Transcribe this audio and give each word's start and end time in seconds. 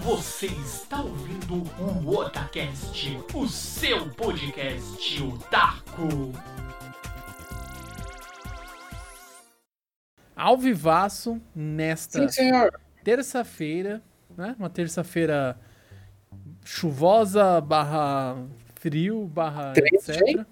Você 0.00 0.46
está 0.46 1.02
ouvindo 1.02 1.62
o 1.78 2.16
Otacast, 2.16 3.18
o 3.34 3.46
seu 3.46 4.08
podcast 4.08 5.22
otaku. 5.22 6.32
Ao 10.34 10.56
vivaço, 10.56 11.40
nesta 11.54 12.26
terça-feira, 13.04 14.02
né? 14.34 14.56
Uma 14.58 14.70
terça-feira 14.70 15.60
chuvosa, 16.64 17.60
barra 17.60 18.36
frio, 18.76 19.26
barra 19.26 19.74
etc. 19.76 20.46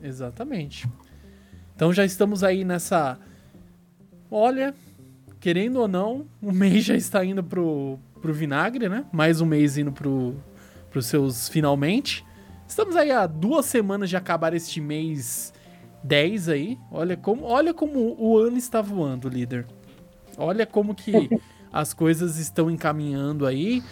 Exatamente. 0.00 0.88
Então 1.74 1.92
já 1.92 2.04
estamos 2.04 2.44
aí 2.44 2.64
nessa. 2.64 3.18
Olha, 4.30 4.72
querendo 5.40 5.80
ou 5.80 5.88
não, 5.88 6.26
o 6.40 6.50
mês 6.52 6.84
já 6.84 6.94
está 6.94 7.24
indo 7.24 7.42
pro, 7.42 7.98
pro 8.18 8.32
vinagre, 8.32 8.88
né? 8.88 9.04
Mais 9.12 9.40
um 9.40 9.46
mês 9.46 9.78
indo 9.78 9.92
pro, 9.92 10.34
pros 10.90 11.06
seus 11.06 11.48
finalmente. 11.48 12.24
Estamos 12.66 12.96
aí 12.96 13.10
há 13.10 13.26
duas 13.26 13.66
semanas 13.66 14.10
de 14.10 14.16
acabar 14.16 14.52
este 14.52 14.80
mês 14.80 15.52
10 16.04 16.48
aí. 16.48 16.78
Olha 16.90 17.16
como, 17.16 17.44
olha 17.44 17.72
como 17.72 18.14
o 18.18 18.36
ano 18.38 18.56
está 18.56 18.82
voando, 18.82 19.28
líder. 19.28 19.66
Olha 20.36 20.66
como 20.66 20.94
que 20.94 21.30
as 21.72 21.94
coisas 21.94 22.38
estão 22.38 22.70
encaminhando 22.70 23.46
aí. 23.46 23.82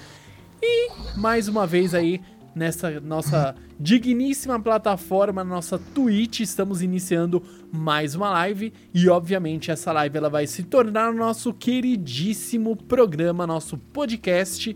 E 0.62 0.90
mais 1.16 1.48
uma 1.48 1.66
vez 1.66 1.94
aí 1.94 2.20
nessa 2.56 2.98
nossa 3.00 3.54
digníssima 3.78 4.58
plataforma, 4.58 5.44
nossa 5.44 5.78
Twitch, 5.78 6.40
estamos 6.40 6.80
iniciando 6.80 7.42
mais 7.70 8.14
uma 8.14 8.30
live 8.30 8.72
e 8.94 9.10
obviamente 9.10 9.70
essa 9.70 9.92
live 9.92 10.16
ela 10.16 10.30
vai 10.30 10.46
se 10.46 10.62
tornar 10.62 11.10
o 11.10 11.14
nosso 11.14 11.52
queridíssimo 11.52 12.74
programa, 12.74 13.46
nosso 13.46 13.76
podcast. 13.76 14.74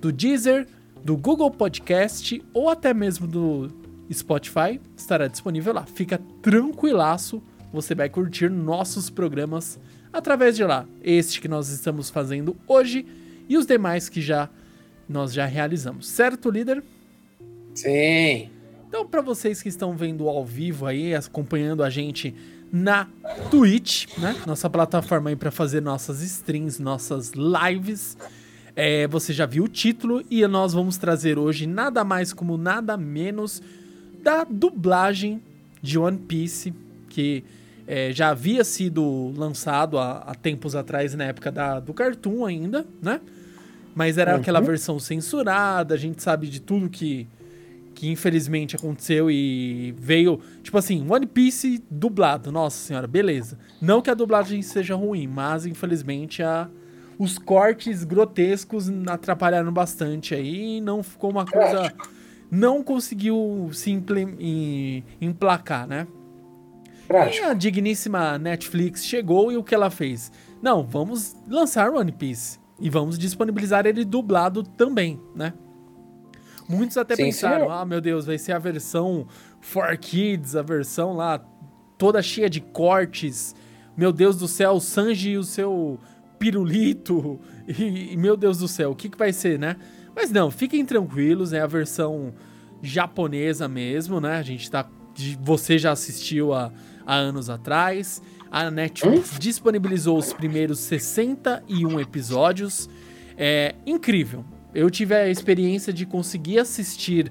do 0.00 0.12
Deezer, 0.12 0.68
do 1.04 1.16
Google 1.16 1.50
Podcast 1.50 2.42
ou 2.54 2.68
até 2.68 2.94
mesmo 2.94 3.26
do 3.26 3.70
Spotify, 4.12 4.80
estará 4.96 5.26
disponível 5.26 5.72
lá. 5.72 5.86
Fica 5.86 6.20
tranquilaço, 6.40 7.42
você 7.72 7.94
vai 7.94 8.08
curtir 8.08 8.50
nossos 8.50 9.10
programas 9.10 9.78
através 10.12 10.56
de 10.56 10.64
lá. 10.64 10.86
Este 11.02 11.40
que 11.40 11.48
nós 11.48 11.68
estamos 11.70 12.10
fazendo 12.10 12.56
hoje 12.66 13.06
e 13.48 13.56
os 13.56 13.66
demais 13.66 14.08
que 14.08 14.20
já 14.20 14.48
nós 15.08 15.32
já 15.32 15.46
realizamos. 15.46 16.08
Certo, 16.08 16.50
líder? 16.50 16.82
Sim. 17.74 18.50
Então, 18.88 19.06
para 19.06 19.22
vocês 19.22 19.62
que 19.62 19.68
estão 19.68 19.96
vendo 19.96 20.28
ao 20.28 20.44
vivo 20.44 20.86
aí, 20.86 21.14
acompanhando 21.14 21.82
a 21.82 21.88
gente 21.88 22.34
na 22.70 23.08
Twitch, 23.50 24.06
né? 24.18 24.36
Nossa 24.46 24.68
plataforma 24.68 25.30
aí 25.30 25.36
para 25.36 25.50
fazer 25.50 25.80
nossas 25.80 26.22
streams, 26.22 26.80
nossas 26.80 27.32
lives. 27.32 28.16
É, 28.74 29.06
você 29.06 29.32
já 29.32 29.44
viu 29.44 29.64
o 29.64 29.68
título 29.68 30.22
e 30.30 30.46
nós 30.46 30.72
vamos 30.72 30.96
trazer 30.96 31.38
hoje 31.38 31.66
nada 31.66 32.02
mais 32.04 32.32
como 32.32 32.56
nada 32.56 32.96
menos 32.96 33.62
da 34.22 34.44
dublagem 34.44 35.42
de 35.82 35.98
One 35.98 36.16
Piece, 36.18 36.72
que 37.08 37.44
é, 37.86 38.12
já 38.12 38.30
havia 38.30 38.64
sido 38.64 39.32
lançado 39.36 39.98
há, 39.98 40.18
há 40.18 40.34
tempos 40.34 40.74
atrás, 40.74 41.14
na 41.14 41.24
época 41.24 41.50
da, 41.52 41.80
do 41.80 41.92
Cartoon 41.92 42.46
ainda, 42.46 42.86
né? 43.02 43.20
Mas 43.94 44.16
era 44.16 44.32
Uhum. 44.34 44.40
aquela 44.40 44.60
versão 44.60 44.98
censurada, 44.98 45.94
a 45.94 45.98
gente 45.98 46.22
sabe 46.22 46.46
de 46.46 46.60
tudo 46.60 46.88
que, 46.88 47.26
que 47.94 48.08
infelizmente 48.08 48.74
aconteceu 48.74 49.30
e 49.30 49.92
veio. 49.98 50.40
Tipo 50.62 50.78
assim, 50.78 51.04
One 51.10 51.26
Piece 51.26 51.82
dublado, 51.90 52.50
nossa 52.50 52.78
senhora, 52.78 53.06
beleza. 53.06 53.58
Não 53.82 54.00
que 54.00 54.08
a 54.08 54.14
dublagem 54.14 54.62
seja 54.62 54.94
ruim, 54.94 55.26
mas 55.26 55.66
infelizmente 55.66 56.42
a, 56.42 56.70
os 57.18 57.38
cortes 57.38 58.04
grotescos 58.04 58.88
atrapalharam 59.06 59.72
bastante 59.72 60.34
aí 60.34 60.78
e 60.78 60.80
não 60.80 61.02
ficou 61.02 61.30
uma 61.30 61.44
coisa. 61.46 61.92
Não 62.50 62.82
conseguiu 62.82 63.70
se 63.72 63.90
em- 63.90 65.04
emplacar, 65.20 65.86
né? 65.86 66.06
E 67.04 67.06
Prático. 67.06 67.46
a 67.46 67.54
digníssima 67.54 68.38
Netflix 68.38 69.04
chegou 69.04 69.50
e 69.52 69.56
o 69.56 69.62
que 69.64 69.74
ela 69.74 69.90
fez? 69.90 70.30
Não, 70.62 70.82
vamos 70.82 71.34
lançar 71.48 71.90
One 71.90 72.12
Piece 72.12 72.58
e 72.80 72.88
vamos 72.90 73.18
disponibilizar 73.18 73.86
ele 73.86 74.04
dublado 74.04 74.62
também, 74.62 75.20
né? 75.34 75.52
Muitos 76.68 76.96
até 76.96 77.16
Sim, 77.16 77.24
pensaram, 77.24 77.66
senhor. 77.66 77.70
ah, 77.72 77.84
meu 77.84 78.00
Deus, 78.00 78.24
vai 78.26 78.38
ser 78.38 78.52
a 78.52 78.58
versão 78.58 79.26
for 79.60 79.94
kids, 79.98 80.54
a 80.56 80.62
versão 80.62 81.12
lá 81.12 81.38
toda 81.98 82.22
cheia 82.22 82.48
de 82.48 82.60
cortes. 82.60 83.54
Meu 83.96 84.12
Deus 84.12 84.36
do 84.38 84.48
céu, 84.48 84.72
o 84.72 84.80
Sanji 84.80 85.30
e 85.30 85.38
o 85.38 85.44
seu 85.44 85.98
pirulito. 86.42 87.40
E, 87.78 88.12
e, 88.12 88.16
meu 88.16 88.36
Deus 88.36 88.58
do 88.58 88.66
céu, 88.66 88.90
o 88.90 88.96
que, 88.96 89.08
que 89.08 89.16
vai 89.16 89.32
ser, 89.32 89.56
né? 89.56 89.76
Mas 90.16 90.32
não, 90.32 90.50
fiquem 90.50 90.84
tranquilos, 90.84 91.52
é 91.52 91.60
a 91.60 91.66
versão 91.66 92.34
japonesa 92.82 93.68
mesmo, 93.68 94.20
né? 94.20 94.36
A 94.36 94.42
gente 94.42 94.68
tá. 94.68 94.84
Você 95.40 95.78
já 95.78 95.92
assistiu 95.92 96.52
há, 96.52 96.72
há 97.06 97.14
anos 97.14 97.48
atrás. 97.48 98.20
A 98.50 98.68
Netflix 98.68 99.38
disponibilizou 99.38 100.18
os 100.18 100.32
primeiros 100.32 100.80
61 100.80 102.00
episódios. 102.00 102.90
É 103.38 103.76
incrível. 103.86 104.44
Eu 104.74 104.90
tive 104.90 105.14
a 105.14 105.28
experiência 105.28 105.92
de 105.92 106.04
conseguir 106.04 106.58
assistir 106.58 107.30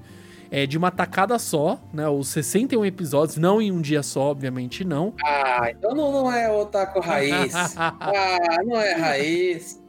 é, 0.52 0.68
de 0.68 0.78
uma 0.78 0.92
tacada 0.92 1.40
só, 1.40 1.80
né? 1.94 2.08
Os 2.10 2.28
61 2.28 2.86
episódios, 2.86 3.38
não 3.38 3.62
em 3.62 3.72
um 3.72 3.80
dia 3.80 4.04
só, 4.04 4.24
obviamente 4.24 4.84
não. 4.84 5.14
Ah, 5.24 5.72
então 5.72 5.96
não, 5.96 6.12
não 6.12 6.32
é 6.32 6.52
otaku 6.52 7.00
raiz. 7.00 7.54
ah, 7.80 8.38
não 8.66 8.80
é 8.80 8.94
raiz. 8.94 9.82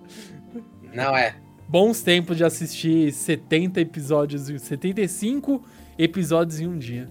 Não 0.95 1.17
é. 1.17 1.35
Bons 1.67 2.03
tempos 2.03 2.37
de 2.37 2.45
assistir 2.45 3.13
70 3.13 3.81
episódios, 3.81 4.43
75 4.63 5.65
episódios 5.99 6.61
em 6.61 6.69
um 6.69 6.79
dia. 6.79 7.09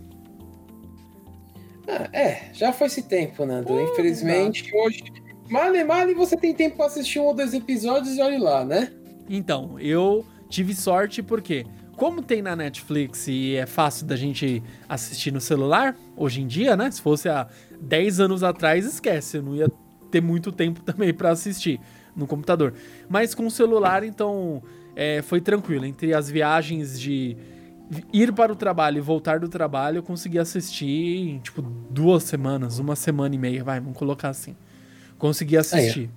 Ah, 1.89 2.09
é, 2.13 2.53
já 2.53 2.71
foi 2.71 2.87
esse 2.87 3.03
tempo, 3.03 3.45
Nando. 3.45 3.67
Pô, 3.67 3.81
Infelizmente, 3.81 4.71
hoje. 4.73 5.03
Male, 5.49 5.83
male, 5.83 6.13
você 6.13 6.37
tem 6.37 6.53
tempo 6.53 6.77
pra 6.77 6.85
assistir 6.85 7.19
um 7.19 7.23
ou 7.23 7.33
dois 7.33 7.53
episódios 7.53 8.15
e 8.15 8.21
olhe 8.21 8.37
lá, 8.37 8.63
né? 8.63 8.93
Então, 9.29 9.77
eu 9.77 10.25
tive 10.47 10.73
sorte 10.73 11.21
porque, 11.21 11.65
como 11.95 12.21
tem 12.21 12.41
na 12.41 12.55
Netflix 12.55 13.27
e 13.27 13.55
é 13.55 13.65
fácil 13.65 14.05
da 14.05 14.15
gente 14.15 14.63
assistir 14.87 15.31
no 15.31 15.41
celular, 15.41 15.95
hoje 16.15 16.41
em 16.41 16.47
dia, 16.47 16.75
né? 16.75 16.89
Se 16.89 17.01
fosse 17.01 17.29
há 17.29 17.47
10 17.79 18.19
anos 18.19 18.43
atrás, 18.43 18.85
esquece, 18.85 19.37
eu 19.37 19.43
não 19.43 19.55
ia 19.55 19.69
ter 20.09 20.21
muito 20.21 20.51
tempo 20.51 20.81
também 20.83 21.13
pra 21.13 21.31
assistir 21.31 21.79
no 22.15 22.27
computador. 22.27 22.73
Mas 23.09 23.33
com 23.33 23.45
o 23.45 23.51
celular, 23.51 24.03
então, 24.03 24.61
é, 24.95 25.21
foi 25.21 25.41
tranquilo. 25.41 25.85
Entre 25.85 26.13
as 26.13 26.29
viagens 26.29 26.99
de 26.99 27.37
ir 28.11 28.31
para 28.33 28.51
o 28.51 28.55
trabalho 28.55 28.97
e 28.97 29.01
voltar 29.01 29.39
do 29.39 29.49
trabalho, 29.49 29.97
eu 29.97 30.03
consegui 30.03 30.39
assistir 30.39 30.85
em, 30.87 31.39
tipo, 31.39 31.61
duas 31.61 32.23
semanas, 32.23 32.79
uma 32.79 32.95
semana 32.95 33.35
e 33.35 33.37
meia, 33.37 33.63
vai, 33.63 33.79
vamos 33.79 33.97
colocar 33.97 34.29
assim. 34.29 34.55
Consegui 35.17 35.57
assistir. 35.57 36.09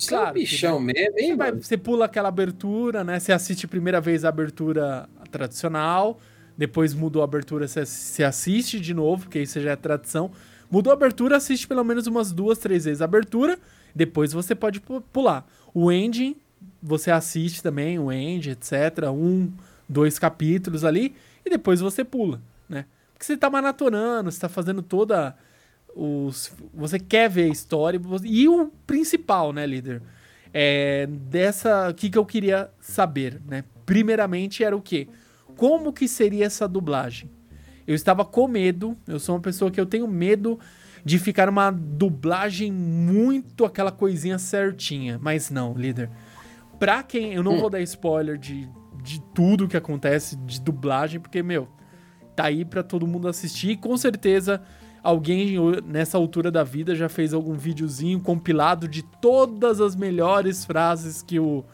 Você 0.00 0.14
é 0.14 0.18
Claro 0.18 0.30
um 0.30 0.34
que 0.34 0.40
bichão 0.40 0.80
mesmo, 0.80 1.18
hein, 1.18 1.26
Você, 1.28 1.36
vai- 1.36 1.52
você 1.52 1.76
pula 1.76 2.04
aquela 2.06 2.28
abertura, 2.28 3.04
né? 3.04 3.18
Você 3.20 3.32
assiste 3.32 3.66
a 3.66 3.68
primeira 3.68 4.00
vez 4.00 4.24
a 4.24 4.28
abertura 4.28 5.08
tradicional, 5.30 6.18
depois 6.56 6.94
mudou 6.94 7.22
a 7.22 7.24
abertura, 7.24 7.66
você, 7.68 7.84
você 7.84 8.22
assiste 8.24 8.80
de 8.80 8.92
novo, 8.94 9.22
porque 9.24 9.40
isso 9.40 9.60
já 9.60 9.72
é 9.72 9.76
tradição. 9.76 10.30
Mudou 10.70 10.90
a 10.92 10.94
abertura, 10.94 11.36
assiste 11.36 11.66
pelo 11.66 11.82
menos 11.84 12.06
umas 12.06 12.32
duas, 12.32 12.58
três 12.58 12.84
vezes 12.84 13.02
a 13.02 13.04
abertura, 13.04 13.58
depois 13.94 14.32
você 14.32 14.54
pode 14.54 14.80
pu- 14.80 15.00
pular. 15.12 15.46
O 15.74 15.90
ending, 15.90 16.36
você 16.82 17.10
assiste 17.10 17.62
também, 17.62 17.98
o 17.98 18.10
end, 18.12 18.50
etc. 18.50 19.10
Um, 19.12 19.50
dois 19.88 20.18
capítulos 20.18 20.84
ali, 20.84 21.14
e 21.44 21.50
depois 21.50 21.80
você 21.80 22.04
pula, 22.04 22.40
né? 22.68 22.84
Porque 23.12 23.24
você 23.24 23.36
tá 23.36 23.50
maratonando, 23.50 24.30
você 24.30 24.40
tá 24.40 24.48
fazendo 24.48 24.82
toda 24.82 25.36
os. 25.94 26.52
Você 26.74 26.98
quer 26.98 27.28
ver 27.28 27.44
a 27.44 27.48
história. 27.48 28.00
E 28.24 28.48
o 28.48 28.70
principal, 28.86 29.52
né, 29.52 29.66
líder? 29.66 30.02
É, 30.52 31.06
dessa. 31.06 31.90
O 31.90 31.94
que, 31.94 32.10
que 32.10 32.18
eu 32.18 32.24
queria 32.24 32.70
saber, 32.80 33.40
né? 33.46 33.64
Primeiramente 33.84 34.62
era 34.62 34.76
o 34.76 34.80
quê? 34.80 35.08
Como 35.56 35.92
que 35.92 36.08
seria 36.08 36.46
essa 36.46 36.66
dublagem? 36.66 37.30
Eu 37.86 37.94
estava 37.94 38.24
com 38.24 38.46
medo, 38.46 38.96
eu 39.06 39.18
sou 39.18 39.34
uma 39.34 39.40
pessoa 39.40 39.70
que 39.70 39.80
eu 39.80 39.86
tenho 39.86 40.06
medo 40.06 40.58
de 41.04 41.18
ficar 41.18 41.48
uma 41.48 41.70
dublagem 41.70 42.70
muito 42.70 43.64
aquela 43.64 43.90
coisinha 43.90 44.38
certinha. 44.38 45.18
Mas 45.20 45.50
não, 45.50 45.74
líder. 45.74 46.10
Pra 46.78 47.02
quem. 47.02 47.34
Eu 47.34 47.42
não 47.42 47.58
vou 47.58 47.68
dar 47.68 47.80
spoiler 47.80 48.38
de, 48.38 48.68
de 49.02 49.20
tudo 49.34 49.68
que 49.68 49.76
acontece 49.76 50.36
de 50.36 50.60
dublagem, 50.60 51.20
porque, 51.20 51.42
meu, 51.42 51.68
tá 52.36 52.44
aí 52.44 52.64
pra 52.64 52.82
todo 52.82 53.06
mundo 53.06 53.28
assistir. 53.28 53.70
E 53.70 53.76
com 53.76 53.96
certeza 53.96 54.62
alguém 55.02 55.56
nessa 55.86 56.18
altura 56.18 56.50
da 56.50 56.62
vida 56.62 56.94
já 56.94 57.08
fez 57.08 57.32
algum 57.32 57.54
videozinho 57.54 58.20
compilado 58.20 58.86
de 58.88 59.02
todas 59.02 59.80
as 59.80 59.94
melhores 59.96 60.64
frases 60.64 61.22
que 61.22 61.38
o 61.38 61.64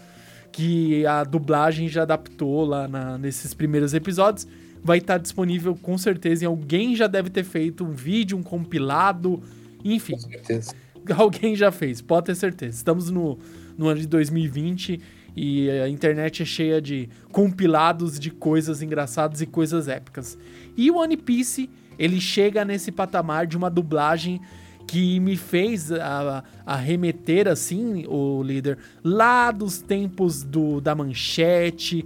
que 0.57 1.05
a 1.05 1.23
dublagem 1.23 1.87
já 1.87 2.01
adaptou 2.01 2.65
lá 2.65 2.89
na, 2.89 3.19
nesses 3.19 3.53
primeiros 3.53 3.93
episódios. 3.93 4.49
Vai 4.83 4.99
estar 4.99 5.19
disponível 5.19 5.77
com 5.77 5.99
certeza 5.99 6.45
e 6.45 6.47
alguém 6.47 6.97
já 6.97 7.07
deve 7.07 7.29
ter 7.29 7.45
feito 7.45 7.85
um 7.85 7.93
vídeo, 7.93 8.39
um 8.39 8.43
compilado, 8.43 9.43
enfim. 9.85 10.15
Com 10.15 10.21
certeza. 10.21 10.75
Alguém 11.15 11.55
já 11.55 11.71
fez, 11.71 12.01
pode 12.01 12.27
ter 12.27 12.35
certeza. 12.35 12.77
Estamos 12.77 13.11
no, 13.11 13.39
no 13.79 13.87
ano 13.87 14.01
de 14.01 14.09
2020 14.09 15.01
e 15.37 15.71
a 15.71 15.89
internet 15.89 16.43
é 16.43 16.47
cheia 16.47 16.81
de 16.81 17.09
compilados 17.31 18.19
de 18.19 18.31
coisas 18.31 18.83
engraçadas 18.83 19.41
e 19.41 19.47
coisas 19.47 19.87
épicas. 19.87 20.39
E 20.77 20.91
o 20.91 20.97
One 20.97 21.17
Piece, 21.17 21.69
ele 21.99 22.21
chega 22.21 22.65
nesse 22.65 22.91
patamar 22.93 23.47
de 23.47 23.57
uma 23.57 23.71
dublagem 23.71 24.41
que 24.87 25.19
me 25.19 25.37
fez 25.37 25.91
a, 25.91 26.45
a 26.65 26.77
remeter 26.77 27.49
assim, 27.49 28.07
o 28.07 28.43
líder, 28.43 28.79
lá 29.03 29.51
dos 29.51 29.79
tempos 29.79 30.43
do 30.43 30.81
da 30.81 30.95
manchete, 30.95 32.05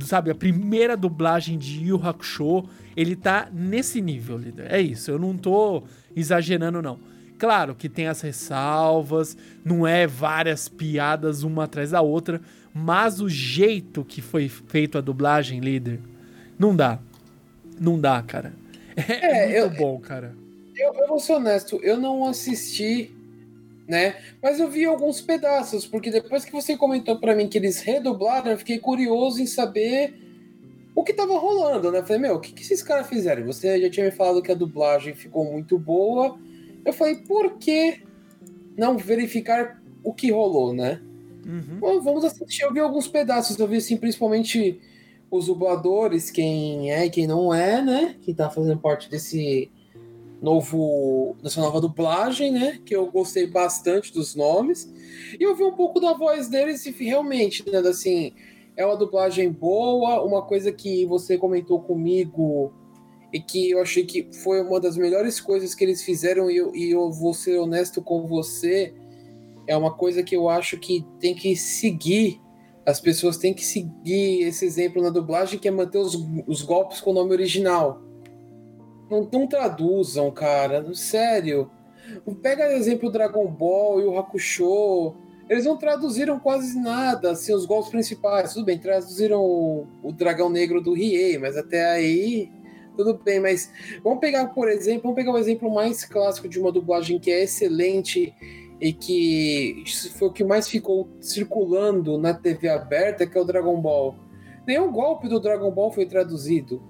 sabe, 0.00 0.30
a 0.30 0.34
primeira 0.34 0.96
dublagem 0.96 1.58
de 1.58 1.84
Yu 1.84 2.00
Hakusho, 2.02 2.64
ele 2.96 3.14
tá 3.14 3.48
nesse 3.52 4.00
nível, 4.00 4.38
líder. 4.38 4.72
É 4.72 4.80
isso, 4.80 5.10
eu 5.10 5.18
não 5.18 5.36
tô 5.36 5.82
exagerando 6.16 6.80
não. 6.80 6.98
Claro 7.38 7.74
que 7.74 7.88
tem 7.88 8.06
as 8.06 8.20
ressalvas, 8.20 9.36
não 9.64 9.86
é 9.86 10.06
várias 10.06 10.68
piadas 10.68 11.42
uma 11.42 11.64
atrás 11.64 11.90
da 11.90 12.00
outra, 12.00 12.40
mas 12.72 13.20
o 13.20 13.28
jeito 13.28 14.04
que 14.04 14.22
foi 14.22 14.48
feito 14.48 14.96
a 14.96 15.00
dublagem, 15.00 15.60
líder, 15.60 16.00
não 16.58 16.74
dá. 16.74 16.98
Não 17.80 18.00
dá, 18.00 18.22
cara. 18.22 18.52
É, 18.96 19.26
é 19.26 19.44
muito 19.44 19.56
eu, 19.56 19.70
bom, 19.70 19.98
cara. 20.00 20.34
Eu, 20.76 20.94
eu 20.94 21.08
vou 21.08 21.20
ser 21.20 21.34
honesto, 21.34 21.78
eu 21.82 21.98
não 21.98 22.24
assisti, 22.26 23.10
né? 23.86 24.16
Mas 24.42 24.58
eu 24.58 24.68
vi 24.68 24.84
alguns 24.84 25.20
pedaços, 25.20 25.86
porque 25.86 26.10
depois 26.10 26.44
que 26.44 26.52
você 26.52 26.76
comentou 26.76 27.18
para 27.18 27.34
mim 27.34 27.48
que 27.48 27.58
eles 27.58 27.80
redublaram, 27.80 28.50
eu 28.50 28.58
fiquei 28.58 28.78
curioso 28.78 29.40
em 29.40 29.46
saber 29.46 30.14
o 30.94 31.02
que 31.02 31.12
tava 31.12 31.38
rolando, 31.38 31.90
né? 31.90 31.98
Eu 31.98 32.04
falei, 32.04 32.22
meu, 32.22 32.34
o 32.36 32.40
que, 32.40 32.52
que 32.52 32.62
esses 32.62 32.82
caras 32.82 33.08
fizeram? 33.08 33.44
Você 33.46 33.80
já 33.80 33.90
tinha 33.90 34.06
me 34.06 34.12
falado 34.12 34.42
que 34.42 34.52
a 34.52 34.54
dublagem 34.54 35.14
ficou 35.14 35.44
muito 35.44 35.78
boa. 35.78 36.38
Eu 36.84 36.92
falei, 36.92 37.16
por 37.16 37.58
que 37.58 38.02
não 38.76 38.96
verificar 38.98 39.80
o 40.02 40.12
que 40.12 40.30
rolou, 40.30 40.72
né? 40.72 41.00
Uhum. 41.46 41.78
Bom, 41.78 42.00
vamos 42.00 42.24
assistir. 42.24 42.62
Eu 42.62 42.72
vi 42.72 42.80
alguns 42.80 43.08
pedaços, 43.08 43.58
eu 43.58 43.66
vi 43.66 43.76
assim, 43.76 43.96
principalmente 43.96 44.80
os 45.32 45.46
dubladores, 45.46 46.30
quem 46.30 46.92
é 46.92 47.06
e 47.06 47.10
quem 47.10 47.26
não 47.26 47.54
é, 47.54 47.80
né? 47.80 48.16
Que 48.20 48.34
tá 48.34 48.50
fazendo 48.50 48.78
parte 48.78 49.08
desse 49.08 49.72
novo 50.42 51.34
dessa 51.42 51.58
nova 51.58 51.80
dublagem, 51.80 52.52
né? 52.52 52.78
Que 52.84 52.94
eu 52.94 53.10
gostei 53.10 53.46
bastante 53.46 54.12
dos 54.12 54.34
nomes. 54.34 54.92
E 55.40 55.42
eu 55.42 55.56
vi 55.56 55.64
um 55.64 55.72
pouco 55.72 55.98
da 55.98 56.12
voz 56.12 56.48
deles 56.48 56.84
e 56.84 56.90
realmente, 56.90 57.64
né, 57.70 57.78
assim, 57.78 58.34
é 58.76 58.84
uma 58.84 58.96
dublagem 58.96 59.50
boa, 59.50 60.22
uma 60.22 60.42
coisa 60.42 60.70
que 60.70 61.06
você 61.06 61.38
comentou 61.38 61.80
comigo 61.80 62.70
e 63.32 63.40
que 63.40 63.70
eu 63.70 63.80
achei 63.80 64.04
que 64.04 64.28
foi 64.34 64.60
uma 64.60 64.78
das 64.78 64.98
melhores 64.98 65.40
coisas 65.40 65.74
que 65.74 65.82
eles 65.82 66.02
fizeram 66.02 66.50
e 66.50 66.58
eu, 66.58 66.76
e 66.76 66.90
eu 66.90 67.10
vou 67.10 67.32
ser 67.32 67.56
honesto 67.58 68.02
com 68.02 68.26
você, 68.26 68.92
é 69.66 69.74
uma 69.74 69.94
coisa 69.94 70.22
que 70.22 70.36
eu 70.36 70.50
acho 70.50 70.78
que 70.78 71.06
tem 71.18 71.34
que 71.34 71.56
seguir 71.56 72.38
as 72.84 73.00
pessoas 73.00 73.36
têm 73.36 73.54
que 73.54 73.64
seguir 73.64 74.42
esse 74.42 74.64
exemplo 74.64 75.02
na 75.02 75.10
dublagem, 75.10 75.58
que 75.58 75.68
é 75.68 75.70
manter 75.70 75.98
os, 75.98 76.14
os 76.46 76.62
golpes 76.62 77.00
com 77.00 77.10
o 77.10 77.14
nome 77.14 77.32
original. 77.32 78.02
Não, 79.10 79.28
não 79.32 79.46
traduzam, 79.46 80.30
cara. 80.30 80.92
Sério. 80.94 81.70
Pega 82.40 82.68
o 82.68 82.72
exemplo 82.72 83.08
do 83.08 83.12
Dragon 83.12 83.46
Ball 83.46 84.00
e 84.00 84.04
o 84.04 84.18
Hakusho. 84.18 85.14
Eles 85.48 85.64
não 85.64 85.76
traduziram 85.76 86.40
quase 86.40 86.78
nada, 86.80 87.32
assim, 87.32 87.54
os 87.54 87.66
golpes 87.66 87.90
principais. 87.90 88.54
Tudo 88.54 88.64
bem, 88.64 88.78
traduziram 88.78 89.40
o, 89.40 89.86
o 90.02 90.12
Dragão 90.12 90.48
Negro 90.48 90.80
do 90.80 90.94
Riei, 90.94 91.38
mas 91.38 91.56
até 91.56 91.84
aí 91.84 92.50
tudo 92.96 93.14
bem, 93.14 93.40
mas 93.40 93.70
vamos 94.04 94.20
pegar, 94.20 94.46
por 94.48 94.68
exemplo, 94.68 95.02
vamos 95.04 95.16
pegar 95.16 95.32
o 95.32 95.38
exemplo 95.38 95.72
mais 95.72 96.04
clássico 96.04 96.48
de 96.48 96.60
uma 96.60 96.70
dublagem 96.70 97.18
que 97.18 97.30
é 97.30 97.42
excelente 97.42 98.34
e 98.82 98.92
que 98.92 99.84
foi 100.18 100.26
o 100.26 100.32
que 100.32 100.42
mais 100.42 100.68
ficou 100.68 101.08
circulando 101.20 102.18
na 102.18 102.34
TV 102.34 102.68
aberta, 102.68 103.24
que 103.24 103.38
é 103.38 103.40
o 103.40 103.44
Dragon 103.44 103.80
Ball. 103.80 104.16
Nenhum 104.66 104.90
golpe 104.90 105.28
do 105.28 105.38
Dragon 105.38 105.70
Ball 105.70 105.92
foi 105.92 106.04
traduzido. 106.04 106.82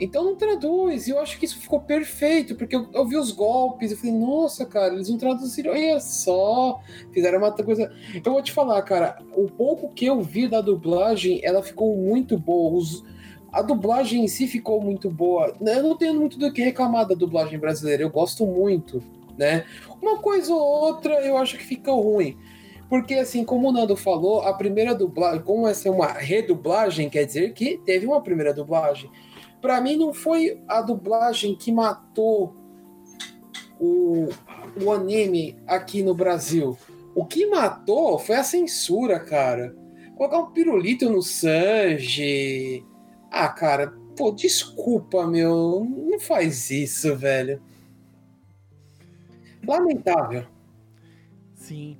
Então 0.00 0.24
não 0.24 0.34
traduz. 0.34 1.06
E 1.06 1.12
eu 1.12 1.20
acho 1.20 1.38
que 1.38 1.44
isso 1.44 1.60
ficou 1.60 1.78
perfeito, 1.78 2.56
porque 2.56 2.74
eu, 2.74 2.88
eu 2.92 3.06
vi 3.06 3.16
os 3.16 3.30
golpes 3.30 3.92
e 3.92 3.96
falei, 3.96 4.12
nossa, 4.12 4.66
cara, 4.66 4.92
eles 4.92 5.08
não 5.08 5.16
traduziram. 5.16 5.70
Olha 5.70 6.00
só, 6.00 6.80
fizeram 7.12 7.38
uma 7.38 7.52
coisa. 7.52 7.92
Eu 8.12 8.32
vou 8.32 8.42
te 8.42 8.50
falar, 8.50 8.82
cara, 8.82 9.22
o 9.36 9.48
pouco 9.48 9.94
que 9.94 10.06
eu 10.06 10.20
vi 10.20 10.48
da 10.48 10.60
dublagem, 10.60 11.40
ela 11.44 11.62
ficou 11.62 11.96
muito 11.96 12.36
boa. 12.36 12.76
Os... 12.76 13.04
A 13.52 13.62
dublagem 13.62 14.24
em 14.24 14.26
si 14.26 14.48
ficou 14.48 14.82
muito 14.82 15.08
boa. 15.08 15.54
Eu 15.60 15.82
não 15.84 15.96
tenho 15.96 16.14
muito 16.14 16.40
do 16.40 16.52
que 16.52 16.60
reclamar 16.60 17.06
da 17.06 17.14
dublagem 17.14 17.56
brasileira, 17.56 18.02
eu 18.02 18.10
gosto 18.10 18.44
muito 18.44 19.00
né? 19.36 19.64
Uma 20.00 20.18
coisa 20.18 20.52
ou 20.52 20.60
outra 20.60 21.14
eu 21.24 21.36
acho 21.36 21.56
que 21.56 21.64
fica 21.64 21.92
ruim. 21.92 22.36
Porque, 22.88 23.14
assim, 23.14 23.44
como 23.44 23.68
o 23.68 23.72
Nando 23.72 23.96
falou, 23.96 24.42
a 24.42 24.52
primeira 24.52 24.94
dublagem, 24.94 25.42
como 25.42 25.66
essa 25.66 25.88
é 25.88 25.90
uma 25.90 26.06
redublagem, 26.06 27.08
quer 27.08 27.24
dizer 27.24 27.52
que 27.52 27.78
teve 27.78 28.06
uma 28.06 28.22
primeira 28.22 28.52
dublagem. 28.52 29.10
Para 29.60 29.80
mim, 29.80 29.96
não 29.96 30.12
foi 30.12 30.62
a 30.68 30.82
dublagem 30.82 31.56
que 31.56 31.72
matou 31.72 32.54
o, 33.80 34.28
o 34.82 34.92
anime 34.92 35.56
aqui 35.66 36.02
no 36.02 36.14
Brasil. 36.14 36.76
O 37.14 37.24
que 37.24 37.46
matou 37.46 38.18
foi 38.18 38.36
a 38.36 38.44
censura, 38.44 39.18
cara. 39.18 39.74
Colocar 40.16 40.38
um 40.38 40.52
pirulito 40.52 41.08
no 41.08 41.22
Sanji. 41.22 42.84
Ah, 43.30 43.48
cara, 43.48 43.94
pô, 44.16 44.30
desculpa, 44.30 45.26
meu. 45.26 45.84
Não 45.84 46.20
faz 46.20 46.70
isso, 46.70 47.16
velho. 47.16 47.62
Lamentável. 49.66 50.46
Sim. 51.54 51.96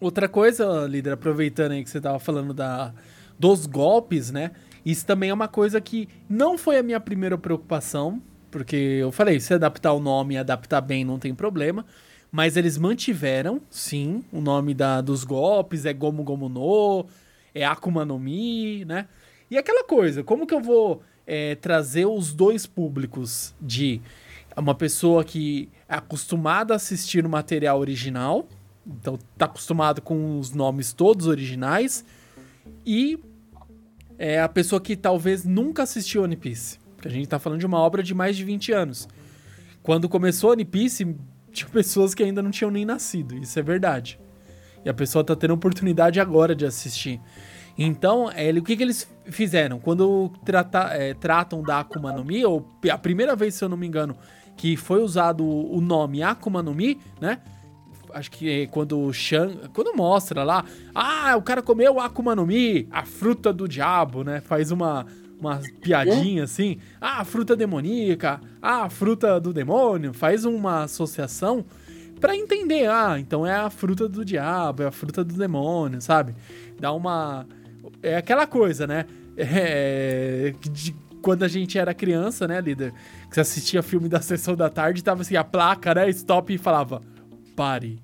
Outra 0.00 0.28
coisa, 0.28 0.86
líder, 0.86 1.12
aproveitando 1.12 1.72
aí 1.72 1.84
que 1.84 1.90
você 1.90 2.00
tava 2.00 2.18
falando 2.18 2.54
da, 2.54 2.92
dos 3.38 3.66
golpes, 3.66 4.30
né? 4.30 4.52
Isso 4.84 5.04
também 5.04 5.30
é 5.30 5.34
uma 5.34 5.48
coisa 5.48 5.80
que 5.80 6.08
não 6.28 6.56
foi 6.56 6.78
a 6.78 6.82
minha 6.82 6.98
primeira 6.98 7.36
preocupação, 7.36 8.22
porque 8.50 8.76
eu 8.76 9.12
falei, 9.12 9.38
se 9.40 9.52
adaptar 9.52 9.92
o 9.92 10.00
nome 10.00 10.34
e 10.34 10.38
adaptar 10.38 10.80
bem 10.80 11.04
não 11.04 11.18
tem 11.18 11.34
problema. 11.34 11.84
Mas 12.32 12.56
eles 12.56 12.78
mantiveram, 12.78 13.60
sim, 13.68 14.24
o 14.32 14.40
nome 14.40 14.72
da, 14.72 15.00
dos 15.00 15.24
golpes, 15.24 15.84
é 15.84 15.92
Gomu 15.92 16.22
Gomu 16.22 16.48
no, 16.48 17.06
é 17.54 17.64
Akuma 17.64 18.04
no 18.04 18.18
Mi, 18.18 18.84
né? 18.84 19.08
E 19.50 19.58
aquela 19.58 19.84
coisa, 19.84 20.22
como 20.22 20.46
que 20.46 20.54
eu 20.54 20.60
vou 20.60 21.02
é, 21.26 21.56
trazer 21.56 22.06
os 22.06 22.32
dois 22.32 22.66
públicos 22.66 23.54
de 23.60 24.00
uma 24.56 24.74
pessoa 24.74 25.24
que 25.24 25.68
é 25.88 25.94
acostumada 25.94 26.74
a 26.74 26.76
assistir 26.76 27.24
o 27.24 27.28
material 27.28 27.78
original, 27.78 28.48
então 28.86 29.18
tá 29.36 29.46
acostumado 29.46 30.00
com 30.00 30.38
os 30.38 30.52
nomes 30.52 30.92
todos 30.92 31.26
originais, 31.26 32.04
e 32.84 33.18
é 34.18 34.40
a 34.40 34.48
pessoa 34.48 34.80
que 34.80 34.96
talvez 34.96 35.44
nunca 35.44 35.82
assistiu 35.82 36.22
One 36.22 36.36
Piece. 36.36 36.78
Porque 36.94 37.08
a 37.08 37.10
gente 37.10 37.28
tá 37.28 37.38
falando 37.38 37.60
de 37.60 37.66
uma 37.66 37.78
obra 37.78 38.02
de 38.02 38.14
mais 38.14 38.36
de 38.36 38.44
20 38.44 38.72
anos. 38.72 39.08
Quando 39.82 40.08
começou 40.08 40.50
One 40.50 40.64
Piece, 40.64 41.16
tinha 41.52 41.68
pessoas 41.70 42.14
que 42.14 42.22
ainda 42.22 42.42
não 42.42 42.50
tinham 42.50 42.70
nem 42.70 42.84
nascido, 42.84 43.36
isso 43.36 43.58
é 43.58 43.62
verdade. 43.62 44.20
E 44.84 44.88
a 44.88 44.94
pessoa 44.94 45.24
tá 45.24 45.36
tendo 45.36 45.54
oportunidade 45.54 46.20
agora 46.20 46.54
de 46.54 46.64
assistir. 46.66 47.20
Então, 47.78 48.30
é, 48.30 48.50
o 48.50 48.62
que, 48.62 48.76
que 48.76 48.82
eles 48.82 49.10
fizeram? 49.26 49.78
Quando 49.78 50.30
trata, 50.44 50.90
é, 50.92 51.14
tratam 51.14 51.62
da 51.62 51.80
Akuma 51.80 52.12
no 52.12 52.24
Mi, 52.24 52.44
ou 52.44 52.68
a 52.90 52.98
primeira 52.98 53.34
vez, 53.34 53.54
se 53.54 53.64
eu 53.64 53.68
não 53.68 53.76
me 53.76 53.86
engano, 53.86 54.16
que 54.60 54.76
foi 54.76 55.02
usado 55.02 55.42
o 55.42 55.80
nome 55.80 56.22
Akuma 56.22 56.62
no 56.62 56.74
Mi, 56.74 57.00
né? 57.18 57.38
Acho 58.12 58.30
que 58.30 58.66
quando 58.66 59.00
o 59.00 59.10
Shan, 59.10 59.56
quando 59.72 59.96
mostra 59.96 60.44
lá, 60.44 60.66
ah, 60.94 61.34
o 61.34 61.40
cara 61.40 61.62
comeu 61.62 61.98
Akuma 61.98 62.36
no 62.36 62.44
Mi, 62.44 62.86
a 62.90 63.06
fruta 63.06 63.54
do 63.54 63.66
diabo, 63.66 64.22
né? 64.22 64.42
Faz 64.42 64.70
uma 64.70 65.06
uma 65.40 65.58
piadinha 65.80 66.44
assim, 66.44 66.76
ah, 67.00 67.24
fruta 67.24 67.56
demoníaca, 67.56 68.38
ah, 68.60 68.90
fruta 68.90 69.40
do 69.40 69.54
demônio, 69.54 70.12
faz 70.12 70.44
uma 70.44 70.82
associação 70.82 71.64
para 72.20 72.36
entender, 72.36 72.86
ah, 72.86 73.18
então 73.18 73.46
é 73.46 73.54
a 73.54 73.70
fruta 73.70 74.06
do 74.06 74.22
diabo, 74.22 74.82
é 74.82 74.86
a 74.88 74.92
fruta 74.92 75.24
do 75.24 75.32
demônio, 75.32 76.02
sabe? 76.02 76.34
Dá 76.78 76.92
uma 76.92 77.46
é 78.02 78.18
aquela 78.18 78.46
coisa, 78.46 78.86
né? 78.86 79.06
É, 79.42 80.52
de, 80.60 80.94
quando 81.22 81.42
a 81.42 81.48
gente 81.48 81.78
era 81.78 81.94
criança, 81.94 82.46
né, 82.46 82.60
líder? 82.60 82.92
Que 83.28 83.34
você 83.34 83.40
assistia 83.40 83.82
filme 83.82 84.08
da 84.08 84.20
sessão 84.20 84.54
da 84.56 84.68
tarde, 84.68 85.04
tava 85.04 85.22
assim, 85.22 85.36
a 85.36 85.44
placa, 85.44 85.94
né? 85.94 86.08
Stop 86.10 86.52
e 86.52 86.58
falava, 86.58 87.02
pare. 87.54 88.00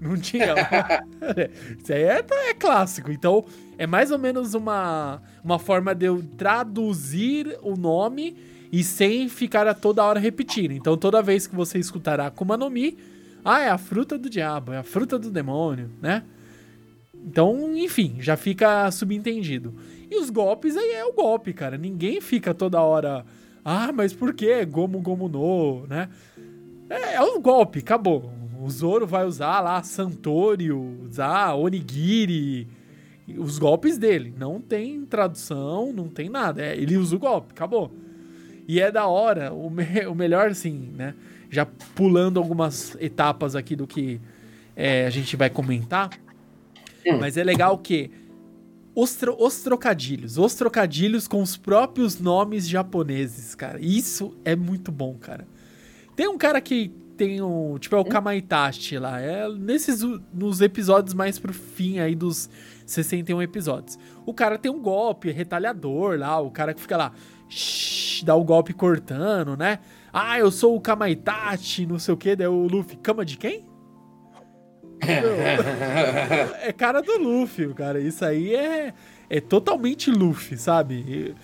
Não 0.00 0.16
tinha. 0.16 0.54
Isso 1.82 1.92
aí 1.92 2.02
é, 2.02 2.24
é, 2.50 2.54
clássico. 2.54 3.10
Então, 3.10 3.44
é 3.78 3.86
mais 3.86 4.10
ou 4.10 4.18
menos 4.18 4.54
uma, 4.54 5.22
uma 5.42 5.58
forma 5.58 5.94
de 5.94 6.06
eu 6.06 6.22
traduzir 6.36 7.58
o 7.62 7.76
nome 7.76 8.36
e 8.70 8.82
sem 8.82 9.28
ficar 9.28 9.66
a 9.66 9.74
toda 9.74 10.04
hora 10.04 10.20
repetindo. 10.20 10.72
Então, 10.72 10.96
toda 10.96 11.22
vez 11.22 11.46
que 11.46 11.54
você 11.54 11.78
escutar 11.78 12.20
Akuma 12.20 12.56
no 12.56 12.68
Mi, 12.68 12.98
ah, 13.44 13.60
é 13.60 13.68
a 13.68 13.78
fruta 13.78 14.18
do 14.18 14.28
diabo, 14.28 14.72
é 14.72 14.78
a 14.78 14.82
fruta 14.82 15.18
do 15.18 15.30
demônio, 15.30 15.90
né? 16.00 16.22
Então, 17.14 17.76
enfim, 17.76 18.16
já 18.20 18.36
fica 18.36 18.90
subentendido. 18.90 19.74
E 20.14 20.16
os 20.16 20.30
golpes 20.30 20.76
aí 20.76 20.92
é 20.92 21.04
o 21.04 21.12
golpe, 21.12 21.52
cara. 21.52 21.76
Ninguém 21.76 22.20
fica 22.20 22.54
toda 22.54 22.80
hora. 22.80 23.24
Ah, 23.64 23.90
mas 23.92 24.12
por 24.12 24.32
que? 24.32 24.64
Gomu 24.64 25.00
Gomu 25.00 25.28
no, 25.28 25.86
né? 25.88 26.08
É, 26.88 27.14
é 27.14 27.20
um 27.20 27.40
golpe, 27.40 27.80
acabou. 27.80 28.30
O 28.60 28.70
Zoro 28.70 29.08
vai 29.08 29.24
usar 29.24 29.60
lá 29.60 29.82
Santori, 29.82 30.70
usar 30.70 31.54
Onigiri, 31.54 32.68
os 33.36 33.58
golpes 33.58 33.98
dele. 33.98 34.32
Não 34.38 34.60
tem 34.60 35.04
tradução, 35.04 35.92
não 35.92 36.08
tem 36.08 36.28
nada. 36.28 36.62
É, 36.62 36.76
ele 36.76 36.96
usa 36.96 37.16
o 37.16 37.18
golpe, 37.18 37.48
acabou. 37.50 37.90
E 38.68 38.80
é 38.80 38.92
da 38.92 39.06
hora, 39.06 39.52
o, 39.52 39.68
me, 39.68 39.84
o 40.06 40.14
melhor, 40.14 40.50
assim, 40.50 40.92
né? 40.96 41.12
Já 41.50 41.66
pulando 41.66 42.38
algumas 42.38 42.96
etapas 43.00 43.56
aqui 43.56 43.74
do 43.74 43.86
que 43.86 44.20
é, 44.76 45.06
a 45.06 45.10
gente 45.10 45.34
vai 45.34 45.50
comentar. 45.50 46.10
Hum. 47.04 47.18
Mas 47.18 47.36
é 47.36 47.42
legal 47.42 47.76
que 47.78 48.10
os, 48.94 49.14
tro 49.14 49.36
os 49.38 49.60
trocadilhos, 49.62 50.38
os 50.38 50.54
trocadilhos 50.54 51.26
com 51.26 51.42
os 51.42 51.56
próprios 51.56 52.20
nomes 52.20 52.68
japoneses, 52.68 53.54
cara. 53.54 53.78
Isso 53.80 54.36
é 54.44 54.54
muito 54.54 54.92
bom, 54.92 55.14
cara. 55.14 55.46
Tem 56.14 56.28
um 56.28 56.38
cara 56.38 56.60
que 56.60 56.92
tem 57.16 57.40
um, 57.42 57.78
tipo, 57.78 57.96
é 57.96 57.98
o 57.98 58.02
hum? 58.02 58.04
Kamaitachi 58.04 58.98
lá. 58.98 59.20
É 59.20 59.48
nesses 59.48 60.02
nos 60.32 60.60
episódios 60.60 61.14
mais 61.14 61.38
pro 61.38 61.52
fim 61.52 61.98
aí 61.98 62.14
dos 62.14 62.48
61 62.86 63.42
episódios. 63.42 63.98
O 64.24 64.32
cara 64.32 64.58
tem 64.58 64.70
um 64.70 64.80
golpe 64.80 65.30
retalhador 65.30 66.18
lá, 66.18 66.40
o 66.40 66.50
cara 66.50 66.74
que 66.74 66.80
fica 66.80 66.96
lá, 66.96 67.12
shh, 67.48 68.22
dá 68.24 68.34
o 68.34 68.44
golpe 68.44 68.72
cortando, 68.72 69.56
né? 69.56 69.80
Ah, 70.12 70.38
eu 70.38 70.50
sou 70.50 70.76
o 70.76 70.80
Kamaitachi, 70.80 71.86
não 71.86 71.98
sei 71.98 72.14
o 72.14 72.16
que, 72.16 72.36
daí 72.36 72.46
o 72.46 72.68
Luffy, 72.68 72.96
cama 72.96 73.24
de 73.24 73.36
quem? 73.36 73.64
É 76.62 76.72
cara 76.72 77.00
do 77.00 77.18
Luffy, 77.18 77.72
cara. 77.74 78.00
Isso 78.00 78.24
aí 78.24 78.54
é, 78.54 78.94
é 79.28 79.40
totalmente 79.40 80.10
Luffy, 80.10 80.56
sabe? 80.56 81.34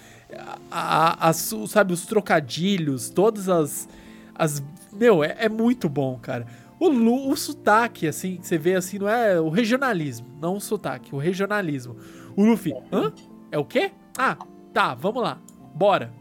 A, 0.70 1.26
a, 1.26 1.28
a, 1.28 1.32
sabe, 1.32 1.92
os 1.92 2.06
trocadilhos, 2.06 3.10
todas 3.10 3.48
as. 3.48 3.88
as 4.34 4.62
meu, 4.92 5.22
é, 5.22 5.36
é 5.38 5.48
muito 5.48 5.88
bom, 5.88 6.18
cara. 6.20 6.46
O, 6.78 6.88
o 7.30 7.36
sotaque, 7.36 8.06
assim, 8.06 8.38
você 8.40 8.56
vê 8.56 8.74
assim, 8.74 8.98
não 8.98 9.08
é 9.08 9.38
o 9.38 9.50
regionalismo, 9.50 10.26
não 10.40 10.56
o 10.56 10.60
sotaque, 10.60 11.14
o 11.14 11.18
regionalismo. 11.18 11.96
O 12.34 12.44
Luffy, 12.44 12.72
hã? 12.90 13.12
É 13.52 13.58
o 13.58 13.64
quê? 13.64 13.92
Ah, 14.16 14.36
tá, 14.72 14.94
vamos 14.94 15.22
lá, 15.22 15.38
bora. 15.74 16.12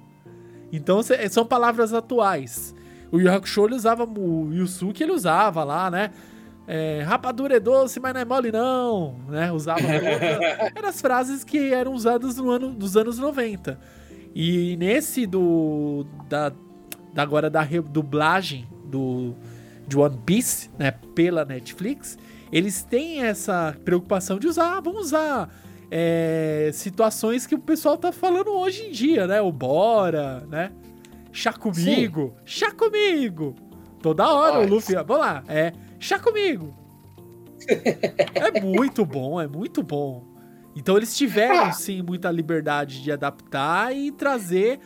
Então 0.71 1.01
são 1.29 1.45
palavras 1.45 1.93
atuais. 1.93 2.75
O 3.11 3.19
Yu 3.19 3.31
Hakusho 3.31 3.65
ele 3.65 3.75
usava, 3.75 4.03
o 4.03 4.53
Yusuke 4.53 5.01
ele 5.01 5.11
usava 5.11 5.63
lá, 5.63 5.89
né? 5.89 6.11
É, 6.71 7.01
rapadura 7.01 7.55
é 7.55 7.59
doce, 7.59 7.99
mas 7.99 8.13
não 8.13 8.21
é 8.21 8.25
mole 8.25 8.51
não, 8.51 9.15
né? 9.27 9.51
Usava 9.51 9.81
eram 10.75 10.87
as 10.87 11.01
frases 11.01 11.43
que 11.43 11.73
eram 11.73 11.93
usadas 11.93 12.37
no 12.37 12.51
ano 12.51 12.69
dos 12.69 12.95
anos 12.95 13.17
90. 13.17 13.79
E 14.35 14.77
nesse 14.77 15.25
do 15.25 16.05
da, 16.29 16.53
da 17.11 17.23
agora 17.23 17.49
da 17.49 17.63
dublagem 17.91 18.67
do 18.85 19.33
de 19.87 19.97
One 19.97 20.19
Piece, 20.23 20.69
né, 20.77 20.91
pela 21.15 21.43
Netflix, 21.43 22.19
eles 22.51 22.83
têm 22.83 23.23
essa 23.23 23.75
preocupação 23.83 24.37
de 24.37 24.45
usar, 24.45 24.77
ah, 24.77 24.79
vamos 24.79 25.07
usar 25.07 25.49
é, 25.89 26.69
situações 26.71 27.47
que 27.47 27.55
o 27.55 27.59
pessoal 27.59 27.97
tá 27.97 28.11
falando 28.11 28.51
hoje 28.51 28.83
em 28.83 28.91
dia, 28.91 29.25
né? 29.25 29.41
O 29.41 29.51
bora, 29.51 30.45
né? 30.47 30.71
Chá 31.31 31.51
comigo, 31.51 32.35
Sim. 32.37 32.43
chá 32.45 32.71
comigo. 32.71 33.55
Toda 34.03 34.31
hora 34.31 34.57
Nossa. 34.57 34.67
o 34.67 34.69
Luffy, 34.69 34.95
vamos 34.95 35.17
lá, 35.17 35.43
é 35.47 35.73
chá 35.99 36.17
comigo. 36.17 36.73
é 37.67 38.61
muito 38.61 39.05
bom, 39.05 39.39
é 39.39 39.47
muito 39.47 39.83
bom. 39.83 40.25
Então 40.75 40.95
eles 40.95 41.15
tiveram, 41.15 41.65
ah. 41.65 41.71
sim, 41.71 42.01
muita 42.01 42.31
liberdade 42.31 43.03
de 43.03 43.11
adaptar 43.11 43.95
e 43.95 44.11
trazer, 44.11 44.79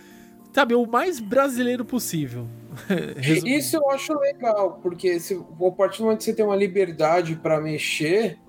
sabe, 0.52 0.74
o 0.74 0.86
mais 0.86 1.20
brasileiro 1.20 1.86
possível. 1.86 2.48
Isso 3.46 3.78
eu 3.78 3.92
acho 3.92 4.18
legal, 4.18 4.80
porque 4.82 5.20
se, 5.20 5.36
a 5.36 5.72
partir 5.72 6.00
do 6.00 6.06
momento 6.06 6.20
que 6.20 6.26
você 6.26 6.34
tem 6.34 6.46
uma 6.46 6.56
liberdade 6.56 7.36
para 7.36 7.62
mexer, 7.62 8.40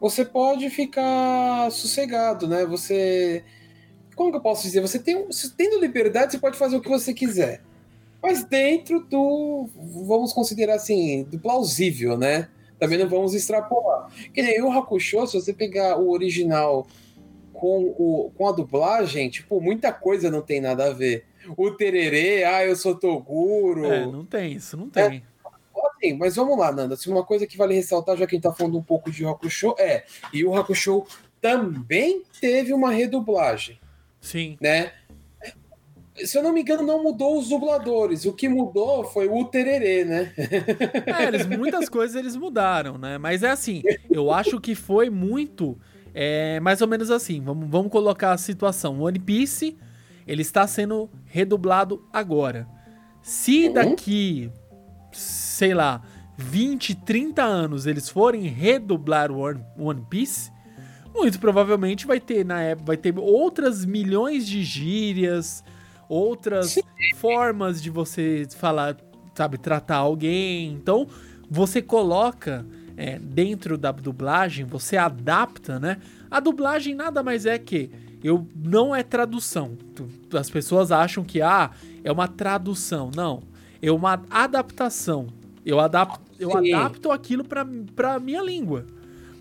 você 0.00 0.24
pode 0.24 0.70
ficar 0.70 1.70
sossegado, 1.70 2.48
né? 2.48 2.64
Você. 2.64 3.44
Como 4.14 4.30
que 4.30 4.38
eu 4.38 4.42
posso 4.42 4.62
dizer? 4.62 4.80
Você 4.80 4.98
tem, 4.98 5.28
tendo 5.56 5.78
liberdade, 5.78 6.32
você 6.32 6.38
pode 6.38 6.56
fazer 6.56 6.76
o 6.76 6.80
que 6.80 6.88
você 6.88 7.12
quiser 7.12 7.62
mas 8.26 8.44
dentro 8.44 9.04
do, 9.04 9.68
vamos 10.04 10.32
considerar 10.32 10.74
assim, 10.74 11.22
do 11.22 11.38
plausível, 11.38 12.18
né? 12.18 12.48
Também 12.76 12.98
não 12.98 13.08
vamos 13.08 13.34
extrapolar. 13.34 14.10
Que 14.34 14.42
nem 14.42 14.60
o 14.60 14.70
Hakusho, 14.70 15.24
se 15.28 15.40
você 15.40 15.52
pegar 15.52 15.96
o 15.96 16.10
original 16.10 16.88
com, 17.52 17.94
o, 17.96 18.32
com 18.36 18.48
a 18.48 18.52
dublagem, 18.52 19.30
tipo, 19.30 19.60
muita 19.60 19.92
coisa 19.92 20.28
não 20.28 20.42
tem 20.42 20.60
nada 20.60 20.86
a 20.86 20.92
ver. 20.92 21.24
O 21.56 21.70
tererê, 21.70 22.42
ah, 22.42 22.64
eu 22.64 22.74
sou 22.74 22.96
Toguro. 22.96 23.84
É, 23.84 24.04
não 24.04 24.24
tem, 24.24 24.54
isso 24.54 24.76
não 24.76 24.90
tem. 24.90 25.04
É, 25.04 25.22
assim, 25.96 26.14
mas 26.14 26.34
vamos 26.34 26.58
lá, 26.58 26.72
Nanda. 26.72 26.96
Se 26.96 27.08
uma 27.08 27.24
coisa 27.24 27.46
que 27.46 27.56
vale 27.56 27.74
ressaltar, 27.74 28.16
já 28.16 28.26
que 28.26 28.34
a 28.34 28.36
gente 28.36 28.42
tá 28.42 28.52
falando 28.52 28.76
um 28.76 28.82
pouco 28.82 29.08
de 29.08 29.24
Hakusho, 29.24 29.76
é, 29.78 30.04
e 30.32 30.44
o 30.44 30.56
Hakusho 30.56 31.06
também 31.40 32.24
teve 32.40 32.72
uma 32.72 32.90
redublagem. 32.90 33.78
Sim. 34.20 34.58
Né? 34.60 34.90
Se 36.24 36.38
eu 36.38 36.42
não 36.42 36.52
me 36.52 36.60
engano, 36.60 36.82
não 36.82 37.02
mudou 37.02 37.38
os 37.38 37.48
dubladores. 37.48 38.24
O 38.24 38.32
que 38.32 38.48
mudou 38.48 39.04
foi 39.04 39.28
o 39.28 39.44
tererê, 39.44 40.04
né? 40.04 40.32
É, 41.06 41.24
eles, 41.28 41.46
muitas 41.46 41.88
coisas 41.88 42.16
eles 42.16 42.36
mudaram, 42.36 42.98
né? 42.98 43.18
Mas 43.18 43.42
é 43.42 43.50
assim, 43.50 43.82
eu 44.10 44.30
acho 44.30 44.60
que 44.60 44.74
foi 44.74 45.10
muito. 45.10 45.78
É, 46.14 46.58
mais 46.60 46.80
ou 46.80 46.88
menos 46.88 47.10
assim, 47.10 47.40
vamos, 47.40 47.68
vamos 47.68 47.90
colocar 47.90 48.32
a 48.32 48.38
situação. 48.38 49.00
One 49.00 49.18
Piece, 49.18 49.76
ele 50.26 50.42
está 50.42 50.66
sendo 50.66 51.10
redublado 51.24 52.04
agora. 52.12 52.66
Se 53.22 53.66
uhum. 53.66 53.72
daqui, 53.74 54.50
sei 55.12 55.74
lá, 55.74 56.02
20, 56.36 56.94
30 56.94 57.42
anos 57.42 57.86
eles 57.86 58.08
forem 58.08 58.42
redublar 58.42 59.30
o 59.30 59.38
One, 59.38 59.60
One 59.78 60.06
Piece, 60.08 60.50
muito 61.14 61.38
provavelmente 61.40 62.06
vai 62.06 62.20
ter 62.20 62.44
na 62.44 62.62
época, 62.62 62.86
vai 62.86 62.96
ter 62.96 63.18
outras 63.18 63.84
milhões 63.84 64.46
de 64.46 64.62
gírias, 64.62 65.64
outras 66.08 66.70
Sim. 66.72 66.82
formas 67.16 67.82
de 67.82 67.90
você 67.90 68.46
falar, 68.56 68.96
sabe, 69.34 69.58
tratar 69.58 69.96
alguém. 69.96 70.72
Então, 70.72 71.06
você 71.50 71.80
coloca 71.82 72.66
é, 72.96 73.18
dentro 73.18 73.76
da 73.76 73.92
dublagem, 73.92 74.64
você 74.64 74.96
adapta, 74.96 75.78
né? 75.78 75.98
A 76.30 76.40
dublagem 76.40 76.94
nada 76.94 77.22
mais 77.22 77.46
é 77.46 77.58
que 77.58 77.90
eu 78.22 78.46
não 78.54 78.94
é 78.94 79.02
tradução. 79.02 79.76
As 80.32 80.50
pessoas 80.50 80.90
acham 80.90 81.22
que 81.22 81.40
ah, 81.40 81.70
é 82.02 82.10
uma 82.10 82.26
tradução. 82.26 83.10
Não, 83.14 83.42
é 83.80 83.90
uma 83.90 84.22
adaptação. 84.30 85.28
Eu 85.64 85.80
adapto, 85.80 86.20
eu 86.38 86.56
adapto 86.56 87.10
aquilo 87.10 87.44
para 87.44 87.66
para 87.94 88.18
minha 88.18 88.42
língua. 88.42 88.86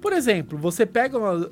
Por 0.01 0.13
exemplo, 0.13 0.57
você 0.57 0.85
pega 0.85 1.17
uma, 1.17 1.49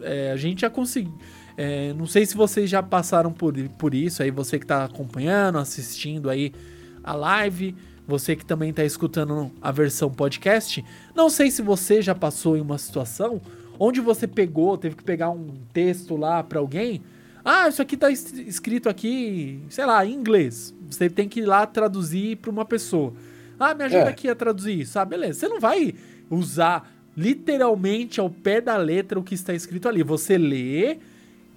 é, 0.00 0.32
a 0.32 0.36
gente 0.36 0.62
já 0.62 0.70
conseguiu 0.70 1.16
é, 1.56 1.92
não 1.92 2.06
sei 2.06 2.24
se 2.26 2.36
vocês 2.36 2.68
já 2.68 2.82
passaram 2.82 3.32
por, 3.32 3.54
por 3.70 3.94
isso 3.94 4.22
aí, 4.22 4.30
você 4.30 4.58
que 4.58 4.64
está 4.64 4.84
acompanhando, 4.84 5.58
assistindo 5.58 6.30
aí 6.30 6.52
a 7.02 7.14
live, 7.14 7.74
você 8.06 8.34
que 8.34 8.44
também 8.44 8.70
está 8.70 8.84
escutando 8.84 9.50
a 9.60 9.70
versão 9.70 10.10
podcast. 10.10 10.84
Não 11.14 11.28
sei 11.28 11.50
se 11.50 11.62
você 11.62 12.02
já 12.02 12.14
passou 12.14 12.56
em 12.56 12.60
uma 12.60 12.78
situação 12.78 13.40
onde 13.78 14.00
você 14.00 14.26
pegou, 14.26 14.76
teve 14.76 14.96
que 14.96 15.02
pegar 15.02 15.30
um 15.30 15.54
texto 15.72 16.16
lá 16.16 16.42
para 16.42 16.58
alguém. 16.58 17.02
Ah, 17.44 17.68
isso 17.68 17.82
aqui 17.82 17.96
está 17.96 18.10
escrito 18.10 18.88
aqui, 18.88 19.60
sei 19.68 19.84
lá, 19.84 20.04
em 20.06 20.12
inglês. 20.12 20.74
Você 20.88 21.10
tem 21.10 21.28
que 21.28 21.40
ir 21.40 21.46
lá 21.46 21.66
traduzir 21.66 22.36
para 22.36 22.50
uma 22.50 22.64
pessoa. 22.64 23.12
Ah, 23.58 23.74
me 23.74 23.84
ajuda 23.84 24.04
é. 24.04 24.08
aqui 24.08 24.28
a 24.28 24.34
traduzir 24.34 24.80
isso. 24.80 24.98
Ah, 24.98 25.04
beleza. 25.04 25.40
Você 25.40 25.48
não 25.48 25.58
vai 25.58 25.94
usar 26.30 26.90
literalmente 27.16 28.20
ao 28.20 28.30
pé 28.30 28.60
da 28.60 28.76
letra 28.76 29.18
o 29.18 29.22
que 29.22 29.34
está 29.34 29.52
escrito 29.52 29.88
ali. 29.88 30.02
Você 30.02 30.38
lê 30.38 30.98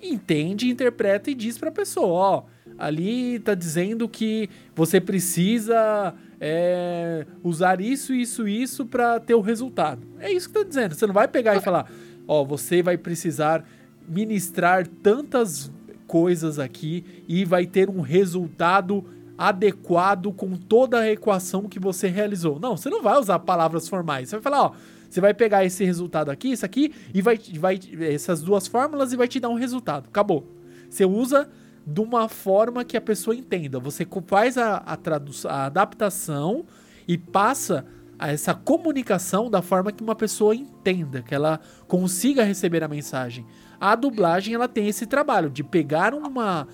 entende, 0.01 0.69
interpreta 0.69 1.29
e 1.31 1.35
diz 1.35 1.57
para 1.57 1.69
a 1.69 1.71
pessoa, 1.71 2.07
ó, 2.07 2.43
ali 2.77 3.39
tá 3.39 3.53
dizendo 3.53 4.07
que 4.07 4.49
você 4.75 4.99
precisa 4.99 6.13
é, 6.39 7.25
usar 7.43 7.79
isso, 7.81 8.13
isso, 8.13 8.47
isso 8.47 8.85
para 8.85 9.19
ter 9.19 9.35
o 9.35 9.41
resultado. 9.41 10.05
É 10.19 10.31
isso 10.31 10.47
que 10.47 10.55
tá 10.55 10.63
dizendo. 10.63 10.93
Você 10.93 11.07
não 11.07 11.13
vai 11.13 11.27
pegar 11.27 11.55
e 11.55 11.61
falar, 11.61 11.89
ó, 12.27 12.43
você 12.43 12.81
vai 12.81 12.97
precisar 12.97 13.65
ministrar 14.07 14.87
tantas 14.87 15.71
coisas 16.07 16.59
aqui 16.59 17.23
e 17.27 17.43
vai 17.45 17.65
ter 17.65 17.89
um 17.89 18.01
resultado 18.01 19.03
adequado 19.37 20.31
com 20.31 20.55
toda 20.55 20.99
a 20.99 21.11
equação 21.11 21.63
que 21.63 21.79
você 21.79 22.07
realizou. 22.07 22.59
Não, 22.59 22.77
você 22.77 22.89
não 22.89 23.01
vai 23.01 23.19
usar 23.19 23.39
palavras 23.39 23.87
formais. 23.87 24.29
Você 24.29 24.35
vai 24.37 24.43
falar, 24.43 24.63
ó, 24.63 24.71
você 25.15 25.21
vai 25.21 25.33
pegar 25.33 25.63
esse 25.63 25.85
resultado 25.85 26.29
aqui, 26.29 26.51
isso 26.51 26.65
aqui, 26.65 26.93
e 27.13 27.21
vai, 27.21 27.39
vai 27.57 27.79
essas 28.01 28.41
duas 28.41 28.67
fórmulas 28.67 29.13
e 29.13 29.15
vai 29.15 29.29
te 29.29 29.39
dar 29.39 29.47
um 29.47 29.55
resultado. 29.55 30.09
Acabou. 30.09 30.45
Você 30.89 31.05
usa 31.05 31.49
de 31.87 32.01
uma 32.01 32.27
forma 32.27 32.83
que 32.83 32.97
a 32.97 33.01
pessoa 33.01 33.33
entenda. 33.33 33.79
Você 33.79 34.05
faz 34.27 34.57
a, 34.57 34.75
a, 34.75 34.97
tradução, 34.97 35.49
a 35.49 35.67
adaptação 35.67 36.65
e 37.07 37.17
passa 37.17 37.85
essa 38.19 38.53
comunicação 38.53 39.49
da 39.49 39.61
forma 39.61 39.89
que 39.93 40.03
uma 40.03 40.15
pessoa 40.15 40.53
entenda, 40.53 41.21
que 41.21 41.33
ela 41.33 41.61
consiga 41.87 42.43
receber 42.43 42.83
a 42.83 42.87
mensagem. 42.89 43.45
A 43.79 43.95
dublagem 43.95 44.53
ela 44.53 44.67
tem 44.67 44.89
esse 44.89 45.05
trabalho 45.05 45.49
de 45.49 45.63
pegar 45.63 46.13
uma, 46.13 46.67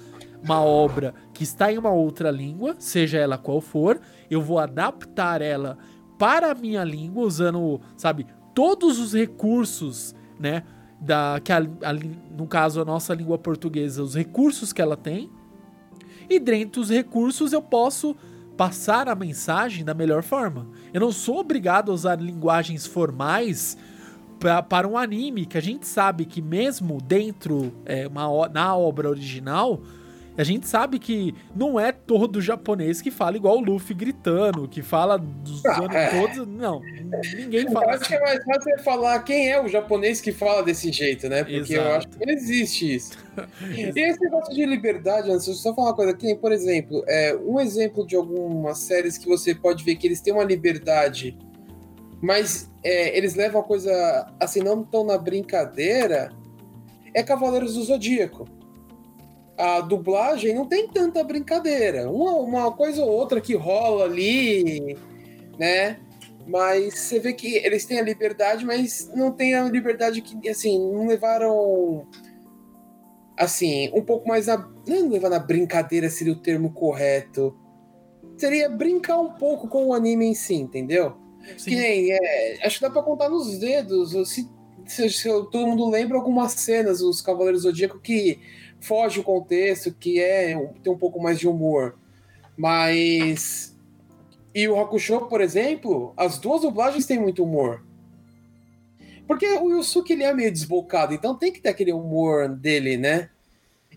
uma 0.44 0.64
obra 0.64 1.14
que 1.32 1.44
está 1.44 1.72
em 1.72 1.78
uma 1.78 1.92
outra 1.92 2.32
língua, 2.32 2.76
seja 2.80 3.20
ela 3.20 3.38
qual 3.38 3.62
for, 3.62 4.02
eu 4.32 4.42
vou 4.42 4.58
adaptar 4.58 5.44
ela 5.44 5.78
para 6.22 6.52
a 6.52 6.54
minha 6.54 6.84
língua 6.84 7.26
usando, 7.26 7.82
sabe, 7.98 8.28
todos 8.54 9.00
os 9.00 9.12
recursos, 9.12 10.14
né, 10.40 10.62
da 11.00 11.42
que 11.44 11.52
a, 11.52 11.58
a, 11.58 11.94
no 12.38 12.46
caso 12.46 12.80
a 12.80 12.86
nossa 12.86 13.12
língua 13.16 13.40
portuguesa, 13.40 14.04
os 14.04 14.14
recursos 14.14 14.72
que 14.72 14.80
ela 14.80 14.96
tem. 14.96 15.32
E 16.30 16.40
dentro 16.40 16.82
dos 16.82 16.92
recursos 16.92 17.54
eu 17.54 17.62
posso 17.62 18.16
passar 18.56 19.10
a 19.10 19.16
mensagem 19.16 19.84
da 19.84 19.96
melhor 19.96 20.22
forma. 20.22 20.68
Eu 20.94 21.02
não 21.02 21.12
sou 21.12 21.40
obrigado 21.40 21.90
a 21.90 21.96
usar 21.96 22.22
linguagens 22.22 22.86
formais 22.86 23.76
pra, 24.38 24.62
para 24.62 24.88
um 24.88 24.96
anime, 24.96 25.48
que 25.48 25.58
a 25.58 25.62
gente 25.62 25.88
sabe 25.88 26.26
que 26.26 26.40
mesmo 26.40 27.02
dentro, 27.02 27.74
é, 27.84 28.08
uma, 28.08 28.48
na 28.48 28.76
obra 28.76 29.10
original, 29.10 29.82
a 30.42 30.44
gente 30.44 30.68
sabe 30.68 30.98
que 30.98 31.36
não 31.56 31.80
é 31.80 31.92
todo 31.92 32.42
japonês 32.42 33.00
que 33.00 33.12
fala 33.12 33.38
igual 33.38 33.58
o 33.58 33.62
Luffy 33.62 33.94
gritando, 33.94 34.68
que 34.68 34.82
fala 34.82 35.16
dos 35.20 35.64
ah, 35.68 35.78
anos 35.78 35.96
é. 35.96 36.20
todos. 36.20 36.48
Não, 36.48 36.82
ninguém 37.36 37.70
fala. 37.72 37.86
Eu 37.86 37.90
acho 37.92 38.02
assim. 38.02 38.08
que 38.08 38.16
é 38.16 38.20
mais 38.20 38.44
fácil 38.44 38.80
falar 38.80 39.20
quem 39.20 39.52
é 39.52 39.64
o 39.64 39.68
japonês 39.68 40.20
que 40.20 40.32
fala 40.32 40.64
desse 40.64 40.92
jeito, 40.92 41.30
né? 41.30 41.44
Porque 41.44 41.74
Exato. 41.74 41.74
eu 41.74 41.96
acho 41.96 42.08
que 42.08 42.26
não 42.26 42.34
existe 42.34 42.96
isso. 42.96 43.12
e 43.70 44.00
esse 44.00 44.20
negócio 44.20 44.52
de 44.52 44.66
liberdade, 44.66 45.28
deixa 45.28 45.52
eu 45.52 45.54
só 45.54 45.76
falar 45.76 45.90
uma 45.90 45.96
coisa 45.96 46.12
aqui, 46.12 46.34
por 46.34 46.52
exemplo, 46.52 47.04
é, 47.08 47.36
um 47.36 47.60
exemplo 47.60 48.06
de 48.06 48.16
algumas 48.16 48.80
séries 48.80 49.20
que 49.20 49.28
você 49.28 49.54
pode 49.54 49.84
ver 49.84 49.96
que 49.96 50.08
eles 50.08 50.22
têm 50.22 50.34
uma 50.34 50.44
liberdade, 50.44 51.38
mas 52.20 52.68
é, 52.84 53.16
eles 53.16 53.36
levam 53.36 53.62
a 53.62 53.64
coisa 53.64 54.28
assim, 54.40 54.62
não 54.62 54.84
tão 54.84 55.06
na 55.06 55.20
brincadeira, 55.20 56.32
é 57.14 57.22
Cavaleiros 57.22 57.76
do 57.76 57.84
Zodíaco 57.84 58.48
a 59.62 59.80
dublagem 59.80 60.56
não 60.56 60.66
tem 60.66 60.88
tanta 60.88 61.24
brincadeira. 61.24 62.10
Uma, 62.10 62.34
uma 62.34 62.72
coisa 62.72 63.04
ou 63.04 63.10
outra 63.10 63.40
que 63.40 63.54
rola 63.54 64.06
ali, 64.06 64.98
né? 65.60 66.00
Mas 66.48 66.98
você 66.98 67.20
vê 67.20 67.32
que 67.32 67.58
eles 67.58 67.86
têm 67.86 68.00
a 68.00 68.04
liberdade, 68.04 68.66
mas 68.66 69.10
não 69.16 69.32
tem 69.32 69.54
a 69.54 69.64
liberdade 69.66 70.22
que, 70.22 70.50
assim, 70.50 70.80
não 70.80 71.06
levaram. 71.06 72.08
Assim, 73.38 73.92
um 73.94 74.02
pouco 74.02 74.28
mais 74.28 74.48
na. 74.48 74.58
Não 74.88 75.10
levar 75.10 75.30
na 75.30 75.40
brincadeira 75.40 76.10
seria 76.10 76.34
o 76.34 76.42
termo 76.42 76.74
correto. 76.74 77.56
Seria 78.38 78.68
brincar 78.68 79.20
um 79.20 79.34
pouco 79.34 79.68
com 79.68 79.88
o 79.88 79.94
anime 79.94 80.26
em 80.26 80.34
si, 80.34 80.56
entendeu? 80.56 81.14
Sim. 81.56 81.70
Que 81.70 81.76
nem. 81.76 82.12
É, 82.12 82.66
acho 82.66 82.80
que 82.80 82.82
dá 82.82 82.90
pra 82.90 83.04
contar 83.04 83.30
nos 83.30 83.60
dedos. 83.60 84.12
Se, 84.28 84.50
se, 84.88 85.10
se 85.12 85.30
todo 85.30 85.68
mundo 85.68 85.88
lembra 85.88 86.18
algumas 86.18 86.54
cenas, 86.54 87.02
os 87.02 87.22
Cavaleiros 87.22 87.62
Zodíaco, 87.62 88.00
que 88.00 88.40
foge 88.82 89.20
o 89.20 89.24
contexto, 89.24 89.94
que 89.94 90.20
é 90.20 90.56
tem 90.84 90.92
um 90.92 90.98
pouco 90.98 91.22
mais 91.22 91.40
de 91.40 91.48
humor. 91.48 91.96
Mas. 92.58 93.78
E 94.54 94.68
o 94.68 94.78
Hakusho, 94.78 95.28
por 95.28 95.40
exemplo, 95.40 96.14
as 96.18 96.38
duas 96.38 96.62
dublagens 96.62 97.06
têm 97.06 97.20
muito 97.20 97.44
humor. 97.44 97.86
Porque 99.26 99.48
o 99.48 99.70
Yusuke 99.70 100.12
ele 100.12 100.24
é 100.24 100.34
meio 100.34 100.52
desbocado, 100.52 101.14
então 101.14 101.38
tem 101.38 101.54
que 101.54 101.62
ter 101.62 101.70
aquele 101.70 101.94
humor 101.94 102.50
dele, 102.50 102.98
né? 102.98 103.30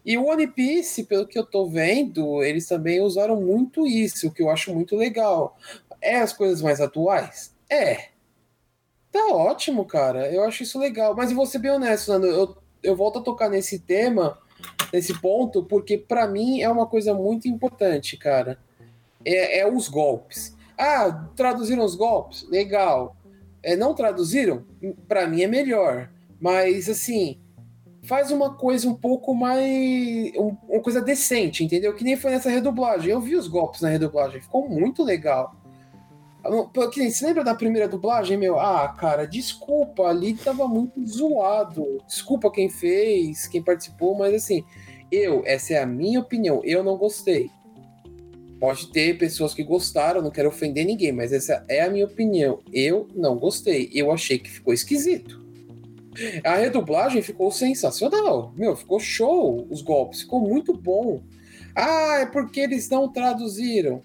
E 0.05 0.17
o 0.17 0.26
One 0.26 0.47
Piece, 0.47 1.05
pelo 1.05 1.26
que 1.26 1.37
eu 1.37 1.45
tô 1.45 1.67
vendo, 1.67 2.43
eles 2.43 2.69
também 2.69 3.00
usaram 3.00 3.41
muito 3.41 3.87
isso, 3.87 4.29
o 4.29 4.31
que 4.31 4.43
eu 4.43 4.50
acho 4.50 4.73
muito 4.73 4.95
legal. 4.95 5.57
É 6.00 6.17
as 6.17 6.33
coisas 6.33 6.62
mais 6.62 6.81
atuais? 6.81 7.53
É. 7.69 8.11
Tá 9.11 9.26
ótimo, 9.29 9.85
cara. 9.87 10.31
Eu 10.31 10.45
acho 10.45 10.62
isso 10.62 10.79
legal. 10.79 11.17
Mas 11.17 11.31
eu 11.31 11.37
vou 11.37 11.47
ser 11.47 11.59
bem 11.59 11.71
honesto, 11.71 12.12
Nando. 12.12 12.26
Eu, 12.26 12.57
eu 12.83 12.95
volto 12.95 13.19
a 13.19 13.23
tocar 13.23 13.49
nesse 13.49 13.79
tema 13.79 14.38
nesse 14.94 15.20
ponto, 15.20 15.64
porque 15.64 15.98
para 15.98 16.28
mim 16.28 16.61
é 16.61 16.68
uma 16.68 16.87
coisa 16.87 17.12
muito 17.12 17.48
importante, 17.48 18.16
cara. 18.16 18.59
É, 19.24 19.59
é, 19.59 19.70
os 19.70 19.88
golpes. 19.88 20.57
Ah, 20.78 21.28
traduziram 21.35 21.85
os 21.85 21.96
golpes? 21.96 22.48
Legal. 22.48 23.16
É, 23.61 23.74
não 23.74 23.92
traduziram? 23.92 24.64
Para 25.09 25.26
mim 25.26 25.42
é 25.42 25.48
melhor. 25.48 26.11
Mas, 26.40 26.88
assim, 26.88 27.40
faz 28.04 28.30
uma 28.30 28.54
coisa 28.54 28.88
um 28.88 28.94
pouco 28.94 29.35
mais. 29.35 30.33
uma 30.37 30.80
coisa 30.80 31.00
decente, 31.00 31.64
entendeu? 31.64 31.92
Que 31.94 32.04
nem 32.04 32.16
foi 32.16 32.30
nessa 32.30 32.50
redublagem. 32.50 33.11
Eu 33.11 33.20
vi 33.20 33.35
os 33.35 33.48
golpes 33.48 33.80
na 33.80 33.88
redublagem, 33.88 34.40
ficou 34.40 34.68
muito 34.68 35.02
legal. 35.02 35.57
Você 36.74 37.26
lembra 37.26 37.42
da 37.42 37.54
primeira 37.54 37.88
dublagem, 37.88 38.37
meu? 38.37 38.61
Ah, 38.61 38.94
cara, 38.98 39.26
desculpa, 39.26 40.04
ali 40.04 40.35
tava 40.35 40.68
muito 40.68 41.04
zoado. 41.07 42.02
Desculpa 42.07 42.52
quem 42.52 42.68
fez, 42.68 43.46
quem 43.46 43.62
participou, 43.62 44.14
mas 44.14 44.35
assim, 44.35 44.62
eu, 45.11 45.43
essa 45.47 45.75
é 45.75 45.83
a 45.83 45.87
minha 45.87 46.21
opinião, 46.21 46.61
eu 46.64 46.83
não 46.83 46.97
gostei. 46.97 47.51
Pode 48.59 48.90
ter 48.93 49.19
pessoas 49.19 49.53
que 49.53 49.62
gostaram, 49.62 50.23
não 50.23 50.31
quero 50.31 50.49
ofender 50.49 50.87
ninguém, 50.87 51.12
mas 51.12 51.33
essa 51.33 51.64
é 51.69 51.83
a 51.83 51.90
minha 51.90 52.07
opinião. 52.07 52.61
Eu 52.73 53.09
não 53.14 53.37
gostei. 53.37 53.90
Eu 53.93 54.11
achei 54.11 54.38
que 54.38 54.51
ficou 54.51 54.73
esquisito. 54.73 55.45
A 56.45 56.57
redublagem 56.57 57.21
ficou 57.21 57.51
sensacional. 57.51 58.55
Meu, 58.57 58.75
ficou 58.77 59.01
show 59.01 59.67
os 59.69 59.83
golpes, 59.83 60.23
ficou 60.23 60.40
muito 60.40 60.73
bom. 60.73 61.23
Ah, 61.75 62.21
é 62.21 62.27
porque 62.27 62.61
eles 62.61 62.88
não 62.88 63.12
traduziram. 63.12 64.03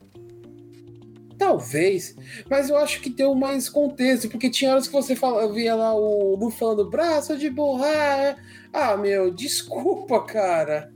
Talvez, 1.38 2.18
mas 2.50 2.70
eu 2.70 2.76
acho 2.76 3.00
que 3.00 3.10
deu 3.10 3.34
mais 3.34 3.70
contexto, 3.70 4.28
porque 4.28 4.50
tinha 4.50 4.72
horas 4.72 4.88
que 4.88 4.94
você 4.94 5.16
fala, 5.16 5.50
via 5.54 5.74
lá 5.74 5.96
o 5.96 6.36
Lu 6.36 6.50
falando 6.50 6.90
braço 6.90 7.38
de 7.38 7.50
borracha. 7.50 8.36
Ah, 8.74 8.96
meu, 8.98 9.32
desculpa, 9.34 10.22
cara. 10.24 10.94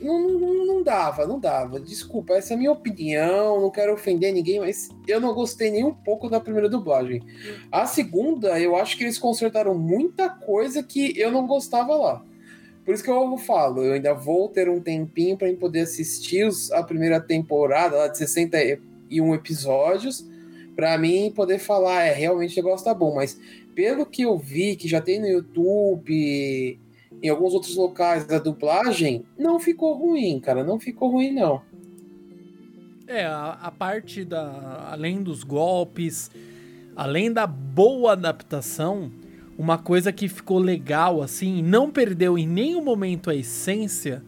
Não, 0.00 0.28
não, 0.28 0.66
não, 0.66 0.82
dava, 0.82 1.26
não 1.26 1.38
dava. 1.38 1.78
Desculpa, 1.78 2.34
essa 2.34 2.52
é 2.52 2.56
a 2.56 2.58
minha 2.58 2.72
opinião, 2.72 3.60
não 3.60 3.70
quero 3.70 3.94
ofender 3.94 4.32
ninguém, 4.32 4.58
mas 4.58 4.88
eu 5.06 5.20
não 5.20 5.32
gostei 5.32 5.70
nem 5.70 5.84
um 5.84 5.94
pouco 5.94 6.28
da 6.28 6.40
primeira 6.40 6.68
dublagem. 6.68 7.22
A 7.70 7.86
segunda, 7.86 8.58
eu 8.58 8.74
acho 8.74 8.96
que 8.98 9.04
eles 9.04 9.16
consertaram 9.16 9.76
muita 9.76 10.28
coisa 10.28 10.82
que 10.82 11.16
eu 11.16 11.30
não 11.30 11.46
gostava 11.46 11.94
lá. 11.94 12.24
Por 12.84 12.92
isso 12.92 13.04
que 13.04 13.10
eu 13.10 13.38
falo, 13.38 13.84
eu 13.84 13.92
ainda 13.92 14.12
vou 14.12 14.48
ter 14.48 14.68
um 14.68 14.80
tempinho 14.80 15.36
para 15.38 15.52
poder 15.54 15.82
assistir 15.82 16.48
a 16.72 16.82
primeira 16.82 17.20
temporada 17.20 17.96
lá 17.96 18.08
de 18.08 18.18
60 18.18 18.58
um 19.20 19.34
episódios 19.34 20.26
para 20.74 20.96
mim 20.96 21.30
poder 21.34 21.58
falar, 21.58 22.04
é, 22.04 22.12
realmente 22.12 22.58
o 22.58 22.62
negócio 22.64 22.84
tá 22.84 22.94
bom, 22.94 23.14
mas 23.14 23.38
pelo 23.74 24.06
que 24.06 24.22
eu 24.22 24.38
vi, 24.38 24.76
que 24.76 24.88
já 24.88 25.00
tem 25.00 25.20
no 25.20 25.26
YouTube, 25.26 26.78
em 27.22 27.28
alguns 27.28 27.54
outros 27.54 27.76
locais 27.76 28.26
da 28.26 28.38
dublagem, 28.38 29.24
não 29.38 29.58
ficou 29.58 29.94
ruim, 29.94 30.40
cara, 30.40 30.64
não 30.64 30.78
ficou 30.78 31.10
ruim 31.10 31.32
não. 31.32 31.62
É, 33.06 33.24
a, 33.24 33.58
a 33.62 33.70
parte 33.70 34.24
da. 34.24 34.88
Além 34.90 35.22
dos 35.22 35.44
golpes, 35.44 36.30
além 36.96 37.32
da 37.32 37.46
boa 37.46 38.12
adaptação, 38.12 39.10
uma 39.58 39.76
coisa 39.76 40.12
que 40.12 40.28
ficou 40.28 40.58
legal, 40.58 41.20
assim, 41.20 41.62
não 41.62 41.90
perdeu 41.90 42.38
em 42.38 42.46
nenhum 42.46 42.82
momento 42.82 43.28
a 43.28 43.34
essência, 43.34 44.22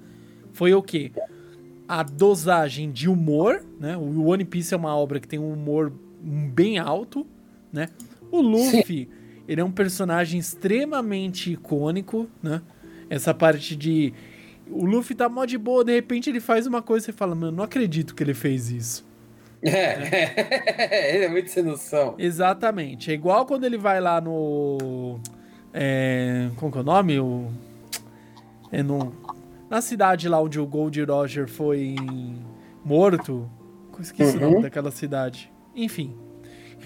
foi 0.53 0.75
o 0.75 0.83
quê? 0.83 1.11
a 1.89 2.03
dosagem 2.03 2.91
de 2.91 3.09
humor, 3.09 3.65
né? 3.79 3.97
O 3.97 4.25
One 4.25 4.45
Piece 4.45 4.75
é 4.75 4.77
uma 4.77 4.97
obra 4.97 5.21
que 5.21 5.29
tem 5.29 5.39
um 5.39 5.53
humor 5.53 5.93
bem 6.21 6.79
alto, 6.79 7.27
né? 7.73 7.89
O 8.31 8.41
Luffy, 8.41 9.05
Sim. 9.05 9.09
Ele 9.47 9.61
é 9.61 9.65
um 9.65 9.71
personagem 9.71 10.39
extremamente 10.39 11.53
icônico, 11.53 12.29
né? 12.43 12.63
Essa 13.09 13.35
parte 13.35 13.77
de 13.77 14.13
o 14.71 14.85
Luffy 14.85 15.15
tá 15.15 15.29
mó 15.29 15.45
de 15.45 15.59
boa, 15.59 15.85
de 15.85 15.93
repente 15.93 16.31
ele 16.31 16.41
faz 16.41 16.67
uma 16.67 16.81
coisa 16.81 17.05
e 17.05 17.07
você 17.07 17.13
fala, 17.13 17.35
mano, 17.35 17.59
não 17.59 17.65
acredito 17.65 18.15
que 18.15 18.23
ele 18.23 18.35
fez 18.35 18.71
isso. 18.71 19.07
É, 19.67 21.15
ele 21.17 21.25
é 21.25 21.29
muito 21.29 21.51
sem 21.51 21.63
noção. 21.63 22.15
Exatamente. 22.19 23.11
É 23.11 23.15
igual 23.15 23.47
quando 23.47 23.65
ele 23.65 23.79
vai 23.79 23.99
lá 23.99 24.21
no. 24.21 25.19
É, 25.73 26.51
como 26.57 26.71
que 26.71 26.77
é 26.77 26.81
o 26.83 26.85
nome? 26.85 27.19
O, 27.19 27.49
é 28.71 28.83
no 28.83 29.15
na 29.71 29.81
cidade 29.81 30.29
lá 30.29 30.41
onde 30.41 30.61
o 30.61 30.67
Gold 30.67 31.03
Roger 31.03 31.49
foi 31.49 31.97
morto. 32.85 33.51
Esqueci 33.99 34.37
uhum. 34.37 34.49
o 34.49 34.51
nome 34.51 34.63
daquela 34.63 34.91
cidade. 34.91 35.51
Enfim. 35.75 36.15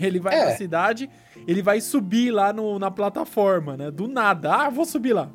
Ele 0.00 0.20
vai 0.20 0.34
é. 0.36 0.44
na 0.44 0.50
cidade, 0.52 1.10
ele 1.48 1.62
vai 1.62 1.80
subir 1.80 2.30
lá 2.30 2.52
no, 2.52 2.78
na 2.78 2.90
plataforma, 2.90 3.74
né? 3.74 3.90
Do 3.90 4.06
nada. 4.06 4.54
Ah, 4.54 4.68
vou 4.68 4.84
subir 4.84 5.14
lá. 5.14 5.30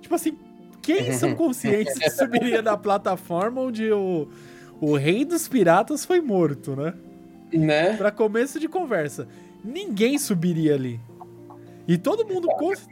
Tipo 0.00 0.16
assim, 0.16 0.36
quem 0.82 1.12
são 1.14 1.32
conscientes 1.36 1.96
que 1.96 2.10
subiria 2.10 2.60
na 2.60 2.76
plataforma 2.76 3.60
onde 3.60 3.88
o, 3.92 4.28
o 4.80 4.96
rei 4.96 5.24
dos 5.24 5.46
piratas 5.46 6.04
foi 6.04 6.20
morto, 6.20 6.74
né? 6.74 6.92
Né? 7.52 7.96
Pra 7.96 8.10
começo 8.10 8.58
de 8.58 8.68
conversa. 8.68 9.28
Ninguém 9.64 10.18
subiria 10.18 10.74
ali. 10.74 11.00
E 11.86 11.96
todo 11.96 12.26
mundo. 12.26 12.48
Mas, 12.60 12.88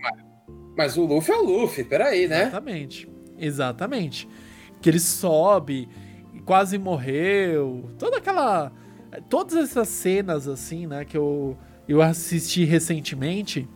mas 0.76 0.96
o 0.96 1.04
Luffy 1.04 1.34
é 1.34 1.36
o 1.36 1.42
Luffy, 1.42 1.82
peraí, 1.82 2.28
né? 2.28 2.42
Exatamente. 2.42 3.10
Exatamente. 3.36 4.28
Que 4.80 4.88
ele 4.88 5.00
sobe, 5.00 5.88
quase 6.44 6.78
morreu, 6.78 7.90
toda 7.98 8.18
aquela 8.18 8.70
Todas 9.28 9.54
essas 9.54 9.88
cenas, 9.88 10.48
assim, 10.48 10.86
né, 10.86 11.04
que 11.04 11.16
eu, 11.16 11.56
eu 11.88 12.02
assisti 12.02 12.64
recentemente. 12.64 13.68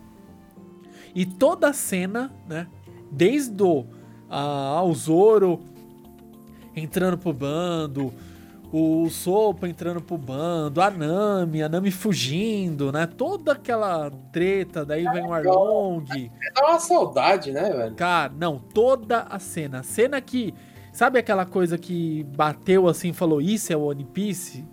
E 1.15 1.27
toda 1.27 1.69
a 1.69 1.73
cena, 1.73 2.33
né? 2.49 2.67
Desde 3.11 3.63
o, 3.63 3.87
a, 4.29 4.83
o 4.83 4.95
Zoro 4.95 5.61
entrando 6.77 7.19
pro 7.19 7.33
bando, 7.33 8.13
o 8.73 9.09
Sopa 9.09 9.67
entrando 9.67 10.01
pro 10.01 10.19
bando, 10.19 10.81
a 10.81 10.91
Nami, 10.91 11.63
a 11.63 11.69
Nami 11.69 11.91
fugindo, 11.91 12.93
né? 12.93 13.07
Toda 13.07 13.53
aquela 13.53 14.11
treta, 14.31 14.85
daí 14.85 15.05
vem 15.05 15.27
o 15.27 15.33
Arlong. 15.33 16.05
Dá 16.55 16.69
uma 16.69 16.79
saudade, 16.79 17.51
né, 17.51 17.71
velho? 17.71 17.95
Cara, 17.95 18.33
não, 18.39 18.59
toda 18.59 19.23
a 19.23 19.39
cena. 19.39 19.81
A 19.81 19.83
cena 19.83 20.21
que. 20.21 20.55
Sabe 20.93 21.19
aquela 21.19 21.47
coisa 21.47 21.79
que 21.79 22.25
bateu 22.37 22.89
assim 22.89 23.11
e 23.11 23.13
falou: 23.13 23.41
Isso 23.41 23.73
é 23.73 23.77
o 23.77 23.85
One 23.85 24.05
Piece? 24.05 24.67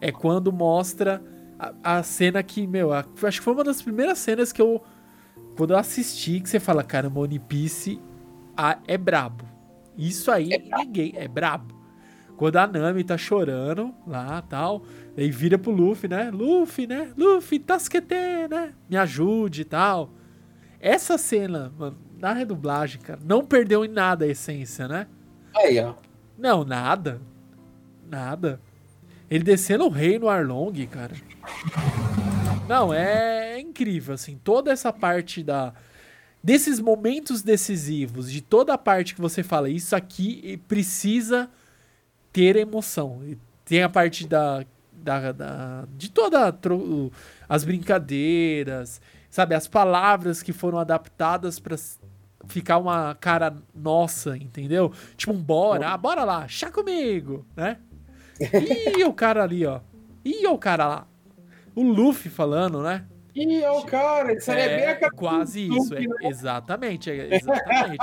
É 0.00 0.12
quando 0.12 0.52
mostra 0.52 1.22
a, 1.58 1.98
a 1.98 2.02
cena 2.02 2.42
que, 2.42 2.66
meu, 2.66 2.92
a, 2.92 3.04
acho 3.22 3.38
que 3.38 3.44
foi 3.44 3.52
uma 3.52 3.64
das 3.64 3.82
primeiras 3.82 4.18
cenas 4.18 4.52
que 4.52 4.62
eu. 4.62 4.82
Quando 5.56 5.72
eu 5.72 5.78
assisti, 5.78 6.40
que 6.40 6.48
você 6.48 6.60
fala, 6.60 6.84
cara, 6.84 7.08
o 7.08 7.18
One 7.18 7.38
Piece 7.38 8.00
a, 8.56 8.78
é 8.86 8.96
brabo. 8.96 9.44
Isso 9.96 10.30
aí 10.30 10.52
É 10.52 10.58
ninguém. 10.58 11.12
É 11.16 11.26
brabo. 11.26 11.76
Quando 12.36 12.56
a 12.56 12.66
Nami 12.68 13.02
tá 13.02 13.18
chorando 13.18 13.92
lá 14.06 14.40
tal, 14.42 14.84
aí 15.16 15.28
vira 15.28 15.58
pro 15.58 15.72
Luffy, 15.72 16.08
né? 16.08 16.30
Luffy, 16.30 16.86
né? 16.86 17.12
Luffy, 17.16 17.58
Tasquete, 17.58 18.14
né? 18.48 18.74
Me 18.88 18.96
ajude 18.96 19.62
e 19.62 19.64
tal. 19.64 20.10
Essa 20.80 21.18
cena, 21.18 21.72
mano, 21.76 21.98
na 22.16 22.32
redublagem, 22.32 23.00
cara, 23.00 23.18
não 23.24 23.44
perdeu 23.44 23.84
em 23.84 23.88
nada 23.88 24.24
a 24.24 24.28
essência, 24.28 24.86
né? 24.86 25.08
Aí, 25.56 25.80
ó. 25.80 25.94
Não, 26.38 26.64
nada. 26.64 27.20
Nada. 28.08 28.60
Ele 29.30 29.44
descendo 29.44 29.84
o 29.84 29.88
rei 29.90 30.18
no 30.18 30.28
Arlong, 30.28 30.72
cara. 30.86 31.14
Não, 32.68 32.92
é 32.92 33.58
incrível, 33.60 34.14
assim. 34.14 34.38
Toda 34.42 34.70
essa 34.72 34.92
parte 34.92 35.42
da. 35.42 35.72
Desses 36.42 36.78
momentos 36.80 37.42
decisivos, 37.42 38.30
de 38.30 38.40
toda 38.40 38.72
a 38.74 38.78
parte 38.78 39.14
que 39.14 39.20
você 39.20 39.42
fala, 39.42 39.68
isso 39.68 39.94
aqui 39.96 40.60
precisa 40.68 41.50
ter 42.32 42.56
emoção. 42.56 43.20
Tem 43.64 43.82
a 43.82 43.88
parte 43.88 44.26
da. 44.26 44.64
da, 44.92 45.32
da 45.32 45.84
de 45.96 46.10
toda. 46.10 46.52
tro- 46.52 47.10
As 47.48 47.64
brincadeiras, 47.64 49.00
sabe? 49.30 49.54
As 49.54 49.66
palavras 49.66 50.42
que 50.42 50.52
foram 50.52 50.78
adaptadas 50.78 51.58
pra 51.58 51.74
s- 51.74 51.98
ficar 52.46 52.78
uma 52.78 53.14
cara 53.14 53.54
nossa, 53.74 54.36
entendeu? 54.36 54.92
Tipo 55.16 55.32
um 55.32 55.42
bora, 55.42 55.88
ah, 55.90 55.96
bora 55.96 56.24
lá, 56.24 56.46
chá 56.48 56.70
comigo, 56.70 57.44
né? 57.56 57.78
Ih, 58.40 59.04
o 59.04 59.12
cara 59.12 59.42
ali, 59.42 59.66
ó. 59.66 59.80
Ih, 60.24 60.46
o 60.46 60.58
cara 60.58 60.86
lá. 60.86 61.06
O 61.74 61.82
Luffy 61.82 62.30
falando, 62.30 62.82
né? 62.82 63.06
Ih, 63.34 63.62
ó, 63.64 63.80
o 63.80 63.84
cara, 63.84 64.32
isso 64.32 64.50
aí 64.50 64.60
é, 64.60 64.76
bem 64.96 65.06
a 65.06 65.10
quase 65.10 65.66
isso, 65.68 65.94
é, 65.94 66.00
Luffy, 66.00 66.08
né? 66.08 66.28
exatamente, 66.28 67.10
é, 67.10 67.36
exatamente. 67.36 67.98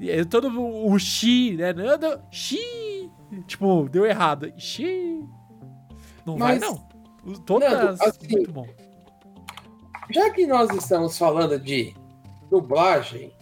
É 0.00 0.24
todo 0.24 0.48
o, 0.48 0.98
Xi, 0.98 1.56
né? 1.56 1.72
Nada, 1.72 2.22
Xi. 2.30 3.10
Tipo, 3.46 3.88
deu 3.90 4.04
errado. 4.06 4.52
Xi. 4.58 5.24
Não 6.26 6.36
Mas- 6.36 6.60
vai, 6.60 6.68
não. 6.70 6.94
Todas. 7.46 7.72
Nando, 7.72 8.02
assim, 8.04 8.28
muito 8.30 8.52
bom. 8.52 8.66
Já 10.10 10.30
que 10.30 10.46
nós 10.46 10.70
estamos 10.70 11.16
falando 11.16 11.58
de 11.58 11.94
dublagem, 12.50 13.32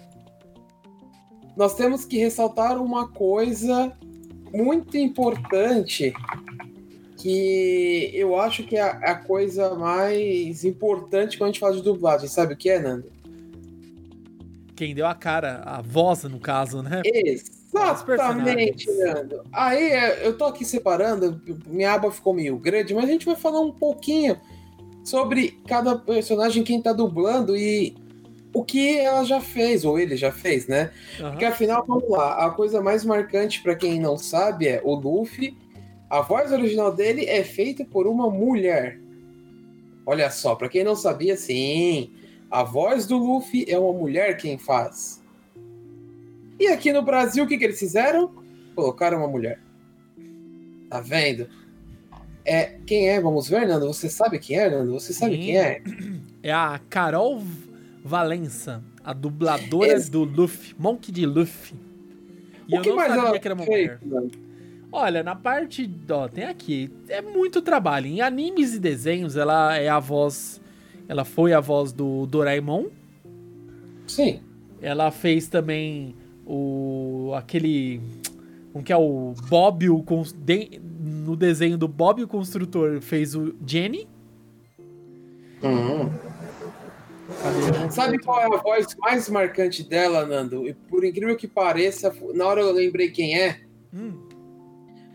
nós 1.57 1.75
temos 1.75 2.05
que 2.05 2.19
ressaltar 2.19 2.81
uma 2.81 3.09
coisa 3.09 3.93
muito 4.53 4.97
importante 4.97 6.13
que 7.17 8.11
eu 8.13 8.39
acho 8.39 8.65
que 8.65 8.77
é 8.77 8.83
a, 8.83 8.91
a 8.91 9.15
coisa 9.15 9.75
mais 9.75 10.65
importante 10.65 11.39
quando 11.39 11.51
a 11.51 11.53
gente 11.53 11.61
fala 11.61 11.77
de 11.77 11.83
dublagem. 11.83 12.29
Sabe 12.29 12.55
o 12.55 12.57
que 12.57 12.69
é, 12.69 12.81
Nando? 12.81 13.11
Quem 14.75 14.95
deu 14.95 15.07
a 15.07 15.15
cara, 15.15 15.63
a 15.65 15.81
voz, 15.81 16.25
no 16.25 16.41
caso, 16.41 16.83
né? 16.83 17.03
Exatamente, 17.05 18.91
Nando. 18.99 19.43
Aí 19.53 19.85
é, 19.85 20.27
eu 20.27 20.37
tô 20.37 20.47
aqui 20.47 20.65
separando, 20.65 21.41
minha 21.67 21.95
aba 21.95 22.11
ficou 22.11 22.35
meio 22.35 22.57
grande, 22.59 22.93
mas 22.93 23.05
a 23.05 23.13
gente 23.13 23.27
vai 23.27 23.37
falar 23.37 23.61
um 23.61 23.73
pouquinho 23.73 24.37
sobre 25.05 25.61
cada 25.67 25.97
personagem, 25.97 26.65
quem 26.65 26.83
tá 26.83 26.93
dublando 26.93 27.57
e 27.57 27.95
o 28.55 28.63
que 28.65 28.99
ela 28.99 29.25
já 29.25 29.41
fez, 29.41 29.85
ou 29.85 29.99
ele 29.99 30.17
já 30.17 30.31
fez, 30.31 30.67
né? 30.67 30.91
Aham. 31.19 31.31
Porque 31.31 31.45
afinal, 31.45 31.85
vamos 31.87 32.09
lá, 32.09 32.45
a 32.45 32.51
coisa 32.51 32.83
mais 32.83 33.05
marcante 33.05 33.63
pra 33.63 33.75
quem 33.75 33.99
não 33.99 34.19
sabe 34.19 34.69
é 34.69 34.81
o 34.85 34.95
Luffy. 34.95 35.57
A 36.11 36.21
voz 36.21 36.53
original 36.53 36.95
dele 36.95 37.25
é 37.25 37.43
feita 37.43 37.85
por 37.85 38.07
uma 38.07 38.29
mulher. 38.29 38.99
Olha 40.05 40.31
só, 40.31 40.55
pra 40.55 40.69
quem 40.69 40.85
não 40.85 40.95
sabia, 40.95 41.37
sim, 41.37 42.13
a 42.51 42.63
voz 42.63 43.07
do 43.07 43.17
Luffy 43.17 43.65
é 43.69 43.79
uma 43.79 43.93
mulher 43.93 44.37
quem 44.37 44.59
faz. 44.59 45.23
E 46.61 46.67
aqui 46.67 46.93
no 46.93 47.03
Brasil, 47.03 47.45
o 47.45 47.47
que, 47.47 47.57
que 47.57 47.65
eles 47.65 47.79
fizeram? 47.79 48.31
Colocaram 48.75 49.19
uma 49.19 49.29
mulher. 49.29 49.59
Tá 50.91 51.01
vendo? 51.01 51.49
É, 52.45 52.77
quem 52.87 53.09
é? 53.09 53.21
Vamos 53.21 53.49
ver, 53.49 53.67
Nando? 53.67 53.87
Você 53.87 54.09
sabe 54.11 54.39
quem 54.39 54.59
é, 54.59 54.69
Nando? 54.69 54.93
Você 54.93 55.13
sabe 55.13 55.37
Sim. 55.37 55.43
quem 55.43 55.59
é? 55.59 55.83
É 56.43 56.53
a 56.53 56.81
Carol 56.91 57.43
Valença, 58.05 58.83
a 59.05 59.13
dubladora 59.13 59.93
Esse- 59.93 60.11
do 60.11 60.25
Luffy, 60.25 60.75
Monk 60.79 61.11
de 61.13 61.25
Luffy. 61.27 61.75
E 62.69 62.75
o 62.75 62.79
eu 62.79 62.83
que 62.83 62.89
não 62.91 62.97
mais 62.97 63.09
sabia 63.13 63.29
ela 63.29 63.39
que 63.39 63.49
era 63.49 63.55
uma 63.55 63.65
fez, 63.65 63.99
mulher. 64.03 64.31
Olha, 64.91 65.23
na 65.23 65.35
parte. 65.35 65.89
Ó, 66.11 66.29
tem 66.29 66.45
aqui. 66.45 66.91
É 67.09 67.23
muito 67.23 67.63
trabalho. 67.63 68.07
Em 68.07 68.21
animes 68.21 68.75
e 68.75 68.79
desenhos, 68.79 69.37
ela 69.37 69.77
é 69.77 69.89
a 69.89 69.99
voz. 69.99 70.61
Ela 71.09 71.25
foi 71.25 71.53
a 71.53 71.61
voz 71.61 71.93
do 71.93 72.27
Doraemon. 72.27 72.87
Sim. 74.07 74.41
Ela 74.81 75.11
fez 75.11 75.49
também 75.49 76.15
o. 76.47 77.33
aquele. 77.35 78.01
Como 78.73 78.85
que 78.85 78.93
é 78.93 78.97
o 78.97 79.33
Bob, 79.49 79.89
o. 79.89 80.05
de- 80.37 80.79
no 80.81 81.37
desenho 81.37 81.79
do 81.79 81.89
Bob 81.89 82.23
o 82.23 82.29
Construtor, 82.29 83.01
fez 83.01 83.35
o 83.35 83.55
Jenny. 83.67 84.07
Uhum. 85.63 86.11
Sabe 87.91 88.19
qual 88.19 88.41
é 88.41 88.45
a 88.47 88.59
voz 88.61 88.95
mais 88.99 89.29
marcante 89.29 89.83
dela, 89.83 90.25
Nando? 90.27 90.67
E 90.67 90.75
por 90.75 91.05
incrível 91.05 91.37
que 91.37 91.47
pareça, 91.49 92.15
na 92.35 92.47
hora 92.47 92.61
eu 92.61 92.73
lembrei 92.73 93.11
quem 93.11 93.39
é. 93.39 93.61
Hum, 93.93 94.29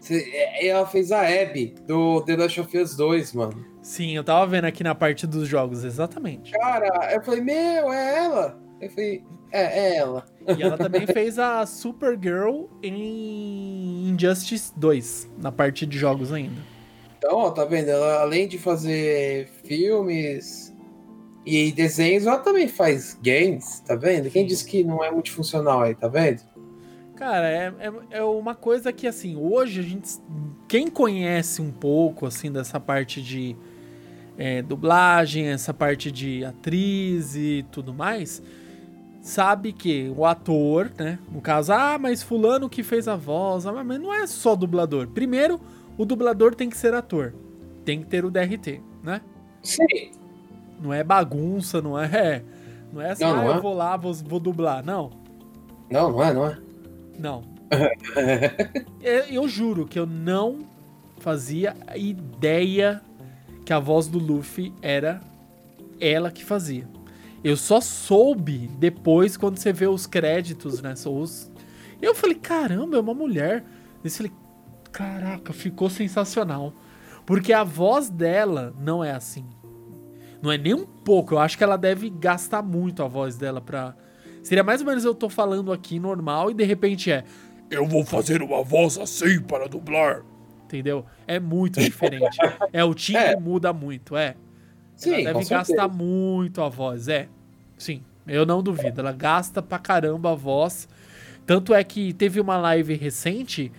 é- 0.09 0.67
Ela 0.67 0.85
fez 0.85 1.11
a 1.11 1.21
Abby 1.21 1.75
do 1.87 2.21
The 2.21 2.35
Last 2.37 2.59
of 2.61 2.77
Us 2.77 2.95
2, 2.95 3.33
mano. 3.33 3.65
sim, 3.81 4.15
eu 4.15 4.23
tava 4.23 4.45
vendo 4.45 4.65
aqui 4.65 4.83
na 4.83 4.93
parte 4.95 5.25
dos 5.25 5.47
jogos, 5.47 5.83
exatamente. 5.83 6.51
Cara, 6.51 7.13
eu 7.13 7.23
falei, 7.23 7.41
meu, 7.41 7.91
é 7.91 8.17
ela. 8.25 8.59
Eu 8.79 8.89
falei, 8.91 9.23
é, 9.51 9.61
é 9.79 9.95
ela. 9.97 10.25
E 10.57 10.61
ela 10.61 10.77
também 10.77 11.05
fez 11.07 11.39
a 11.39 11.65
Supergirl 11.65 12.65
em 12.83 14.09
Injustice 14.09 14.71
2, 14.77 15.29
na 15.37 15.51
parte 15.51 15.85
de 15.85 15.97
jogos 15.97 16.31
ainda. 16.31 16.61
Então, 17.17 17.35
ó, 17.35 17.49
tá 17.49 17.65
vendo? 17.65 17.89
Ela, 17.89 18.21
além 18.21 18.47
de 18.47 18.59
fazer 18.59 19.47
filmes 19.65 20.71
e 21.47 21.71
desenhos, 21.71 22.25
ela 22.25 22.39
também 22.39 22.67
faz 22.67 23.17
games, 23.23 23.79
tá 23.79 23.95
vendo? 23.95 24.29
Quem 24.29 24.45
disse 24.45 24.65
que 24.65 24.83
não 24.83 25.01
é 25.01 25.09
multifuncional 25.09 25.81
aí, 25.81 25.95
tá 25.95 26.09
vendo? 26.09 26.41
Cara, 27.15 27.49
é, 27.49 27.73
é, 27.79 28.17
é 28.17 28.23
uma 28.23 28.53
coisa 28.53 28.91
que, 28.91 29.07
assim, 29.07 29.37
hoje 29.37 29.79
a 29.79 29.83
gente. 29.83 30.19
Quem 30.67 30.89
conhece 30.89 31.61
um 31.61 31.71
pouco, 31.71 32.25
assim, 32.25 32.51
dessa 32.51 32.81
parte 32.81 33.21
de 33.21 33.55
é, 34.37 34.61
dublagem, 34.61 35.47
essa 35.47 35.73
parte 35.73 36.11
de 36.11 36.43
atriz 36.43 37.33
e 37.35 37.65
tudo 37.71 37.93
mais, 37.93 38.43
sabe 39.21 39.71
que 39.71 40.13
o 40.15 40.25
ator, 40.25 40.91
né? 40.97 41.17
No 41.31 41.39
caso, 41.39 41.71
ah, 41.71 41.97
mas 41.97 42.21
Fulano 42.21 42.69
que 42.69 42.83
fez 42.83 43.07
a 43.07 43.15
voz, 43.15 43.65
ah, 43.65 43.71
mas 43.71 43.99
não 43.99 44.13
é 44.13 44.27
só 44.27 44.53
dublador. 44.53 45.07
Primeiro, 45.07 45.61
o 45.97 46.03
dublador 46.03 46.53
tem 46.53 46.69
que 46.69 46.77
ser 46.77 46.93
ator, 46.93 47.33
tem 47.85 48.01
que 48.01 48.07
ter 48.07 48.25
o 48.25 48.29
DRT, 48.29 48.81
né? 49.01 49.21
Sim. 49.63 50.16
Não 50.79 50.93
é 50.93 51.03
bagunça, 51.03 51.81
não 51.81 51.97
é. 51.99 52.43
Não 52.91 53.01
é 53.01 53.11
assim, 53.11 53.23
Não, 53.23 53.31
ah, 53.31 53.35
não 53.35 53.45
eu 53.47 53.53
é. 53.53 53.59
vou 53.59 53.73
lá, 53.73 53.97
vou, 53.97 54.13
vou 54.13 54.39
dublar. 54.39 54.83
Não, 54.83 55.11
Não, 55.89 56.11
não 56.11 56.23
é, 56.23 56.33
não 56.33 56.45
é. 56.47 56.57
não. 57.19 57.43
Eu, 59.01 59.23
eu 59.25 59.47
juro 59.47 59.85
que 59.85 59.99
eu 59.99 60.05
não 60.05 60.59
fazia 61.19 61.75
ideia 61.95 63.01
que 63.65 63.73
a 63.73 63.79
voz 63.79 64.07
do 64.07 64.17
Luffy 64.17 64.73
era 64.81 65.19
ela 65.99 66.31
que 66.31 66.45
fazia. 66.45 66.87
Eu 67.43 67.57
só 67.57 67.81
soube 67.81 68.69
depois 68.79 69.37
quando 69.37 69.57
você 69.57 69.71
vê 69.73 69.87
os 69.87 70.07
créditos, 70.07 70.81
né? 70.81 70.93
Os... 71.05 71.51
Eu 72.01 72.15
falei, 72.15 72.35
caramba, 72.35 72.97
é 72.97 72.99
uma 72.99 73.13
mulher. 73.13 73.63
Eu 74.03 74.09
falei, 74.09 74.31
caraca, 74.91 75.53
ficou 75.53 75.89
sensacional. 75.89 76.73
Porque 77.25 77.51
a 77.51 77.63
voz 77.63 78.09
dela 78.09 78.73
não 78.79 79.03
é 79.03 79.11
assim. 79.11 79.45
Não 80.41 80.51
é 80.51 80.57
nem 80.57 80.73
um 80.73 80.85
pouco. 80.85 81.33
Eu 81.35 81.39
acho 81.39 81.57
que 81.57 81.63
ela 81.63 81.77
deve 81.77 82.09
gastar 82.09 82.61
muito 82.61 83.03
a 83.03 83.07
voz 83.07 83.37
dela 83.37 83.59
pra. 83.61 83.95
Seria 84.43 84.63
mais 84.63 84.81
ou 84.81 84.87
menos 84.87 85.03
eu 85.03 85.13
tô 85.15 85.29
falando 85.29 85.71
aqui 85.73 85.99
normal 85.99 86.51
e 86.51 86.53
de 86.53 86.63
repente 86.63 87.11
é. 87.11 87.23
Eu 87.69 87.85
vou 87.85 88.05
fazer 88.05 88.41
uma 88.41 88.63
voz 88.63 88.97
assim 88.97 89.41
para 89.41 89.67
dublar. 89.67 90.23
entendeu? 90.65 91.05
É 91.27 91.39
muito 91.39 91.79
diferente. 91.81 92.37
é, 92.71 92.83
o 92.83 92.93
timbre 92.93 93.23
É. 93.33 93.35
muda 93.35 93.73
muito, 93.73 94.15
é. 94.15 94.35
Sim, 94.95 95.13
ela 95.13 95.33
deve 95.33 95.45
certeza. 95.45 95.75
gastar 95.75 95.87
muito 95.89 96.61
a 96.61 96.69
voz, 96.69 97.07
é. 97.07 97.27
Sim, 97.77 98.01
eu 98.25 98.45
não 98.45 98.63
duvido. 98.63 99.01
Ela 99.01 99.11
gasta 99.11 99.61
pra 99.61 99.77
caramba 99.79 100.31
a 100.31 100.35
voz. 100.35 100.87
Tanto 101.45 101.73
é 101.73 101.83
que 101.83 102.13
teve 102.13 102.39
uma 102.39 102.57
live 102.57 102.93
recente 102.95 103.71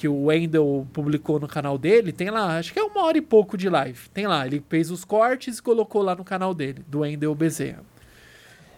que 0.00 0.08
o 0.08 0.24
Wendell 0.24 0.86
publicou 0.94 1.38
no 1.38 1.46
canal 1.46 1.76
dele. 1.76 2.10
Tem 2.10 2.30
lá, 2.30 2.56
acho 2.56 2.72
que 2.72 2.78
é 2.78 2.82
uma 2.82 3.04
hora 3.04 3.18
e 3.18 3.20
pouco 3.20 3.56
de 3.58 3.68
live. 3.68 4.08
Tem 4.14 4.26
lá, 4.26 4.46
ele 4.46 4.62
fez 4.68 4.90
os 4.90 5.04
cortes 5.04 5.58
e 5.58 5.62
colocou 5.62 6.00
lá 6.00 6.14
no 6.14 6.24
canal 6.24 6.54
dele, 6.54 6.82
do 6.88 7.00
Wendell 7.00 7.34
Bezerra. 7.34 7.82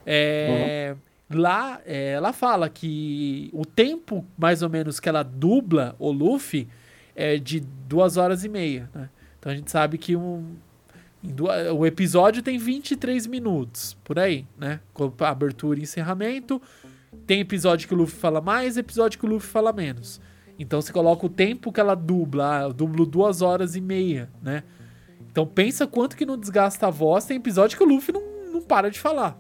É, 0.04 0.96
Lá, 1.34 1.80
é, 1.86 2.10
ela 2.12 2.30
fala 2.32 2.68
que 2.68 3.48
o 3.54 3.64
tempo, 3.64 4.22
mais 4.36 4.60
ou 4.62 4.68
menos, 4.68 5.00
que 5.00 5.08
ela 5.08 5.22
dubla 5.22 5.96
o 5.98 6.10
Luffy 6.12 6.68
é 7.16 7.38
de 7.38 7.60
duas 7.88 8.18
horas 8.18 8.44
e 8.44 8.50
meia, 8.50 8.90
né? 8.94 9.08
Então 9.38 9.50
a 9.50 9.54
gente 9.54 9.70
sabe 9.70 9.96
que 9.96 10.14
um, 10.14 10.44
em 11.24 11.30
dua- 11.30 11.72
o 11.72 11.86
episódio 11.86 12.42
tem 12.42 12.58
23 12.58 13.26
minutos, 13.26 13.96
por 14.04 14.18
aí, 14.18 14.44
né? 14.58 14.80
Com 14.92 15.10
abertura 15.20 15.78
e 15.78 15.84
encerramento. 15.84 16.60
Tem 17.26 17.40
episódio 17.40 17.88
que 17.88 17.94
o 17.94 17.96
Luffy 17.96 18.18
fala 18.18 18.42
mais, 18.42 18.76
episódio 18.76 19.18
que 19.18 19.24
o 19.24 19.28
Luffy 19.28 19.48
fala 19.48 19.72
menos. 19.72 20.20
Então 20.58 20.80
você 20.80 20.92
coloca 20.92 21.26
o 21.26 21.28
tempo 21.28 21.72
que 21.72 21.80
ela 21.80 21.94
dubla, 21.94 22.58
ah, 22.58 22.62
eu 22.62 22.72
dublo 22.72 23.04
duas 23.06 23.42
horas 23.42 23.74
e 23.74 23.80
meia, 23.80 24.30
né? 24.42 24.62
Então 25.30 25.46
pensa 25.46 25.86
quanto 25.86 26.16
que 26.16 26.26
não 26.26 26.38
desgasta 26.38 26.86
a 26.86 26.90
voz. 26.90 27.24
Tem 27.24 27.36
episódio 27.36 27.76
que 27.76 27.82
o 27.82 27.86
Luffy 27.86 28.12
não, 28.12 28.22
não 28.52 28.60
para 28.60 28.90
de 28.90 29.00
falar. 29.00 29.38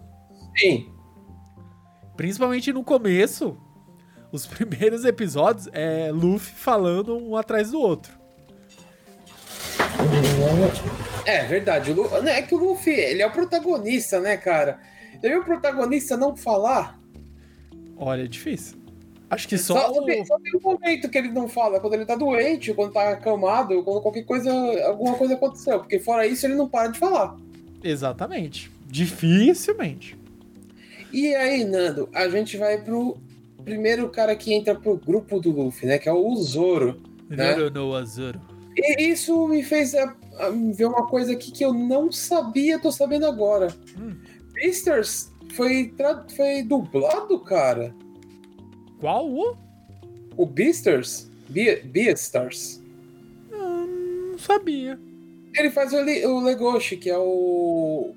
Sim. 0.56 0.90
Principalmente 2.16 2.72
no 2.72 2.82
começo, 2.82 3.56
os 4.32 4.46
primeiros 4.48 5.04
episódios 5.04 5.68
é 5.72 6.10
Luffy 6.10 6.54
falando 6.54 7.16
um 7.16 7.36
atrás 7.36 7.70
do 7.70 7.80
outro. 7.80 8.20
É 11.24 11.44
verdade. 11.44 11.92
O 11.92 11.94
Lu... 11.94 12.22
né, 12.22 12.38
É 12.38 12.42
que 12.42 12.54
o 12.54 12.58
Luffy, 12.58 12.92
ele 12.92 13.22
é 13.22 13.26
o 13.26 13.30
protagonista, 13.30 14.18
né, 14.18 14.36
cara? 14.36 14.80
Você 15.20 15.28
viu 15.28 15.40
o 15.40 15.44
protagonista 15.44 16.16
não 16.16 16.34
falar? 16.34 16.98
Olha, 17.96 18.24
é 18.24 18.26
difícil. 18.26 18.81
Acho 19.32 19.48
que 19.48 19.56
Só, 19.56 19.94
só, 19.94 20.02
tem, 20.02 20.26
só 20.26 20.38
tem 20.38 20.54
um 20.54 20.60
momento 20.60 21.08
que 21.08 21.16
ele 21.16 21.30
não 21.30 21.48
fala, 21.48 21.80
quando 21.80 21.94
ele 21.94 22.04
tá 22.04 22.14
doente, 22.14 22.74
quando 22.74 22.92
tá 22.92 23.12
acamado, 23.12 23.82
quando 23.82 24.02
qualquer 24.02 24.24
coisa, 24.24 24.52
alguma 24.84 25.14
coisa 25.14 25.32
aconteceu. 25.32 25.78
Porque 25.78 25.98
fora 25.98 26.26
isso, 26.26 26.44
ele 26.44 26.54
não 26.54 26.68
para 26.68 26.88
de 26.88 26.98
falar. 26.98 27.34
Exatamente. 27.82 28.70
Dificilmente. 28.86 30.18
E 31.10 31.34
aí, 31.34 31.64
Nando, 31.64 32.10
a 32.14 32.28
gente 32.28 32.58
vai 32.58 32.82
pro 32.82 33.16
primeiro 33.64 34.06
cara 34.10 34.36
que 34.36 34.52
entra 34.52 34.74
pro 34.74 34.98
grupo 34.98 35.40
do 35.40 35.50
Luffy, 35.50 35.86
né? 35.86 35.96
Que 35.96 36.10
é 36.10 36.12
o 36.12 36.36
Zoro. 36.36 37.00
Né? 37.26 37.56
No, 37.56 37.70
no. 37.70 37.92
E 38.76 39.02
isso 39.02 39.48
me 39.48 39.62
fez 39.62 39.94
ah, 39.94 40.14
ah, 40.40 40.50
ver 40.74 40.84
uma 40.84 41.06
coisa 41.06 41.32
aqui 41.32 41.50
que 41.50 41.64
eu 41.64 41.72
não 41.72 42.12
sabia, 42.12 42.78
tô 42.78 42.92
sabendo 42.92 43.24
agora. 43.24 43.74
Hum. 43.98 44.14
Beastars 44.52 45.32
foi, 45.54 45.94
foi 46.36 46.62
dublado, 46.62 47.40
cara. 47.40 47.94
Qual 49.02 49.28
o? 49.28 49.56
O 50.36 50.46
Beastars? 50.46 51.28
Be 51.48 51.74
Beastars. 51.82 52.80
Não 53.50 54.38
sabia. 54.38 54.96
Ele 55.56 55.70
faz 55.72 55.92
o, 55.92 56.00
Le 56.00 56.24
o 56.24 56.38
Legoshi, 56.38 56.96
que 56.96 57.10
é 57.10 57.18
o. 57.18 58.14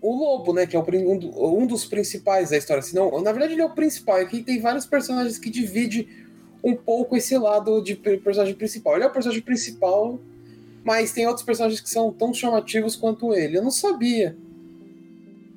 O 0.00 0.14
lobo, 0.16 0.52
né? 0.52 0.68
Que 0.68 0.76
é 0.76 0.78
o, 0.78 0.84
um, 0.84 1.62
um 1.62 1.66
dos 1.66 1.84
principais 1.84 2.50
da 2.50 2.56
história. 2.56 2.80
Senão, 2.80 3.20
na 3.20 3.32
verdade, 3.32 3.54
ele 3.54 3.62
é 3.62 3.66
o 3.66 3.74
principal. 3.74 4.18
Aqui 4.18 4.40
tem 4.40 4.60
vários 4.60 4.86
personagens 4.86 5.36
que 5.36 5.50
dividem 5.50 6.06
um 6.62 6.76
pouco 6.76 7.16
esse 7.16 7.36
lado 7.36 7.82
de 7.82 7.96
per- 7.96 8.20
personagem 8.22 8.54
principal. 8.54 8.94
Ele 8.94 9.02
é 9.02 9.08
o 9.08 9.12
personagem 9.12 9.42
principal, 9.42 10.20
mas 10.84 11.10
tem 11.10 11.26
outros 11.26 11.44
personagens 11.44 11.80
que 11.80 11.90
são 11.90 12.12
tão 12.12 12.32
chamativos 12.32 12.94
quanto 12.94 13.34
ele. 13.34 13.58
Eu 13.58 13.64
não 13.64 13.72
sabia. 13.72 14.36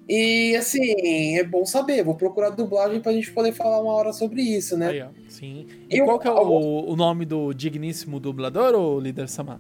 E 0.10 0.56
assim, 0.56 1.36
é 1.38 1.44
bom 1.44 1.66
saber. 1.66 2.04
Vou 2.04 2.16
procurar 2.16 2.50
dublagem 2.52 3.02
pra 3.02 3.12
gente 3.12 3.32
poder 3.32 3.52
falar 3.52 3.82
uma 3.82 3.92
hora 3.94 4.14
sobre 4.14 4.42
isso, 4.42 4.78
né? 4.78 4.88
Aí, 4.90 5.02
ó. 5.02 5.08
Sim. 5.28 5.66
E 5.90 5.98
Eu- 5.98 6.06
qual 6.06 6.18
que 6.20 6.28
é 6.28 6.32
o, 6.32 6.86
o 6.92 6.96
nome 6.96 7.26
do 7.26 7.52
digníssimo 7.54 8.20
dublador, 8.20 8.74
ou 8.74 9.00
líder 9.00 9.28
Samar? 9.28 9.60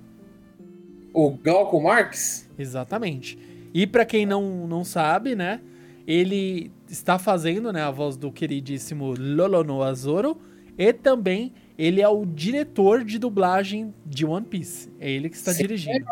O 1.13 1.31
Glauco 1.31 1.81
Marx. 1.81 2.47
Exatamente. 2.57 3.37
E 3.73 3.85
pra 3.85 4.05
quem 4.05 4.25
não, 4.25 4.65
não 4.67 4.83
sabe, 4.85 5.35
né? 5.35 5.59
Ele 6.07 6.71
está 6.89 7.19
fazendo 7.19 7.73
né, 7.73 7.81
a 7.81 7.91
voz 7.91 8.15
do 8.15 8.31
queridíssimo 8.31 9.13
Lolono 9.17 9.83
Azoro. 9.83 10.37
E 10.77 10.93
também 10.93 11.51
ele 11.77 12.01
é 12.01 12.07
o 12.07 12.25
diretor 12.25 13.03
de 13.03 13.19
dublagem 13.19 13.93
de 14.05 14.25
One 14.25 14.45
Piece. 14.45 14.89
É 14.99 15.09
ele 15.09 15.29
que 15.29 15.35
está 15.35 15.51
Sim. 15.51 15.63
dirigindo. 15.63 16.05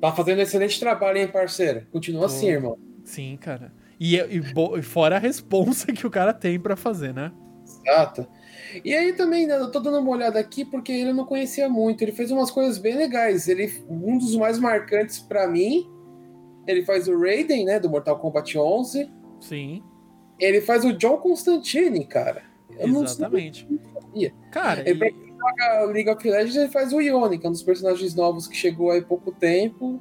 Tá 0.00 0.12
fazendo 0.12 0.40
excelente 0.42 0.78
trabalho, 0.78 1.18
hein, 1.18 1.26
parceiro? 1.28 1.82
Continua 1.90 2.26
assim, 2.26 2.48
irmão. 2.48 2.78
Sim, 3.04 3.36
cara. 3.40 3.72
E, 4.00 4.16
e 4.16 4.40
bo- 4.52 4.76
e 4.76 4.82
fora 4.82 5.16
a 5.16 5.18
responsa 5.18 5.86
que 5.92 6.06
o 6.06 6.10
cara 6.10 6.32
tem 6.34 6.58
pra 6.58 6.74
fazer, 6.76 7.12
né? 7.14 7.32
Exato. 7.64 8.26
E 8.84 8.92
aí 8.94 9.12
também, 9.12 9.46
né, 9.46 9.56
eu 9.56 9.70
tô 9.70 9.78
dando 9.78 9.98
uma 9.98 10.10
olhada 10.10 10.38
aqui 10.38 10.64
porque 10.64 10.90
ele 10.92 11.12
não 11.12 11.24
conhecia 11.24 11.68
muito. 11.68 12.02
Ele 12.02 12.12
fez 12.12 12.30
umas 12.30 12.50
coisas 12.50 12.78
bem 12.78 12.96
legais. 12.96 13.46
Ele, 13.48 13.72
um 13.88 14.18
dos 14.18 14.34
mais 14.36 14.58
marcantes 14.58 15.20
pra 15.20 15.46
mim, 15.46 15.88
ele 16.66 16.84
faz 16.84 17.06
o 17.08 17.18
Raiden, 17.18 17.64
né, 17.64 17.78
do 17.78 17.88
Mortal 17.88 18.18
Kombat 18.18 18.58
11. 18.58 19.10
Sim, 19.40 19.82
Ele 20.38 20.60
faz 20.60 20.84
o 20.84 20.92
John 20.94 21.18
Constantine, 21.18 22.04
cara. 22.06 22.42
Eu 22.78 22.88
não- 22.88 23.04
exatamente. 23.04 23.68
sabia. 23.92 24.32
Cara, 24.50 24.80
Ele, 24.88 25.04
e- 25.06 25.14
joga 25.38 25.84
League 25.92 26.10
of 26.10 26.28
Legends, 26.28 26.56
ele 26.56 26.70
faz 26.72 26.92
o 26.92 27.00
Ione, 27.00 27.38
que 27.38 27.46
é 27.46 27.48
um 27.48 27.52
dos 27.52 27.62
personagens 27.62 28.14
novos 28.14 28.48
que 28.48 28.56
chegou 28.56 28.90
aí 28.90 29.00
há 29.00 29.04
pouco 29.04 29.30
tempo. 29.30 30.00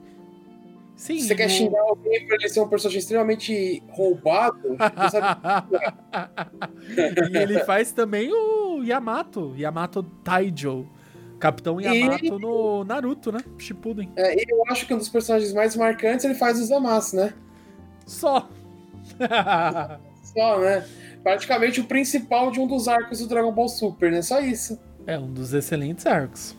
Sim. 1.04 1.20
Se 1.20 1.28
você 1.28 1.36
quer 1.36 1.50
xingar 1.50 1.82
alguém 1.82 2.26
por 2.26 2.36
ele 2.36 2.50
ser 2.50 2.62
um 2.62 2.68
personagem 2.68 3.00
extremamente 3.00 3.84
roubado, 3.90 4.78
você 4.78 5.20
sabe 5.20 5.78
e 7.32 7.38
ele 7.38 7.60
faz 7.66 7.92
também 7.92 8.32
o 8.32 8.82
Yamato, 8.84 9.54
Yamato 9.58 10.04
Taijo. 10.24 10.88
Capitão 11.40 11.82
Yamato 11.82 12.40
no 12.40 12.86
Naruto, 12.86 13.30
né? 13.30 13.40
Shippuden. 13.58 14.10
É, 14.16 14.34
e 14.34 14.46
eu 14.48 14.64
acho 14.70 14.88
que 14.88 14.94
um 14.94 14.98
dos 14.98 15.10
personagens 15.10 15.52
mais 15.52 15.76
marcantes 15.76 16.24
ele 16.24 16.36
faz 16.36 16.58
o 16.58 16.64
Zamasu, 16.64 17.18
né? 17.18 17.34
Só. 18.06 18.50
Só, 20.24 20.60
né? 20.60 20.88
Praticamente 21.22 21.82
o 21.82 21.84
principal 21.84 22.50
de 22.50 22.62
um 22.62 22.68
dos 22.68 22.88
arcos 22.88 23.20
do 23.20 23.28
Dragon 23.28 23.52
Ball 23.52 23.68
Super, 23.68 24.10
né? 24.10 24.22
Só 24.22 24.40
isso. 24.40 24.80
é 25.06 25.20
um 25.20 25.32
dos 25.34 25.54
excelentes 25.54 26.06
arcos. 26.06 26.56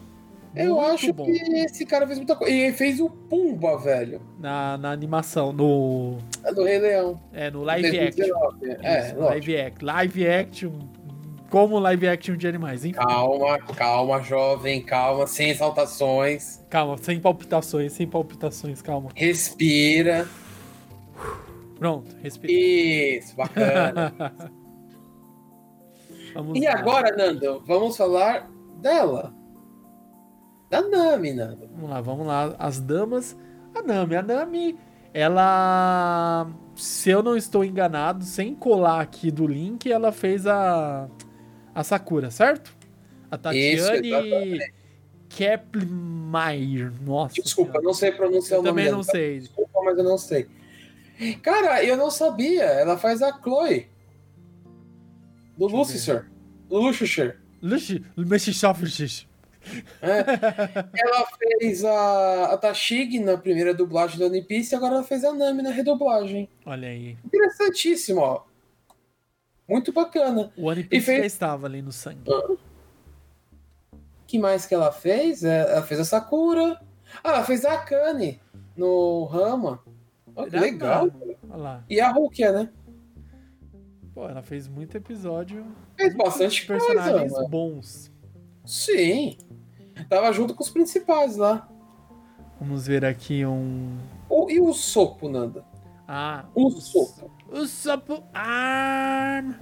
Eu 0.55 0.77
Muito 0.77 0.87
acho 0.93 1.12
bom. 1.12 1.25
que 1.25 1.33
esse 1.33 1.85
cara 1.85 2.07
fez 2.07 2.19
muita 2.19 2.37
coisa. 2.37 2.53
E 2.55 2.73
fez 2.73 3.01
o 3.01 3.11
Pumba, 3.11 3.77
velho. 3.79 4.21
Na, 4.38 4.79
na 4.79 4.93
animação, 4.93 5.53
no. 5.53 6.19
Do 6.55 6.62
Rei 6.64 6.79
Leão. 6.79 7.21
É, 7.33 7.51
no 7.51 7.62
live 7.64 7.87
action. 7.99 8.27
2019. 8.29 8.87
É, 8.87 9.07
Isso, 9.09 9.19
live 9.19 9.57
action. 9.57 9.87
Live 9.87 10.29
action. 10.29 10.73
Como 11.51 11.79
live 11.79 12.09
action 12.09 12.37
de 12.37 12.47
animais, 12.49 12.85
enfim. 12.85 12.99
Calma, 12.99 13.59
calma, 13.77 14.21
jovem, 14.23 14.83
calma, 14.83 15.27
sem 15.27 15.51
exaltações. 15.51 16.64
Calma, 16.69 16.99
sem 16.99 17.21
palpitações, 17.21 17.93
sem 17.93 18.07
palpitações, 18.07 18.83
calma. 18.83 19.11
Respira. 19.14 20.27
Pronto, 21.79 22.17
respira. 22.23 22.53
Isso, 22.53 23.37
bacana. 23.37 24.12
E 26.53 26.64
lá. 26.64 26.73
agora, 26.73 27.17
Nando, 27.17 27.62
vamos 27.64 27.97
falar 27.97 28.51
dela. 28.81 29.33
Da 30.70 30.83
Nami, 30.83 31.33
Nando. 31.33 31.68
Vamos 31.74 31.90
lá, 31.90 32.00
vamos 32.00 32.27
lá. 32.27 32.57
As 32.59 32.81
damas. 32.81 33.37
A 33.74 33.83
Nami. 33.83 34.16
A 34.16 34.22
Nami, 34.22 34.79
ela. 35.12 36.48
Se 36.77 37.11
eu 37.11 37.22
não 37.22 37.37
estou 37.37 37.64
enganado, 37.64 38.24
sem 38.24 38.55
colar 38.55 39.00
aqui 39.00 39.31
do 39.31 39.46
link, 39.46 39.90
ela 39.90 40.11
fez 40.12 40.46
a. 40.46 41.09
A 41.74 41.83
Sakura, 41.83 42.31
certo? 42.31 42.72
A 43.31 43.37
Isso, 43.55 43.87
Tatiane 43.87 44.09
exatamente. 44.09 44.74
Kepmeier. 45.29 46.92
Nossa. 47.05 47.35
Desculpa, 47.42 47.81
não 47.81 47.92
sei 47.92 48.12
pronunciar 48.12 48.59
Eu 48.59 48.61
o 48.61 48.64
nome 48.64 48.70
também 48.70 48.85
dela. 48.85 48.96
não 48.96 49.03
sei. 49.03 49.40
Desculpa, 49.40 49.81
mas 49.85 49.98
eu 49.98 50.05
não 50.05 50.18
sei. 50.18 50.46
Cara, 51.42 51.83
eu 51.85 51.96
não 51.96 52.11
sabia. 52.11 52.62
Ela 52.64 52.96
faz 52.96 53.22
a 53.22 53.33
Chloe. 53.40 53.88
Do 55.57 55.66
Deixa 55.68 55.74
eu 55.74 55.79
Lucifer. 55.79 56.27
Lucifer. 56.70 57.40
É. 60.03 61.00
ela 61.00 61.27
fez 61.38 61.85
a, 61.85 62.44
a 62.53 62.57
Tashig 62.59 63.18
na 63.20 63.37
primeira 63.37 63.72
dublagem 63.74 64.18
da 64.18 64.27
One 64.27 64.42
Piece 64.42 64.74
e 64.74 64.77
agora 64.77 64.94
ela 64.96 65.05
fez 65.05 65.24
a 65.24 65.33
Nami 65.33 65.62
na 65.62 65.70
redublagem. 65.70 66.48
Olha 66.66 66.88
aí. 66.88 67.16
Interessantíssimo, 67.24 68.20
ó. 68.20 68.42
Muito 69.68 69.92
bacana. 69.92 70.53
O 70.57 70.66
One 70.68 70.85
Piece 70.85 71.07
fez- 71.07 71.18
já 71.20 71.27
estava 71.27 71.66
ali 71.66 71.81
no 71.83 71.92
sangue. 71.92 72.31
que 74.27 74.38
mais 74.38 74.66
que 74.66 74.74
ela 74.74 74.92
fez? 74.92 75.42
É, 75.44 75.61
Ela 75.72 75.83
fez 75.83 76.00
a 76.00 76.05
Sakura. 76.05 76.81
Ah, 77.22 77.31
ela 77.31 77.44
fez 77.44 77.64
a 77.64 77.74
Akane 77.74 78.40
no 78.77 79.24
Rama. 79.24 79.83
Olha 80.37 80.50
que 80.50 80.59
legal. 80.59 81.09
E 81.88 82.00
a 82.00 82.11
Rukia, 82.11 82.53
né? 82.53 82.68
Pô, 84.12 84.29
ela 84.29 84.42
fez 84.42 84.68
muito 84.68 84.96
episódio. 84.96 85.64
Fez 85.96 86.14
bastante 86.16 86.66
coisa, 86.66 86.85
personagens 86.87 87.33
mano. 87.33 87.48
bons. 87.48 88.12
Sim. 88.64 89.37
Tava 90.09 90.33
junto 90.33 90.55
com 90.55 90.62
os 90.62 90.70
principais 90.70 91.37
lá. 91.37 91.68
Vamos 92.61 92.87
ver 92.87 93.05
aqui 93.05 93.44
um. 93.44 93.96
O, 94.29 94.50
e 94.50 94.61
o 94.61 94.72
Sopo, 94.72 95.29
Nanda? 95.29 95.64
Ah, 96.09 96.44
O 96.55 96.70
Sopo. 96.70 97.31
O 97.50 97.66
Sopo 97.66 98.22
Arm. 98.33 99.53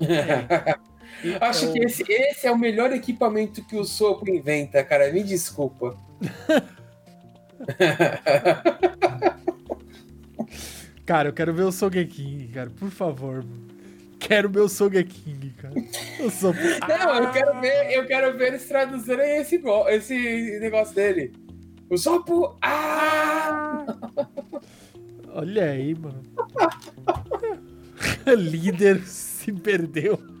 Acho 1.40 1.66
É 1.66 1.72
que 1.72 1.80
o- 1.80 1.84
esse, 1.84 2.04
esse 2.08 2.46
é 2.46 2.52
o 2.52 2.58
melhor 2.58 2.92
equipamento 2.92 3.64
que 3.64 3.76
o 3.76 3.84
Sopo 3.84 4.28
inventa, 4.28 4.82
cara. 4.82 5.12
Me 5.12 5.22
desculpa. 5.22 5.96
Cara, 11.04 11.28
eu 11.28 11.32
quero 11.32 11.52
ver 11.52 11.64
o 11.64 11.72
Sogeking, 11.72 12.48
cara, 12.48 12.70
por 12.70 12.90
favor. 12.90 13.44
Quero 14.32 14.62
o 14.64 14.68
Sogeking, 14.68 15.52
cara. 15.60 15.74
O 16.20 16.30
Sopo 16.30 16.58
Não, 16.88 17.14
eu 17.16 17.30
quero 17.32 17.60
ver, 17.60 17.92
eu 17.92 18.06
quero 18.06 18.38
ver 18.38 18.48
eles 18.48 18.66
traduzirem 18.66 19.36
esse, 19.42 19.58
go- 19.58 19.88
esse 19.88 20.58
negócio 20.60 20.94
dele. 20.94 21.32
O 21.90 21.98
Sopo. 21.98 22.56
Ah! 22.62 23.84
Olha 25.34 25.64
aí, 25.72 25.94
mano. 25.94 26.22
Líder 28.36 29.02
se 29.04 29.52
perdeu. 29.52 30.18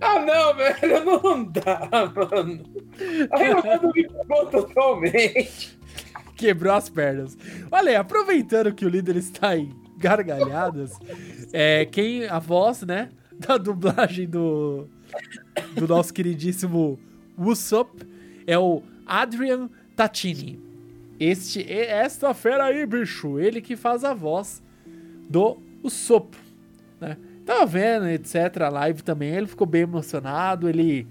Ah, 0.00 0.18
não, 0.20 0.54
velho, 0.56 1.04
não 1.04 1.44
dá, 1.44 1.88
mano. 2.14 2.62
Aí 3.32 3.46
eu 3.48 3.62
não 3.82 3.92
me 3.92 4.08
pegou 4.08 4.46
totalmente. 4.46 5.78
Quebrou 6.36 6.74
as 6.74 6.88
pernas. 6.88 7.36
Olha 7.70 7.90
aí, 7.90 7.96
aproveitando 7.96 8.72
que 8.74 8.84
o 8.84 8.88
líder 8.88 9.16
está 9.16 9.56
em 9.56 9.70
gargalhadas, 10.02 10.98
é, 11.52 11.86
quem 11.86 12.26
a 12.26 12.38
voz, 12.38 12.82
né, 12.82 13.08
da 13.38 13.56
dublagem 13.56 14.28
do, 14.28 14.88
do 15.74 15.86
nosso 15.86 16.12
queridíssimo 16.12 16.98
Usopp 17.38 18.02
é 18.46 18.58
o 18.58 18.82
Adrian 19.06 19.70
Tatini. 19.96 20.60
Este, 21.18 21.64
esta 21.72 22.34
fera 22.34 22.64
aí, 22.64 22.84
bicho, 22.84 23.38
ele 23.38 23.60
que 23.60 23.76
faz 23.76 24.02
a 24.04 24.12
voz 24.12 24.60
do 25.30 25.56
Usopp, 25.82 26.36
né? 27.00 27.16
Tava 27.46 27.66
vendo, 27.66 28.08
etc, 28.08 28.34
a 28.62 28.68
live 28.68 29.02
também, 29.02 29.30
ele 29.34 29.46
ficou 29.46 29.66
bem 29.66 29.82
emocionado, 29.82 30.68
ele 30.68 31.06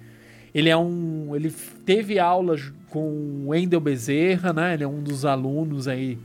ele 0.54 0.70
é 0.70 0.76
um. 0.76 1.34
Ele 1.36 1.50
teve 1.86 2.20
aula 2.20 2.58
ju- 2.58 2.74
com 2.90 3.08
o 3.08 3.48
Wendel 3.50 3.80
Bezerra, 3.80 4.52
né? 4.52 4.74
Ele 4.74 4.84
é 4.84 4.88
um 4.88 5.02
dos 5.02 5.24
alunos 5.26 5.88
aí. 5.88 6.18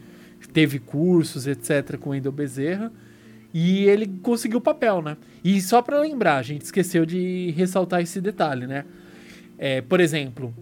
Teve 0.56 0.78
cursos, 0.78 1.46
etc., 1.46 1.98
com 1.98 2.08
o 2.08 2.12
Wendel 2.14 2.32
Bezerra. 2.32 2.90
E 3.52 3.84
ele 3.84 4.06
conseguiu 4.22 4.56
o 4.56 4.62
papel, 4.62 5.02
né? 5.02 5.18
E 5.44 5.60
só 5.60 5.82
pra 5.82 6.00
lembrar, 6.00 6.38
a 6.38 6.42
gente 6.42 6.62
esqueceu 6.62 7.04
de 7.04 7.50
ressaltar 7.50 8.00
esse 8.00 8.22
detalhe, 8.22 8.66
né? 8.66 8.86
É, 9.58 9.82
por 9.82 10.00
exemplo, 10.00 10.54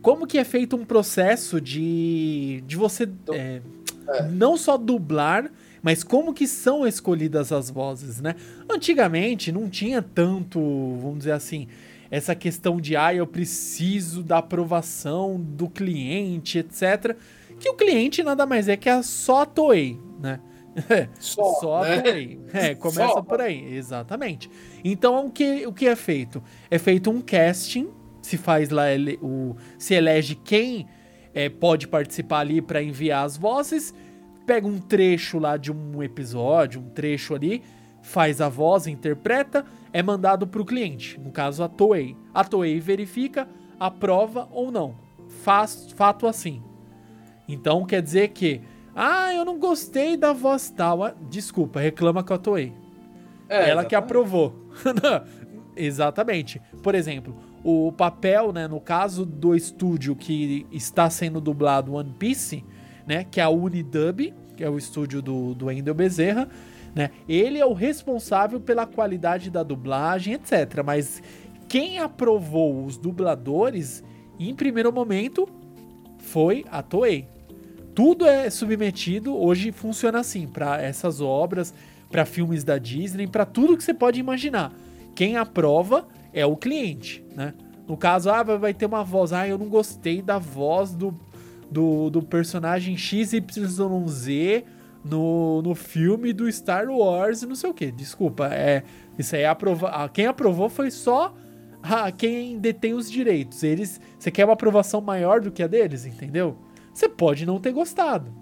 como 0.00 0.24
que 0.24 0.38
é 0.38 0.44
feito 0.44 0.76
um 0.76 0.84
processo 0.84 1.60
de, 1.60 2.62
de 2.64 2.76
você 2.76 3.08
é, 3.32 3.60
não 4.30 4.56
só 4.56 4.76
dublar, 4.76 5.50
mas 5.82 6.04
como 6.04 6.32
que 6.32 6.46
são 6.46 6.86
escolhidas 6.86 7.50
as 7.50 7.70
vozes, 7.70 8.20
né? 8.20 8.36
Antigamente 8.70 9.50
não 9.50 9.68
tinha 9.68 10.00
tanto, 10.00 10.60
vamos 11.00 11.18
dizer 11.18 11.32
assim, 11.32 11.66
essa 12.08 12.36
questão 12.36 12.80
de 12.80 12.96
ah, 12.96 13.12
eu 13.12 13.26
preciso 13.26 14.22
da 14.22 14.38
aprovação 14.38 15.40
do 15.40 15.68
cliente, 15.68 16.58
etc. 16.58 17.16
Que 17.62 17.68
o 17.70 17.74
cliente 17.74 18.24
nada 18.24 18.44
mais 18.44 18.68
é 18.68 18.76
que 18.76 18.88
a 18.88 19.04
só 19.04 19.42
a 19.42 19.46
Toei, 19.46 19.96
né? 20.20 20.40
Só, 21.20 21.44
Só 21.60 21.82
né? 21.84 21.98
a 21.98 22.02
Toei. 22.02 22.40
É, 22.52 22.74
começa 22.74 23.12
Só. 23.12 23.22
por 23.22 23.40
aí, 23.40 23.74
exatamente. 23.76 24.50
Então 24.82 25.26
o 25.26 25.30
que, 25.30 25.64
o 25.64 25.72
que 25.72 25.86
é 25.86 25.94
feito? 25.94 26.42
É 26.68 26.76
feito 26.76 27.08
um 27.08 27.20
casting, 27.20 27.88
se 28.20 28.36
faz 28.36 28.68
lá, 28.70 28.90
ele- 28.90 29.16
o, 29.22 29.54
se 29.78 29.94
elege 29.94 30.34
quem 30.34 30.88
é, 31.32 31.48
pode 31.48 31.86
participar 31.86 32.40
ali 32.40 32.60
para 32.60 32.82
enviar 32.82 33.24
as 33.24 33.36
vozes, 33.36 33.94
pega 34.44 34.66
um 34.66 34.78
trecho 34.80 35.38
lá 35.38 35.56
de 35.56 35.70
um 35.70 36.02
episódio, 36.02 36.80
um 36.80 36.88
trecho 36.90 37.32
ali, 37.34 37.62
faz 38.02 38.40
a 38.40 38.48
voz, 38.48 38.88
interpreta, 38.88 39.64
é 39.92 40.02
mandado 40.02 40.48
para 40.48 40.60
o 40.60 40.64
cliente, 40.64 41.20
no 41.20 41.30
caso 41.30 41.62
a 41.62 41.68
Toei. 41.68 42.16
A 42.34 42.42
Toei 42.42 42.80
verifica, 42.80 43.46
aprova 43.78 44.48
ou 44.50 44.72
não. 44.72 44.96
Faz 45.28 45.92
fato 45.94 46.26
assim. 46.26 46.60
Então 47.48 47.84
quer 47.84 48.02
dizer 48.02 48.28
que, 48.28 48.60
ah, 48.94 49.32
eu 49.34 49.44
não 49.44 49.58
gostei 49.58 50.16
da 50.16 50.32
voz 50.32 50.70
tal. 50.70 51.02
Ah, 51.04 51.14
Desculpa, 51.30 51.80
reclama 51.80 52.22
com 52.22 52.34
a 52.34 52.38
Toei. 52.38 52.72
É, 53.48 53.70
Ela 53.70 53.84
que 53.84 53.94
exatamente. 53.94 53.94
aprovou. 53.96 54.54
Exatamente. 55.76 56.60
Por 56.82 56.94
exemplo, 56.94 57.34
o 57.64 57.92
papel, 57.92 58.52
né, 58.52 58.66
no 58.66 58.80
caso 58.80 59.24
do 59.24 59.54
estúdio 59.54 60.16
que 60.16 60.66
está 60.72 61.08
sendo 61.08 61.40
dublado 61.40 61.94
One 61.94 62.14
Piece, 62.18 62.64
né, 63.06 63.24
que 63.24 63.40
é 63.40 63.42
a 63.42 63.48
Unidub, 63.48 64.32
que 64.56 64.64
é 64.64 64.68
o 64.68 64.76
estúdio 64.76 65.22
do, 65.22 65.54
do 65.54 65.66
Wendel 65.66 65.94
Bezerra, 65.94 66.48
né, 66.94 67.10
ele 67.28 67.58
é 67.58 67.64
o 67.64 67.72
responsável 67.72 68.60
pela 68.60 68.86
qualidade 68.86 69.50
da 69.50 69.62
dublagem, 69.62 70.34
etc. 70.34 70.82
Mas 70.84 71.22
quem 71.68 71.98
aprovou 71.98 72.84
os 72.84 72.98
dubladores, 72.98 74.04
em 74.38 74.54
primeiro 74.54 74.92
momento, 74.92 75.48
foi 76.22 76.64
a 76.70 76.82
Toei. 76.82 77.26
Tudo 77.94 78.24
é 78.24 78.48
submetido, 78.48 79.36
hoje 79.36 79.70
funciona 79.70 80.20
assim, 80.20 80.46
para 80.46 80.80
essas 80.80 81.20
obras, 81.20 81.74
para 82.10 82.24
filmes 82.24 82.64
da 82.64 82.78
Disney, 82.78 83.26
para 83.26 83.44
tudo 83.44 83.76
que 83.76 83.84
você 83.84 83.92
pode 83.92 84.18
imaginar. 84.18 84.72
Quem 85.14 85.36
aprova 85.36 86.08
é 86.32 86.46
o 86.46 86.56
cliente, 86.56 87.22
né? 87.36 87.52
No 87.86 87.96
caso, 87.96 88.30
ah, 88.30 88.42
vai 88.42 88.72
ter 88.72 88.86
uma 88.86 89.04
voz, 89.04 89.32
ah, 89.32 89.46
eu 89.46 89.58
não 89.58 89.68
gostei 89.68 90.22
da 90.22 90.38
voz 90.38 90.94
do, 90.94 91.14
do, 91.70 92.08
do 92.08 92.22
personagem 92.22 92.96
XYZ 92.96 93.42
no, 95.04 95.60
no 95.60 95.74
filme 95.74 96.32
do 96.32 96.50
Star 96.50 96.88
Wars 96.88 97.42
e 97.42 97.46
não 97.46 97.56
sei 97.56 97.68
o 97.68 97.74
que. 97.74 97.90
Desculpa, 97.90 98.46
é, 98.46 98.84
isso 99.18 99.34
aí 99.34 99.42
é 99.42 99.48
aprova 99.48 99.88
ah, 99.88 100.08
quem 100.08 100.26
aprovou 100.26 100.68
foi 100.68 100.90
só 100.90 101.34
ah, 101.82 102.10
quem 102.12 102.58
detém 102.58 102.94
os 102.94 103.10
direitos. 103.10 103.62
Eles, 103.62 104.00
você 104.18 104.30
quer 104.30 104.44
uma 104.44 104.52
aprovação 104.52 105.00
maior 105.00 105.40
do 105.40 105.50
que 105.50 105.62
a 105.62 105.66
deles, 105.66 106.06
entendeu? 106.06 106.56
Você 106.94 107.08
pode 107.08 107.44
não 107.44 107.58
ter 107.58 107.72
gostado, 107.72 108.32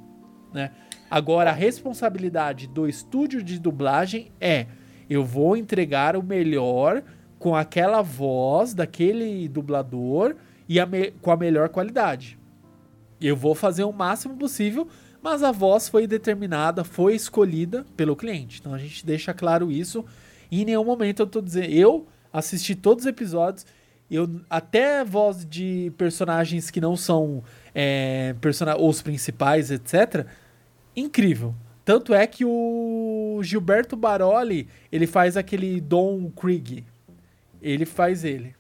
né? 0.53 0.71
Agora 1.11 1.51
a 1.51 1.55
responsabilidade 1.55 2.69
do 2.69 2.89
estúdio 2.89 3.43
de 3.43 3.59
dublagem 3.59 4.31
é 4.41 4.67
eu 5.09 5.25
vou 5.25 5.57
entregar 5.57 6.17
o 6.17 6.23
melhor 6.23 7.03
com 7.39 7.57
aquela 7.57 8.01
voz 8.01 8.75
daquele 8.75 9.49
dublador 9.49 10.37
e 10.69 10.79
a 10.79 10.87
com 11.21 11.33
a 11.33 11.37
melhor 11.37 11.69
qualidade. 11.71 12.39
Eu 13.21 13.37
vou 13.37 13.55
fazer 13.55 13.83
o 13.83 13.93
máximo 13.93 14.37
possível, 14.37 14.87
mas 15.21 15.43
a 15.43 15.51
voz 15.51 15.89
foi 15.89 16.07
determinada, 16.07 16.85
foi 16.85 17.15
escolhida 17.15 17.85
pelo 17.97 18.15
cliente. 18.15 18.61
Então 18.61 18.73
a 18.73 18.79
gente 18.79 19.05
deixa 19.05 19.35
claro 19.35 19.71
isso. 19.71 20.05
E 20.51 20.63
em 20.63 20.65
nenhum 20.65 20.85
momento 20.85 21.21
eu 21.21 21.27
tô 21.27 21.41
dizendo. 21.41 21.73
Eu 21.73 22.07
assisti 22.33 22.75
todos 22.75 23.05
os 23.05 23.09
episódios. 23.09 23.67
Eu, 24.11 24.41
até 24.49 25.05
voz 25.05 25.47
de 25.49 25.93
personagens 25.97 26.71
que 26.71 26.81
não 26.81 26.97
são 26.97 27.45
é, 27.75 28.35
persona 28.41 28.77
os 28.77 29.01
principais, 29.01 29.71
etc. 29.71 30.27
Incrível. 30.97 31.55
Tanto 31.85 32.13
é 32.13 32.27
que 32.27 32.45
o 32.45 33.41
Gilberto 33.43 33.97
Baroli, 33.97 34.69
ele 34.91 35.07
faz 35.07 35.37
aquele 35.37 35.81
Don 35.81 36.31
Krieg. 36.31 36.85
Ele 37.63 37.87
faz 37.87 38.25
ele. 38.25 38.55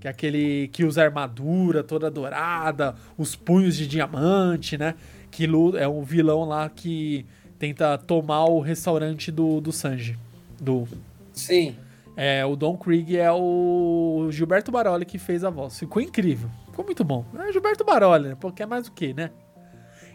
Que 0.00 0.06
é 0.06 0.10
aquele 0.10 0.68
que 0.68 0.84
usa 0.84 1.02
armadura 1.02 1.82
toda 1.82 2.10
dourada, 2.10 2.94
os 3.16 3.34
punhos 3.34 3.76
de 3.76 3.86
diamante, 3.86 4.78
né? 4.78 4.94
Que 5.30 5.46
é 5.78 5.88
um 5.88 6.02
vilão 6.02 6.44
lá 6.44 6.68
que 6.68 7.26
tenta 7.58 7.98
tomar 7.98 8.44
o 8.44 8.60
restaurante 8.60 9.32
do, 9.32 9.60
do 9.60 9.72
Sanji. 9.72 10.16
Do, 10.60 10.86
Sim. 11.32 11.76
É, 12.20 12.44
o 12.44 12.56
Don 12.56 12.76
Krieg 12.76 13.16
é 13.16 13.30
o 13.30 14.26
Gilberto 14.32 14.72
Baroli 14.72 15.04
que 15.06 15.18
fez 15.18 15.44
a 15.44 15.50
voz. 15.50 15.78
Ficou 15.78 16.02
incrível. 16.02 16.50
Ficou 16.66 16.84
muito 16.84 17.04
bom. 17.04 17.24
É 17.38 17.52
Gilberto 17.52 17.84
Baroli, 17.84 18.30
né? 18.30 18.36
Porque 18.40 18.60
é 18.60 18.66
mais 18.66 18.88
o 18.88 18.92
que, 18.92 19.14
né? 19.14 19.30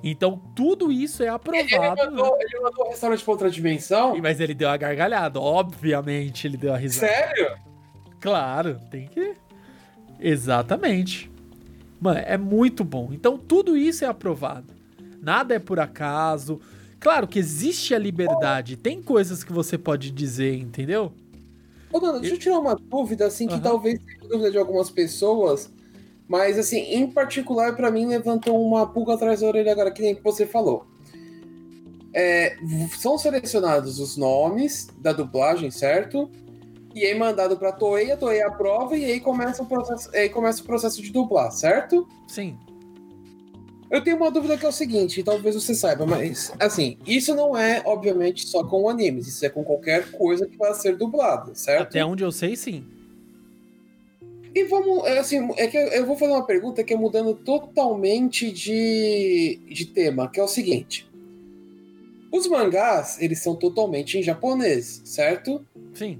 Então 0.03 0.37
tudo 0.53 0.91
isso 0.91 1.23
é 1.23 1.27
Ele 1.27 1.35
aprovado. 1.35 1.65
né? 1.79 2.11
mandou, 2.11 2.35
ele 2.41 2.59
mandou 2.61 2.87
o 2.87 2.89
restaurante 2.89 3.23
pra 3.23 3.31
outra 3.31 3.49
dimensão? 3.49 4.17
Mas 4.21 4.41
ele 4.41 4.53
deu 4.53 4.67
a 4.67 4.75
gargalhada, 4.75 5.39
obviamente 5.39 6.45
ele 6.45 6.57
deu 6.57 6.73
a 6.73 6.77
risada. 6.77 7.07
Sério? 7.07 7.51
Claro, 8.19 8.81
tem 8.91 9.07
que. 9.07 9.35
Exatamente. 10.19 11.31
Mano, 12.01 12.19
é 12.25 12.37
muito 12.37 12.83
bom. 12.83 13.11
Então 13.13 13.37
tudo 13.37 13.77
isso 13.77 14.03
é 14.03 14.07
aprovado. 14.09 14.73
Nada 15.21 15.55
é 15.55 15.59
por 15.59 15.79
acaso. 15.79 16.59
Claro 16.99 17.29
que 17.29 17.39
existe 17.39 17.95
a 17.95 17.97
liberdade. 17.97 18.75
Tem 18.75 19.01
coisas 19.01 19.41
que 19.41 19.53
você 19.53 19.77
pode 19.77 20.11
dizer, 20.11 20.57
entendeu? 20.57 21.13
Ô, 21.93 21.99
Dana, 21.99 22.19
deixa 22.19 22.35
eu 22.35 22.39
tirar 22.39 22.59
uma 22.59 22.75
dúvida, 22.75 23.27
assim, 23.27 23.47
que 23.47 23.53
Aham. 23.53 23.63
talvez 23.63 23.99
seja 23.99 24.27
dúvida 24.27 24.51
de 24.51 24.57
algumas 24.57 24.89
pessoas, 24.89 25.71
mas, 26.27 26.57
assim, 26.57 26.79
em 26.79 27.09
particular, 27.09 27.75
pra 27.75 27.91
mim, 27.91 28.07
levantou 28.07 28.59
uma 28.65 28.87
pulga 28.87 29.13
atrás 29.13 29.41
da 29.41 29.47
orelha 29.47 29.71
agora, 29.71 29.91
que 29.91 30.01
nem 30.01 30.19
você 30.21 30.45
falou. 30.45 30.87
É, 32.13 32.57
são 32.99 33.17
selecionados 33.17 33.99
os 33.99 34.17
nomes 34.17 34.87
da 34.97 35.13
dublagem, 35.13 35.71
certo? 35.71 36.29
e 36.93 37.03
aí 37.05 37.17
mandado 37.17 37.57
pra 37.57 37.71
Toei, 37.71 38.11
a 38.11 38.17
Toei 38.17 38.41
aprova 38.41 38.95
e 38.95 39.03
aí 39.05 39.19
começa 39.19 39.63
o 39.63 39.65
processo, 39.65 40.09
aí 40.15 40.29
começa 40.29 40.61
o 40.61 40.65
processo 40.65 41.01
de 41.01 41.11
dublar, 41.11 41.51
certo? 41.51 42.07
Sim. 42.27 42.57
Eu 43.93 44.03
tenho 44.03 44.17
uma 44.17 44.31
dúvida 44.31 44.57
que 44.57 44.65
é 44.65 44.69
o 44.69 44.71
seguinte, 44.71 45.21
talvez 45.21 45.53
você 45.53 45.75
saiba, 45.75 46.03
mas 46.03 46.51
assim, 46.59 46.97
isso 47.05 47.35
não 47.35 47.55
é, 47.55 47.79
obviamente, 47.85 48.47
só 48.47 48.63
com 48.63 48.89
animes, 48.89 49.27
isso 49.27 49.45
é 49.45 49.49
com 49.49 49.63
qualquer 49.63 50.09
coisa 50.09 50.47
que 50.47 50.57
vai 50.57 50.73
ser 50.73 50.97
dublada, 50.97 51.53
certo? 51.53 51.83
Até 51.83 52.03
onde 52.03 52.23
eu 52.23 52.31
sei, 52.31 52.55
sim. 52.55 52.83
E 54.55 54.63
vamos, 54.63 55.05
é, 55.05 55.19
assim, 55.19 55.47
é 55.57 55.67
que 55.67 55.77
eu 55.77 56.07
vou 56.07 56.17
fazer 56.17 56.31
uma 56.31 56.43
pergunta 56.43 56.83
que 56.83 56.91
é 56.91 56.97
mudando 56.97 57.35
totalmente 57.35 58.51
de, 58.51 59.59
de 59.69 59.85
tema, 59.85 60.27
que 60.27 60.39
é 60.39 60.43
o 60.43 60.47
seguinte. 60.47 61.07
Os 62.31 62.47
mangás, 62.47 63.21
eles 63.21 63.43
são 63.43 63.55
totalmente 63.55 64.17
em 64.17 64.23
japonês, 64.23 65.03
certo? 65.05 65.63
Sim. 65.93 66.19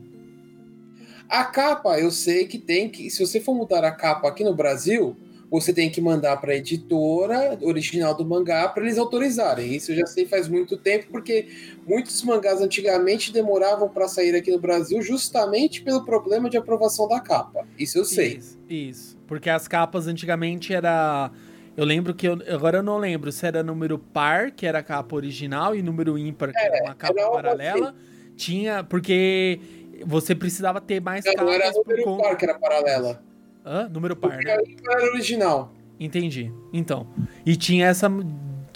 A 1.28 1.44
capa, 1.44 2.00
eu 2.00 2.12
sei 2.12 2.46
que 2.46 2.60
tem 2.60 2.88
que. 2.88 3.10
Se 3.10 3.26
você 3.26 3.40
for 3.40 3.56
mudar 3.56 3.84
a 3.84 3.92
capa 3.92 4.28
aqui 4.28 4.44
no 4.44 4.54
Brasil, 4.54 5.18
você 5.54 5.72
tem 5.72 5.88
que 5.88 6.02
mandar 6.02 6.38
para 6.38 6.54
a 6.54 6.56
editora 6.56 7.60
original 7.62 8.16
do 8.16 8.26
mangá 8.26 8.68
para 8.70 8.82
eles 8.82 8.98
autorizarem. 8.98 9.76
Isso 9.76 9.92
eu 9.92 9.98
já 9.98 10.08
sei 10.08 10.26
faz 10.26 10.48
muito 10.48 10.76
tempo, 10.78 11.06
porque 11.12 11.48
muitos 11.86 12.24
mangás 12.24 12.60
antigamente 12.60 13.32
demoravam 13.32 13.88
para 13.88 14.08
sair 14.08 14.36
aqui 14.36 14.50
no 14.50 14.58
Brasil 14.58 15.00
justamente 15.04 15.84
pelo 15.84 16.04
problema 16.04 16.50
de 16.50 16.58
aprovação 16.58 17.08
da 17.08 17.20
capa. 17.20 17.68
Isso 17.78 18.00
eu 18.00 18.04
sei. 18.04 18.38
Isso, 18.38 18.58
isso. 18.68 19.18
Porque 19.28 19.48
as 19.48 19.68
capas 19.68 20.08
antigamente 20.08 20.74
era. 20.74 21.30
Eu 21.78 21.86
lembro 21.86 22.16
que. 22.16 22.28
Eu, 22.28 22.40
agora 22.50 22.80
eu 22.80 22.84
não 22.84 22.98
lembro 22.98 23.32
se 23.32 23.46
era 23.46 23.62
número 23.62 24.00
par, 24.00 24.50
que 24.50 24.66
era 24.66 24.80
a 24.80 24.84
capa 24.84 25.16
original, 25.16 25.76
e 25.76 25.84
número 25.84 26.18
ímpar, 26.18 26.52
que 26.52 26.58
era 26.58 26.84
uma 26.84 26.96
capa 26.96 27.20
era 27.20 27.30
paralela. 27.30 27.90
assim. 27.90 28.36
Tinha. 28.36 28.84
Porque 28.84 29.60
você 30.04 30.34
precisava 30.34 30.82
ter 30.82 31.00
mais 31.00 31.24
Não, 31.26 31.46
não 31.46 31.54
era 31.54 31.66
capas 31.66 31.84
número 31.86 32.18
par 32.18 32.38
que 32.38 32.44
era 32.44 32.58
paralela. 32.58 33.24
Hã? 33.66 33.88
Número 33.90 34.16
par, 34.16 34.32
Porque 34.32 34.46
né? 34.46 34.58
era 34.90 35.12
original. 35.12 35.72
Entendi. 36.00 36.52
Então. 36.72 37.08
E 37.46 37.56
tinha 37.56 37.88
essa, 37.88 38.10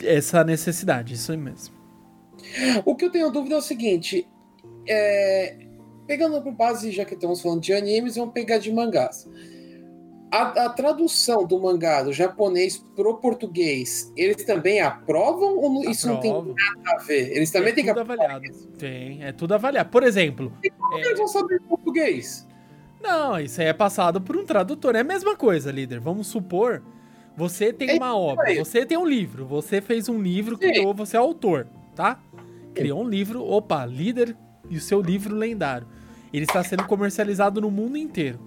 essa 0.04 0.44
necessidade, 0.44 1.14
isso 1.14 1.32
aí 1.32 1.38
mesmo. 1.38 1.76
O 2.86 2.96
que 2.96 3.06
eu 3.06 3.12
tenho 3.12 3.32
dúvida 3.32 3.56
é 3.56 3.58
o 3.58 3.62
seguinte: 3.62 4.28
é, 4.88 5.58
pegando 6.06 6.42
por 6.42 6.54
base, 6.54 6.92
já 6.92 7.04
que 7.04 7.16
estamos 7.16 7.42
falando 7.42 7.62
de 7.62 7.74
animes, 7.74 8.16
vamos 8.16 8.34
pegar 8.34 8.60
de 8.60 8.72
mangás. 8.72 9.28
A, 10.30 10.66
a 10.66 10.70
tradução 10.70 11.46
do 11.48 11.58
mangá 11.60 12.04
do 12.04 12.12
japonês 12.12 12.78
pro 12.96 13.16
português, 13.18 14.12
eles 14.16 14.44
também 14.44 14.82
aprovam 14.82 15.56
ou 15.58 15.70
não- 15.70 15.90
isso 15.90 16.06
não 16.06 16.20
tem 16.20 16.34
nada 16.34 16.54
a 16.86 16.98
ver? 17.04 17.32
Eles 17.32 17.50
também 17.50 17.70
é 17.72 17.76
têm 17.76 17.84
que 17.86 17.90
avaliado. 17.90 18.44
Tem, 18.78 19.24
é 19.24 19.32
tudo 19.32 19.54
avaliado. 19.54 19.90
Por 19.90 20.04
exemplo, 20.04 20.52
Como 20.78 20.98
eles 20.98 21.18
vão 21.18 21.28
saber 21.30 21.62
português? 21.62 22.46
Não, 23.02 23.40
isso 23.40 23.62
aí 23.62 23.68
é 23.68 23.74
passado 23.74 24.20
por 24.20 24.36
um 24.36 24.46
tradutor. 24.46 24.96
É 24.96 25.00
a 25.00 25.04
mesma 25.04 25.36
coisa, 25.36 25.72
líder. 25.72 26.00
Vamos 26.00 26.28
supor, 26.28 26.82
você 27.36 27.72
tem 27.72 27.92
É 27.92 27.96
uma 27.96 28.18
obra, 28.18 28.54
você 28.56 28.86
tem 28.86 28.98
um 28.98 29.06
livro, 29.06 29.46
você 29.46 29.80
fez 29.80 30.10
um 30.10 30.22
livro, 30.22 30.58
Sim. 30.58 30.70
criou, 30.70 30.94
você 30.94 31.16
é 31.16 31.20
autor, 31.20 31.68
tá? 31.96 32.20
Criou 32.74 33.04
um 33.04 33.08
livro, 33.08 33.44
opa, 33.44 33.86
líder 33.86 34.36
e 34.70 34.78
o 34.78 34.82
seu 34.82 35.02
livro 35.02 35.36
lendário. 35.36 35.88
Ele 36.34 36.46
está 36.46 36.64
sendo 36.64 36.84
comercializado 36.86 37.62
no 37.62 37.72
mundo 37.72 37.98
inteiro. 37.98 38.40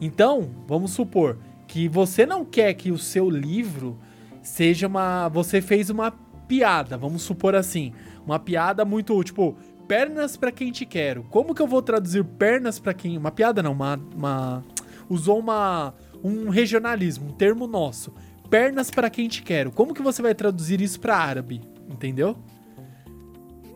Então, 0.00 0.50
vamos 0.66 0.92
supor 0.92 1.38
que 1.66 1.88
você 1.88 2.26
não 2.26 2.44
quer 2.44 2.74
que 2.74 2.90
o 2.90 2.98
seu 2.98 3.30
livro 3.30 3.96
seja 4.42 4.86
uma. 4.86 5.28
Você 5.28 5.60
fez 5.60 5.88
uma 5.88 6.10
piada, 6.48 6.96
vamos 6.96 7.22
supor 7.22 7.54
assim. 7.54 7.92
Uma 8.26 8.38
piada 8.38 8.84
muito, 8.84 9.22
tipo, 9.22 9.56
pernas 9.90 10.36
pra 10.36 10.52
quem 10.52 10.70
te 10.70 10.86
quero. 10.86 11.24
Como 11.24 11.52
que 11.52 11.60
eu 11.60 11.66
vou 11.66 11.82
traduzir 11.82 12.22
pernas 12.22 12.78
pra 12.78 12.94
quem. 12.94 13.18
Uma 13.18 13.32
piada 13.32 13.60
não, 13.60 13.72
uma. 13.72 14.00
uma 14.14 14.64
usou 15.08 15.40
uma. 15.40 15.92
Um 16.22 16.48
regionalismo, 16.48 17.30
um 17.30 17.32
termo 17.32 17.66
nosso. 17.66 18.14
Pernas 18.48 18.88
pra 18.88 19.10
quem 19.10 19.26
te 19.26 19.42
quero. 19.42 19.72
Como 19.72 19.92
que 19.92 20.00
você 20.00 20.22
vai 20.22 20.32
traduzir 20.32 20.80
isso 20.80 21.00
pra 21.00 21.16
árabe? 21.16 21.60
Entendeu? 21.88 22.36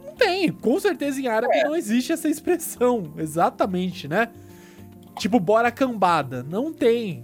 Não 0.05 0.15
tem. 0.15 0.53
Com 0.53 0.79
certeza 0.79 1.21
em 1.21 1.27
árabe 1.27 1.65
não 1.65 1.75
existe 1.75 2.13
essa 2.13 2.29
expressão. 2.29 3.13
Exatamente, 3.19 4.07
né? 4.07 4.31
Tipo, 5.19 5.41
bora 5.41 5.73
cambada. 5.73 6.45
Não 6.45 6.73
tem. 6.73 7.23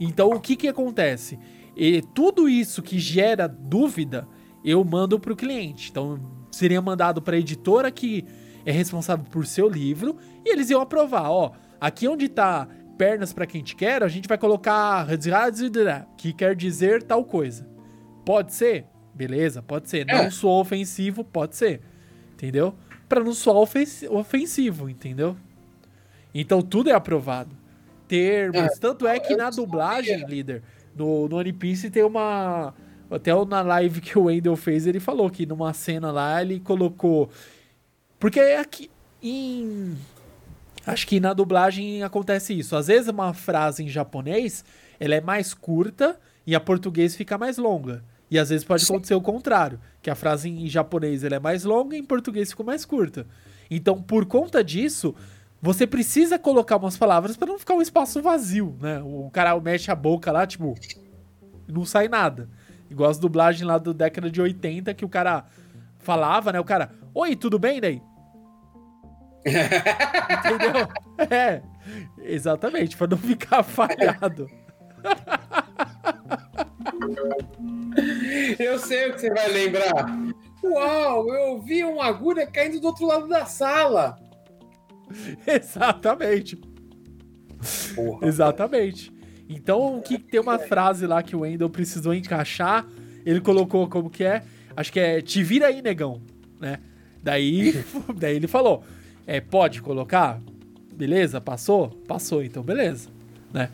Então, 0.00 0.30
o 0.30 0.40
que 0.40 0.56
que 0.56 0.68
acontece? 0.68 1.38
E 1.76 2.00
tudo 2.14 2.48
isso 2.48 2.80
que 2.80 2.98
gera 2.98 3.46
dúvida, 3.46 4.26
eu 4.64 4.82
mando 4.82 5.20
pro 5.20 5.36
cliente. 5.36 5.90
Então, 5.90 6.37
seria 6.58 6.82
mandado 6.82 7.22
pra 7.22 7.36
editora 7.38 7.90
que 7.90 8.24
é 8.66 8.72
responsável 8.72 9.24
por 9.30 9.46
seu 9.46 9.68
livro 9.68 10.16
e 10.44 10.50
eles 10.52 10.68
iam 10.70 10.80
aprovar. 10.80 11.30
Ó, 11.30 11.52
aqui 11.80 12.06
onde 12.08 12.28
tá 12.28 12.66
pernas 12.98 13.32
pra 13.32 13.46
quem 13.46 13.62
te 13.62 13.76
quer, 13.76 14.02
a 14.02 14.08
gente 14.08 14.26
vai 14.28 14.36
colocar 14.36 15.06
que 16.16 16.32
quer 16.32 16.54
dizer 16.56 17.02
tal 17.02 17.24
coisa. 17.24 17.66
Pode 18.24 18.52
ser? 18.52 18.86
Beleza, 19.14 19.62
pode 19.62 19.88
ser. 19.88 20.04
Não 20.06 20.14
É. 20.24 20.30
sou 20.30 20.60
ofensivo, 20.60 21.24
pode 21.24 21.56
ser. 21.56 21.80
Entendeu? 22.34 22.74
Pra 23.08 23.20
não 23.22 23.32
soar 23.32 23.56
ofens- 23.56 24.02
ofensivo, 24.10 24.88
entendeu? 24.90 25.36
Então 26.34 26.60
tudo 26.60 26.90
é 26.90 26.92
aprovado. 26.92 27.56
Termos. 28.06 28.60
É, 28.60 28.68
tanto 28.80 29.06
é 29.06 29.18
que 29.18 29.34
na 29.36 29.50
dublagem, 29.50 30.24
líder, 30.26 30.62
no, 30.94 31.28
no 31.28 31.36
One 31.36 31.52
Piece 31.52 31.90
tem 31.90 32.02
uma. 32.02 32.74
Até 33.10 33.32
na 33.46 33.62
live 33.62 34.00
que 34.00 34.18
o 34.18 34.24
Wendell 34.24 34.56
fez, 34.56 34.86
ele 34.86 35.00
falou 35.00 35.30
que 35.30 35.46
numa 35.46 35.72
cena 35.72 36.10
lá 36.10 36.42
ele 36.42 36.60
colocou. 36.60 37.30
Porque 38.18 38.38
é 38.38 38.58
aqui. 38.58 38.90
Em. 39.22 39.96
Acho 40.86 41.06
que 41.06 41.18
na 41.18 41.32
dublagem 41.32 42.02
acontece 42.02 42.58
isso. 42.58 42.76
Às 42.76 42.86
vezes 42.86 43.08
uma 43.08 43.32
frase 43.34 43.82
em 43.82 43.88
japonês 43.88 44.64
ela 45.00 45.14
é 45.14 45.20
mais 45.20 45.54
curta 45.54 46.18
e 46.46 46.54
a 46.54 46.60
português 46.60 47.14
fica 47.14 47.38
mais 47.38 47.58
longa. 47.58 48.04
E 48.30 48.38
às 48.38 48.50
vezes 48.50 48.64
pode 48.64 48.84
Sim. 48.84 48.92
acontecer 48.92 49.14
o 49.14 49.20
contrário, 49.20 49.80
que 50.02 50.10
a 50.10 50.14
frase 50.14 50.48
em 50.50 50.66
japonês 50.66 51.24
ela 51.24 51.36
é 51.36 51.38
mais 51.38 51.64
longa 51.64 51.96
e 51.96 51.98
em 51.98 52.04
português 52.04 52.50
ficou 52.50 52.64
mais 52.64 52.84
curta. 52.84 53.26
Então, 53.70 54.02
por 54.02 54.26
conta 54.26 54.62
disso, 54.62 55.14
você 55.60 55.86
precisa 55.86 56.38
colocar 56.38 56.76
umas 56.76 56.96
palavras 56.96 57.36
para 57.36 57.48
não 57.48 57.58
ficar 57.58 57.74
um 57.74 57.82
espaço 57.82 58.20
vazio, 58.20 58.76
né? 58.80 59.00
O 59.02 59.30
cara 59.32 59.58
mexe 59.60 59.90
a 59.90 59.94
boca 59.94 60.30
lá, 60.30 60.46
tipo, 60.46 60.74
não 61.66 61.84
sai 61.84 62.08
nada. 62.08 62.48
Igual 62.90 63.10
as 63.10 63.18
dublagens 63.18 63.66
lá 63.66 63.78
da 63.78 63.92
década 63.92 64.30
de 64.30 64.40
80 64.40 64.94
que 64.94 65.04
o 65.04 65.08
cara 65.08 65.44
falava, 65.98 66.52
né? 66.52 66.60
O 66.60 66.64
cara, 66.64 66.90
oi, 67.14 67.34
tudo 67.36 67.58
bem, 67.58 67.80
Ney? 67.80 68.02
Entendeu? 69.46 70.88
É, 71.30 71.60
exatamente, 72.22 72.96
pra 72.96 73.08
não 73.08 73.18
ficar 73.18 73.64
falhado. 73.64 74.48
Eu 78.58 78.78
sei 78.78 79.10
o 79.10 79.14
que 79.14 79.20
você 79.20 79.30
vai 79.30 79.48
lembrar. 79.48 80.06
Uau, 80.62 81.28
eu 81.34 81.60
vi 81.60 81.84
uma 81.84 82.06
agulha 82.06 82.46
caindo 82.46 82.80
do 82.80 82.86
outro 82.86 83.06
lado 83.06 83.28
da 83.28 83.44
sala. 83.46 84.18
Exatamente, 85.46 86.56
Porra. 87.94 88.26
exatamente. 88.26 89.12
Então, 89.48 89.98
o 89.98 90.02
que 90.02 90.18
tem 90.18 90.40
uma 90.40 90.58
frase 90.58 91.06
lá 91.06 91.22
que 91.22 91.34
o 91.34 91.40
Wendell 91.40 91.70
precisou 91.70 92.12
encaixar, 92.12 92.86
ele 93.24 93.40
colocou 93.40 93.88
como 93.88 94.10
que 94.10 94.22
é, 94.22 94.42
acho 94.76 94.92
que 94.92 95.00
é 95.00 95.22
te 95.22 95.42
vira 95.42 95.68
aí, 95.68 95.80
negão, 95.80 96.20
né? 96.60 96.78
Daí, 97.22 97.82
daí 98.14 98.36
ele 98.36 98.46
falou, 98.46 98.84
é, 99.26 99.40
pode 99.40 99.80
colocar? 99.80 100.40
Beleza, 100.94 101.40
passou? 101.40 101.88
Passou, 102.06 102.42
então 102.42 102.62
beleza, 102.62 103.08
né? 103.52 103.70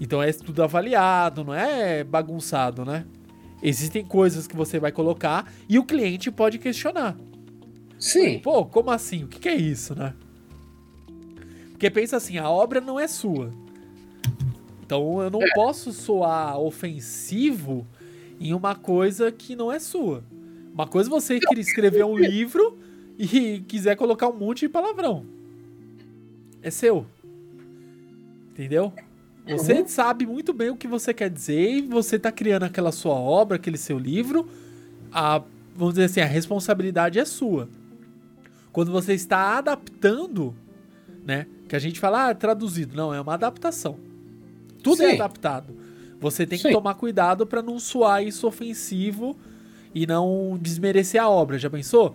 Então 0.00 0.22
é 0.22 0.32
tudo 0.32 0.62
avaliado, 0.62 1.44
não 1.44 1.52
é 1.52 2.02
bagunçado, 2.02 2.84
né? 2.84 3.04
Existem 3.62 4.02
coisas 4.02 4.46
que 4.46 4.56
você 4.56 4.78
vai 4.78 4.90
colocar 4.90 5.52
e 5.68 5.78
o 5.78 5.84
cliente 5.84 6.30
pode 6.30 6.58
questionar. 6.58 7.16
Sim. 7.98 8.38
Pô, 8.38 8.64
como 8.64 8.90
assim? 8.90 9.24
O 9.24 9.28
que, 9.28 9.38
que 9.38 9.48
é 9.48 9.54
isso, 9.54 9.94
né? 9.94 10.14
Porque 11.72 11.90
pensa 11.90 12.16
assim, 12.16 12.38
a 12.38 12.48
obra 12.48 12.80
não 12.80 12.98
é 12.98 13.06
sua. 13.06 13.50
Então 14.90 15.22
eu 15.22 15.30
não 15.30 15.38
posso 15.54 15.92
soar 15.92 16.58
ofensivo 16.58 17.86
em 18.40 18.52
uma 18.52 18.74
coisa 18.74 19.30
que 19.30 19.54
não 19.54 19.70
é 19.70 19.78
sua. 19.78 20.24
Uma 20.74 20.84
coisa 20.84 21.08
é 21.08 21.12
você 21.12 21.38
querer 21.38 21.60
escrever 21.60 22.04
um 22.04 22.18
livro 22.18 22.76
e 23.16 23.60
quiser 23.68 23.94
colocar 23.94 24.28
um 24.28 24.36
monte 24.36 24.60
de 24.62 24.68
palavrão. 24.68 25.24
É 26.60 26.72
seu. 26.72 27.06
Entendeu? 28.50 28.92
Você 29.46 29.74
Uhum. 29.74 29.86
sabe 29.86 30.26
muito 30.26 30.52
bem 30.52 30.70
o 30.70 30.76
que 30.76 30.88
você 30.88 31.14
quer 31.14 31.30
dizer 31.30 31.70
e 31.70 31.82
você 31.82 32.18
tá 32.18 32.32
criando 32.32 32.64
aquela 32.64 32.90
sua 32.90 33.14
obra, 33.14 33.58
aquele 33.58 33.78
seu 33.78 33.96
livro. 33.96 34.48
A, 35.12 35.40
vamos 35.76 35.94
dizer 35.94 36.06
assim, 36.06 36.20
a 36.20 36.26
responsabilidade 36.26 37.16
é 37.16 37.24
sua. 37.24 37.68
Quando 38.72 38.90
você 38.90 39.14
está 39.14 39.56
adaptando, 39.58 40.52
né? 41.24 41.46
Que 41.68 41.76
a 41.76 41.78
gente 41.78 42.00
fala, 42.00 42.30
ah, 42.30 42.34
traduzido. 42.34 42.96
Não, 42.96 43.14
é 43.14 43.20
uma 43.20 43.34
adaptação. 43.34 44.09
Tudo 44.82 45.02
é 45.02 45.10
Sim. 45.10 45.14
adaptado. 45.14 45.74
Você 46.20 46.46
tem 46.46 46.58
que 46.58 46.68
Sim. 46.68 46.72
tomar 46.72 46.94
cuidado 46.94 47.46
para 47.46 47.62
não 47.62 47.78
soar 47.78 48.22
isso 48.22 48.46
ofensivo 48.46 49.36
e 49.94 50.06
não 50.06 50.58
desmerecer 50.60 51.20
a 51.20 51.28
obra. 51.28 51.58
Já 51.58 51.70
pensou? 51.70 52.14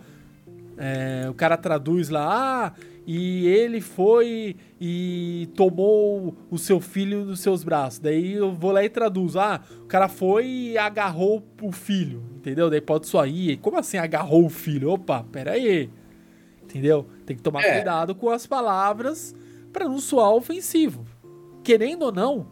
É, 0.77 1.27
o 1.29 1.33
cara 1.33 1.57
traduz 1.57 2.09
lá, 2.09 2.67
ah, 2.67 2.73
e 3.07 3.47
ele 3.47 3.79
foi 3.81 4.55
e 4.81 5.47
tomou 5.55 6.35
o 6.49 6.57
seu 6.57 6.79
filho 6.79 7.23
nos 7.23 7.39
seus 7.39 7.63
braços. 7.63 7.99
Daí 7.99 8.33
eu 8.33 8.51
vou 8.51 8.71
lá 8.71 8.83
e 8.83 8.89
traduzo. 8.89 9.39
Ah, 9.39 9.61
o 9.81 9.85
cara 9.85 10.07
foi 10.07 10.45
e 10.45 10.77
agarrou 10.77 11.43
o 11.61 11.71
filho, 11.71 12.23
entendeu? 12.35 12.69
Daí 12.69 12.81
pode 12.81 13.07
só 13.07 13.25
ir. 13.25 13.57
Como 13.57 13.77
assim 13.77 13.97
agarrou 13.97 14.45
o 14.45 14.49
filho? 14.49 14.89
Opa, 14.91 15.23
pera 15.31 15.51
aí. 15.51 15.89
Entendeu? 16.63 17.07
Tem 17.25 17.35
que 17.37 17.43
tomar 17.43 17.63
é. 17.63 17.75
cuidado 17.75 18.15
com 18.15 18.29
as 18.29 18.45
palavras 18.45 19.35
para 19.71 19.85
não 19.85 19.99
soar 19.99 20.31
ofensivo. 20.31 21.05
Querendo 21.63 22.03
ou 22.03 22.11
não, 22.11 22.47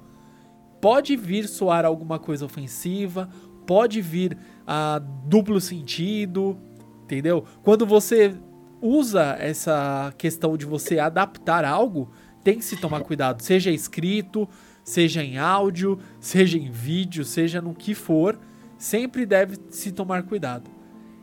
pode 0.84 1.16
vir 1.16 1.48
soar 1.48 1.86
alguma 1.86 2.20
coisa 2.20 2.46
ofensiva, 2.46 3.30
pode 3.66 4.02
vir 4.02 4.38
a 4.68 5.00
duplo 5.00 5.62
sentido, 5.62 6.58
entendeu? 7.06 7.46
Quando 7.64 7.86
você 7.86 8.36
usa 8.82 9.38
essa 9.40 10.14
questão 10.18 10.58
de 10.58 10.66
você 10.66 11.00
adaptar 11.00 11.64
algo, 11.64 12.12
tem 12.44 12.58
que 12.58 12.66
se 12.66 12.76
tomar 12.76 13.00
cuidado, 13.00 13.42
seja 13.42 13.72
escrito, 13.72 14.46
seja 14.84 15.24
em 15.24 15.38
áudio, 15.38 15.98
seja 16.20 16.58
em 16.58 16.70
vídeo, 16.70 17.24
seja 17.24 17.62
no 17.62 17.74
que 17.74 17.96
for, 17.96 18.38
sempre 18.78 19.26
deve 19.26 19.56
se 19.70 19.90
tomar 19.90 20.24
cuidado. 20.24 20.70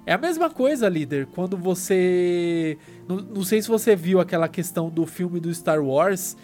É 0.07 0.15
a 0.15 0.19
mesma 0.19 0.49
coisa, 0.49 0.89
líder, 0.89 1.27
quando 1.27 1.59
você. 1.59 2.79
Não, 3.07 3.17
não 3.17 3.45
sei 3.45 3.61
se 3.61 3.69
você 3.69 3.95
viu 3.95 4.21
aquela 4.21 4.49
questão 4.49 4.89
do 4.89 5.05
filme 5.05 5.39
do 5.39 5.53
Star 5.53 5.85
Wars 5.85 6.35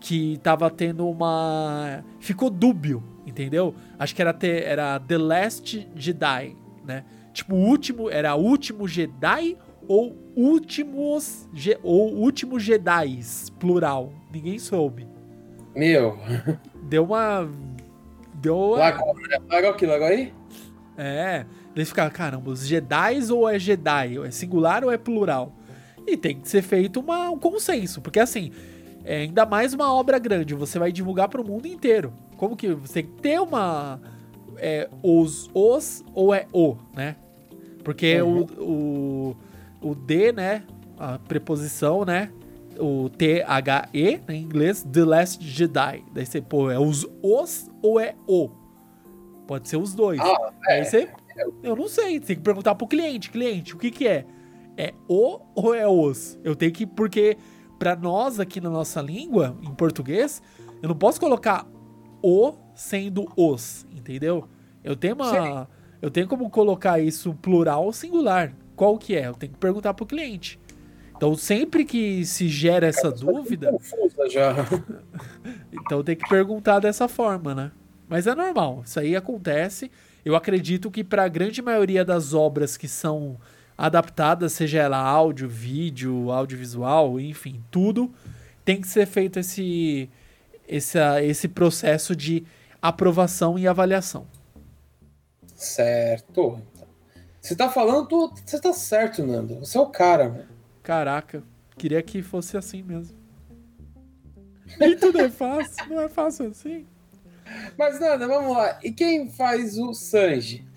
que 0.00 0.38
tava 0.42 0.70
tendo 0.70 1.08
uma. 1.08 2.02
Ficou 2.18 2.48
dúbio, 2.48 3.02
entendeu? 3.26 3.74
Acho 3.98 4.14
que 4.14 4.22
era, 4.22 4.32
ter, 4.32 4.64
era 4.64 4.98
The 4.98 5.18
Last 5.18 5.88
Jedi, 5.94 6.56
né? 6.84 7.04
Tipo, 7.32 7.54
o 7.54 7.58
último. 7.58 8.10
Era 8.10 8.34
último 8.34 8.88
Jedi 8.88 9.56
ou 9.86 10.16
últimos 10.34 11.48
ou 11.82 12.14
últimos 12.14 12.62
Jedi's, 12.62 13.50
plural. 13.60 14.12
Ninguém 14.32 14.58
soube. 14.58 15.06
Meu. 15.76 16.18
Deu 16.82 17.04
uma. 17.04 17.48
Deu 18.34 18.56
uma... 18.56 18.78
Lagou, 18.78 19.14
né? 19.14 19.38
Lagou 19.50 19.70
aqui, 19.70 19.86
lagou 19.86 20.06
aí? 20.06 20.32
É. 20.96 21.44
Eles 21.76 21.88
ficaram, 21.88 22.10
caramba, 22.10 22.50
os 22.50 22.66
Jedi's 22.66 23.30
ou 23.30 23.48
é 23.48 23.58
Jedi? 23.58 24.18
É 24.24 24.30
singular 24.30 24.82
ou 24.82 24.90
é 24.90 24.98
plural? 24.98 25.54
E 26.06 26.16
tem 26.16 26.40
que 26.40 26.48
ser 26.48 26.62
feito 26.62 26.98
uma, 27.00 27.30
um 27.30 27.38
consenso, 27.38 28.00
porque 28.00 28.18
assim, 28.18 28.50
é 29.04 29.22
ainda 29.22 29.46
mais 29.46 29.74
uma 29.74 29.92
obra 29.92 30.18
grande, 30.18 30.54
você 30.54 30.78
vai 30.78 30.92
divulgar 30.92 31.28
para 31.28 31.40
o 31.40 31.46
mundo 31.46 31.66
inteiro. 31.66 32.12
Como 32.36 32.56
que 32.56 32.72
você 32.72 33.02
tem 33.02 33.06
que 33.06 33.22
ter 33.22 33.40
uma. 33.40 34.00
É, 34.56 34.88
os, 35.02 35.48
os 35.54 36.04
ou 36.14 36.34
é 36.34 36.46
o, 36.52 36.76
né? 36.94 37.16
Porque 37.82 38.20
uhum. 38.20 38.46
o, 38.58 38.62
o 38.62 39.36
o 39.80 39.94
D, 39.94 40.32
né? 40.32 40.62
A 40.98 41.18
preposição, 41.18 42.04
né? 42.04 42.30
O 42.78 43.08
T-H-E, 43.10 44.20
né, 44.26 44.34
em 44.34 44.42
inglês, 44.42 44.82
The 44.82 45.04
Last 45.04 45.44
Jedi. 45.46 46.02
Daí 46.12 46.24
você, 46.26 46.40
pô, 46.40 46.70
é 46.70 46.78
os 46.78 47.06
os 47.22 47.70
ou 47.82 47.98
é 47.98 48.14
o? 48.26 48.50
Pode 49.46 49.68
ser 49.68 49.76
os 49.76 49.94
dois. 49.94 50.20
Ah, 50.20 50.52
é. 50.68 50.74
Aí 50.74 50.84
você, 50.84 51.08
eu 51.62 51.74
não 51.74 51.88
sei, 51.88 52.20
tem 52.20 52.36
que 52.36 52.42
perguntar 52.42 52.74
pro 52.74 52.86
cliente. 52.86 53.30
Cliente, 53.30 53.74
o 53.74 53.78
que 53.78 53.90
que 53.90 54.06
é? 54.06 54.24
É 54.76 54.94
o 55.08 55.40
ou 55.54 55.74
é 55.74 55.86
os? 55.86 56.38
Eu 56.44 56.54
tenho 56.54 56.72
que, 56.72 56.86
porque 56.86 57.36
para 57.80 57.96
nós 57.96 58.38
aqui 58.38 58.60
na 58.60 58.70
nossa 58.70 59.02
língua, 59.02 59.56
em 59.60 59.74
português, 59.74 60.40
eu 60.80 60.88
não 60.88 60.94
posso 60.94 61.18
colocar 61.18 61.66
o 62.22 62.54
sendo 62.76 63.26
os, 63.36 63.84
entendeu? 63.90 64.46
Eu 64.84 64.94
tenho 64.94 65.16
uma... 65.16 65.30
Sim. 65.30 65.66
Eu 66.00 66.10
tenho 66.10 66.28
como 66.28 66.48
colocar 66.48 67.00
isso 67.00 67.34
plural 67.34 67.84
ou 67.84 67.92
singular 67.92 68.54
qual 68.80 68.96
que 68.96 69.14
é? 69.14 69.26
Eu 69.26 69.34
tenho 69.34 69.52
que 69.52 69.58
perguntar 69.58 69.92
pro 69.92 70.06
cliente. 70.06 70.58
Então, 71.14 71.34
sempre 71.36 71.84
que 71.84 72.24
se 72.24 72.48
gera 72.48 72.86
essa 72.86 73.10
dúvida. 73.10 73.70
Confusa 73.70 74.26
já. 74.30 74.54
então, 75.70 76.02
tem 76.02 76.16
que 76.16 76.26
perguntar 76.26 76.80
dessa 76.80 77.06
forma, 77.06 77.54
né? 77.54 77.72
Mas 78.08 78.26
é 78.26 78.34
normal, 78.34 78.80
isso 78.82 78.98
aí 78.98 79.14
acontece. 79.14 79.90
Eu 80.24 80.34
acredito 80.34 80.90
que 80.90 81.04
para 81.04 81.24
a 81.24 81.28
grande 81.28 81.60
maioria 81.60 82.06
das 82.06 82.32
obras 82.32 82.78
que 82.78 82.88
são 82.88 83.36
adaptadas, 83.80 84.52
seja 84.52 84.78
ela 84.78 84.98
áudio, 84.98 85.48
vídeo, 85.48 86.30
audiovisual, 86.30 87.18
enfim, 87.18 87.64
tudo, 87.70 88.12
tem 88.62 88.78
que 88.78 88.86
ser 88.86 89.06
feito 89.06 89.38
esse, 89.38 90.10
esse, 90.68 90.98
esse 91.22 91.48
processo 91.48 92.14
de 92.14 92.44
aprovação 92.82 93.58
e 93.58 93.66
avaliação. 93.66 94.26
Certo. 95.54 96.60
Você 97.40 97.56
tá 97.56 97.70
falando, 97.70 98.30
você 98.44 98.60
tá 98.60 98.74
certo, 98.74 99.26
Nando. 99.26 99.60
Você 99.60 99.78
é 99.78 99.80
o 99.80 99.86
cara, 99.86 100.28
mano. 100.28 100.48
Caraca, 100.82 101.42
queria 101.78 102.02
que 102.02 102.22
fosse 102.22 102.58
assim 102.58 102.82
mesmo. 102.82 103.16
Nem 104.78 104.94
tudo 104.94 105.22
é 105.22 105.30
fácil, 105.30 105.88
não 105.88 106.02
é 106.02 106.08
fácil 106.08 106.48
assim. 106.48 106.86
Mas 107.78 107.98
Nanda, 107.98 108.28
vamos 108.28 108.54
lá. 108.54 108.78
E 108.82 108.92
quem 108.92 109.30
faz 109.30 109.78
o 109.78 109.94
Sanji? 109.94 110.68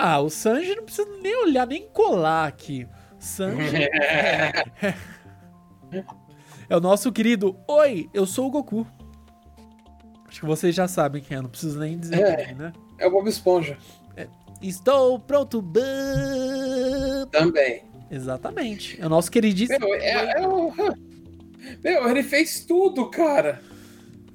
Ah, 0.00 0.20
o 0.20 0.30
Sanji 0.30 0.76
não 0.76 0.84
precisa 0.84 1.08
nem 1.20 1.36
olhar, 1.42 1.66
nem 1.66 1.88
colar 1.88 2.46
aqui. 2.46 2.86
Sanji 3.18 3.82
é, 3.82 4.52
é, 5.90 6.04
é 6.68 6.76
o 6.76 6.78
nosso 6.78 7.10
querido 7.10 7.58
Oi, 7.66 8.08
eu 8.14 8.24
sou 8.24 8.46
o 8.46 8.50
Goku. 8.50 8.86
Acho 10.28 10.38
que 10.38 10.46
vocês 10.46 10.72
já 10.72 10.86
sabem 10.86 11.20
quem 11.20 11.36
é, 11.36 11.42
não 11.42 11.48
preciso 11.50 11.80
nem 11.80 11.98
dizer 11.98 12.22
é, 12.22 12.44
quem, 12.44 12.54
né? 12.54 12.72
É 12.96 13.08
o 13.08 13.10
Bob 13.10 13.28
Esponja. 13.28 13.76
Estou 14.62 15.18
pronto. 15.18 15.64
Também. 17.32 17.82
Exatamente. 18.08 19.00
É 19.00 19.06
o 19.06 19.08
nosso 19.08 19.32
queridíssimo. 19.32 19.80
Meu, 19.80 19.94
é, 19.94 20.40
é 20.40 20.46
o... 20.46 20.72
Meu, 21.82 22.08
ele 22.08 22.22
fez 22.22 22.64
tudo, 22.64 23.10
cara. 23.10 23.60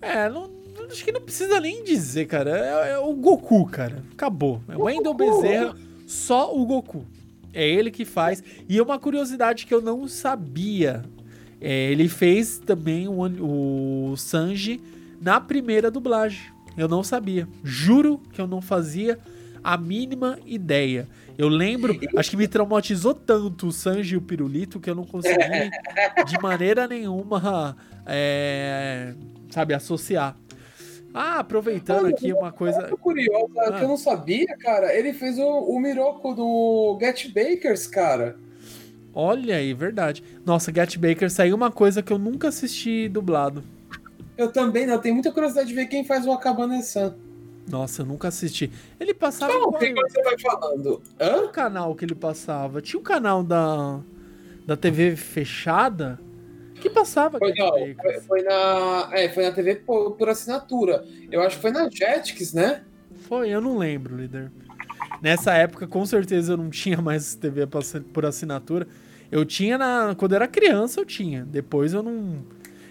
É, 0.02 0.28
não, 0.28 0.63
acho 0.94 1.04
que 1.04 1.12
não 1.12 1.22
precisa 1.22 1.60
nem 1.60 1.84
dizer, 1.84 2.26
cara. 2.28 2.52
É, 2.86 2.92
é 2.92 2.98
o 2.98 3.14
Goku, 3.14 3.66
cara. 3.66 4.04
Acabou. 4.14 4.62
É 4.70 4.78
o 4.78 4.84
Wendel 4.84 5.14
Bezerra, 5.14 5.76
só 6.08 6.56
o 6.56 6.66
Goku. 6.66 7.06
É 7.54 7.68
ele 7.68 7.92
que 7.92 8.06
faz. 8.06 8.44
E 8.70 8.78
é 8.78 8.82
uma 8.82 8.98
curiosidade 8.98 9.66
que 9.66 9.74
eu 9.74 9.82
não 9.82 10.08
sabia. 10.08 11.04
É, 11.60 11.92
ele 11.92 12.08
fez 12.08 12.60
também 12.60 13.08
o, 13.08 14.12
o 14.12 14.18
Sanji 14.18 14.82
na 15.22 15.40
primeira 15.40 15.92
dublagem. 15.92 16.52
Eu 16.78 16.88
não 16.88 17.04
sabia. 17.04 17.48
Juro 17.64 18.20
que 18.32 18.42
eu 18.42 18.48
não 18.48 18.62
fazia 18.62 19.20
a 19.64 19.78
mínima 19.78 20.40
ideia. 20.46 21.08
Eu 21.38 21.48
lembro, 21.48 21.98
acho 22.18 22.30
que 22.30 22.38
me 22.38 22.48
traumatizou 22.48 23.14
tanto 23.14 23.68
o 23.68 23.72
Sanji 23.72 24.16
e 24.16 24.18
o 24.18 24.22
Pirulito 24.22 24.80
que 24.80 24.90
eu 24.90 24.96
não 24.96 25.06
consegui 25.06 25.70
de 26.28 26.40
maneira 26.42 26.88
nenhuma, 26.88 27.78
é, 28.06 29.14
sabe, 29.50 29.74
associar. 29.74 30.36
Ah, 31.14 31.40
aproveitando 31.40 32.08
aqui 32.08 32.34
uma 32.34 32.52
coisa. 32.52 32.90
curiosa 32.98 33.62
ah. 33.62 33.74
que 33.74 33.84
eu 33.84 33.88
não 33.88 33.98
sabia, 33.98 34.58
cara. 34.58 34.94
Ele 34.94 35.14
fez 35.14 35.38
o, 35.38 35.46
o 35.46 35.80
Miroco 35.80 36.34
do 36.34 36.98
Get 37.00 37.32
Bakers, 37.32 37.86
cara. 37.86 38.36
Olha 39.14 39.58
aí, 39.58 39.74
verdade. 39.74 40.24
Nossa, 40.44 40.74
Get 40.74 40.98
Bakers 40.98 41.34
saiu 41.34 41.56
uma 41.56 41.72
coisa 41.72 42.02
que 42.02 42.12
eu 42.12 42.18
nunca 42.18 42.48
assisti 42.48 43.08
dublado. 43.08 43.64
Eu 44.36 44.52
também 44.52 44.88
não. 44.88 44.98
Tenho 44.98 45.14
muita 45.14 45.32
curiosidade 45.32 45.68
de 45.68 45.76
ver 45.76 45.86
quem 45.86 46.04
faz 46.04 46.26
o 46.26 46.32
Akabane-san. 46.32 47.16
Nossa, 47.70 48.02
eu 48.02 48.06
nunca 48.08 48.30
assisti. 48.30 48.72
Ele 49.00 49.14
passava. 49.14 49.54
Não, 49.54 49.70
o 49.70 49.74
que 49.74 49.94
você 49.94 50.24
vai 50.24 50.40
falando? 50.40 51.02
Hã? 51.20 51.44
O 51.44 51.50
canal 51.50 51.94
que 51.94 52.06
ele 52.06 52.16
passava. 52.16 52.82
Tinha 52.82 53.00
um 53.00 53.04
canal 53.04 53.44
da, 53.44 54.00
da 54.66 54.76
TV 54.76 55.16
fechada 55.16 56.20
que 56.84 56.90
passava. 56.90 57.40
Foi, 57.40 57.54
não, 57.54 57.72
foi, 57.72 58.22
foi, 58.28 58.42
na, 58.44 59.10
é, 59.12 59.30
foi 59.30 59.44
na 59.44 59.52
TV 59.52 59.76
por, 59.76 60.12
por, 60.12 60.30
assinatura. 60.30 61.04
Eu 61.32 61.42
acho 61.42 61.56
que 61.56 61.62
foi 61.62 61.72
na 61.72 61.90
Jetix, 61.90 62.54
né? 62.54 62.84
Foi, 63.28 63.50
eu 63.50 63.62
não 63.62 63.78
lembro, 63.78 64.16
líder. 64.16 64.52
Nessa 65.22 65.54
época, 65.54 65.88
com 65.88 66.06
certeza, 66.06 66.54
eu 66.54 66.58
não 66.58 66.70
tinha 66.70 67.02
mais 67.02 67.36
TV 67.36 67.68
por 68.14 68.26
assinatura. 68.26 68.88
Eu 69.32 69.46
tinha 69.46 69.78
na. 69.78 70.14
Quando 70.16 70.34
eu 70.34 70.36
era 70.36 70.48
criança, 70.48 71.00
eu 71.00 71.06
tinha. 71.06 71.44
Depois 71.44 71.94
eu 71.94 72.04
não. 72.04 72.46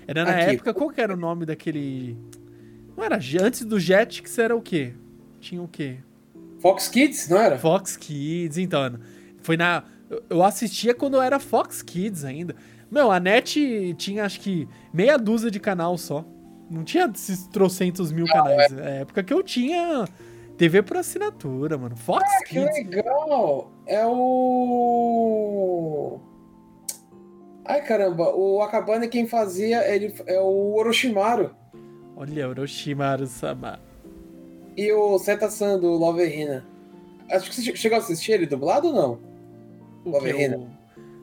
Era 0.06 0.24
na 0.24 0.32
Aqui. 0.32 0.54
época, 0.54 0.74
qual 0.74 0.92
era 0.96 1.14
o 1.14 1.16
nome 1.16 1.46
daquele 1.46 2.16
não 2.96 3.04
era 3.04 3.18
antes 3.40 3.64
do 3.64 3.80
Jetix 3.80 4.38
era 4.38 4.54
o 4.54 4.60
quê? 4.60 4.92
Tinha 5.40 5.62
o 5.62 5.68
quê? 5.68 5.96
Fox 6.58 6.88
Kids, 6.88 7.28
não 7.28 7.38
era? 7.38 7.58
Fox 7.58 7.96
Kids, 7.96 8.58
então. 8.58 8.98
Foi 9.40 9.56
na 9.56 9.84
eu 10.28 10.42
assistia 10.42 10.94
quando 10.94 11.14
eu 11.14 11.22
era 11.22 11.38
Fox 11.38 11.82
Kids 11.82 12.24
ainda. 12.24 12.54
Meu, 12.92 13.10
a 13.10 13.18
NET 13.18 13.94
tinha 13.94 14.22
acho 14.26 14.38
que 14.38 14.68
meia 14.92 15.16
dúzia 15.16 15.50
de 15.50 15.58
canal 15.58 15.96
só. 15.96 16.22
Não 16.70 16.84
tinha 16.84 17.10
esses 17.14 17.46
trocentos 17.46 18.12
mil 18.12 18.26
não, 18.26 18.34
canais. 18.34 18.70
É. 18.70 18.98
é 18.98 19.00
época 19.00 19.22
que 19.22 19.32
eu 19.32 19.42
tinha 19.42 20.04
TV 20.58 20.82
por 20.82 20.98
assinatura, 20.98 21.78
mano. 21.78 21.96
Fox 21.96 22.22
ah, 22.22 22.44
Kids. 22.44 22.76
que 22.76 22.84
legal! 22.96 23.72
É 23.86 24.04
o. 24.06 25.40
Ai 27.64 27.80
caramba, 27.80 28.28
o 28.36 28.60
Akabane 28.60 29.08
quem 29.08 29.26
fazia 29.26 29.90
ele 29.90 30.14
é 30.26 30.38
o 30.38 30.74
Orochimaru. 30.74 31.50
Olha, 32.14 32.46
Orochimaru-sama. 32.46 33.80
E 34.76 34.92
o 34.92 35.18
Seta-san 35.18 35.78
do 35.78 35.92
Love 35.92 36.26
Hina. 36.26 36.62
Acho 37.30 37.48
que 37.48 37.56
você 37.56 37.74
chegou 37.74 37.96
a 37.96 38.00
assistir 38.02 38.32
ele 38.32 38.44
dublado 38.44 38.88
ou 38.88 38.94
não? 38.94 39.18
O 40.04 40.10
Love 40.10 40.28
Hina. 40.28 40.56
Eu... 40.56 40.68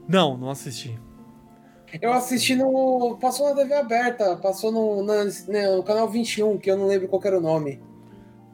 Não, 0.08 0.36
não 0.36 0.50
assisti. 0.50 0.98
Eu 2.02 2.14
assisti 2.14 2.56
no. 2.56 3.18
Passou 3.20 3.50
na 3.50 3.56
TV 3.56 3.74
aberta, 3.74 4.36
passou 4.38 4.72
no, 4.72 5.04
na- 5.04 5.26
né, 5.48 5.76
no 5.76 5.84
canal 5.84 6.08
21, 6.10 6.58
que 6.58 6.70
eu 6.70 6.78
não 6.78 6.88
lembro 6.88 7.08
qual 7.08 7.22
era 7.26 7.38
o 7.38 7.42
nome. 7.42 7.82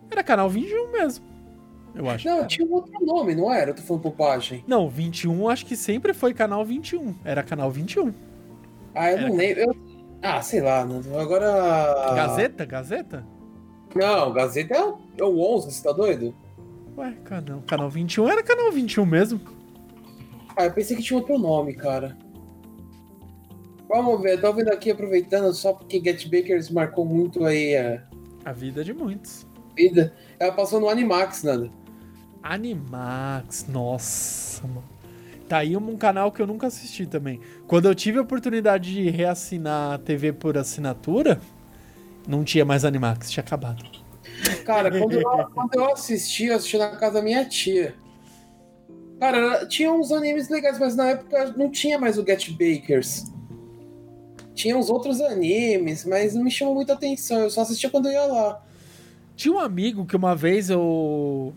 Era 0.10 0.24
canal 0.24 0.50
21 0.50 0.92
mesmo. 0.92 1.26
Eu 1.94 2.10
acho. 2.10 2.28
Não, 2.28 2.46
tinha 2.46 2.68
um 2.68 2.74
outro 2.74 2.94
nome, 3.06 3.34
não 3.36 3.52
era? 3.54 3.72
Eu 3.72 3.76
tô 3.76 3.82
falando 3.82 4.04
bobagem. 4.04 4.64
Não, 4.68 4.90
21 4.90 5.48
acho 5.50 5.66
que 5.66 5.76
sempre 5.76 6.14
foi 6.14 6.34
canal 6.34 6.64
21. 6.66 7.16
Era 7.24 7.42
canal 7.44 7.72
21. 7.72 8.14
Ah, 8.94 9.12
eu 9.12 9.18
Era. 9.18 9.30
não 9.30 9.36
lembro. 9.36 9.62
Eu- 9.64 9.76
Ah, 10.22 10.42
sei 10.42 10.60
lá. 10.62 10.82
Agora. 11.20 12.14
Gazeta? 12.16 12.66
Gazeta? 12.66 13.26
Não, 13.94 14.34
Gazeta 14.34 14.74
é 14.76 14.84
o, 14.84 14.98
é 15.18 15.24
o 15.24 15.40
11, 15.56 15.72
você 15.72 15.84
tá 15.84 15.92
doido? 15.92 16.34
Ué, 16.98 17.14
canal, 17.24 17.62
canal 17.68 17.90
21 17.90 18.28
era 18.30 18.42
canal 18.44 18.72
21 18.72 19.06
mesmo. 19.06 19.40
Ah, 20.56 20.66
eu 20.66 20.72
pensei 20.74 20.96
que 20.98 21.04
tinha 21.04 21.18
outro 21.20 21.38
nome, 21.38 21.74
cara. 21.76 22.18
Vamos 23.96 24.22
ver, 24.22 24.42
tô 24.42 24.52
vendo 24.52 24.68
aqui, 24.74 24.92
aproveitando, 24.92 25.54
só 25.54 25.72
porque 25.72 26.02
Get 26.04 26.26
Bakers 26.26 26.70
marcou 26.70 27.06
muito 27.06 27.46
aí 27.46 27.78
a 27.78 28.04
A 28.44 28.52
vida 28.52 28.84
de 28.84 28.94
muitos. 28.94 29.48
vida. 29.74 30.14
Ela 30.38 30.52
passou 30.52 30.82
no 30.82 30.90
Animax, 30.90 31.44
Nando. 31.44 31.72
Animax, 32.44 33.68
nossa, 33.70 34.68
mano. 34.68 34.84
Tá 35.48 35.60
aí 35.60 35.78
um 35.78 35.96
canal 35.96 36.30
que 36.30 36.42
eu 36.42 36.48
nunca 36.48 36.68
assisti 36.68 37.06
também. 37.06 37.40
Quando 37.68 37.88
eu 37.88 37.96
tive 37.96 38.18
a 38.18 38.22
oportunidade 38.22 38.92
de 38.94 39.10
reassinar 39.10 39.94
a 39.94 39.98
TV 39.98 40.34
por 40.34 40.58
assinatura, 40.58 41.40
não 42.28 42.44
tinha 42.44 42.66
mais 42.66 42.84
Animax, 42.84 43.32
tinha 43.32 43.46
acabado. 43.46 43.82
Cara, 44.66 44.92
quando 44.92 45.14
eu, 45.14 45.24
quando 45.56 45.74
eu 45.74 45.94
assisti, 45.94 46.48
eu 46.48 46.58
assisti 46.58 46.78
na 46.78 46.98
casa 46.98 47.14
da 47.14 47.22
minha 47.22 47.46
tia. 47.46 47.96
Cara, 49.22 49.66
tinha 49.68 49.90
uns 49.94 50.12
animes 50.12 50.50
legais, 50.50 50.78
mas 50.78 50.98
na 50.98 51.12
época 51.12 51.54
não 51.56 51.72
tinha 51.72 51.98
mais 51.98 52.18
o 52.18 52.26
Get 52.26 52.52
Bakers. 52.52 53.34
Tinha 54.56 54.76
uns 54.78 54.90
outros 54.90 55.22
animes, 55.22 56.06
mas 56.06 56.34
não 56.34 56.44
me 56.44 56.50
chamou 56.50 56.74
muita 56.76 56.94
atenção. 56.94 57.42
Eu 57.42 57.50
só 57.52 57.62
assistia 57.62 57.90
quando 57.90 58.08
eu 58.08 58.14
ia 58.14 58.26
lá. 58.26 58.64
Tinha 59.36 59.54
um 59.54 59.60
amigo 59.60 60.06
que 60.06 60.16
uma 60.16 60.36
vez 60.36 60.70
eu. 60.70 61.54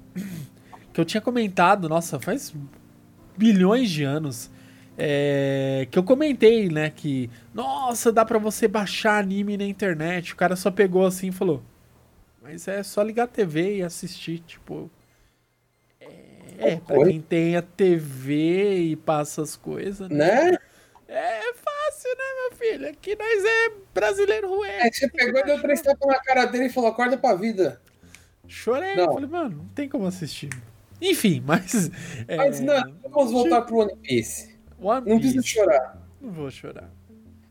que 0.92 1.01
eu 1.01 1.05
tinha 1.05 1.20
comentado, 1.20 1.88
nossa, 1.88 2.18
faz 2.20 2.53
bilhões 3.36 3.88
de 3.90 4.03
anos. 4.05 4.51
é, 4.99 5.86
que 5.90 5.96
eu 5.99 6.03
comentei, 6.03 6.68
né? 6.68 6.90
Que, 6.90 7.30
nossa, 7.55 8.11
dá 8.12 8.24
pra 8.24 8.38
você 8.38 8.66
baixar 8.66 9.22
anime 9.22 9.57
na 9.57 9.64
internet. 9.64 10.32
O 10.32 10.36
cara 10.36 10.57
só 10.57 10.70
pegou 10.72 11.07
assim 11.07 11.28
e 11.28 11.32
falou: 11.32 11.62
Mas 12.42 12.66
é 12.66 12.82
só 12.82 13.01
ligar 13.03 13.24
a 13.24 13.28
TV 13.28 13.76
e 13.78 13.82
assistir. 13.82 14.40
Tipo. 14.40 14.90
É, 16.59 16.76
pra 16.76 16.99
Oi? 16.99 17.11
quem 17.12 17.20
tem 17.20 17.57
a 17.57 17.62
TV 17.62 18.78
e 18.80 18.96
passa 18.96 19.42
as 19.42 19.55
coisas, 19.55 20.09
né? 20.11 20.51
Né? 20.51 20.59
É 21.09 21.55
fácil, 21.55 22.11
né, 22.11 22.25
meu 22.43 22.59
filho? 22.59 22.89
Aqui 22.91 23.17
nós 23.17 23.45
é 23.45 23.73
brasileiro 23.95 24.49
ruim. 24.51 24.69
É 24.69 24.91
você 24.93 25.09
pegou 25.09 25.41
e 25.41 25.45
deu 25.45 25.61
três 25.61 25.81
tapas 25.81 26.07
na 26.07 26.21
cara 26.21 26.45
dele 26.45 26.67
e 26.67 26.71
falou: 26.71 26.91
acorda 26.91 27.17
pra 27.17 27.35
vida. 27.35 27.81
Chorei. 28.47 28.95
Não. 28.95 29.15
Falei, 29.15 29.29
mano, 29.29 29.57
não 29.57 29.69
tem 29.69 29.89
como 29.89 30.07
assistir. 30.07 30.51
Enfim, 31.01 31.43
mas. 31.47 31.91
é, 32.29 32.37
Mas 32.37 32.61
não, 32.61 32.95
vamos 33.11 33.33
voltar 33.33 33.63
pro 33.63 33.79
One 33.79 33.97
Piece. 34.03 34.55
One 34.81 35.09
Não 35.09 35.19
precisa 35.19 35.41
Piece. 35.43 35.55
chorar. 35.55 35.99
Não 36.21 36.31
vou 36.31 36.51
chorar. 36.51 36.91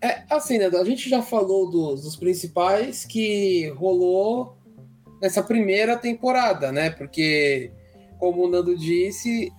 É, 0.01 0.23
assim, 0.29 0.59
né? 0.59 0.67
A 0.67 0.83
gente 0.83 1.09
já 1.09 1.23
falou 1.23 1.69
dos, 1.71 2.03
dos 2.03 2.15
principais 2.15 3.05
que 3.05 3.69
rolou 3.69 4.55
nessa 5.19 5.41
primeira 5.41 5.97
temporada, 5.97 6.71
né? 6.71 6.91
Porque, 6.91 7.71
como 8.19 8.45
o 8.45 8.47
Nando 8.49 8.77
disse, 8.77 9.51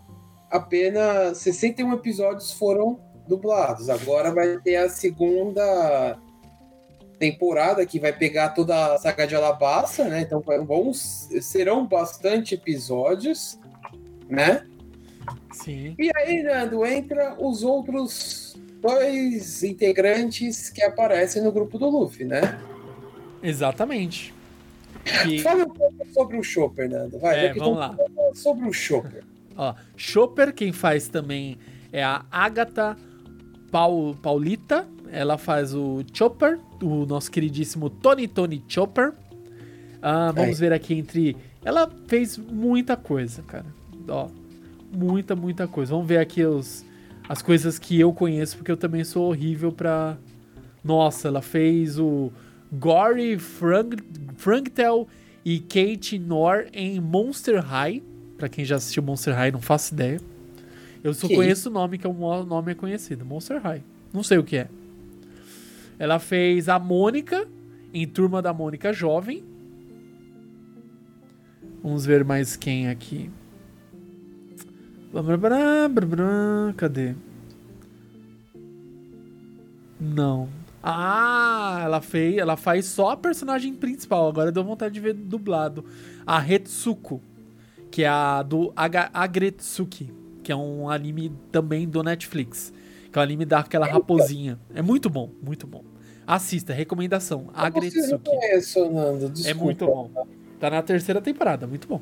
apenas 0.49 1.39
61 1.39 1.93
episódios 1.95 2.53
foram 2.53 3.01
dublados. 3.29 3.89
Agora 3.89 4.33
vai 4.33 4.59
ter 4.59 4.76
a 4.76 4.89
segunda 4.89 6.18
temporada 7.18 7.85
que 7.85 7.99
vai 7.99 8.12
pegar 8.12 8.51
toda 8.51 8.95
a 8.95 8.99
saga 8.99 9.26
de 9.26 9.35
Alabasta, 9.35 10.05
né? 10.05 10.20
Então 10.20 10.43
vão, 10.64 10.93
serão 10.95 11.87
bastante 11.87 12.55
episódios, 12.55 13.59
né? 14.29 14.64
Sim. 15.53 15.95
E 15.99 16.11
aí, 16.16 16.43
Nando, 16.43 16.87
entra 16.87 17.37
os 17.39 17.62
outros 17.62 18.57
dois 18.81 19.62
integrantes 19.64 20.70
que 20.70 20.83
aparecem 20.83 21.43
no 21.43 21.51
grupo 21.51 21.79
do 21.79 21.89
Luffy, 21.89 22.24
né? 22.24 22.61
Exatamente. 23.43 24.33
Que, 25.05 25.41
Fala 25.41 25.64
um 25.64 25.70
pouco 25.70 26.07
sobre 26.12 26.39
o 26.39 26.43
Chopper, 26.43 26.89
Nando. 26.89 27.18
Vai, 27.18 27.47
É, 27.47 27.55
vamos 27.55 27.79
lá. 27.79 27.97
sobre 28.35 28.68
o 28.68 28.72
Chopper. 28.72 29.24
ó, 29.57 29.74
Chopper, 29.97 30.53
quem 30.53 30.72
faz 30.72 31.09
também 31.09 31.59
é 31.93 32.03
a 32.03 32.24
Agatha 32.31 32.97
Paul, 33.71 34.14
Paulita. 34.16 34.87
Ela 35.11 35.39
faz 35.39 35.75
o 35.75 36.03
Chopper, 36.12 36.59
o 36.83 37.07
nosso 37.07 37.31
queridíssimo 37.31 37.89
Tony 37.89 38.29
Tony 38.29 38.62
Chopper. 38.69 39.12
Ah, 40.03 40.33
vamos 40.33 40.59
ver 40.59 40.73
aqui 40.73 40.95
entre. 40.95 41.37
Ela 41.64 41.91
fez 42.07 42.37
muita 42.37 42.97
coisa, 42.97 43.43
cara. 43.43 43.66
Ó, 44.09 44.29
muita, 44.93 45.35
muita 45.35 45.66
coisa. 45.66 45.93
Vamos 45.93 46.07
ver 46.07 46.19
aqui 46.19 46.45
os, 46.45 46.85
as 47.29 47.43
coisas 47.43 47.79
que 47.79 47.99
eu 47.99 48.12
conheço, 48.12 48.57
porque 48.57 48.71
eu 48.71 48.77
também 48.77 49.05
sou 49.05 49.29
horrível 49.29 49.73
pra. 49.73 50.16
Nossa, 50.85 51.29
ela 51.29 51.43
fez 51.43 51.99
o 51.99 52.31
Gory 52.73 53.39
Frank, 53.39 53.97
Franktel 54.37 55.09
e 55.45 55.59
Kate 55.59 56.19
Nor 56.19 56.66
em 56.73 57.01
Monster 57.01 57.61
High. 57.64 58.03
Pra 58.37 58.49
quem 58.49 58.64
já 58.64 58.77
assistiu 58.77 59.03
Monster 59.03 59.35
High, 59.35 59.51
não 59.51 59.61
faço 59.61 59.95
ideia. 59.95 60.21
Eu 61.03 61.15
só 61.15 61.29
Que 61.29 61.35
conheço 61.37 61.69
o 61.69 61.73
nome, 61.73 61.99
que 61.99 62.07
é 62.07 62.11
um 62.11 62.45
nome 62.45 62.75
conhecido. 62.75 63.25
Monster 63.25 63.61
High. 63.63 63.83
Não 64.13 64.23
sei 64.23 64.39
o 64.39 64.45
que 64.45 64.57
é. 64.57 64.69
Ela 65.99 66.19
fez 66.19 66.69
a 66.69 66.79
Mônica 66.79 67.47
em 67.93 68.07
Turma 68.07 68.41
da 68.43 68.53
Mônica 68.53 68.93
Jovem. 68.93 69.45
Vamos 71.83 72.05
ver 72.05 72.25
mais 72.25 72.57
quem 72.57 72.89
aqui. 72.89 73.31
Cadê? 76.77 77.15
Não. 80.01 80.49
Ah, 80.83 81.81
ela 81.83 82.01
fez, 82.01 82.37
ela 82.39 82.57
faz 82.57 82.87
só 82.87 83.11
a 83.11 83.17
personagem 83.17 83.75
principal. 83.75 84.29
Agora 84.29 84.53
deu 84.53 84.63
vontade 84.63 84.95
de 84.95 85.01
ver 85.01 85.15
dublado. 85.15 85.85
A 86.27 86.39
Retsuko, 86.39 87.21
que 87.91 88.05
é 88.05 88.09
a 88.09 88.43
do 88.43 88.73
Aga- 88.77 89.11
Agretsuki, 89.13 90.13
que 90.49 90.53
é 90.53 90.57
um 90.57 90.89
anime 90.89 91.31
também 91.53 91.87
do 91.87 92.03
Netflix. 92.03 92.73
Que 93.13 93.19
é 93.19 93.21
um 93.21 93.23
anime 93.23 93.45
daquela 93.45 93.87
raposinha. 93.87 94.59
É 94.75 94.81
muito 94.81 95.11
bom, 95.11 95.31
muito 95.43 95.67
bom. 95.67 95.85
Assista, 96.27 96.73
recomendação. 96.73 97.51
Agretsuki. 97.53 98.25
conheço, 98.25 98.91
Nando. 98.91 99.27
É 99.27 99.29
Desculpa. 99.29 99.63
muito 99.63 99.85
bom. 99.85 100.11
Tá 100.59 100.71
na 100.71 100.81
terceira 100.81 101.21
temporada, 101.21 101.67
muito 101.67 101.87
bom. 101.87 102.01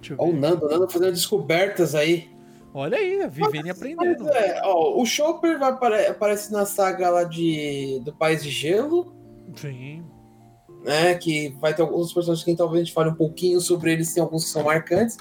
Deixa 0.00 0.16
Ó, 0.18 0.26
o. 0.26 0.32
Nando, 0.32 0.66
o 0.66 0.68
Nando 0.68 0.90
fazendo 0.90 1.12
descobertas 1.12 1.94
aí. 1.94 2.28
Olha 2.74 2.98
aí, 2.98 3.24
vivendo 3.28 3.66
e 3.66 3.70
aprendendo. 3.70 4.24
Mas 4.24 4.34
é, 4.34 4.62
ó, 4.64 5.00
o 5.00 5.06
Chopper 5.06 5.56
vai 5.56 5.70
apare 5.70 6.06
aparece 6.06 6.52
na 6.52 6.66
saga 6.66 7.10
lá 7.10 7.22
de, 7.22 8.02
do 8.04 8.12
País 8.12 8.42
de 8.42 8.50
Gelo, 8.50 9.14
Sim. 9.54 10.02
né? 10.84 11.14
Que 11.14 11.50
vai 11.60 11.72
ter 11.72 11.82
alguns 11.82 12.12
personagens 12.12 12.44
que 12.44 12.56
talvez 12.56 12.82
a 12.82 12.84
gente 12.86 12.92
fale 12.92 13.10
um 13.10 13.14
pouquinho 13.14 13.60
sobre 13.60 13.92
eles, 13.92 14.12
tem 14.12 14.20
alguns 14.20 14.46
que 14.46 14.50
são 14.50 14.64
marcantes. 14.64 15.16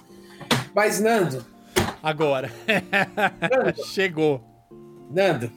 Mas, 0.79 1.01
Nando, 1.01 1.45
Agora. 2.01 2.49
Nando, 3.51 3.83
Chegou. 3.83 4.41
Nando, 5.11 5.51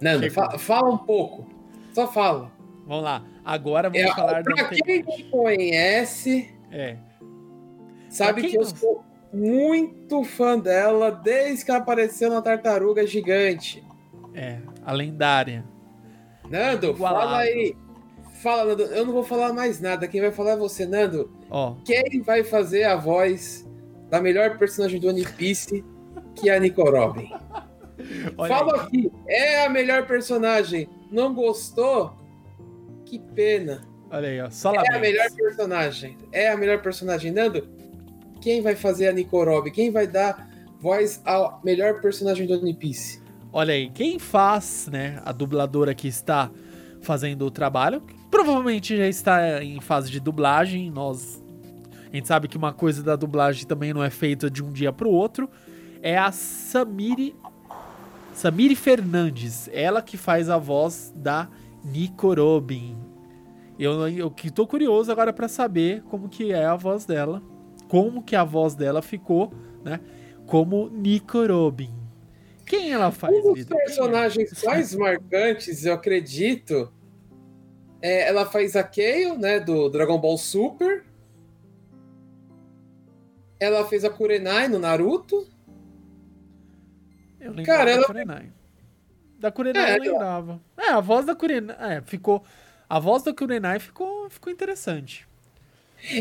Nando, 0.00 0.22
Chegou. 0.30 0.44
fa- 0.48 0.58
fala 0.58 0.90
um 0.94 0.98
pouco. 0.98 1.44
Só 1.92 2.06
fala. 2.06 2.52
Vamos 2.86 3.02
lá. 3.02 3.24
Agora 3.44 3.90
vamos 3.90 4.06
É, 4.08 4.14
falar 4.14 4.44
da 4.44 4.54
pra 4.54 4.68
quem 4.68 5.02
me 5.02 5.24
conhece, 5.24 6.54
É. 6.70 6.98
sabe 8.08 8.42
que 8.48 8.56
eu 8.56 8.62
não- 8.62 8.76
sou 8.76 9.04
muito 9.32 10.22
fã 10.22 10.56
dela 10.56 11.10
desde 11.10 11.64
que 11.64 11.70
ela 11.72 11.80
apareceu 11.80 12.30
na 12.30 12.40
Tartaruga 12.40 13.04
Gigante. 13.08 13.82
É. 14.34 14.60
A 14.84 14.92
lendária. 14.92 15.64
Nando, 16.48 16.90
Igualado. 16.90 17.24
fala 17.26 17.38
aí. 17.38 17.74
Fala, 18.40 18.64
Nando. 18.66 18.82
Eu 18.84 19.04
não 19.04 19.12
vou 19.12 19.24
falar 19.24 19.52
mais 19.52 19.80
nada. 19.80 20.06
Quem 20.06 20.20
vai 20.20 20.30
falar 20.30 20.52
é 20.52 20.56
você, 20.56 20.86
Nando. 20.86 21.28
Ó. 21.50 21.74
Quem 21.84 22.20
vai 22.22 22.44
fazer 22.44 22.84
a 22.84 22.94
voz 22.94 23.65
da 24.10 24.20
melhor 24.20 24.58
personagem 24.58 25.00
do 25.00 25.08
One 25.08 25.24
Piece, 25.24 25.84
que 26.34 26.48
é 26.48 26.56
a 26.56 26.60
Nico 26.60 26.82
Robin? 26.82 27.30
Aí. 28.38 28.52
aqui. 28.52 29.12
É 29.26 29.64
a 29.64 29.68
melhor 29.68 30.06
personagem. 30.06 30.88
Não 31.10 31.34
gostou? 31.34 32.14
Que 33.04 33.18
pena. 33.18 33.82
Olha 34.10 34.28
aí, 34.28 34.40
ó. 34.40 34.48
É 34.74 34.96
a 34.96 34.98
melhor 34.98 35.30
personagem. 35.32 36.16
É 36.30 36.48
a 36.50 36.56
melhor 36.56 36.82
personagem. 36.82 37.32
Nando, 37.32 37.66
quem 38.40 38.60
vai 38.60 38.76
fazer 38.76 39.08
a 39.08 39.12
Nico 39.12 39.42
Robin? 39.42 39.70
Quem 39.70 39.90
vai 39.90 40.06
dar 40.06 40.48
voz 40.78 41.20
à 41.24 41.58
melhor 41.64 42.00
personagem 42.00 42.46
do 42.46 42.54
One 42.54 42.74
Piece? 42.74 43.20
Olha 43.52 43.72
aí, 43.72 43.90
quem 43.90 44.18
faz, 44.18 44.88
né, 44.92 45.20
a 45.24 45.32
dubladora 45.32 45.94
que 45.94 46.06
está 46.06 46.50
fazendo 47.00 47.46
o 47.46 47.50
trabalho, 47.50 48.02
provavelmente 48.30 48.96
já 48.96 49.08
está 49.08 49.62
em 49.62 49.80
fase 49.80 50.10
de 50.10 50.20
dublagem, 50.20 50.90
nós 50.90 51.42
a 52.12 52.16
gente 52.16 52.28
sabe 52.28 52.48
que 52.48 52.56
uma 52.56 52.72
coisa 52.72 53.02
da 53.02 53.16
dublagem 53.16 53.66
também 53.66 53.92
não 53.92 54.02
é 54.02 54.10
feita 54.10 54.50
de 54.50 54.62
um 54.62 54.72
dia 54.72 54.92
pro 54.92 55.10
outro, 55.10 55.48
é 56.02 56.16
a 56.16 56.30
Samiri 56.30 57.34
Samiri 58.34 58.76
Fernandes, 58.76 59.68
ela 59.72 60.02
que 60.02 60.16
faz 60.16 60.50
a 60.50 60.58
voz 60.58 61.12
da 61.16 61.48
Nico 61.82 62.34
Robin. 62.34 62.96
Eu, 63.78 64.08
eu 64.08 64.30
que 64.30 64.50
tô 64.50 64.66
curioso 64.66 65.10
agora 65.10 65.32
para 65.32 65.48
saber 65.48 66.02
como 66.02 66.28
que 66.28 66.52
é 66.52 66.64
a 66.64 66.76
voz 66.76 67.06
dela, 67.06 67.42
como 67.88 68.22
que 68.22 68.36
a 68.36 68.44
voz 68.44 68.74
dela 68.74 69.00
ficou, 69.00 69.52
né? 69.82 70.00
Como 70.46 70.90
Nico 70.90 71.46
Robin. 71.46 71.94
Quem 72.66 72.92
ela 72.92 73.10
faz? 73.10 73.34
Um 73.36 73.42
dos 73.42 73.58
Vitor? 73.60 73.78
personagens 73.78 74.50
mais 74.64 74.94
marcantes, 74.94 75.86
eu 75.86 75.94
acredito, 75.94 76.92
é, 78.02 78.28
ela 78.28 78.44
faz 78.44 78.76
a 78.76 78.82
Kayle, 78.82 79.38
né, 79.38 79.60
do 79.60 79.88
Dragon 79.88 80.18
Ball 80.18 80.36
Super. 80.36 81.04
Ela 83.58 83.86
fez 83.86 84.04
a 84.04 84.10
Kurenai 84.10 84.68
no 84.68 84.78
Naruto. 84.78 85.46
Eu 87.40 87.52
lembrava 87.52 87.66
Cara, 87.78 87.84
da 87.84 87.90
ela- 87.96 88.06
Kurenai. 88.06 88.52
Da 89.38 89.50
Kurenai 89.50 89.90
É, 89.92 89.98
eu 89.98 90.02
lembrava. 90.12 90.60
É, 90.76 90.90
a 90.90 91.00
voz 91.00 91.24
da 91.26 91.34
Kurenai. 91.34 91.76
É, 91.96 92.00
ficou. 92.02 92.42
A 92.88 92.98
voz 92.98 93.22
da 93.22 93.34
Kurenai 93.34 93.78
ficou, 93.78 94.28
ficou 94.30 94.52
interessante. 94.52 95.26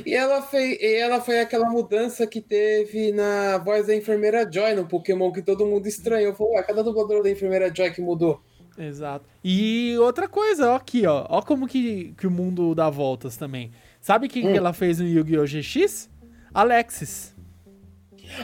E 0.05 0.13
ela, 0.13 0.41
fez, 0.41 0.79
e 0.81 0.95
ela 0.95 1.19
foi 1.21 1.39
aquela 1.41 1.69
mudança 1.69 2.25
que 2.25 2.41
teve 2.41 3.11
na 3.11 3.57
voz 3.57 3.85
da 3.87 3.95
enfermeira 3.95 4.49
Joy 4.49 4.73
no 4.73 4.87
Pokémon 4.87 5.31
que 5.31 5.41
todo 5.41 5.65
mundo 5.65 5.85
estranhou. 5.87 6.33
Falou, 6.33 6.53
ué, 6.53 6.63
cadê 6.63 6.79
a 6.79 6.83
dubladora 6.83 7.21
da 7.21 7.29
enfermeira 7.29 7.73
Joy 7.73 7.91
que 7.91 8.01
mudou? 8.01 8.41
Exato. 8.77 9.25
E 9.43 9.95
outra 9.99 10.27
coisa, 10.27 10.71
ó, 10.71 10.75
aqui, 10.75 11.05
ó. 11.05 11.25
Ó 11.29 11.41
como 11.41 11.67
que, 11.67 12.13
que 12.17 12.25
o 12.25 12.31
mundo 12.31 12.73
dá 12.73 12.89
voltas 12.89 13.37
também. 13.37 13.71
Sabe 14.01 14.27
quem 14.27 14.47
Hum. 14.47 14.51
que 14.51 14.57
ela 14.57 14.73
fez 14.73 14.99
no 14.99 15.07
Yu-Gi-Oh! 15.07 15.45
GX? 15.45 16.09
Alexis. 16.55 17.35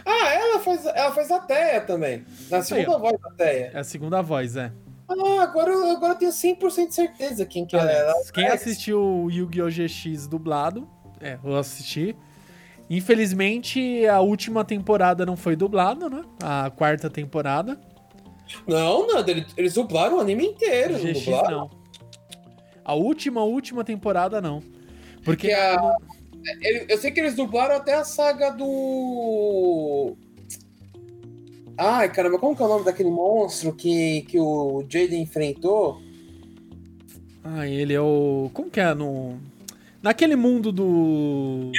Ah, 0.05 0.33
ela 0.33 0.59
faz, 0.59 0.85
ela 0.85 1.11
faz 1.11 1.31
a 1.31 1.39
Teia 1.39 1.81
também. 1.81 2.23
Na 2.49 2.61
segunda 2.61 2.97
ó. 2.97 2.99
voz 2.99 3.19
da 3.19 3.29
Teia. 3.31 3.71
É 3.73 3.79
a 3.79 3.83
segunda 3.83 4.21
voz, 4.21 4.55
é. 4.55 4.71
Ah, 5.09 5.41
agora, 5.43 5.71
eu- 5.71 5.89
agora 5.91 6.13
eu 6.13 6.17
tenho 6.17 6.31
100% 6.31 6.89
de 6.89 6.93
certeza 6.95 7.45
quem 7.45 7.65
que 7.65 7.75
é 7.75 7.79
ela. 7.79 8.11
Alex. 8.13 8.31
Quem 8.31 8.47
assistiu 8.47 9.01
o 9.01 9.29
Yu-Gi-Oh! 9.31 9.69
GX 9.69 10.27
dublado, 10.27 10.87
é, 11.19 11.37
eu 11.43 11.55
assisti. 11.57 12.15
Infelizmente, 12.89 14.05
a 14.07 14.19
última 14.19 14.63
temporada 14.65 15.25
não 15.25 15.35
foi 15.37 15.55
dublada, 15.55 16.09
né? 16.09 16.23
A 16.43 16.69
quarta 16.69 17.09
temporada. 17.09 17.79
Não, 18.67 19.07
Nando, 19.07 19.31
eles, 19.57 19.73
dublaram 19.73 20.17
o 20.17 20.19
anime 20.19 20.45
inteiro, 20.45 20.93
não 20.93 20.99
GX 20.99 21.25
dublaram? 21.25 21.51
não. 21.57 21.69
A 22.83 22.93
última, 22.93 23.43
última 23.43 23.83
temporada 23.83 24.41
não. 24.41 24.61
Porque 25.23 25.47
Que 25.47 25.53
a- 25.53 25.77
não- 25.77 25.97
eu 26.89 26.97
sei 26.97 27.11
que 27.11 27.19
eles 27.19 27.35
dublaram 27.35 27.75
até 27.75 27.93
a 27.95 28.03
saga 28.03 28.49
do. 28.51 30.15
Ai, 31.77 32.11
caramba, 32.11 32.37
como 32.37 32.55
que 32.55 32.61
é 32.61 32.65
o 32.65 32.69
nome 32.69 32.85
daquele 32.85 33.09
monstro 33.09 33.73
que, 33.73 34.21
que 34.23 34.39
o 34.39 34.83
Jaden 34.87 35.21
enfrentou? 35.21 36.01
Ah, 37.43 37.67
ele 37.67 37.93
é 37.93 38.01
o. 38.01 38.49
Como 38.53 38.69
que 38.69 38.79
é 38.79 38.93
no. 38.93 39.37
Naquele 40.01 40.35
mundo 40.35 40.71
do. 40.71 41.71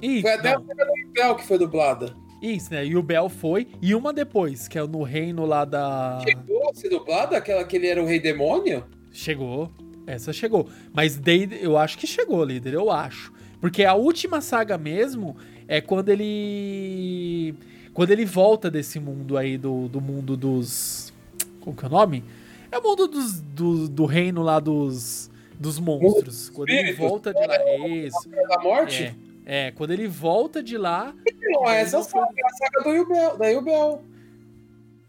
Isso, 0.00 0.22
Foi 0.22 0.32
até 0.32 0.54
não. 0.54 0.62
a 0.62 0.66
saga 0.66 0.84
do 0.86 0.98
Impel 0.98 1.34
que 1.36 1.46
foi 1.46 1.58
dublada. 1.58 2.14
Isso, 2.40 2.72
né? 2.72 2.86
E 2.86 2.96
o 2.96 3.02
Bel 3.02 3.28
foi. 3.28 3.66
E 3.82 3.94
uma 3.94 4.12
depois, 4.12 4.68
que 4.68 4.78
é 4.78 4.86
no 4.86 5.02
reino 5.02 5.44
lá 5.44 5.64
da. 5.64 6.20
Chegou 6.22 6.70
a 6.70 6.74
ser 6.74 6.88
dublada? 6.88 7.36
Aquela 7.36 7.64
que 7.64 7.76
ele 7.76 7.88
era 7.88 8.00
o 8.02 8.06
Rei 8.06 8.20
Demônio? 8.20 8.84
Chegou. 9.10 9.70
Essa 10.08 10.32
chegou. 10.32 10.68
Mas 10.92 11.16
daí, 11.18 11.48
eu 11.60 11.76
acho 11.76 11.98
que 11.98 12.06
chegou, 12.06 12.42
líder. 12.44 12.72
Eu 12.74 12.90
acho. 12.90 13.32
Porque 13.60 13.84
a 13.84 13.94
última 13.94 14.40
saga 14.40 14.78
mesmo 14.78 15.36
é 15.66 15.80
quando 15.80 16.08
ele. 16.08 17.54
Quando 17.92 18.10
ele 18.10 18.24
volta 18.24 18.70
desse 18.70 18.98
mundo 18.98 19.36
aí, 19.36 19.58
do, 19.58 19.88
do 19.88 20.00
mundo 20.00 20.36
dos. 20.36 21.12
Como 21.60 21.76
que 21.76 21.84
é 21.84 21.88
o 21.88 21.90
nome? 21.90 22.24
É 22.70 22.78
o 22.78 22.82
mundo 22.82 23.06
dos, 23.08 23.40
do, 23.40 23.88
do 23.88 24.06
reino 24.06 24.42
lá 24.42 24.58
dos. 24.60 25.30
Dos 25.58 25.80
monstros. 25.80 26.48
Quando 26.50 26.70
ele 26.70 26.92
volta 26.92 27.34
de 27.34 27.44
lá. 27.44 27.56
Isso. 27.88 28.28
Da 28.48 28.60
morte? 28.62 29.12
É, 29.44 29.66
é, 29.66 29.70
quando 29.72 29.90
ele 29.90 30.06
volta 30.06 30.62
de 30.62 30.78
lá. 30.78 31.12
Não, 31.42 31.68
é 31.68 31.80
essa 31.80 31.98
Não 31.98 32.04
foi- 32.04 32.20
saga, 32.20 32.32
é 32.36 32.46
a 32.46 32.50
saga 32.50 32.84
do 32.84 32.94
Yubel, 32.96 33.36
da 33.36 33.48
Yubel. 33.48 34.02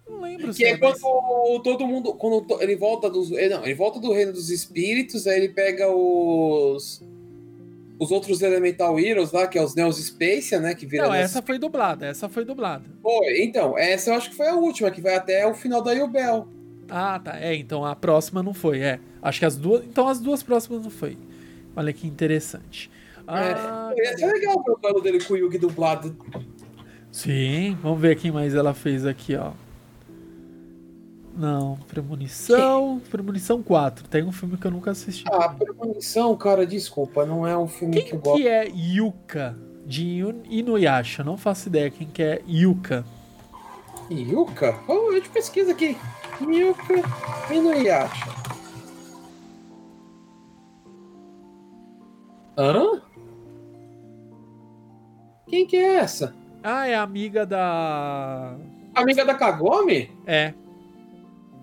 Não 0.09 0.21
lembro 0.21 0.53
Que 0.53 0.65
é 0.65 0.77
mas- 0.77 0.99
quando 0.99 1.61
todo 1.63 1.85
mundo. 1.87 2.13
Quando 2.13 2.61
ele 2.61 2.75
volta 2.75 3.09
dos. 3.09 3.31
eh, 3.31 3.47
Não, 3.49 3.63
ele 3.63 3.75
volta 3.75 3.99
do 3.99 4.11
reino 4.11 4.33
dos 4.33 4.49
espíritos, 4.49 5.27
aí 5.27 5.37
ele 5.37 5.49
pega 5.49 5.87
os. 5.89 7.01
Os 8.01 8.11
outros 8.11 8.41
Elemental 8.41 8.97
Heroes 8.97 9.33
lá, 9.33 9.45
que 9.45 9.57
é 9.57 9.61
os 9.63 9.75
Neos 9.75 9.97
Spacia, 9.97 10.57
né? 10.59 10.73
Que 10.73 10.85
viram. 10.85 11.07
Não, 11.07 11.13
essa 11.13 11.41
foi 11.41 11.59
dublada. 11.59 12.05
Essa 12.05 12.29
foi 12.29 12.45
dublada. 12.45 12.85
Foi, 13.01 13.43
então, 13.43 13.77
essa 13.77 14.09
eu 14.09 14.13
acho 14.13 14.29
que 14.29 14.35
foi 14.37 14.47
a 14.47 14.55
última, 14.55 14.89
que 14.89 15.01
vai 15.01 15.15
até 15.15 15.45
o 15.45 15.53
final 15.53 15.81
da 15.81 15.91
Yubel. 15.91 16.47
Ah, 16.89 17.19
tá. 17.23 17.37
É, 17.39 17.53
então 17.55 17.83
a 17.83 17.93
próxima 17.97 18.41
não 18.41 18.53
foi, 18.53 18.79
é. 18.79 18.99
Acho 19.21 19.39
que 19.39 19.45
as 19.45 19.57
duas. 19.57 19.83
Então 19.83 20.07
as 20.07 20.19
duas 20.21 20.41
próximas 20.41 20.81
não 20.83 20.89
foi. 20.89 21.17
Olha 21.75 21.91
que 21.91 22.07
interessante. 22.07 22.89
Ah, 23.27 23.93
É, 23.97 24.01
ia 24.11 24.17
ser 24.17 24.25
legal 24.31 24.55
o 24.65 24.77
duelo 24.81 25.01
dele 25.01 25.21
com 25.23 25.33
o 25.33 25.37
Yugi 25.37 25.57
dublado. 25.57 26.15
sim, 27.11 27.77
vamos 27.83 27.99
ver 27.99 28.17
quem 28.17 28.31
mais 28.31 28.55
ela 28.55 28.73
fez 28.73 29.05
aqui, 29.05 29.35
ó. 29.35 29.51
Não, 31.35 31.77
Premonição. 31.87 33.01
Premonição 33.09 33.63
4. 33.63 34.07
Tem 34.07 34.23
um 34.23 34.31
filme 34.31 34.57
que 34.57 34.65
eu 34.67 34.71
nunca 34.71 34.91
assisti. 34.91 35.23
Ah, 35.31 35.47
premonição, 35.49 36.35
cara, 36.35 36.65
desculpa, 36.67 37.25
não 37.25 37.47
é 37.47 37.57
um 37.57 37.67
filme 37.67 37.95
que 37.95 38.03
Quem 38.03 38.13
eu 38.15 38.19
gosto. 38.19 38.37
que 38.41 38.47
é 38.47 38.67
Yuka 38.67 39.57
de 39.85 40.05
Inu- 40.05 40.43
Inuyasha? 40.49 41.23
Não 41.23 41.37
faço 41.37 41.69
ideia 41.69 41.89
quem 41.89 42.07
que 42.07 42.21
é 42.21 42.41
Yuka. 42.47 43.05
Yuka? 44.11 44.77
Oh, 44.87 45.09
a 45.11 45.13
gente 45.15 45.29
pesquisa 45.29 45.71
aqui. 45.71 45.95
Yuka 46.41 46.93
Inuyasha. 47.53 48.25
Hã? 52.57 53.01
Quem 55.47 55.65
que 55.65 55.77
é 55.77 55.95
essa? 55.95 56.35
Ah, 56.61 56.85
é 56.87 56.95
amiga 56.95 57.45
da. 57.45 58.57
Amiga 58.93 59.23
da 59.23 59.33
Kagome? 59.35 60.11
É. 60.27 60.53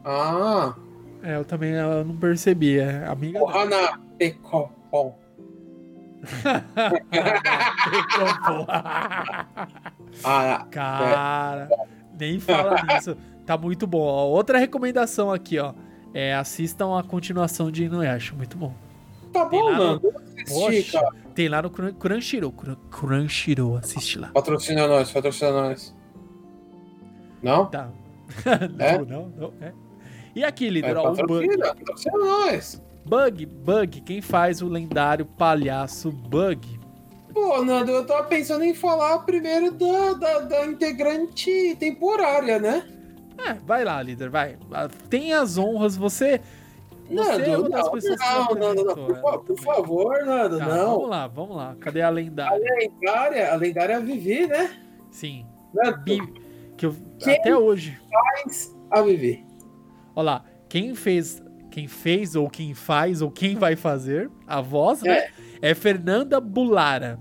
Ah, 0.09 0.75
É, 1.23 1.35
eu 1.37 1.45
também 1.45 1.73
eu 1.73 2.05
não 2.05 2.17
percebi. 2.17 2.79
É 2.79 3.05
amiga 3.07 3.39
da. 3.41 3.45
Ohana 3.45 4.01
Pekopon. 4.17 5.15
Ah, 10.25 10.67
Cara, 10.71 11.69
nem 12.19 12.41
fala 12.41 12.77
nisso. 12.85 13.17
Tá 13.45 13.57
muito 13.57 13.87
bom. 13.87 14.01
Ó, 14.01 14.27
outra 14.29 14.59
recomendação 14.59 15.33
aqui, 15.33 15.59
ó. 15.59 15.73
É 16.15 16.35
assistam 16.35 16.99
a 16.99 17.03
continuação 17.03 17.71
de 17.71 17.85
Inuyasha. 17.85 18.35
Muito 18.35 18.57
bom. 18.57 18.73
tá 19.33 19.45
Tem 19.47 19.61
bom, 19.61 19.73
no- 19.73 19.79
mano. 19.79 20.03
Assistir, 20.49 20.93
Poxa, 20.93 21.09
tem 21.35 21.49
lá 21.49 21.61
no 21.63 21.71
Crun- 21.71 21.93
Crunchyroll. 21.95 22.53
Crun- 22.53 22.77
Crunchyroll, 22.91 23.77
assiste 23.77 24.19
lá. 24.19 24.29
Patrocina 24.29 24.87
nós, 24.87 25.11
patrocina 25.11 25.51
nós. 25.53 25.95
Não? 27.43 27.67
Tá. 27.67 27.89
É? 28.79 28.99
não, 28.99 29.05
não, 29.05 29.29
não. 29.37 29.53
É. 29.61 29.73
E 30.37 30.45
aqui, 30.45 30.67
É, 30.67 30.71
líder, 30.71 30.97
ó, 30.99 31.11
o 31.13 31.15
Bug. 31.15 31.47
patrocina, 31.49 31.75
patrocina 31.75 32.19
nós. 32.19 32.83
Bug, 33.07 33.47
Bug, 33.47 34.01
quem 34.03 34.21
faz 34.21 34.61
o 34.61 34.69
lendário 34.69 35.25
palhaço 35.25 36.13
Bug? 36.13 36.79
Pô, 37.33 37.65
Nando, 37.65 37.91
eu 37.91 38.07
tava 38.07 38.25
pensando 38.25 38.63
em 38.65 38.75
falar 38.75 39.21
primeiro 39.21 39.71
da, 39.71 40.13
da, 40.15 40.39
da 40.41 40.67
integrante 40.67 41.75
temporária, 41.81 42.59
né? 42.59 42.87
É, 43.47 43.55
vai 43.55 43.85
lá, 43.85 44.03
líder, 44.03 44.29
vai. 44.31 44.57
Ah, 44.73 44.89
Tem 45.09 45.33
as 45.33 45.57
honras, 45.57 45.97
você. 45.97 46.41
Você 47.09 47.43
é 47.43 47.57
uma 47.57 47.69
das 47.71 47.85
não, 47.85 47.93
pessoas 47.93 48.19
não, 48.19 48.27
não, 48.27 48.55
não, 48.55 48.69
apresentou, 48.71 49.07
por, 49.07 49.21
fa- 49.21 49.35
é, 49.35 49.39
por 49.39 49.59
favor, 49.61 50.25
Nando, 50.25 50.59
Tá, 50.59 50.67
não. 50.67 50.91
Vamos 50.95 51.09
lá, 51.09 51.27
vamos 51.29 51.57
lá. 51.57 51.77
Cadê 51.79 52.03
a 52.03 52.09
A 52.09 52.11
lendária? 52.11 52.65
lendária, 52.79 53.53
a 53.53 53.57
lendária 53.57 54.01
Vivi, 54.01 54.47
né? 54.47 54.71
Sim. 55.11 55.47
Nando, 55.73 55.99
Bi- 56.03 56.33
que 56.77 56.85
eu, 56.87 56.97
até 57.23 57.57
hoje. 57.57 57.97
faz 58.11 58.75
a 58.91 59.01
Vivi. 59.03 59.46
Olha 60.17 60.25
lá, 60.25 60.45
quem 60.69 60.95
fez, 60.95 61.43
quem 61.71 61.87
fez 61.87 62.35
ou 62.35 62.49
quem 62.51 62.73
faz 62.75 63.21
ou 63.23 63.31
quem 63.31 63.55
vai 63.55 63.77
fazer 63.77 64.31
a 64.47 64.61
voz, 64.63 65.03
né? 65.03 65.29
É 65.61 65.75
Fernanda 65.75 66.41
Bulara, 66.41 67.19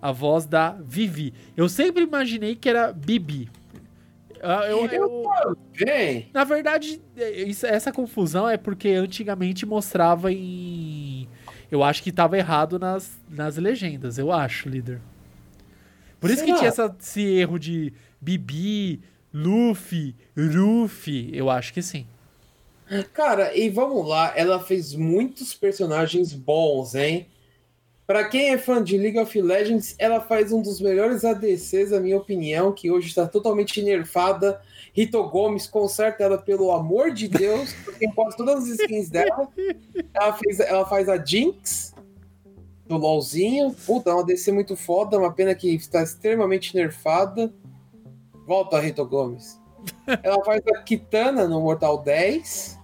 a 0.00 0.12
voz 0.12 0.44
da 0.46 0.72
Vivi. 0.72 1.32
Eu 1.56 1.68
sempre 1.68 2.02
imaginei 2.04 2.54
que 2.54 2.68
era 2.68 2.92
Bibi. 2.92 3.50
Ah, 4.42 4.66
eu- 4.68 4.84
eu- 4.88 5.56
Vem. 5.72 6.28
na 6.34 6.44
verdade, 6.44 7.00
é, 7.16 7.44
isso- 7.44 7.64
essa 7.66 7.90
confusão 7.90 8.46
é 8.46 8.58
porque 8.58 8.90
antigamente 8.90 9.64
mostrava 9.64 10.30
em. 10.30 11.26
Eu 11.70 11.82
acho 11.82 12.02
que 12.02 12.12
tava 12.12 12.36
errado 12.36 12.78
nas, 12.78 13.18
nas 13.28 13.56
legendas, 13.56 14.18
eu 14.18 14.30
acho, 14.30 14.68
líder. 14.68 15.00
Por 16.20 16.28
isso 16.28 16.40
que 16.40 16.46
Será? 16.48 16.58
tinha 16.58 16.68
essa- 16.68 16.96
esse 17.00 17.22
erro 17.22 17.58
de 17.58 17.92
Bibi, 18.20 19.00
Luffy, 19.32 20.14
Ruffy. 20.36 21.30
Eu 21.32 21.48
acho 21.50 21.72
que 21.72 21.80
sim. 21.82 22.06
Cara, 23.12 23.56
e 23.56 23.70
vamos 23.70 24.06
lá, 24.06 24.32
ela 24.36 24.60
fez 24.60 24.94
muitos 24.94 25.54
personagens 25.54 26.32
bons, 26.32 26.94
hein? 26.94 27.26
Pra 28.06 28.28
quem 28.28 28.50
é 28.50 28.58
fã 28.58 28.84
de 28.84 28.98
League 28.98 29.18
of 29.18 29.40
Legends, 29.40 29.94
ela 29.98 30.20
faz 30.20 30.52
um 30.52 30.60
dos 30.60 30.78
melhores 30.78 31.24
ADCs, 31.24 31.90
na 31.90 32.00
minha 32.00 32.18
opinião, 32.18 32.70
que 32.70 32.90
hoje 32.90 33.08
está 33.08 33.26
totalmente 33.26 33.80
nerfada. 33.80 34.60
Rito 34.92 35.22
Gomes 35.30 35.66
conserta 35.66 36.22
ela 36.22 36.36
pelo 36.36 36.70
amor 36.70 37.12
de 37.12 37.26
Deus, 37.28 37.72
porque 37.82 38.06
quase 38.12 38.36
todas 38.36 38.64
as 38.64 38.78
skins 38.78 39.08
dela. 39.08 39.48
Ela, 40.12 40.32
fez, 40.34 40.60
ela 40.60 40.86
faz 40.86 41.08
a 41.08 41.16
Jinx 41.24 41.94
do 42.86 42.98
LOLzinho. 42.98 43.74
Puta, 43.86 44.10
é 44.10 44.12
uma 44.12 44.20
ADC 44.20 44.52
muito 44.52 44.76
foda, 44.76 45.18
uma 45.18 45.32
pena 45.32 45.54
que 45.54 45.74
está 45.74 46.02
extremamente 46.02 46.76
nerfada. 46.76 47.50
Volta, 48.46 48.78
Rito 48.78 49.04
Gomes. 49.06 49.58
Ela 50.22 50.44
faz 50.44 50.62
a 50.66 50.82
Kitana 50.82 51.48
no 51.48 51.60
Mortal 51.60 52.02
10. 52.02 52.78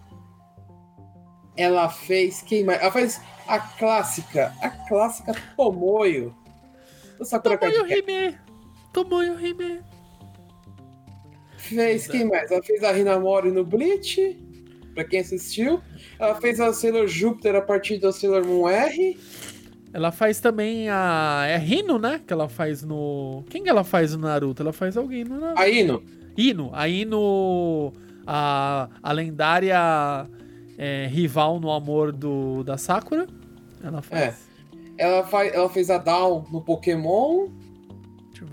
Ela 1.57 1.89
fez. 1.89 2.43
Quem 2.43 2.65
mais? 2.65 2.81
Ela 2.81 2.93
faz 2.93 3.21
a 3.47 3.59
clássica. 3.59 4.55
A 4.61 4.71
clássica 4.71 5.35
Tomoyo. 5.57 6.35
Do 7.19 7.25
Sakura 7.25 7.59
Tomoyo. 7.59 7.87
Hime. 7.87 8.39
Tomoyo 8.93 9.41
Hime. 9.41 9.81
Fez 11.57 12.07
quem 12.07 12.25
mais? 12.25 12.51
Ela 12.51 12.63
fez 12.63 12.83
a 12.83 12.97
Hinamori 12.99 13.51
no 13.51 13.65
Bleach. 13.65 14.39
Pra 14.95 15.05
quem 15.05 15.21
assistiu. 15.21 15.81
Ela 16.19 16.35
fez 16.37 16.61
a 16.61 16.73
Sailor 16.73 17.07
Júpiter 17.07 17.55
a 17.55 17.63
partir 17.63 17.99
da 17.99 18.11
Sailor 18.13 18.45
Moon 18.45 18.69
R. 18.69 19.19
Ela 19.93 20.13
faz 20.13 20.41
também 20.41 20.89
a. 20.89 21.45
É 21.47 21.57
Rino, 21.57 21.99
né? 21.99 22.21
Que 22.27 22.33
ela 22.33 22.49
faz 22.49 22.83
no. 22.83 23.45
Quem 23.51 23.63
que 23.63 23.69
ela 23.69 23.85
faz 23.85 24.15
no 24.15 24.23
Naruto? 24.23 24.63
Ela 24.63 24.73
faz 24.73 24.97
alguém 24.97 25.25
no 25.25 25.39
Naruto. 25.39 25.61
A 25.61 25.69
Ino. 25.69 26.03
Ino. 26.41 26.71
A 26.73 26.89
Ino. 26.89 27.93
A, 28.27 28.89
a 29.03 29.13
lendária 29.13 30.29
é, 30.79 31.07
rival 31.07 31.61
no 31.61 31.71
amor 31.71 32.13
do, 32.13 32.63
da 32.63 32.79
Sakura. 32.79 33.27
Ela 33.83 34.01
faz. 34.03 34.49
Ela, 34.97 35.27
faz, 35.27 35.53
ela 35.55 35.69
fez 35.69 35.91
a 35.91 35.99
Down 35.99 36.47
no 36.51 36.61
Pokémon. 36.61 37.49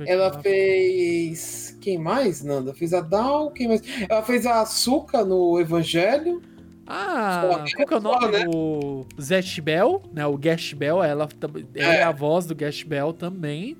Ela 0.05 0.41
fez. 0.41 1.77
Quem 1.79 1.97
mais, 1.97 2.43
Nanda? 2.43 2.73
Fez 2.73 2.93
a 2.93 3.01
Down. 3.01 3.51
Quem 3.51 3.67
mais? 3.67 3.81
Ela 4.09 4.21
fez 4.23 4.45
a 4.45 4.61
Asuka 4.61 5.23
no 5.23 5.59
Evangelho. 5.59 6.41
Ah, 6.85 7.65
qual 7.75 7.87
que 7.87 7.93
é 7.93 7.97
o 7.97 8.01
nome? 8.01 8.27
né? 8.29 8.45
O 8.47 9.05
Zest 9.19 9.59
Bell, 9.59 10.01
né? 10.13 10.25
O 10.25 10.37
Gash 10.37 10.73
Bell, 10.73 11.03
ela, 11.03 11.27
ela 11.75 11.93
é. 11.93 11.97
É. 11.97 12.03
a 12.03 12.11
voz 12.11 12.45
do 12.45 12.55
Gash 12.55 12.83
Bell 12.83 13.11
também. 13.11 13.75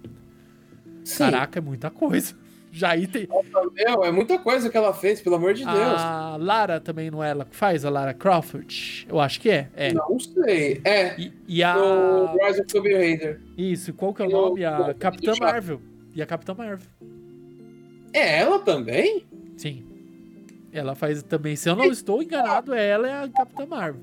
Sim. 1.05 1.19
Caraca, 1.19 1.59
é 1.59 1.61
muita 1.61 1.89
coisa. 1.89 2.35
Já 2.77 2.91
aí 2.91 3.07
tem. 3.07 3.27
Meu, 3.73 4.03
é 4.05 4.11
muita 4.11 4.37
coisa 4.37 4.69
que 4.69 4.77
ela 4.77 4.93
fez, 4.93 5.19
pelo 5.19 5.35
amor 5.35 5.53
de 5.55 5.65
Deus. 5.65 5.75
A 5.75 6.37
Lara 6.39 6.79
também 6.79 7.09
não 7.09 7.23
é 7.23 7.31
ela 7.31 7.43
que 7.43 7.55
faz? 7.55 7.83
A 7.83 7.89
Lara 7.89 8.13
Crawford? 8.13 9.07
Eu 9.09 9.19
acho 9.19 9.41
que 9.41 9.49
é. 9.49 9.67
É. 9.75 9.93
Não 9.93 10.19
sei. 10.19 10.79
É. 10.83 11.19
E, 11.19 11.33
e 11.47 11.63
a. 11.63 11.75
No 11.75 12.37
Rise 12.45 12.61
of 12.61 12.67
Tomb 12.71 12.93
Raider. 12.93 13.41
Isso, 13.57 13.93
qual 13.93 14.13
que 14.13 14.21
é 14.21 14.25
o 14.25 14.29
o- 14.29 14.31
nome? 14.31 14.63
A 14.63 14.91
o- 14.91 14.95
Capitã. 14.95 15.33
Marvel. 15.39 15.81
E 16.13 16.21
a 16.21 16.25
Capitã 16.27 16.53
Marvel. 16.53 16.87
É 18.13 18.39
ela 18.39 18.59
também? 18.59 19.25
Sim. 19.57 19.83
Ela 20.71 20.93
faz 20.93 21.23
também. 21.23 21.55
Se 21.55 21.69
eu 21.69 21.75
não 21.75 21.85
estou 21.85 22.21
enganado, 22.21 22.73
ela 22.73 23.07
é 23.07 23.23
a 23.23 23.27
Capitã 23.29 23.65
Marvel. 23.65 24.01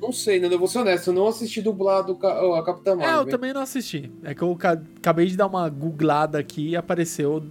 Não 0.00 0.12
sei, 0.12 0.40
Nanda, 0.40 0.54
eu 0.54 0.58
vou 0.58 0.68
ser 0.68 0.78
honesto. 0.78 1.08
Eu 1.08 1.14
não 1.14 1.26
assisti 1.28 1.62
dublado 1.62 2.18
a 2.22 2.62
Capitã 2.64 2.92
É, 2.92 2.94
Marvel. 2.96 3.18
eu 3.20 3.26
também 3.26 3.52
não 3.52 3.60
assisti. 3.60 4.10
É 4.22 4.34
que 4.34 4.42
eu 4.42 4.54
ca- 4.56 4.80
acabei 4.98 5.26
de 5.26 5.36
dar 5.36 5.46
uma 5.46 5.68
googlada 5.68 6.38
aqui 6.38 6.70
e 6.70 6.76
apareceu 6.76 7.42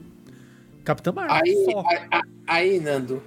Capitã 0.83 1.11
Marvel. 1.11 1.35
Aí, 1.35 1.65
só. 1.65 1.83
aí, 1.87 2.21
aí- 2.47 2.79
Nando, 2.79 3.21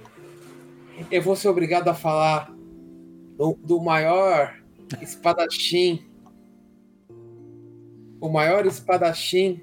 eu 1.11 1.21
vou 1.21 1.35
ser 1.35 1.47
obrigado 1.49 1.87
a 1.89 1.93
falar 1.93 2.51
do, 3.37 3.57
do 3.63 3.81
maior 3.81 4.55
espadachim. 5.01 6.03
O 8.19 8.29
maior 8.29 8.65
espadachim 8.65 9.61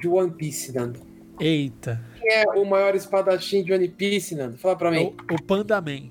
de 0.00 0.08
One 0.08 0.30
Piece, 0.32 0.72
Nando. 0.74 1.00
Eita. 1.38 2.00
Quem 2.20 2.30
é 2.32 2.44
o 2.48 2.64
maior 2.64 2.94
espadachim 2.94 3.62
de 3.62 3.72
One 3.72 3.88
Piece, 3.88 4.34
Nando? 4.34 4.56
Fala 4.56 4.76
pra 4.76 4.88
É 4.94 4.98
mim. 5.00 5.16
o, 5.30 5.34
o 5.34 5.42
Panda 5.42 5.80
Man. 5.80 6.10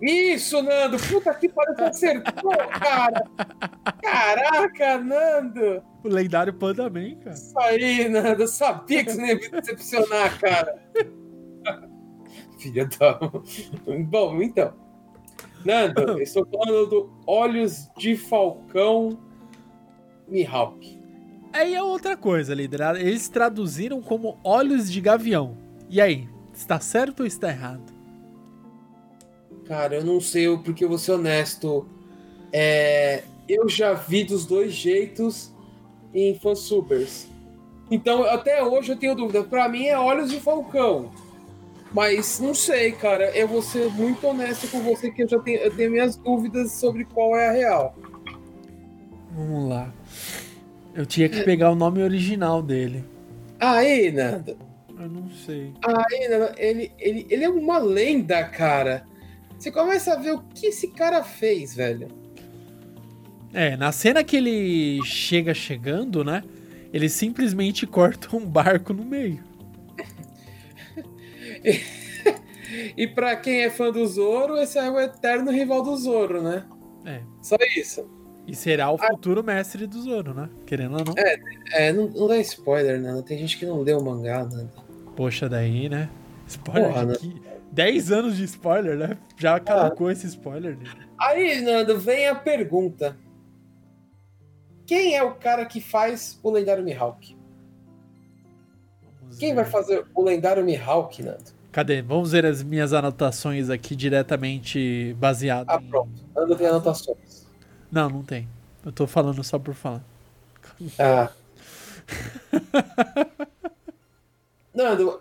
Isso, 0.00 0.62
Nando! 0.62 0.96
Puta 0.98 1.32
que 1.34 1.48
pariu, 1.48 1.74
você 1.76 1.82
acertou, 1.82 2.56
cara! 2.80 3.24
Caraca, 4.02 4.98
Nando! 4.98 5.82
O 6.02 6.08
lendário 6.08 6.52
Panda 6.52 6.90
Man, 6.90 7.14
cara. 7.16 7.34
Isso 7.34 7.58
aí, 7.58 8.08
Nando. 8.08 8.42
Eu 8.42 8.48
sabia 8.48 9.04
que 9.04 9.12
você 9.12 9.20
não 9.20 9.26
ia 9.26 9.34
me 9.36 9.48
decepcionar, 9.48 10.38
cara. 10.38 10.82
Filha 12.58 12.86
da. 12.86 13.18
Bom, 14.08 14.42
então. 14.42 14.74
Nando, 15.64 16.20
estou 16.20 16.46
falando 16.46 16.86
do 16.86 17.12
Olhos 17.26 17.88
de 17.96 18.16
Falcão 18.16 19.18
Mihawk. 20.28 21.00
Aí 21.52 21.74
é 21.74 21.82
outra 21.82 22.16
coisa, 22.16 22.54
líder. 22.54 22.96
Eles 22.96 23.28
traduziram 23.28 24.02
como 24.02 24.38
Olhos 24.42 24.90
de 24.90 25.00
Gavião. 25.00 25.56
E 25.88 26.00
aí? 26.00 26.28
Está 26.52 26.80
certo 26.80 27.20
ou 27.20 27.26
está 27.26 27.48
errado? 27.48 27.93
Cara, 29.66 29.96
eu 29.96 30.04
não 30.04 30.20
sei, 30.20 30.46
porque 30.58 30.84
eu 30.84 30.88
vou 30.88 30.98
ser 30.98 31.12
honesto. 31.12 31.88
É, 32.52 33.22
eu 33.48 33.68
já 33.68 33.94
vi 33.94 34.24
dos 34.24 34.46
dois 34.46 34.72
jeitos 34.72 35.52
em 36.12 36.38
fansubers. 36.38 37.26
Então, 37.90 38.24
até 38.24 38.62
hoje 38.62 38.92
eu 38.92 38.96
tenho 38.96 39.14
dúvida. 39.14 39.42
Pra 39.42 39.68
mim 39.68 39.86
é 39.86 39.98
Olhos 39.98 40.30
de 40.30 40.40
Falcão. 40.40 41.10
Mas 41.92 42.40
não 42.40 42.54
sei, 42.54 42.92
cara. 42.92 43.30
Eu 43.36 43.46
vou 43.46 43.62
ser 43.62 43.88
muito 43.90 44.26
honesto 44.26 44.68
com 44.68 44.80
você 44.80 45.10
que 45.10 45.22
eu 45.22 45.28
já 45.28 45.38
tenho, 45.38 45.58
eu 45.60 45.74
tenho 45.74 45.90
minhas 45.90 46.16
dúvidas 46.16 46.72
sobre 46.72 47.04
qual 47.04 47.36
é 47.36 47.48
a 47.48 47.52
real. 47.52 47.94
Vamos 49.32 49.68
lá. 49.68 49.92
Eu 50.94 51.06
tinha 51.06 51.28
que 51.28 51.42
pegar 51.42 51.70
o 51.70 51.74
nome 51.74 52.02
original 52.02 52.62
dele. 52.62 53.04
Aí, 53.60 54.10
Nando. 54.12 54.56
Eu 54.88 55.08
não 55.08 55.28
sei. 55.30 55.72
Aí, 55.84 56.28
Nando, 56.28 56.52
ele, 56.56 56.92
ele, 56.98 57.26
ele 57.30 57.44
é 57.44 57.48
uma 57.48 57.78
lenda, 57.78 58.42
cara. 58.44 59.06
Você 59.64 59.72
começa 59.72 60.12
a 60.12 60.16
ver 60.16 60.32
o 60.32 60.40
que 60.40 60.66
esse 60.66 60.88
cara 60.88 61.24
fez, 61.24 61.74
velho. 61.74 62.08
É, 63.50 63.78
na 63.78 63.92
cena 63.92 64.22
que 64.22 64.36
ele 64.36 65.02
chega 65.06 65.54
chegando, 65.54 66.22
né? 66.22 66.44
Ele 66.92 67.08
simplesmente 67.08 67.86
corta 67.86 68.36
um 68.36 68.44
barco 68.44 68.92
no 68.92 69.02
meio. 69.02 69.42
E 72.96 73.06
pra 73.06 73.36
quem 73.36 73.60
é 73.60 73.70
fã 73.70 73.92
do 73.92 74.04
Zoro, 74.04 74.56
esse 74.56 74.78
é 74.78 74.90
o 74.90 74.98
eterno 74.98 75.52
rival 75.52 75.80
do 75.80 75.96
Zoro, 75.96 76.42
né? 76.42 76.64
É. 77.06 77.20
Só 77.40 77.56
isso. 77.76 78.04
E 78.48 78.54
será 78.54 78.90
o 78.90 78.98
futuro 78.98 79.44
mestre 79.44 79.86
do 79.86 80.02
Zoro, 80.02 80.34
né? 80.34 80.50
Querendo 80.66 80.98
ou 80.98 81.04
não. 81.04 81.14
É, 81.72 81.92
não, 81.92 82.08
não 82.08 82.26
dá 82.26 82.36
spoiler, 82.38 83.00
né? 83.00 83.22
Tem 83.24 83.38
gente 83.38 83.58
que 83.58 83.64
não 83.64 83.80
leu 83.80 83.98
o 83.98 84.04
mangá, 84.04 84.44
né? 84.44 84.68
Poxa, 85.14 85.48
daí, 85.48 85.88
né? 85.88 86.10
Spoiler 86.46 86.88
Porra, 86.92 87.04
né? 87.06 87.14
aqui. 87.14 87.42
10 87.72 88.12
anos 88.12 88.36
de 88.36 88.44
spoiler, 88.44 88.96
né? 88.96 89.18
Já 89.36 89.58
colocou 89.58 90.10
esse 90.10 90.26
spoiler 90.28 90.76
dele. 90.76 90.90
Aí, 91.18 91.60
Nando, 91.60 91.98
vem 91.98 92.28
a 92.28 92.34
pergunta. 92.34 93.16
Quem 94.86 95.16
é 95.16 95.22
o 95.22 95.34
cara 95.34 95.64
que 95.66 95.80
faz 95.80 96.38
o 96.42 96.50
lendário 96.50 96.84
Mihawk? 96.84 97.36
Vamos 99.20 99.38
Quem 99.38 99.50
ver. 99.50 99.62
vai 99.62 99.64
fazer 99.64 100.04
o 100.14 100.22
lendário 100.22 100.64
Mihawk, 100.64 101.22
Nando? 101.22 101.52
Cadê? 101.72 102.02
Vamos 102.02 102.30
ver 102.30 102.46
as 102.46 102.62
minhas 102.62 102.92
anotações 102.92 103.68
aqui 103.70 103.96
diretamente 103.96 105.14
baseado 105.18 105.68
Ah, 105.68 105.80
em... 105.82 105.88
pronto. 105.88 106.12
Nando 106.34 106.54
tem 106.54 106.66
anotações. 106.68 107.48
Não, 107.90 108.08
não 108.08 108.22
tem. 108.22 108.48
Eu 108.84 108.92
tô 108.92 109.06
falando 109.06 109.42
só 109.42 109.58
por 109.58 109.74
falar. 109.74 110.04
Ah. 110.98 111.30
Nando. 114.74 115.20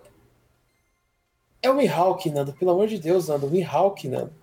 É 1.63 1.69
o 1.69 1.75
Mihawk, 1.75 2.29
Nando. 2.29 2.53
Pelo 2.53 2.71
amor 2.71 2.87
de 2.87 2.99
Deus, 2.99 3.29
Nando. 3.29 3.49
Mihawk, 3.49 4.07
Nando. 4.07 4.33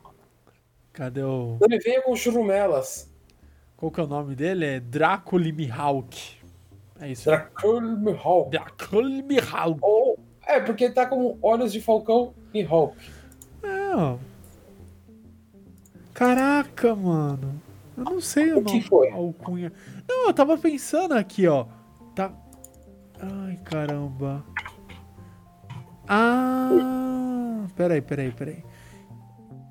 Cadê 0.92 1.22
o... 1.22 1.58
Me 1.68 1.78
venha 1.78 2.02
com 2.02 2.16
churumelas. 2.16 3.08
Qual 3.76 3.92
que 3.92 4.00
é 4.00 4.04
o 4.04 4.06
nome 4.06 4.34
dele? 4.34 4.64
É 4.64 4.80
Drácula 4.80 5.52
Mihawk. 5.52 6.36
É 7.00 7.08
isso. 7.08 7.26
Dracul 7.26 7.80
Mihawk. 7.80 8.50
Drácula 8.50 9.08
Mihawk. 9.22 9.78
Ou. 9.82 10.18
É, 10.46 10.60
porque 10.60 10.90
tá 10.90 11.06
com 11.06 11.38
olhos 11.42 11.72
de 11.72 11.80
falcão 11.80 12.34
Mihawk. 12.52 12.96
Não. 13.62 14.18
Caraca, 16.12 16.94
mano. 16.94 17.60
Eu 17.96 18.04
não 18.04 18.20
sei 18.20 18.52
o, 18.52 18.58
O 18.58 18.64
que 18.64 18.72
nome. 18.72 18.82
foi? 18.82 19.10
Alcunha. 19.10 19.72
Não, 20.08 20.26
eu 20.26 20.34
tava 20.34 20.58
pensando 20.58 21.12
aqui, 21.14 21.46
ó. 21.46 21.66
Tá. 22.14 22.32
Ai, 23.20 23.58
caramba. 23.64 24.44
Ah. 26.12 27.66
Peraí, 27.76 28.00
peraí, 28.02 28.30
peraí. 28.32 28.64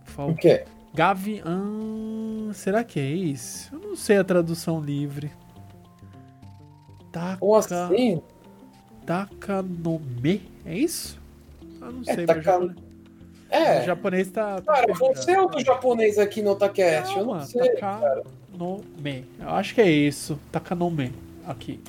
O 0.07 0.09
Falcão. 0.09 0.35
quê? 0.35 0.63
Gavi. 0.93 1.41
Ah, 1.45 2.51
será 2.53 2.83
que 2.83 2.99
é 2.99 3.05
isso? 3.11 3.69
Eu 3.75 3.79
não 3.79 3.95
sei 3.95 4.17
a 4.17 4.23
tradução 4.23 4.79
livre. 4.81 5.31
Taka, 7.11 7.37
Como 7.37 7.55
assim? 7.55 8.21
Takanome? 9.05 10.49
É 10.65 10.77
isso? 10.77 11.19
Eu 11.81 11.91
não 11.91 12.01
É, 12.07 12.13
sei, 12.15 12.25
Taka- 12.25 12.41
japonês, 12.41 12.77
É. 13.49 13.75
meu 13.77 13.85
japonês 13.85 14.31
tá. 14.31 14.61
tá 14.61 14.73
Cara, 14.73 14.93
você 14.93 15.31
é 15.31 15.41
outro 15.41 15.59
japonês 15.63 16.17
aqui 16.17 16.41
no 16.41 16.51
Otacast. 16.51 17.17
Eu 17.17 17.25
não 17.25 17.41
sei. 17.41 17.69
Taka- 17.75 17.99
Takanome. 18.51 19.25
Eu 19.39 19.49
acho 19.49 19.75
que 19.75 19.81
é 19.81 19.89
isso. 19.91 20.39
Takanome. 20.51 21.11
Aqui. 21.47 21.79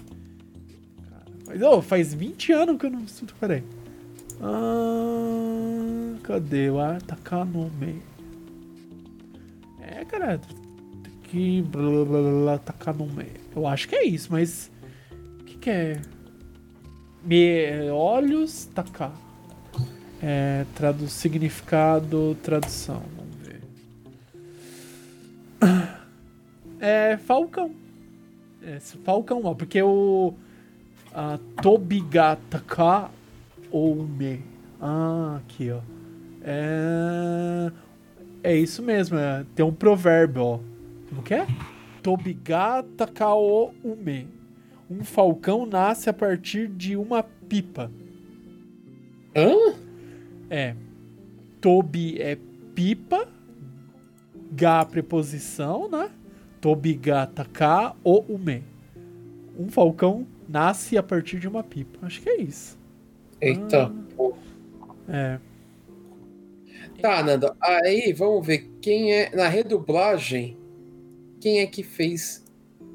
Mas, 1.46 1.61
oh, 1.62 1.82
faz 1.82 2.12
20 2.14 2.53
anos 2.53 2.78
que 2.78 2.86
eu 2.86 2.90
não. 2.90 3.05
Peraí. 3.38 3.62
Ah, 4.43 6.16
cadê 6.22 6.70
o 6.70 6.78
ar? 6.78 7.03
Takanome. 7.03 8.03
É, 9.80 10.05
cara. 10.05 10.41
Aqui. 11.24 11.62
Blá, 11.62 11.82
blá, 11.82 12.05
blá, 12.05 12.22
blá, 12.22 12.59
Takanome. 12.59 13.26
Eu 13.55 13.66
acho 13.66 13.86
que 13.88 13.95
é 13.95 14.05
isso, 14.05 14.28
mas. 14.30 14.70
O 15.41 15.45
que, 15.45 15.59
que 15.59 15.70
é? 15.70 16.01
Me, 17.22 17.91
olhos. 17.91 18.64
Taka. 18.74 19.12
É, 20.22 20.64
tradu 20.74 21.09
significado, 21.09 22.36
tradução. 22.43 23.03
Vamos 23.16 23.36
ver. 23.47 23.61
É 26.80 27.18
Falcão. 27.18 27.74
É, 28.62 28.80
Falcão, 28.80 29.43
ó, 29.45 29.55
porque 29.55 29.82
o. 29.82 30.32
A 31.12 31.38
Tobigataka 31.61 33.11
Oume. 33.71 34.43
Ah, 34.81 35.41
aqui, 35.43 35.71
ó. 35.71 35.81
É. 36.43 37.73
É 38.43 38.57
isso 38.57 38.83
mesmo, 38.83 39.18
é, 39.18 39.45
tem 39.55 39.64
um 39.64 39.73
provérbio, 39.73 40.43
ó. 40.43 40.61
Como 41.09 41.23
que 41.23 41.35
é? 41.35 41.47
Tobigataka 42.03 43.29
Oume. 43.29 44.27
Um 44.91 45.05
falcão 45.05 45.66
nasce 45.66 46.09
a 46.09 46.12
partir 46.12 46.66
de 46.66 46.97
uma 46.97 47.23
pipa. 47.23 47.91
Hã? 49.37 49.75
É. 50.49 50.75
Tobi 51.61 52.21
é 52.21 52.37
pipa. 52.75 53.29
Ga 54.53 54.85
preposição, 54.85 55.89
né? 55.89 56.11
Tobigata 56.61 57.45
ka 57.45 57.95
o 58.03 58.35
ume. 58.35 58.64
Um 59.57 59.68
falcão 59.68 60.27
nasce 60.49 60.99
a 60.99 61.03
partir 61.03 61.39
de 61.39 61.47
uma 61.47 61.62
pipa. 61.62 62.05
Acho 62.05 62.21
que 62.21 62.29
é 62.29 62.41
isso. 62.41 62.80
Eita. 63.41 63.84
Ah. 63.84 64.14
pô. 64.16 64.34
É. 65.09 65.38
Tá, 67.01 67.22
Nando. 67.22 67.55
Aí 67.61 68.12
vamos 68.12 68.47
ver 68.47 68.70
quem 68.80 69.12
é. 69.12 69.34
Na 69.34 69.49
redublagem, 69.49 70.57
quem 71.41 71.61
é 71.61 71.66
que 71.66 71.82
fez 71.82 72.45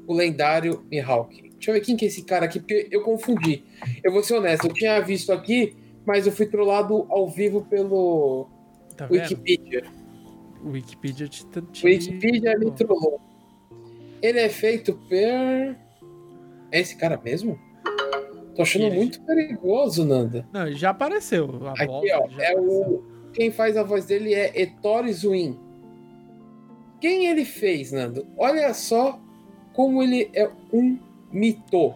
o 0.06 0.14
lendário 0.14 0.84
Mihawk? 0.90 1.50
Deixa 1.50 1.70
eu 1.70 1.74
ver 1.74 1.80
quem 1.80 1.96
que 1.96 2.04
é 2.04 2.08
esse 2.08 2.22
cara 2.22 2.44
aqui, 2.44 2.60
porque 2.60 2.88
eu 2.90 3.02
confundi. 3.02 3.64
Eu 4.04 4.12
vou 4.12 4.22
ser 4.22 4.34
honesto, 4.34 4.66
eu 4.66 4.72
tinha 4.72 5.00
visto 5.00 5.32
aqui, 5.32 5.74
mas 6.04 6.26
eu 6.26 6.32
fui 6.32 6.46
trollado 6.46 7.06
ao 7.08 7.28
vivo 7.28 7.64
pelo 7.64 8.48
Tá? 8.96 9.06
Wikipedia. 9.10 9.84
O 10.62 10.70
Wikipedia 10.70 11.28
te, 11.28 11.46
te... 11.72 11.84
Wikipedia 11.84 12.58
me 12.58 12.70
trollou. 12.72 13.20
Ele 14.22 14.40
é 14.40 14.48
feito 14.48 14.94
por. 14.94 15.16
É 16.72 16.80
esse 16.80 16.96
cara 16.96 17.20
mesmo? 17.22 17.58
Tô 18.56 18.62
achando 18.62 18.86
Ele- 18.86 18.96
muito 18.96 19.20
perigoso, 19.22 20.04
Nanda. 20.04 20.46
Não, 20.52 20.72
já 20.72 20.90
apareceu. 20.90 21.48
A 21.66 21.72
Aqui, 21.72 21.86
voz, 21.86 22.10
ó, 22.10 22.14
é 22.40 22.52
apareceu. 22.52 22.62
o. 22.62 23.04
Quem 23.32 23.50
faz 23.50 23.76
a 23.76 23.82
voz 23.82 24.06
dele 24.06 24.32
é 24.34 24.50
Ettore 24.62 25.12
Zuin. 25.12 25.58
Quem 27.00 27.26
ele 27.26 27.44
fez, 27.44 27.92
Nando? 27.92 28.26
Olha 28.36 28.72
só 28.72 29.20
como 29.74 30.02
ele 30.02 30.30
é 30.32 30.50
um 30.72 30.98
mito. 31.30 31.94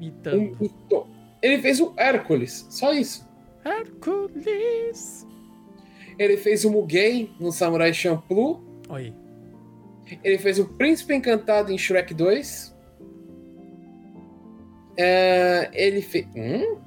Imitando. 0.00 0.36
Um 0.38 0.56
mito. 0.60 1.06
Ele 1.40 1.58
fez 1.62 1.78
o 1.80 1.92
Hércules, 1.96 2.66
só 2.68 2.92
isso. 2.92 3.28
Hércules. 3.64 5.26
Ele 6.18 6.36
fez 6.36 6.64
o 6.64 6.70
Mugen 6.70 7.30
no 7.38 7.52
Samurai 7.52 7.92
Champloo. 7.92 8.60
Oi. 8.88 9.12
Ele 10.22 10.38
fez 10.38 10.58
o 10.58 10.66
Príncipe 10.66 11.14
Encantado 11.14 11.72
em 11.72 11.78
Shrek 11.78 12.12
2. 12.12 12.73
É, 14.96 15.70
ele 15.72 16.00
fez. 16.02 16.26
Hum? 16.36 16.78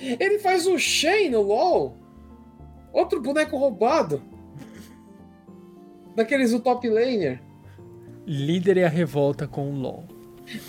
Ele 0.00 0.38
faz 0.38 0.66
o 0.66 0.78
Shen 0.78 1.30
no 1.30 1.42
LoL. 1.42 1.96
Outro 2.92 3.20
boneco 3.20 3.56
roubado. 3.56 4.22
Daqueles 6.14 6.52
do 6.52 6.60
Top 6.60 6.88
Laner. 6.88 7.40
Líder 8.26 8.76
e 8.78 8.84
a 8.84 8.88
revolta 8.88 9.46
com 9.46 9.70
o 9.70 9.74
LoL. 9.74 10.04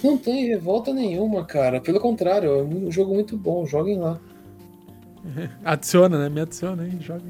Não 0.03 0.17
tem 0.17 0.45
revolta 0.47 0.93
nenhuma, 0.93 1.45
cara. 1.45 1.79
Pelo 1.79 1.99
contrário, 1.99 2.49
é 2.49 2.63
um 2.63 2.91
jogo 2.91 3.13
muito 3.13 3.37
bom. 3.37 3.65
Joguem 3.65 3.97
lá. 3.97 4.19
Adiciona, 5.63 6.17
né? 6.17 6.29
Me 6.29 6.41
adiciona 6.41 6.83
aí, 6.83 6.97
joga. 6.99 7.23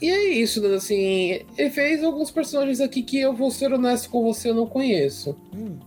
E 0.00 0.08
é 0.08 0.28
isso, 0.30 0.60
Dando, 0.60 0.76
assim. 0.76 1.40
Ele 1.58 1.70
fez 1.70 2.02
alguns 2.02 2.30
personagens 2.30 2.80
aqui 2.80 3.02
que 3.02 3.20
eu 3.20 3.34
vou 3.34 3.50
ser 3.50 3.72
honesto 3.72 4.08
com 4.08 4.22
você, 4.22 4.50
eu 4.50 4.54
não 4.54 4.66
conheço. 4.66 5.36
Hum. 5.54 5.78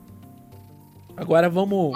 Agora 1.16 1.50
vamos. 1.50 1.94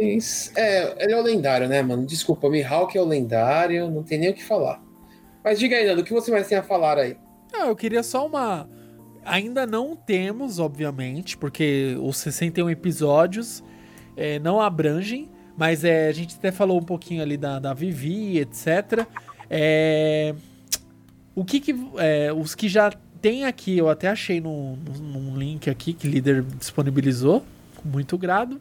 Mas, 0.00 0.52
é, 0.56 1.04
ele 1.04 1.12
é 1.12 1.16
o 1.20 1.22
lendário, 1.22 1.68
né, 1.68 1.82
mano? 1.82 2.06
Desculpa, 2.06 2.48
Mihawk 2.48 2.96
é 2.96 3.00
o 3.00 3.04
lendário, 3.04 3.90
não 3.90 4.02
tem 4.02 4.18
nem 4.18 4.30
o 4.30 4.34
que 4.34 4.42
falar. 4.44 4.82
Mas 5.42 5.58
diga 5.58 5.76
aí, 5.76 5.86
Nando, 5.86 6.00
o 6.00 6.04
que 6.04 6.12
você 6.12 6.30
mais 6.30 6.48
tem 6.48 6.56
a 6.56 6.62
falar 6.62 6.98
aí? 6.98 7.16
Ah, 7.52 7.66
eu 7.66 7.76
queria 7.76 8.02
só 8.02 8.26
uma. 8.26 8.68
Ainda 9.24 9.66
não 9.66 9.94
temos, 9.94 10.58
obviamente, 10.58 11.36
porque 11.36 11.96
os 12.00 12.16
61 12.18 12.70
episódios 12.70 13.62
é, 14.16 14.38
não 14.38 14.60
abrangem, 14.60 15.30
mas 15.56 15.84
é, 15.84 16.08
a 16.08 16.12
gente 16.12 16.36
até 16.36 16.50
falou 16.50 16.78
um 16.78 16.82
pouquinho 16.82 17.22
ali 17.22 17.36
da, 17.36 17.58
da 17.58 17.74
Vivi, 17.74 18.38
etc. 18.38 19.06
É, 19.48 20.34
o 21.34 21.44
que, 21.44 21.60
que 21.60 21.74
é, 21.98 22.32
os 22.32 22.54
que 22.54 22.68
já 22.68 22.90
tem 23.20 23.44
aqui, 23.44 23.76
eu 23.78 23.88
até 23.88 24.08
achei 24.08 24.40
num, 24.40 24.76
num- 25.00 25.36
link 25.36 25.68
aqui 25.70 25.92
que 25.92 26.06
o 26.06 26.10
líder 26.10 26.42
disponibilizou, 26.42 27.42
muito 27.84 28.16
grado. 28.16 28.60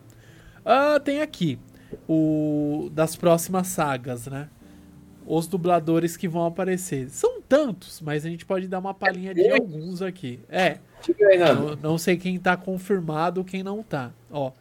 Ah, 0.65 0.99
tem 0.99 1.21
aqui 1.21 1.59
o 2.07 2.89
das 2.91 3.15
próximas 3.15 3.67
sagas, 3.67 4.28
né? 4.28 4.49
Os 5.26 5.47
dubladores 5.47 6.17
que 6.17 6.28
vão 6.28 6.45
aparecer. 6.45 7.09
São 7.09 7.41
tantos, 7.41 8.01
mas 8.01 8.26
a 8.26 8.30
gente 8.30 8.45
pode 8.45 8.67
dar 8.67 8.80
uma 8.80 8.93
palhinha 8.93 9.34
de 9.34 9.49
alguns 9.49 10.01
aqui. 10.01 10.39
É, 10.49 10.80
eu 11.07 11.78
não 11.82 11.97
sei 11.97 12.17
quem 12.17 12.38
tá 12.39 12.57
confirmado, 12.57 13.43
quem 13.43 13.63
não 13.63 13.82
tá. 13.82 14.11
Ó, 14.32 14.51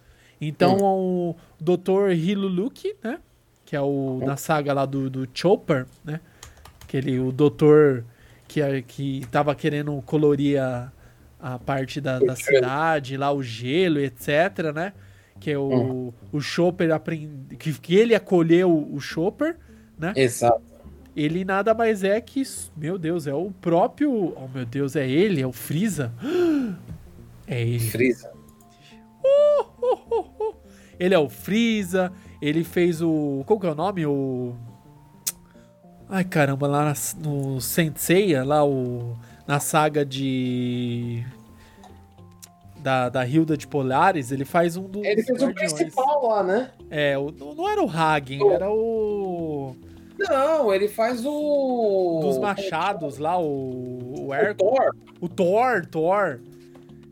então 0.40 0.76
o 0.78 1.36
Dr. 1.60 2.12
Hiluluki, 2.12 2.94
né? 3.02 3.18
Que 3.64 3.74
é 3.74 3.80
o 3.80 4.20
na 4.24 4.36
saga 4.36 4.72
lá 4.72 4.84
do, 4.86 5.08
do 5.08 5.28
Chopper, 5.32 5.86
né? 6.04 6.20
Aquele 6.82 7.18
o 7.18 7.32
doutor 7.32 8.04
que, 8.46 8.82
que 8.82 9.26
tava 9.30 9.54
querendo 9.54 10.00
colorir 10.02 10.60
a, 10.60 10.92
a 11.42 11.58
parte 11.58 12.00
da, 12.00 12.20
da 12.20 12.36
cidade, 12.36 13.16
lá 13.16 13.32
o 13.32 13.42
gelo, 13.42 13.98
etc, 13.98 14.72
né? 14.72 14.92
Que 15.40 15.50
é 15.50 15.58
o, 15.58 16.14
o 16.30 16.40
Chopper 16.40 16.92
aprende. 16.92 17.56
Que, 17.56 17.72
que 17.72 17.96
ele 17.96 18.14
acolheu 18.14 18.70
o 18.72 19.00
Chopper, 19.00 19.56
né? 19.98 20.12
Exato. 20.14 20.62
Ele 21.16 21.44
nada 21.44 21.74
mais 21.74 22.04
é 22.04 22.20
que. 22.20 22.44
Meu 22.76 22.96
Deus, 22.96 23.26
é 23.26 23.34
o 23.34 23.50
próprio. 23.50 24.34
Oh 24.36 24.48
meu 24.54 24.64
Deus, 24.64 24.94
é 24.94 25.06
ele? 25.08 25.42
É 25.42 25.46
o 25.46 25.52
Freeza? 25.52 26.12
É 27.44 27.60
ele. 27.60 27.80
Freeza. 27.80 28.30
Ele 30.98 31.12
é 31.12 31.18
o 31.18 31.28
Freeza. 31.28 32.12
Ele 32.40 32.62
fez 32.62 33.02
o. 33.02 33.42
Qual 33.44 33.58
que 33.58 33.66
é 33.66 33.70
o 33.70 33.74
nome? 33.74 34.06
O. 34.06 34.54
Ai 36.08 36.24
caramba, 36.24 36.68
lá 36.68 36.94
no 37.18 37.60
Senseiya, 37.60 38.44
lá 38.44 38.64
o. 38.64 39.18
Na 39.46 39.58
saga 39.60 40.04
de. 40.04 41.24
Da, 42.78 43.08
da 43.08 43.24
Hilda 43.26 43.56
de 43.56 43.66
Polaris, 43.66 44.32
ele 44.32 44.44
faz 44.44 44.76
um 44.76 44.84
dos. 44.88 45.04
Ele 45.04 45.22
fez 45.22 45.40
o 45.40 45.46
guardiões. 45.46 45.72
principal 45.72 46.26
lá, 46.28 46.42
né? 46.42 46.70
É, 46.90 47.16
o, 47.16 47.30
não 47.30 47.68
era 47.68 47.82
o 47.82 47.88
Hagen, 47.88 48.40
era 48.50 48.68
o. 48.70 49.76
Não, 50.18 50.72
ele 50.72 50.88
faz 50.88 51.24
o. 51.24 52.20
Dos 52.22 52.38
machados 52.38 53.18
lá, 53.18 53.38
o. 53.38 53.44
O 53.44 54.28
O. 54.30 54.54
Thor. 54.56 54.96
O 55.20 55.28
Thor, 55.28 55.86
Thor. 55.86 56.40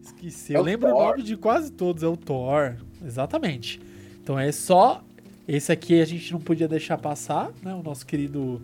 Esqueci. 0.03 0.55
É 0.55 0.57
eu 0.57 0.61
o 0.61 0.65
lembro 0.65 0.89
o 0.89 0.93
Thor. 0.93 1.07
nome 1.11 1.23
de 1.23 1.37
quase 1.37 1.71
todos, 1.71 2.03
é 2.03 2.07
o 2.09 2.17
Thor. 2.17 2.75
Exatamente. 3.05 3.81
Então 4.23 4.39
é 4.39 4.51
só. 4.53 5.03
Esse 5.47 5.73
aqui 5.73 6.01
a 6.01 6.05
gente 6.05 6.33
não 6.33 6.41
podia 6.41 6.69
deixar 6.69 6.97
passar, 6.99 7.51
né? 7.63 7.75
O 7.75 7.83
nosso 7.83 8.05
querido 8.07 8.61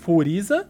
Furiza. 0.00 0.68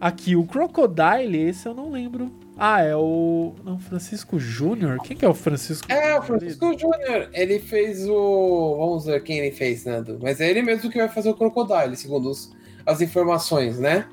Aqui 0.00 0.36
o 0.36 0.44
Crocodile, 0.44 1.38
esse 1.48 1.66
eu 1.66 1.74
não 1.74 1.90
lembro. 1.90 2.30
Ah, 2.56 2.82
é 2.82 2.94
o. 2.94 3.52
Não, 3.64 3.78
Francisco 3.78 4.38
Júnior? 4.38 4.98
Quem 5.02 5.16
que 5.16 5.24
é 5.24 5.28
o 5.28 5.34
Francisco 5.34 5.90
É, 5.90 6.18
o 6.18 6.22
Francisco 6.22 6.76
Júnior. 6.78 7.28
Ele 7.32 7.58
fez 7.58 8.08
o. 8.08 8.76
Vamos 8.78 9.06
ver 9.06 9.22
quem 9.22 9.38
ele 9.38 9.50
fez, 9.54 9.84
Nando. 9.84 10.18
Mas 10.22 10.40
é 10.40 10.48
ele 10.48 10.62
mesmo 10.62 10.90
que 10.90 10.98
vai 10.98 11.08
fazer 11.08 11.30
o 11.30 11.34
Crocodile, 11.34 11.96
segundo 11.96 12.30
os- 12.30 12.52
as 12.86 13.00
informações, 13.00 13.78
né? 13.78 14.06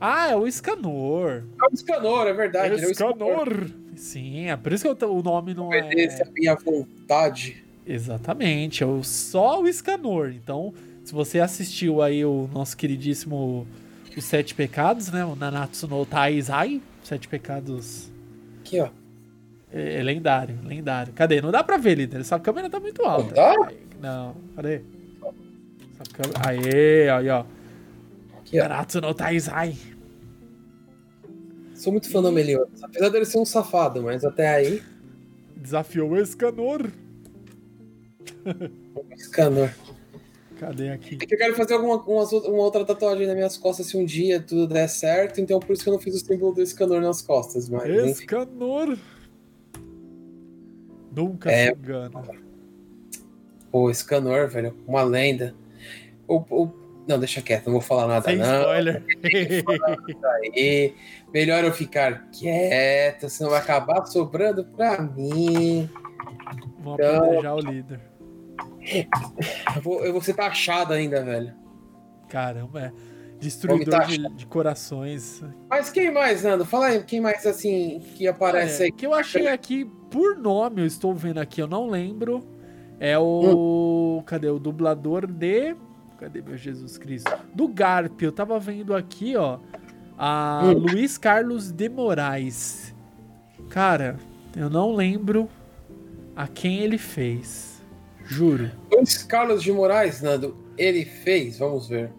Ah, 0.00 0.28
é 0.30 0.36
o 0.36 0.46
Escanor. 0.46 1.42
É 1.60 1.70
o 1.70 1.74
Escanor, 1.74 2.26
é 2.26 2.32
verdade. 2.32 2.82
é 2.82 2.86
o 2.86 2.90
Escanor. 2.90 3.70
Sim, 3.96 4.46
é 4.48 4.56
por 4.56 4.72
isso 4.72 4.94
que 4.94 5.04
o 5.04 5.22
nome 5.22 5.54
não 5.54 5.72
é. 5.72 5.82
Obedece 5.82 6.22
a 6.22 6.26
minha 6.30 6.54
vontade. 6.54 7.64
Exatamente, 7.86 8.84
é 8.84 8.86
só 9.02 9.60
o 9.62 9.66
Escanor. 9.66 10.30
Então, 10.30 10.72
se 11.02 11.12
você 11.12 11.40
assistiu 11.40 12.00
aí 12.02 12.24
o 12.24 12.48
nosso 12.52 12.76
queridíssimo 12.76 13.66
Os 14.18 14.24
Sete 14.24 14.54
Pecados, 14.54 15.10
né? 15.10 15.24
O 15.24 15.34
Nanatsu 15.34 15.86
no 15.86 16.04
Taizai, 16.04 16.82
Sete 17.02 17.28
Pecados 17.28 18.10
Aqui, 18.68 18.80
ó. 18.80 18.90
É, 19.72 20.00
é 20.00 20.02
lendário, 20.02 20.58
lendário. 20.62 21.12
Cadê? 21.14 21.40
Não 21.40 21.50
dá 21.50 21.64
pra 21.64 21.78
ver, 21.78 21.94
líder. 21.94 22.20
Essa 22.20 22.38
câmera 22.38 22.68
tá 22.68 22.78
muito 22.78 23.02
alta. 23.02 23.34
dá? 23.34 23.54
Aí, 23.66 23.78
não, 23.98 24.36
cadê? 24.54 24.82
Essa 25.94 26.12
câmera... 26.12 26.40
Aê, 26.46 27.08
aí, 27.08 27.28
ó. 27.30 27.44
Aqui, 28.38 28.60
ó. 28.60 28.68
Naruto 28.68 29.00
no 29.00 29.14
Taizai. 29.14 29.74
Sou 31.74 31.92
muito 31.92 32.10
fã 32.10 32.20
do 32.20 32.30
Meliodas. 32.30 32.82
Apesar 32.82 33.08
dele 33.08 33.24
ser 33.24 33.38
um 33.38 33.46
safado, 33.46 34.02
mas 34.02 34.22
até 34.22 34.48
aí. 34.48 34.82
Desafiou 35.56 36.10
o 36.10 36.18
Escanor. 36.18 36.90
Escanor. 39.16 39.70
Cadê 40.58 40.90
aqui? 40.90 41.18
É 41.22 41.26
que 41.26 41.34
eu 41.34 41.38
quero 41.38 41.54
fazer 41.54 41.74
alguma 41.74 42.02
outra- 42.04 42.50
uma 42.50 42.62
outra 42.62 42.84
tatuagem 42.84 43.26
nas 43.26 43.36
minhas 43.36 43.56
costas 43.56 43.86
se 43.86 43.96
um 43.96 44.04
dia 44.04 44.40
tudo 44.40 44.66
der 44.66 44.88
certo, 44.88 45.40
então 45.40 45.60
por 45.60 45.72
isso 45.72 45.82
que 45.84 45.88
eu 45.88 45.92
não 45.94 46.00
fiz 46.00 46.14
o 46.16 46.18
símbolo 46.24 46.52
do 46.54 46.62
escanor 46.62 47.00
nas 47.00 47.22
costas, 47.22 47.68
mas 47.68 47.84
enfim. 47.88 48.10
Escanor. 48.10 48.98
Nunca 51.14 51.50
É. 51.50 51.66
se 51.66 51.72
engana. 51.72 52.22
Pô, 53.70 53.90
escanor, 53.90 54.48
velho, 54.48 54.74
uma 54.86 55.02
lenda. 55.02 55.54
O, 56.26 56.36
o- 56.50 56.88
Não, 57.06 57.18
deixa 57.18 57.40
quieto, 57.40 57.64
não 57.66 57.72
vou 57.72 57.80
falar 57.80 58.06
nada, 58.06 58.26
Sem 58.26 58.36
não. 58.36 58.60
spoiler. 58.60 59.02
Aí, 60.54 60.94
melhor 61.32 61.64
eu 61.64 61.72
ficar 61.72 62.28
quieto, 62.30 63.30
senão 63.30 63.50
vai 63.50 63.60
acabar 63.60 64.04
sobrando 64.04 64.62
pra 64.64 65.00
mim. 65.00 65.88
Vamos 66.80 66.98
Então- 67.00 67.16
apedrejar 67.24 67.54
o 67.56 67.60
líder. 67.60 68.00
Eu 69.76 69.82
vou, 69.82 70.04
eu 70.04 70.12
vou 70.12 70.22
ser 70.22 70.34
taxado 70.34 70.92
ainda, 70.92 71.22
velho. 71.24 71.52
Caramba, 72.28 72.80
é. 72.80 72.92
Destruidor 73.38 74.04
de, 74.06 74.18
de 74.34 74.46
corações. 74.46 75.42
Mas 75.70 75.90
quem 75.90 76.12
mais, 76.12 76.42
Nando? 76.42 76.64
Fala 76.64 76.86
aí, 76.86 77.02
quem 77.04 77.20
mais 77.20 77.46
assim 77.46 78.00
que 78.16 78.26
aparece 78.26 78.82
Olha, 78.82 78.84
aí? 78.86 78.92
que 78.92 79.06
eu 79.06 79.14
achei 79.14 79.46
aqui, 79.46 79.84
por 80.10 80.36
nome, 80.36 80.80
eu 80.82 80.86
estou 80.86 81.14
vendo 81.14 81.38
aqui, 81.38 81.62
eu 81.62 81.68
não 81.68 81.88
lembro. 81.88 82.44
É 82.98 83.16
o. 83.16 84.22
Cadê? 84.26 84.48
O 84.48 84.58
dublador 84.58 85.24
de. 85.26 85.76
Cadê 86.18 86.42
meu 86.42 86.56
Jesus 86.56 86.98
Cristo? 86.98 87.30
Do 87.54 87.68
Garp. 87.68 88.20
Eu 88.22 88.32
tava 88.32 88.58
vendo 88.58 88.92
aqui, 88.92 89.36
ó. 89.36 89.58
A 90.18 90.62
Hum. 90.64 90.72
Luiz 90.72 91.16
Carlos 91.16 91.70
de 91.70 91.88
Moraes. 91.88 92.92
Cara, 93.70 94.16
eu 94.56 94.68
não 94.68 94.92
lembro 94.92 95.48
a 96.34 96.48
quem 96.48 96.78
ele 96.80 96.98
fez. 96.98 97.67
Juro. 98.28 98.70
Luiz 98.92 99.22
Carlos 99.24 99.62
de 99.62 99.72
Moraes, 99.72 100.20
Nando, 100.22 100.56
ele 100.76 101.04
fez, 101.04 101.58
vamos 101.58 101.88
ver. 101.88 102.10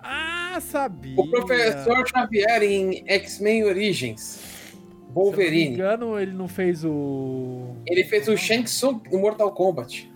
Ah, 0.00 0.58
sabia. 0.60 1.14
O 1.20 1.28
professor 1.28 2.06
Xavier 2.08 2.62
em 2.62 3.02
X-Men 3.06 3.64
Origins. 3.64 4.20
Se 4.20 4.74
eu 4.74 4.78
não 4.78 5.08
me 5.08 5.14
Wolverine. 5.14 5.74
engano, 5.74 6.18
ele 6.18 6.32
não 6.32 6.46
fez 6.48 6.84
o. 6.84 7.74
Ele 7.86 8.04
fez 8.04 8.28
o 8.28 8.36
Shang 8.36 8.62
Tsung 8.64 9.00
no 9.10 9.18
Mortal 9.18 9.50
Kombat. 9.52 10.08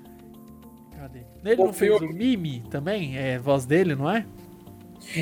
Cadê? 0.97 1.21
Ele 1.45 1.57
não 1.57 1.71
O 1.71 1.73
fez 1.73 1.99
filme. 1.99 2.15
o 2.15 2.17
Mimi 2.17 2.63
também? 2.71 3.17
É 3.19 3.39
voz 3.39 3.67
dele, 3.67 3.95
não 3.97 4.09
é? 4.09 4.25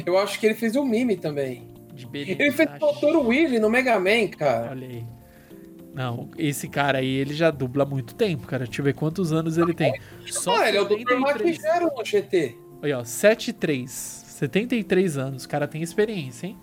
Eu 0.04 0.18
acho 0.18 0.38
que 0.38 0.46
ele 0.46 0.54
fez 0.54 0.76
o 0.76 0.84
Mimi 0.84 1.16
também. 1.16 1.66
Ele 2.12 2.50
fez 2.52 2.68
o. 2.80 2.92
Dr. 3.00 3.16
Willy 3.26 3.58
no 3.58 3.70
Mega 3.70 3.98
Man, 3.98 4.28
cara. 4.28 4.70
Olha 4.70 4.86
aí. 4.86 5.04
Não, 6.00 6.30
esse 6.38 6.66
cara 6.66 6.96
aí, 6.96 7.06
ele 7.06 7.34
já 7.34 7.50
dubla 7.50 7.82
há 7.82 7.86
muito 7.86 8.14
tempo, 8.14 8.46
cara. 8.46 8.64
Deixa 8.64 8.80
eu 8.80 8.84
ver 8.86 8.94
quantos 8.94 9.34
anos 9.34 9.58
ele 9.58 9.74
tem. 9.74 10.00
Só 10.30 10.56
ah, 10.56 10.66
ele 10.66 10.78
é 10.78 10.80
o 10.80 10.86
Dr. 10.86 10.96
73. 11.00 11.20
Maquigero 11.20 11.90
no 11.94 12.02
GT. 12.02 12.56
Olha, 12.82 13.00
ó, 13.00 13.04
73. 13.04 13.90
73 13.90 15.18
anos. 15.18 15.44
O 15.44 15.48
cara 15.50 15.68
tem 15.68 15.82
experiência, 15.82 16.46
hein? 16.46 16.56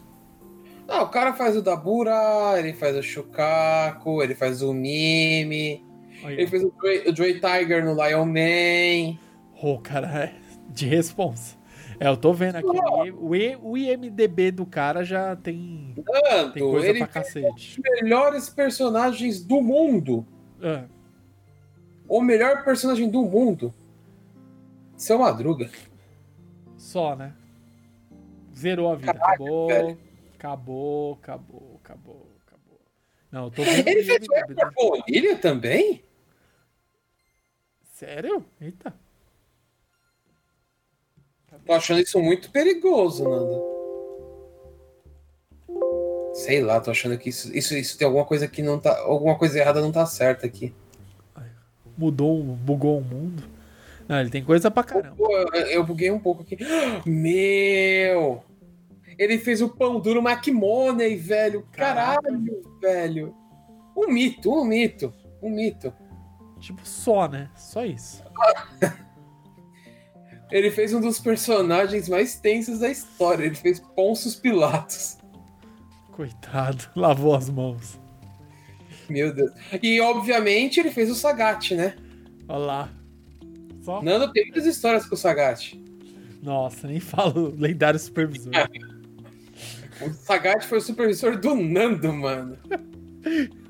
Ah, 0.88 1.03
o 1.03 1.09
cara 1.09 1.33
faz 1.33 1.55
o 1.55 1.61
Dabura, 1.61 2.55
ele 2.57 2.73
faz 2.73 2.97
o 2.97 3.03
Shukaku, 3.03 4.23
ele 4.23 4.33
faz 4.33 4.63
o 4.63 4.73
Mimi, 4.73 5.85
Olha, 6.23 6.33
ele 6.33 6.47
fez 6.47 6.63
o 6.63 6.73
Dre, 6.81 7.03
o 7.07 7.13
Dre 7.13 7.33
Tiger 7.35 7.85
no 7.85 7.93
Lion 7.93 8.25
Man. 8.25 9.19
Ô, 9.61 9.77
cara, 9.77 10.07
é 10.07 10.33
de 10.67 10.88
responsa. 10.88 11.57
É, 11.99 12.07
eu 12.07 12.15
tô 12.17 12.31
vendo 12.33 12.57
aqui. 12.57 12.67
o 12.67 13.29
O, 13.69 13.77
IMDB 13.77 14.51
do 14.51 14.65
cara 14.65 15.03
já 15.03 15.35
tem, 15.35 15.93
tem 15.95 16.03
Tanto, 16.03 16.59
coisa 16.59 16.87
ele 16.87 16.99
pra 16.99 17.07
cacete. 17.07 17.79
os 17.81 17.83
melhores 18.01 18.49
personagens 18.49 19.43
do 19.43 19.61
mundo. 19.61 20.25
Ah, 20.61 20.85
O 22.07 22.21
melhor 22.21 22.63
personagem 22.63 23.09
do 23.09 23.23
mundo. 23.23 23.73
Seu 24.95 25.19
Madruga. 25.19 25.69
só, 26.77 27.15
né? 27.15 27.33
Zerou 28.55 28.91
a 28.91 28.95
vida. 28.95 29.11
acabou, 29.11 29.67
velho. 29.67 29.97
acabou, 30.35 31.13
acabou, 31.13 31.79
acabou, 31.83 32.27
acabou. 32.45 32.81
Não, 33.31 33.43
eu 33.45 33.51
tô 33.51 33.61
vendo 33.65 33.87
Ele 33.87 34.03
fez 34.03 34.27
o 34.27 34.71
Bonilha 34.75 35.37
também? 35.37 36.03
Sério? 37.83 38.45
Eita. 38.61 38.93
Tô 41.68 41.74
achando 41.74 41.99
isso 41.99 42.20
muito 42.22 42.49
perigoso, 42.49 43.28
Nanda. 43.28 43.61
Sei 46.34 46.61
lá, 46.61 46.80
tô 46.80 46.91
achando 46.91 47.18
que 47.18 47.30
isso, 47.30 47.55
isso, 47.55 47.76
isso 47.76 47.97
tem 47.97 48.05
alguma 48.05 48.24
coisa 48.24 48.47
que 48.47 48.61
não 48.61 48.80
tá. 48.80 48.97
Alguma 48.99 49.38
coisa 49.38 49.59
errada 49.59 49.82
não 49.82 49.91
tá 49.91 50.05
certa 50.05 50.45
aqui. 50.45 50.74
Mudou, 51.97 52.41
bugou 52.41 52.99
o 52.99 53.03
mundo. 53.03 53.43
Não, 54.07 54.22
ele 54.22 54.30
tem 54.30 54.43
coisa 54.43 54.72
pra 54.72 54.84
caramba. 54.84 55.18
Eu, 55.20 55.65
eu 55.65 55.84
buguei 55.84 56.09
um 56.09 56.20
pouco 56.20 56.43
aqui. 56.43 56.57
Meu! 57.05 58.43
Ele 59.18 59.38
fez 59.38 59.61
o 59.61 59.68
pão 59.68 59.99
duro 59.99 60.22
McMoney, 60.22 61.18
velho. 61.18 61.68
Caralho, 61.72 62.61
velho. 62.80 63.36
Um 63.95 64.07
mito, 64.07 64.53
um 64.53 64.63
mito, 64.63 65.13
um 65.41 65.49
mito. 65.49 65.91
Tipo, 66.59 66.82
só, 66.88 67.28
né? 67.28 67.49
Só 67.55 67.84
isso. 67.84 68.24
Ele 70.51 70.71
fez 70.71 70.93
um 70.93 71.01
dos 71.01 71.19
personagens 71.19 72.07
mais 72.07 72.39
tensos 72.39 72.79
da 72.79 72.89
história. 72.89 73.45
Ele 73.45 73.55
fez 73.55 73.79
Ponços 73.79 74.35
Pilatos. 74.35 75.17
Coitado, 76.11 76.85
lavou 76.95 77.35
as 77.35 77.49
mãos. 77.49 77.99
Meu 79.09 79.33
Deus. 79.33 79.51
E, 79.81 79.99
obviamente, 80.01 80.79
ele 80.79 80.91
fez 80.91 81.09
o 81.09 81.15
Sagat, 81.15 81.71
né? 81.75 81.95
Olha 82.47 82.57
lá. 82.57 82.89
Só? 83.81 84.01
Nando 84.01 84.31
tem 84.31 84.43
muitas 84.45 84.65
histórias 84.65 85.05
com 85.05 85.15
o 85.15 85.17
Sagat. 85.17 85.79
Nossa, 86.41 86.87
nem 86.87 86.99
falo 86.99 87.53
lendário 87.57 87.99
supervisor. 87.99 88.51
O 90.01 90.09
Sagat 90.13 90.65
foi 90.65 90.77
o 90.77 90.81
supervisor 90.81 91.37
do 91.39 91.55
Nando, 91.55 92.11
mano. 92.13 92.57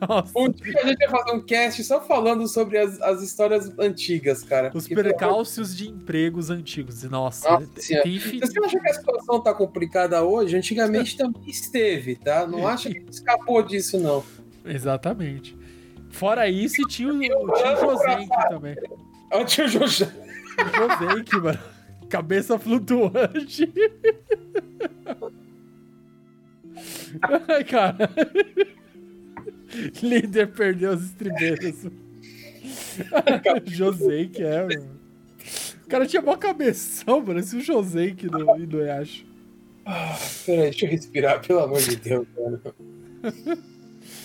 Nossa, 0.08 0.32
Um 0.36 0.50
dia 0.50 0.82
a 0.82 0.88
gente 0.88 0.98
vai 0.98 1.10
fazer 1.10 1.38
um 1.38 1.42
cast 1.42 1.84
só 1.84 2.02
falando 2.02 2.48
sobre 2.48 2.78
as, 2.78 3.02
as 3.02 3.22
histórias 3.22 3.72
antigas, 3.80 4.44
cara. 4.44 4.72
os 4.74 4.88
Porque, 4.88 4.96
percalços 4.96 5.76
de 5.76 5.90
empregos 5.90 6.50
antigos. 6.50 7.04
Nossa, 7.04 7.50
Nossa 7.52 7.66
tem 8.04 8.20
você 8.20 8.60
acha 8.64 8.80
que 8.80 8.90
a 8.90 8.94
situação 8.94 9.42
tá 9.42 9.54
complicada 9.54 10.24
hoje, 10.24 10.56
antigamente 10.56 11.18
também 11.18 11.42
esteve, 11.48 12.16
tá? 12.16 12.46
Não 12.48 12.68
acha 12.68 12.90
que 12.90 13.04
escapou 13.10 13.62
disso, 13.64 14.00
não. 14.00 14.24
Exatamente. 14.66 15.58
Fora 16.10 16.50
isso, 16.50 16.82
tinha 16.88 17.14
o, 17.14 17.20
tinha 17.20 17.38
o 17.38 17.80
Josenk 17.80 18.30
também. 18.50 18.76
Olha 19.32 19.44
o 19.44 19.46
tio 19.46 19.68
Jojo. 19.68 20.06
O 20.06 20.70
Josenk, 20.76 21.36
mano. 21.38 21.60
Cabeça 22.10 22.58
flutuante. 22.58 23.72
Ai, 27.50 27.64
cara. 27.64 28.10
Líder 30.02 30.48
perdeu 30.48 30.92
as 30.92 31.04
estribeiras. 31.04 31.86
Josenk, 33.66 34.42
é, 34.42 34.64
mano. 34.64 34.98
O 35.86 35.90
cara 35.90 36.06
tinha 36.06 36.22
mó 36.22 36.36
cabeção, 36.36 37.24
parecia 37.24 37.60
o 37.60 37.62
Josenk 37.62 38.28
do 38.28 38.58
Inuyasha. 38.58 39.24
Peraí, 40.46 40.64
deixa 40.64 40.86
eu 40.86 40.90
respirar, 40.90 41.42
pelo 41.46 41.60
amor 41.62 41.80
de 41.80 41.96
Deus, 41.96 42.28
cara. 42.36 42.76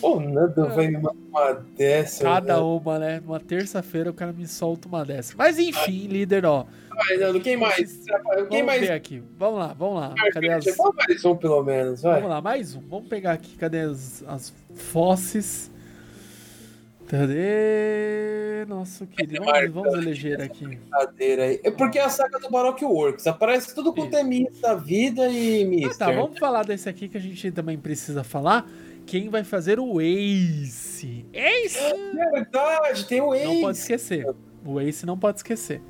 O 0.03 0.21
Nando 0.21 0.69
vai 0.71 0.89
me 0.89 0.95
mandar 0.99 1.13
uma 1.29 1.53
dessa. 1.77 2.25
Cada 2.25 2.55
velho. 2.55 2.67
uma, 2.77 2.99
né? 2.99 3.23
Uma 3.25 3.39
terça-feira 3.41 4.11
o 4.11 4.15
cara 4.15 4.33
me 4.33 4.47
solta 4.47 4.89
uma 4.89 5.05
dessa. 5.05 5.35
Mas 5.37 5.59
enfim, 5.59 6.07
líder, 6.09 6.45
ó. 6.45 6.67
Vai, 6.91 7.17
Nando, 7.19 7.41
quem 7.41 7.57
mais? 7.57 8.05
Quem 8.05 8.49
Vamos 8.49 8.67
mais? 8.67 8.81
ver 8.81 8.93
aqui. 8.93 9.23
Vamos 9.39 9.59
lá, 9.59 9.73
vamos 9.79 10.01
lá. 10.01 10.15
Cadê 10.33 10.51
as. 10.51 10.65
Mais 10.97 11.25
um, 11.25 11.37
pelo 11.37 11.63
menos, 11.63 12.03
vai. 12.03 12.15
Vamos 12.17 12.31
lá, 12.31 12.41
mais 12.41 12.75
um. 12.75 12.81
Vamos 12.89 13.09
pegar 13.09 13.33
aqui. 13.33 13.57
Cadê 13.57 13.81
as, 13.81 14.23
as 14.27 14.53
fosses? 14.75 15.71
Cadê? 17.09 18.65
Nosso 18.69 19.07
querido. 19.07 19.45
Vamos, 19.45 19.71
vamos 19.73 19.95
eleger 19.95 20.41
aqui. 20.41 20.79
É 21.63 21.71
porque 21.71 21.99
é 21.99 22.05
a 22.05 22.09
saga 22.09 22.39
do 22.39 22.49
Baroque 22.51 22.85
Works. 22.85 23.27
Aparece 23.27 23.75
tudo 23.75 23.93
quanto 23.93 24.17
é 24.17 24.23
Miss 24.23 24.61
da 24.61 24.75
vida 24.75 25.29
e 25.29 25.63
Ah, 25.63 25.67
Mister. 25.67 25.97
tá, 25.99 26.11
vamos 26.13 26.39
falar 26.39 26.65
desse 26.65 26.89
aqui 26.89 27.09
que 27.09 27.17
a 27.17 27.21
gente 27.21 27.51
também 27.53 27.79
precisa 27.79 28.25
falar. 28.25 28.67
Quem 29.07 29.29
vai 29.29 29.45
fazer 29.45 29.79
o 29.81 30.01
Ace? 30.01 31.27
Ace! 31.33 31.79
É 31.79 32.31
verdade, 32.31 33.05
tem 33.07 33.21
o 33.21 33.35
Não 33.35 33.61
pode 33.61 33.79
Ace. 33.79 33.81
esquecer. 33.83 34.27
O 34.65 34.81
Ace 34.81 35.05
não 35.05 35.19
pode 35.19 35.39
esquecer. 35.39 35.83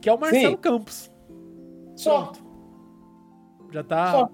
Que 0.00 0.08
é 0.08 0.12
o 0.12 0.18
Marcelo 0.18 0.50
Sim. 0.50 0.56
Campos. 0.56 1.10
Só. 1.96 2.22
Pronto. 2.26 2.44
Já 3.72 3.82
tá, 3.82 4.28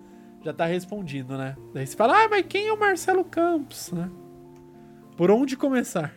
já 0.44 0.52
tá 0.52 0.66
respondido, 0.66 1.36
né? 1.38 1.56
Daí 1.72 1.86
você 1.86 1.96
fala, 1.96 2.24
ah, 2.24 2.28
mas 2.28 2.44
quem 2.46 2.68
é 2.68 2.72
o 2.72 2.78
Marcelo 2.78 3.24
Campos, 3.24 3.90
né? 3.92 4.10
Por 5.16 5.30
onde 5.30 5.56
começar? 5.56 6.14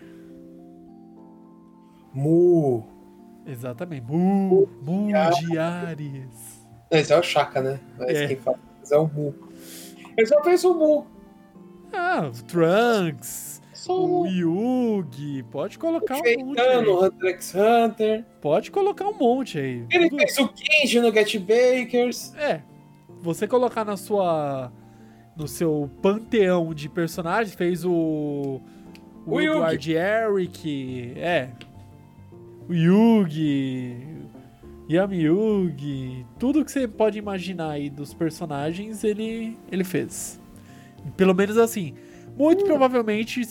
Mu. 2.13 2.83
Exatamente. 3.45 4.05
Mu, 4.05 4.67
Mu 4.81 5.07
de 5.07 5.57
Ares. 5.57 6.61
Esse 6.91 7.11
é 7.13 7.17
o 7.19 7.23
Chaka, 7.23 7.61
né? 7.61 7.79
Mas 7.97 8.09
É. 8.17 8.27
quem 8.27 8.37
fala 8.37 8.59
é 8.91 8.97
o 8.97 9.07
Mu. 9.07 9.33
Ele 10.17 10.27
só 10.27 10.43
fez 10.43 10.63
o 10.63 10.73
Mu. 10.73 11.07
Ah, 11.93 12.27
o 12.29 12.43
Trunks, 12.45 13.61
o 13.87 14.21
o. 14.21 14.25
Yugi. 14.27 15.43
Pode 15.51 15.77
colocar 15.77 16.15
um 16.15 16.17
monte 16.17 16.55
Feitano, 16.55 16.99
aí. 17.01 17.07
Hunter 17.07 17.29
x 17.31 17.53
Hunter. 17.55 18.25
Pode 18.41 18.71
colocar 18.71 19.07
um 19.07 19.13
monte 19.17 19.59
aí. 19.59 19.85
Ele 19.91 20.09
Tudo- 20.09 20.19
fez 20.19 20.37
o 20.39 20.47
Kenji 20.49 20.99
no 20.99 21.11
Get 21.13 21.37
Bakers. 21.39 22.33
É. 22.35 22.61
Você 23.21 23.47
colocar 23.47 23.85
na 23.85 23.95
sua. 23.97 24.71
No 25.35 25.47
seu 25.47 25.89
panteão 26.01 26.73
de 26.73 26.87
personagens, 26.89 27.55
fez 27.55 27.83
o. 27.85 28.61
O, 29.25 29.35
O 29.35 29.39
Yugi. 29.41 29.55
Edward 29.57 29.93
Eric. 29.95 31.13
É. 31.17 31.49
O 32.69 32.73
Yugi. 32.73 33.97
Yami 34.89 35.21
Yugi. 35.23 36.25
Tudo 36.37 36.63
que 36.63 36.71
você 36.71 36.87
pode 36.87 37.17
imaginar 37.17 37.71
aí 37.71 37.89
dos 37.89 38.13
personagens, 38.13 39.03
ele, 39.03 39.57
ele 39.71 39.83
fez. 39.83 40.39
Pelo 41.17 41.33
menos 41.33 41.57
assim. 41.57 41.93
Muito 42.37 42.63
provavelmente 42.65 43.41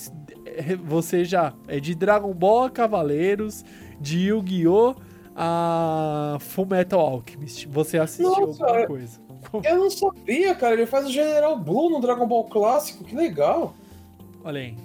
eh, 0.44 0.76
você 0.76 1.24
já 1.24 1.52
é 1.68 1.78
de 1.78 1.94
Dragon 1.94 2.32
Ball 2.34 2.64
a 2.64 2.70
Cavaleiros, 2.70 3.64
de 4.00 4.26
Yu-Gi-Oh! 4.28 4.94
a 5.34 6.36
Full 6.40 6.66
Metal 6.66 7.00
Alchemist. 7.00 7.66
Você 7.68 7.98
assistiu 7.98 8.28
Nossa, 8.46 8.64
alguma 8.64 8.86
coisa? 8.86 9.20
Eu 9.64 9.78
não 9.78 9.90
sabia, 9.90 10.54
cara. 10.54 10.74
Ele 10.74 10.86
faz 10.86 11.06
o 11.06 11.10
General 11.10 11.58
Blue 11.58 11.90
no 11.90 12.00
Dragon 12.00 12.26
Ball 12.26 12.44
clássico. 12.44 13.02
Que 13.04 13.14
legal. 13.14 13.74
Olha 14.44 14.60
aí. 14.60 14.76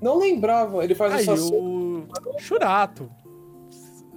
Não 0.00 0.18
lembrava. 0.18 0.82
Ele 0.84 0.94
faz 0.94 1.12
Aí, 1.14 1.22
o 1.22 1.24
Sasuke. 1.24 1.56
o 1.56 2.38
Churato. 2.38 3.10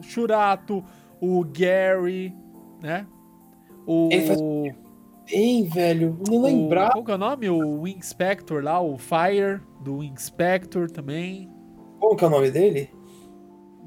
Churato, 0.02 0.84
o 1.22 1.44
Gary, 1.44 2.34
né? 2.82 3.06
O. 3.86 4.10
Ele 4.12 4.26
faz- 4.28 4.40
Bem, 5.30 5.64
velho. 5.68 6.18
Não 6.28 6.38
o- 6.38 6.44
lembrava. 6.44 6.92
Qual 6.94 7.04
que 7.04 7.12
é 7.12 7.16
o 7.16 7.18
nome? 7.18 7.50
O 7.50 7.82
Wing 7.82 8.02
Spector 8.06 8.64
lá, 8.64 8.82
o 8.82 8.98
Fire, 8.98 9.62
do 9.82 9.98
Wing 9.98 10.20
Spector 10.20 10.90
também. 10.90 11.50
Como 12.00 12.16
que 12.16 12.24
é 12.24 12.28
o 12.28 12.30
nome 12.30 12.50
dele? 12.52 12.90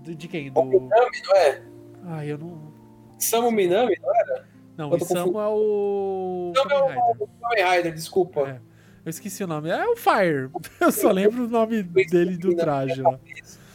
De, 0.03 0.15
de 0.15 0.29
quem? 0.29 0.51
O 0.51 0.53
Do. 0.53 0.65
Minami, 0.65 1.23
não 1.27 1.37
é? 1.37 1.63
Ai, 2.05 2.33
eu 2.33 2.39
não. 2.39 2.73
Samu 3.19 3.51
Minami, 3.51 3.97
não 4.03 4.15
é? 4.15 4.45
Não, 4.77 4.89
o 4.91 4.99
tô 4.99 5.05
Isamu 5.05 5.41
é 5.41 5.49
o. 5.49 6.53
Não, 6.57 6.65
Kamen 6.67 6.97
é 6.99 7.01
o 7.19 7.29
Kamen 7.41 7.77
Rider, 7.77 7.95
desculpa. 7.95 8.41
É. 8.49 8.61
Eu 9.05 9.11
esqueci 9.11 9.43
o 9.43 9.47
nome. 9.47 9.69
É 9.69 9.85
o 9.87 9.97
Fire. 9.97 10.49
Eu 10.81 10.93
só 10.93 11.11
lembro 11.11 11.45
o 11.45 11.49
nome 11.49 11.83
dele 11.83 12.37
do 12.37 12.55
traje 12.55 13.03
lá. 13.03 13.19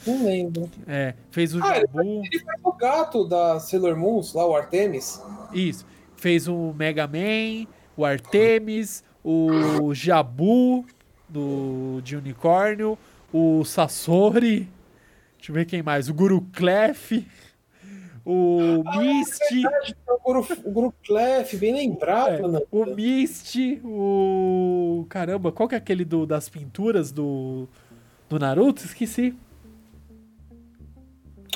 Não 0.06 0.24
lembro. 0.26 0.70
É. 0.88 1.14
Fez 1.32 1.54
o 1.54 1.62
Ah, 1.62 1.76
Jabu. 1.76 2.02
Ele 2.02 2.40
faz 2.40 2.60
o 2.64 2.72
gato 2.74 3.28
da 3.28 3.60
Sailor 3.60 3.96
Moons, 3.98 4.34
lá, 4.34 4.46
o 4.48 4.56
Artemis. 4.56 5.22
Isso. 5.54 5.86
Fez 6.18 6.48
o 6.48 6.74
Mega 6.74 7.08
Man, 7.08 7.68
o 7.96 8.04
Artemis, 8.04 9.04
o 9.24 9.94
Jabu 9.94 10.86
do, 11.30 12.02
de 12.04 12.16
Unicórnio, 12.18 12.98
o 13.32 13.64
Sasori. 13.64 14.68
Deixa 15.38 15.52
eu 15.52 15.54
ver 15.54 15.66
quem 15.66 15.82
mais. 15.84 16.10
O 16.10 16.14
Guru 16.14 16.42
Clef. 16.52 17.26
O 18.26 18.84
Misty. 18.98 19.64
O 20.06 20.20
Guru, 20.22 20.48
o 20.66 20.72
Guru 20.72 20.94
Clef, 21.06 21.56
bem 21.56 21.74
lembrado, 21.74 22.46
É, 22.46 22.48
né? 22.48 22.60
o 22.70 22.86
Misty. 22.86 23.80
O. 23.86 25.06
Caramba, 25.08 25.52
qual 25.52 25.70
que 25.70 25.76
é 25.76 25.78
aquele 25.78 26.04
do, 26.04 26.26
das 26.26 26.50
pinturas 26.50 27.12
do, 27.12 27.70
do 28.28 28.38
Naruto? 28.38 28.84
Esqueci. 28.84 29.34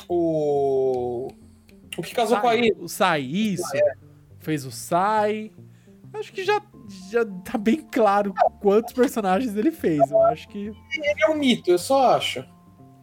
O. 0.07 1.27
O 1.97 2.01
que 2.01 2.15
casou 2.15 2.39
com 2.39 2.47
a 2.47 2.55
Ina. 2.55 2.75
o 2.79 2.87
Sai, 2.87 3.21
isso. 3.21 3.65
Fez 4.41 4.65
o 4.65 4.71
Sai. 4.71 5.51
Acho 6.13 6.33
que 6.33 6.43
já, 6.43 6.61
já 7.09 7.23
tá 7.25 7.57
bem 7.57 7.77
claro 7.89 8.33
quantos 8.59 8.91
personagens 8.93 9.55
ele 9.55 9.71
fez. 9.71 10.11
Eu 10.11 10.21
acho 10.23 10.47
que. 10.49 10.67
Ele 10.67 11.23
é 11.23 11.29
um 11.29 11.35
mito, 11.37 11.71
eu 11.71 11.77
só 11.79 12.15
acho. 12.15 12.43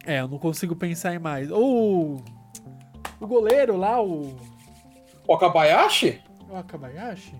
É, 0.05 0.19
eu 0.19 0.27
não 0.27 0.37
consigo 0.37 0.75
pensar 0.75 1.13
em 1.15 1.19
mais. 1.19 1.49
Ou. 1.49 2.23
O 3.19 3.27
goleiro 3.27 3.75
lá, 3.77 4.01
o. 4.01 4.35
O 5.27 5.33
Akabayashi? 5.33 6.21
O 6.49 6.55
Akabayashi? 6.55 7.35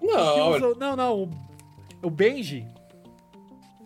Não, 0.00 0.50
usa- 0.50 0.74
Não, 0.78 0.96
não. 0.96 1.22
O, 1.22 1.30
o 2.06 2.10
Benji. 2.10 2.66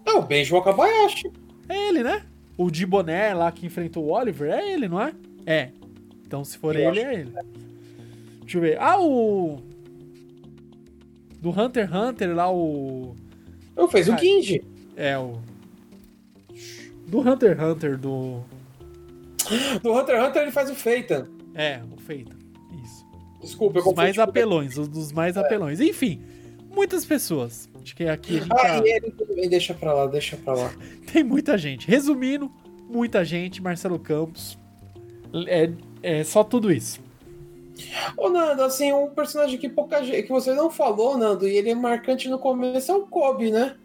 é 0.05 0.13
o 0.13 0.23
Benji 0.23 0.57
Akabayashi. 0.57 1.31
É 1.69 1.89
ele, 1.89 2.03
né? 2.03 2.25
O 2.57 2.71
de 2.71 2.87
boné 2.87 3.35
lá 3.35 3.51
que 3.53 3.67
enfrentou 3.67 4.05
o 4.05 4.13
Oliver. 4.13 4.51
É 4.51 4.73
ele, 4.73 4.89
não 4.89 5.01
é? 5.01 5.13
É. 5.45 5.71
Então, 6.25 6.43
se 6.45 6.57
for 6.59 6.75
Eu 6.75 6.91
ele, 6.91 7.01
é 7.01 7.15
ele. 7.15 7.35
Deixa 8.47 8.59
eu 8.59 8.61
ver. 8.63 8.79
Ah, 8.81 9.01
o. 9.01 9.59
Do 11.41 11.51
Hunter 11.51 11.85
x 11.85 11.95
Hunter 11.95 12.35
lá, 12.35 12.51
o. 12.53 13.15
Eu 13.77 13.89
fez 13.89 14.09
o 14.09 14.17
Genji. 14.17 14.63
É, 14.97 15.19
o. 15.19 15.39
Do 17.09 17.21
Hunter 17.21 17.53
x 17.53 17.63
Hunter, 17.63 17.99
do. 17.99 18.41
Do 19.83 19.93
Hunter 19.93 20.17
x 20.17 20.29
Hunter 20.29 20.43
ele 20.43 20.51
faz 20.53 20.71
o 20.71 20.75
Feitan. 20.75 21.27
É, 21.55 21.81
o 21.93 22.01
Feita. 22.01 22.35
Isso. 22.85 23.05
Desculpa, 23.41 23.79
eu 23.79 23.81
Os 23.81 23.85
confundi. 23.85 24.03
mais 24.03 24.19
apelões, 24.19 24.79
os 24.79 24.89
dos 24.89 25.13
mais 25.13 25.37
apelões. 25.37 25.81
Enfim, 25.81 26.21
muitas 26.71 27.05
pessoas. 27.05 27.69
Acho 27.83 27.95
que 27.97 28.05
aqui 28.09 28.37
a 28.39 28.41
gente 28.41 28.53
Ah, 28.53 28.57
tá- 28.57 28.79
e 28.87 28.91
ele 28.93 29.11
também, 29.13 29.49
deixa 29.49 29.73
pra 29.75 29.93
lá, 29.93 30.07
deixa 30.07 30.37
pra 30.37 30.55
lá. 30.55 30.73
tem 31.13 31.23
muita 31.23 31.57
gente. 31.59 31.87
Resumindo, 31.89 32.51
muita 32.89 33.25
gente, 33.25 33.63
Marcelo 33.63 33.99
Campos. 33.99 34.59
É, 35.47 35.71
é 36.03 36.25
só 36.25 36.43
tudo 36.45 36.73
isso. 36.73 37.01
Ô, 38.17 38.29
Nando, 38.29 38.63
assim, 38.63 38.93
um 38.93 39.09
personagem 39.09 39.59
que 39.59 39.69
pouca 39.69 40.01
que 40.03 40.29
você 40.29 40.55
não 40.55 40.71
falou, 40.71 41.19
Nando, 41.19 41.47
e 41.47 41.57
ele 41.57 41.71
é 41.71 41.75
marcante 41.75 42.29
no 42.29 42.39
começo, 42.39 42.91
é 42.91 42.95
o 42.95 43.07
Kobe, 43.07 43.51
né? 43.51 43.77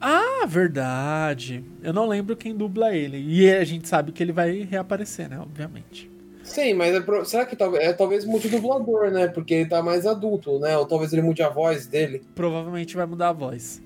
Ah, 0.00 0.44
verdade. 0.46 1.64
Eu 1.82 1.92
não 1.92 2.06
lembro 2.06 2.36
quem 2.36 2.54
dubla 2.54 2.94
ele. 2.94 3.18
E 3.18 3.50
a 3.50 3.64
gente 3.64 3.88
sabe 3.88 4.12
que 4.12 4.22
ele 4.22 4.32
vai 4.32 4.60
reaparecer, 4.60 5.28
né? 5.28 5.38
Obviamente. 5.38 6.10
Sim, 6.42 6.74
mas 6.74 6.94
é 6.94 7.24
será 7.24 7.44
que 7.44 7.56
talvez, 7.56 7.82
é, 7.82 7.92
talvez 7.92 8.24
mude 8.24 8.46
o 8.46 8.50
dublador, 8.50 9.10
né? 9.10 9.26
Porque 9.26 9.54
ele 9.54 9.68
tá 9.68 9.82
mais 9.82 10.06
adulto, 10.06 10.60
né? 10.60 10.78
Ou 10.78 10.86
talvez 10.86 11.12
ele 11.12 11.22
mude 11.22 11.42
a 11.42 11.48
voz 11.48 11.86
dele. 11.86 12.22
Provavelmente 12.34 12.94
vai 12.94 13.04
mudar 13.04 13.30
a 13.30 13.32
voz. 13.32 13.82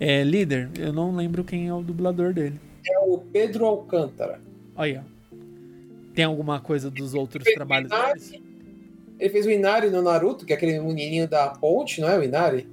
É, 0.00 0.24
líder, 0.24 0.68
eu 0.78 0.92
não 0.92 1.14
lembro 1.14 1.44
quem 1.44 1.68
é 1.68 1.74
o 1.74 1.80
dublador 1.80 2.32
dele. 2.32 2.58
É 2.84 2.98
o 2.98 3.18
Pedro 3.18 3.66
Alcântara. 3.66 4.40
Olha. 4.74 5.04
Tem 6.14 6.24
alguma 6.24 6.60
coisa 6.60 6.90
dos 6.90 7.14
outros 7.14 7.44
Fez 7.44 7.54
trabalhos 7.54 7.90
Inari. 7.90 8.42
Ele 9.18 9.30
fez 9.30 9.46
o 9.46 9.50
Inari 9.50 9.88
no 9.90 10.02
Naruto, 10.02 10.44
que 10.44 10.52
é 10.52 10.56
aquele 10.56 10.78
menininho 10.80 11.28
da 11.28 11.48
ponte, 11.50 12.00
não 12.00 12.08
é 12.08 12.18
o 12.18 12.22
Inari? 12.24 12.66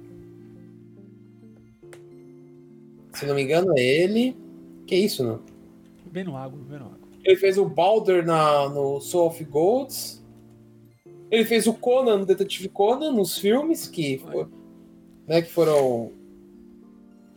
Se 3.12 3.26
não 3.26 3.34
me 3.34 3.42
engano, 3.42 3.72
é 3.76 3.82
ele. 3.82 4.36
Que 4.86 4.96
isso, 4.96 5.22
não? 5.24 5.40
Bem 6.10 6.24
no 6.24 6.36
água, 6.36 6.58
bem 6.68 6.78
no 6.78 6.86
água. 6.86 6.98
Ele 7.24 7.36
fez 7.36 7.58
o 7.58 7.64
Balder 7.64 8.24
na, 8.24 8.68
no 8.68 9.00
Soul 9.00 9.28
of 9.28 9.44
Golds. 9.44 10.24
Ele 11.30 11.44
fez 11.44 11.66
o 11.66 11.74
Conan 11.74 12.18
no 12.18 12.26
Detetive 12.26 12.68
Conan, 12.68 13.12
nos 13.12 13.38
filmes 13.38 13.86
que, 13.86 14.18
fo- 14.18 14.48
né, 15.28 15.42
que 15.42 15.50
foram 15.50 16.10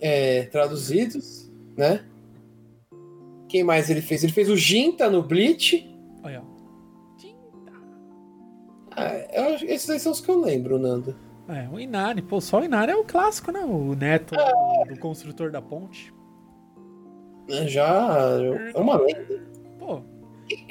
é, 0.01 0.43
traduzidos, 0.45 1.51
né? 1.77 2.03
Quem 3.47 3.63
mais 3.63 3.89
ele 3.91 4.01
fez? 4.01 4.23
Ele 4.23 4.34
fez 4.34 4.49
o 4.49 4.57
Jinta 4.57 5.09
no 5.11 5.21
Bleach. 5.21 5.88
Acho- 8.95 9.65
esses 9.65 9.90
aí 9.90 9.99
são 9.99 10.11
os 10.11 10.22
que 10.22 10.30
eu 10.30 10.40
lembro, 10.40 10.78
Nando. 10.80 11.15
É, 11.48 11.68
o 11.72 11.80
Inari. 11.80 12.22
Pô, 12.22 12.40
só 12.40 12.60
o 12.61 12.64
Inari 12.64 12.91
é 12.91 12.95
o 12.95 13.03
clássico, 13.03 13.52
né? 13.52 13.60
O 13.61 13.95
neto 13.95 14.34
do, 14.36 14.94
do 14.94 14.99
construtor 14.99 15.52
da 15.52 15.61
ponte. 15.61 16.14
Já 17.65 18.18
é 18.74 18.80
uma 18.80 18.98
lenda. 18.98 19.44
Pô, 19.78 20.02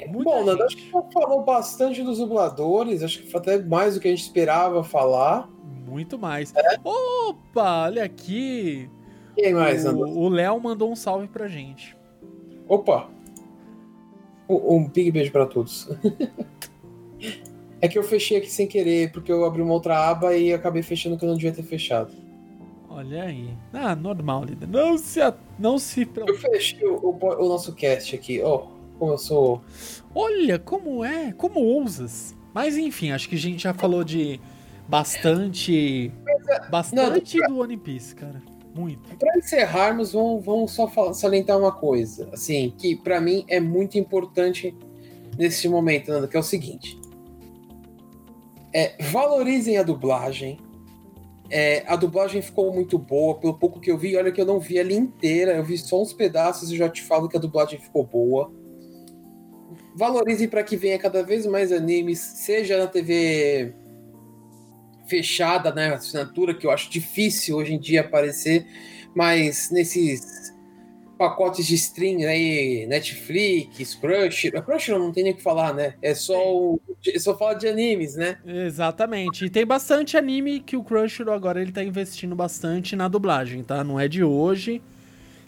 Bom, 0.09 0.45
Nando, 0.45 0.63
acho 0.63 0.77
que 0.77 0.89
falou 1.11 1.43
bastante 1.43 2.01
dos 2.03 2.17
dubladores, 2.19 3.03
acho 3.03 3.21
que 3.21 3.29
foi 3.31 3.39
até 3.39 3.59
mais 3.61 3.95
do 3.95 3.99
que 3.99 4.07
a 4.07 4.11
gente 4.11 4.21
esperava 4.23 4.83
falar. 4.83 5.49
Muito 5.85 6.17
mais. 6.17 6.53
Opa, 6.83 7.83
olha 7.85 8.03
aqui. 8.03 8.89
Quem 9.35 9.53
mais, 9.53 9.83
Nando? 9.83 10.05
O 10.07 10.23
o 10.25 10.29
Léo 10.29 10.59
mandou 10.59 10.91
um 10.91 10.95
salve 10.95 11.27
pra 11.27 11.47
gente. 11.47 11.95
Opa! 12.67 13.09
Um, 14.49 14.75
um 14.77 14.87
big 14.87 15.11
beijo 15.11 15.31
pra 15.31 15.45
todos. 15.45 15.89
é 17.83 17.87
que 17.89 17.99
eu 17.99 18.03
fechei 18.03 18.37
aqui 18.37 18.49
sem 18.49 18.65
querer, 18.65 19.11
porque 19.11 19.29
eu 19.31 19.43
abri 19.43 19.61
uma 19.61 19.73
outra 19.73 20.09
aba 20.09 20.33
e 20.35 20.53
acabei 20.53 20.81
fechando 20.81 21.17
que 21.17 21.25
eu 21.25 21.29
não 21.29 21.35
devia 21.35 21.51
ter 21.51 21.63
fechado. 21.63 22.13
Olha 22.89 23.23
aí. 23.23 23.49
Ah, 23.73 23.93
normal, 23.95 24.45
líder. 24.45 24.67
Não 24.69 24.97
se, 24.97 25.19
a- 25.21 25.33
não 25.59 25.77
se 25.77 26.07
Eu 26.15 26.35
fechei 26.37 26.87
o, 26.87 26.95
o- 26.95 27.17
o 27.45 27.49
nosso 27.49 27.73
cast 27.73 28.15
aqui, 28.15 28.41
ó. 28.41 28.67
como 28.97 29.13
eu 29.13 29.17
sou. 29.17 29.61
Olha 30.15 30.57
como 30.59 31.03
é, 31.03 31.33
como 31.33 31.59
ousas. 31.59 32.35
Mas 32.53 32.77
enfim, 32.77 33.11
acho 33.11 33.27
que 33.27 33.35
a 33.35 33.39
gente 33.39 33.63
já 33.63 33.73
falou 33.73 34.03
de 34.03 34.39
bastante. 34.87 36.11
Bastante 36.69 37.37
do 37.47 37.59
One 37.59 37.75
Piece, 37.77 38.15
cara. 38.15 38.41
Muito. 38.75 39.15
Para 39.17 39.37
encerrarmos, 39.37 40.13
vamos, 40.13 40.45
vamos 40.45 40.71
só 40.71 40.87
falar, 40.87 41.13
salientar 41.13 41.59
uma 41.59 41.71
coisa, 41.71 42.29
assim, 42.31 42.73
que 42.77 42.95
para 42.95 43.19
mim 43.21 43.43
é 43.47 43.59
muito 43.59 43.97
importante 43.99 44.73
nesse 45.37 45.67
momento, 45.67 46.09
Nanda, 46.11 46.27
que 46.27 46.35
é 46.37 46.39
o 46.39 46.43
seguinte. 46.43 46.99
É, 48.73 48.95
valorizem 49.11 49.77
a 49.77 49.83
dublagem. 49.83 50.59
É, 51.49 51.83
a 51.85 51.95
dublagem 51.95 52.41
ficou 52.41 52.73
muito 52.73 52.97
boa, 52.97 53.37
pelo 53.39 53.53
pouco 53.53 53.79
que 53.79 53.91
eu 53.91 53.97
vi. 53.97 54.17
Olha 54.17 54.31
que 54.31 54.41
eu 54.41 54.45
não 54.45 54.59
vi 54.59 54.77
ela 54.77 54.91
inteira, 54.91 55.53
eu 55.53 55.63
vi 55.63 55.77
só 55.77 56.01
uns 56.01 56.13
pedaços 56.13 56.71
e 56.71 56.77
já 56.77 56.89
te 56.89 57.01
falo 57.03 57.29
que 57.29 57.37
a 57.37 57.39
dublagem 57.39 57.79
ficou 57.79 58.03
boa. 58.03 58.51
Valorizem 59.95 60.47
para 60.47 60.63
que 60.63 60.75
venha 60.75 60.97
cada 60.97 61.21
vez 61.21 61.45
mais 61.45 61.71
animes, 61.71 62.19
seja 62.19 62.77
na 62.77 62.87
TV 62.87 63.75
fechada, 65.05 65.71
né, 65.71 65.93
assinatura, 65.93 66.55
que 66.55 66.65
eu 66.65 66.71
acho 66.71 66.89
difícil 66.89 67.57
hoje 67.57 67.73
em 67.73 67.79
dia 67.79 68.01
aparecer, 68.01 68.65
mas 69.13 69.69
nesses 69.69 70.52
pacotes 71.23 71.65
de 71.65 71.75
stream 71.75 72.27
aí, 72.27 72.85
Netflix, 72.85 73.95
Crush, 73.95 74.51
Crush 74.65 74.89
não 74.89 75.09
tem 75.13 75.23
nem 75.23 75.31
o 75.31 75.35
que 75.37 75.41
falar, 75.41 75.73
né? 75.73 75.93
É 76.01 76.13
só 76.13 76.53
o, 76.53 76.81
é 77.07 77.17
só 77.17 77.37
fala 77.37 77.53
de 77.53 77.65
animes, 77.65 78.15
né? 78.15 78.37
Exatamente. 78.45 79.45
E 79.45 79.49
tem 79.49 79.65
bastante 79.65 80.17
anime 80.17 80.59
que 80.59 80.75
o 80.75 80.83
Crunchyroll 80.83 81.33
agora 81.33 81.61
ele 81.61 81.71
tá 81.71 81.81
investindo 81.81 82.35
bastante 82.35 82.93
na 82.93 83.07
dublagem, 83.07 83.63
tá? 83.63 83.85
Não 83.85 83.97
é 83.97 84.09
de 84.09 84.21
hoje. 84.21 84.81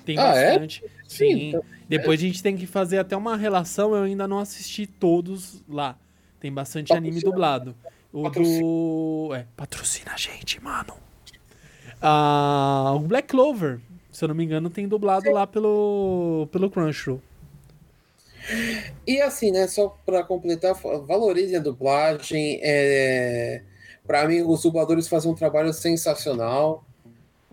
Tem 0.06 0.18
ah, 0.18 0.28
bastante. 0.28 0.82
É? 0.86 0.90
Sim. 1.10 1.50
Então, 1.50 1.64
Depois 1.90 2.22
é. 2.22 2.24
a 2.24 2.28
gente 2.28 2.42
tem 2.42 2.56
que 2.56 2.66
fazer 2.66 3.00
até 3.00 3.18
uma 3.18 3.36
relação, 3.36 3.94
eu 3.94 4.04
ainda 4.04 4.26
não 4.26 4.40
assisti 4.40 4.88
todos 4.88 5.62
lá. 5.68 5.98
Tem 6.40 6.54
bastante 6.54 6.88
patrocina. 6.88 7.10
anime 7.10 7.22
dublado. 7.22 7.76
O 8.14 8.24
patrocina. 8.24 8.60
do. 8.62 9.30
É, 9.36 9.46
patrocina 9.58 10.12
a 10.14 10.18
gente, 10.18 10.64
mano. 10.64 10.94
Ah, 12.02 12.94
o 12.96 13.00
Black 13.00 13.28
Clover 13.28 13.82
se 14.16 14.24
eu 14.24 14.30
não 14.30 14.36
me 14.36 14.46
engano, 14.46 14.70
tem 14.70 14.88
dublado 14.88 15.26
Sim. 15.26 15.34
lá 15.34 15.46
pelo, 15.46 16.48
pelo 16.50 16.70
Crunchyroll. 16.70 17.22
E 19.06 19.20
assim, 19.20 19.52
né, 19.52 19.68
só 19.68 19.90
para 20.06 20.24
completar, 20.24 20.74
valorizem 21.06 21.58
a 21.58 21.60
dublagem. 21.60 22.62
É... 22.64 23.62
Para 24.08 24.26
mim, 24.26 24.42
os 24.42 24.62
dubladores 24.62 25.10
fazem 25.10 25.30
um 25.30 25.36
trabalho 25.36 25.74
sensacional. 25.74 26.86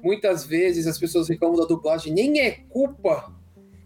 Muitas 0.00 0.46
vezes 0.46 0.86
as 0.86 0.98
pessoas 0.98 1.28
reclamam 1.28 1.58
da 1.58 1.64
dublagem, 1.64 2.12
nem 2.12 2.40
é 2.40 2.52
culpa 2.68 3.32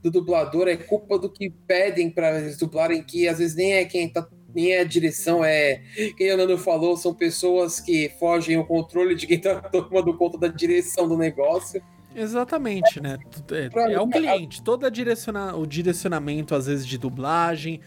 do 0.02 0.10
dublador, 0.10 0.68
é 0.68 0.76
culpa 0.76 1.18
do 1.18 1.30
que 1.30 1.48
pedem 1.66 2.10
para 2.10 2.38
eles 2.38 2.58
dublarem, 2.58 3.02
que 3.02 3.26
às 3.26 3.38
vezes 3.38 3.56
nem 3.56 3.72
é 3.72 3.86
quem 3.86 4.06
tá 4.06 4.28
nem 4.54 4.72
é 4.72 4.80
a 4.80 4.84
direção, 4.84 5.44
é 5.44 5.82
quem 6.16 6.30
a 6.30 6.36
Nando 6.36 6.56
falou, 6.56 6.96
são 6.96 7.14
pessoas 7.14 7.78
que 7.78 8.10
fogem 8.18 8.56
o 8.58 8.64
controle 8.64 9.14
de 9.14 9.26
quem 9.26 9.38
tá 9.38 9.60
tomando 9.60 10.16
conta 10.16 10.38
da 10.38 10.48
direção 10.48 11.06
do 11.06 11.16
negócio. 11.16 11.82
Exatamente, 12.16 12.98
né? 12.98 13.18
É, 13.52 13.92
é 13.92 14.00
o 14.00 14.08
cliente. 14.08 14.62
Todo 14.62 14.90
direciona, 14.90 15.54
o 15.54 15.66
direcionamento, 15.66 16.54
às 16.54 16.66
vezes, 16.66 16.86
de 16.86 16.96
dublagem. 16.96 17.80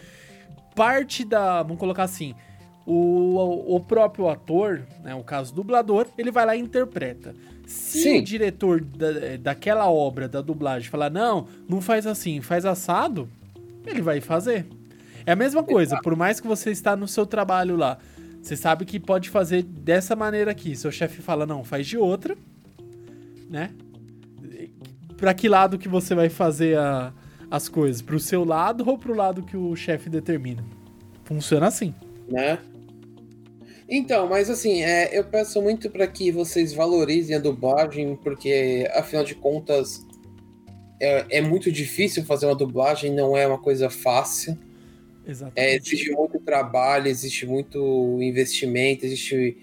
Parte 0.75 1.25
da. 1.25 1.63
Vamos 1.63 1.79
colocar 1.79 2.03
assim. 2.03 2.35
O, 2.85 3.75
o 3.75 3.79
próprio 3.79 4.29
ator, 4.29 4.81
né, 5.03 5.13
o 5.13 5.23
caso 5.23 5.53
dublador, 5.53 6.07
ele 6.17 6.31
vai 6.31 6.45
lá 6.45 6.55
e 6.55 6.59
interpreta. 6.59 7.35
Se 7.67 8.01
Sim. 8.01 8.19
o 8.19 8.23
diretor 8.23 8.81
da, 8.81 9.37
daquela 9.39 9.89
obra, 9.91 10.27
da 10.27 10.41
dublagem, 10.41 10.89
falar, 10.89 11.11
não, 11.11 11.47
não 11.67 11.81
faz 11.81 12.07
assim, 12.07 12.41
faz 12.41 12.65
assado, 12.65 13.29
ele 13.85 14.01
vai 14.01 14.21
fazer. 14.21 14.65
É 15.23 15.33
a 15.33 15.35
mesma 15.35 15.61
coisa, 15.61 15.99
por 16.01 16.15
mais 16.15 16.39
que 16.39 16.47
você 16.47 16.71
está 16.71 16.95
no 16.95 17.07
seu 17.07 17.27
trabalho 17.27 17.75
lá, 17.75 17.99
você 18.41 18.55
sabe 18.55 18.85
que 18.85 18.99
pode 18.99 19.29
fazer 19.29 19.61
dessa 19.61 20.15
maneira 20.15 20.49
aqui. 20.49 20.75
Seu 20.75 20.91
chefe 20.91 21.21
fala, 21.21 21.45
não, 21.45 21.63
faz 21.63 21.85
de 21.85 21.95
outra, 21.95 22.35
né? 23.47 23.69
Para 25.19 25.33
que 25.33 25.49
lado 25.49 25.77
que 25.77 25.87
você 25.87 26.15
vai 26.15 26.29
fazer 26.29 26.77
a, 26.77 27.13
as 27.51 27.67
coisas? 27.67 28.01
Pro 28.01 28.19
seu 28.19 28.43
lado 28.43 28.83
ou 28.87 28.97
pro 28.97 29.13
lado 29.13 29.43
que 29.43 29.57
o 29.57 29.75
chefe 29.75 30.09
determina? 30.09 30.63
Funciona 31.23 31.67
assim. 31.67 31.93
Né? 32.27 32.59
Então, 33.87 34.27
mas 34.29 34.49
assim, 34.49 34.83
é, 34.83 35.17
eu 35.17 35.23
peço 35.23 35.61
muito 35.61 35.89
para 35.89 36.05
que 36.07 36.31
vocês 36.31 36.73
valorizem 36.73 37.35
a 37.35 37.39
dublagem, 37.39 38.15
porque 38.15 38.87
afinal 38.93 39.23
de 39.23 39.35
contas 39.35 40.05
é, 41.01 41.37
é, 41.37 41.41
muito 41.41 41.71
difícil 41.71 42.23
fazer 42.23 42.45
uma 42.45 42.55
dublagem, 42.55 43.11
não 43.13 43.35
é 43.35 43.47
uma 43.47 43.57
coisa 43.57 43.89
fácil. 43.89 44.57
Exatamente. 45.25 45.59
É, 45.59 45.75
existe 45.75 46.11
muito 46.11 46.39
trabalho, 46.39 47.07
existe 47.07 47.45
muito 47.45 48.19
investimento, 48.21 49.05
existe 49.05 49.57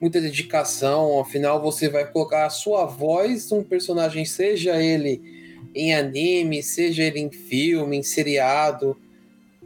muita 0.00 0.20
dedicação. 0.20 1.20
Afinal, 1.20 1.60
você 1.60 1.88
vai 1.88 2.10
colocar 2.10 2.46
a 2.46 2.50
sua 2.50 2.86
voz 2.86 3.50
num 3.50 3.62
personagem, 3.62 4.24
seja 4.24 4.80
ele 4.82 5.20
em 5.74 5.94
anime, 5.94 6.62
seja 6.62 7.02
ele 7.02 7.20
em 7.20 7.30
filme, 7.30 7.96
em 7.96 8.02
seriado. 8.02 8.96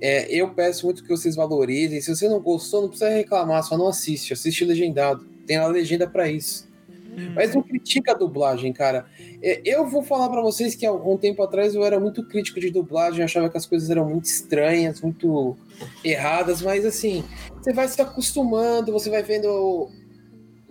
É, 0.00 0.26
eu 0.34 0.50
peço 0.50 0.86
muito 0.86 1.02
que 1.02 1.08
vocês 1.08 1.36
valorizem. 1.36 2.00
Se 2.00 2.14
você 2.14 2.28
não 2.28 2.40
gostou, 2.40 2.82
não 2.82 2.88
precisa 2.88 3.10
reclamar, 3.10 3.62
só 3.62 3.78
não 3.78 3.88
assiste. 3.88 4.32
Assiste 4.32 4.64
legendado. 4.64 5.24
Tem 5.46 5.56
a 5.56 5.66
legenda 5.66 6.06
para 6.06 6.28
isso. 6.28 6.68
Hum. 7.16 7.32
Mas 7.34 7.54
não 7.54 7.62
critica 7.62 8.12
a 8.12 8.14
dublagem, 8.14 8.72
cara. 8.72 9.06
É, 9.40 9.62
eu 9.64 9.88
vou 9.88 10.02
falar 10.02 10.28
para 10.28 10.42
vocês 10.42 10.74
que 10.74 10.84
há 10.84 10.92
um 10.92 11.16
tempo 11.16 11.42
atrás 11.42 11.74
eu 11.74 11.84
era 11.84 11.98
muito 12.00 12.26
crítico 12.26 12.58
de 12.58 12.70
dublagem, 12.70 13.24
achava 13.24 13.48
que 13.48 13.56
as 13.56 13.66
coisas 13.66 13.88
eram 13.88 14.08
muito 14.08 14.24
estranhas, 14.24 15.00
muito 15.00 15.56
erradas, 16.02 16.60
mas 16.60 16.84
assim, 16.84 17.24
você 17.60 17.72
vai 17.72 17.86
se 17.88 18.00
acostumando, 18.00 18.92
você 18.92 19.10
vai 19.10 19.22
vendo 19.22 19.90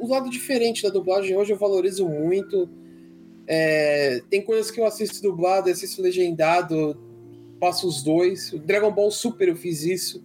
o 0.04 0.10
lado 0.10 0.30
diferente 0.30 0.84
da 0.84 0.90
dublagem 0.90 1.36
hoje 1.36 1.54
eu 1.54 1.58
valorizo 1.58 2.08
muito. 2.08 2.70
É, 3.48 4.22
tem 4.30 4.42
coisas 4.42 4.72
que 4.72 4.80
eu 4.80 4.86
assisto 4.86 5.22
dublado, 5.22 5.70
assisto 5.70 6.02
legendado, 6.02 6.98
passo 7.60 7.88
os 7.88 8.04
dois. 8.04 8.52
O 8.54 8.60
Dragon 8.60 8.92
Ball 8.92 9.12
Super 9.12 9.50
eu 9.50 9.56
fiz 9.56 9.84
isso. 9.84 10.24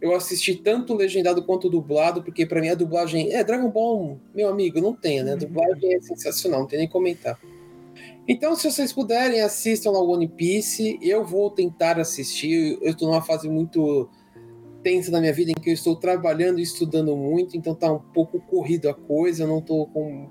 Eu 0.00 0.14
assisti 0.14 0.54
tanto 0.54 0.94
legendado 0.94 1.44
quanto 1.44 1.68
dublado, 1.68 2.22
porque 2.22 2.46
para 2.46 2.60
mim 2.60 2.68
a 2.68 2.74
dublagem. 2.74 3.32
É, 3.32 3.42
Dragon 3.42 3.70
Ball, 3.70 4.18
meu 4.34 4.48
amigo, 4.48 4.80
não 4.80 4.94
tem, 4.94 5.22
né? 5.22 5.32
A 5.32 5.36
dublagem 5.36 5.94
é 5.94 6.00
sensacional, 6.00 6.60
não 6.60 6.66
tem 6.66 6.78
nem 6.78 6.88
comentar. 6.88 7.38
Então, 8.28 8.54
se 8.54 8.70
vocês 8.70 8.92
puderem, 8.92 9.40
assistam 9.40 9.90
lá 9.90 10.02
One 10.02 10.28
Piece. 10.28 10.98
Eu 11.00 11.24
vou 11.24 11.50
tentar 11.50 11.98
assistir. 11.98 12.78
Eu 12.82 12.92
estou 12.92 13.08
numa 13.08 13.22
fase 13.22 13.48
muito 13.48 14.08
tensa 14.82 15.10
na 15.10 15.20
minha 15.20 15.32
vida 15.32 15.50
em 15.50 15.54
que 15.54 15.70
eu 15.70 15.74
estou 15.74 15.96
trabalhando 15.96 16.58
e 16.58 16.62
estudando 16.62 17.16
muito, 17.16 17.56
então 17.56 17.74
tá 17.74 17.92
um 17.92 17.98
pouco 17.98 18.40
corrido 18.40 18.88
a 18.88 18.94
coisa, 18.94 19.44
eu 19.44 19.48
não 19.48 19.60
tô 19.60 19.86
com 19.86 20.28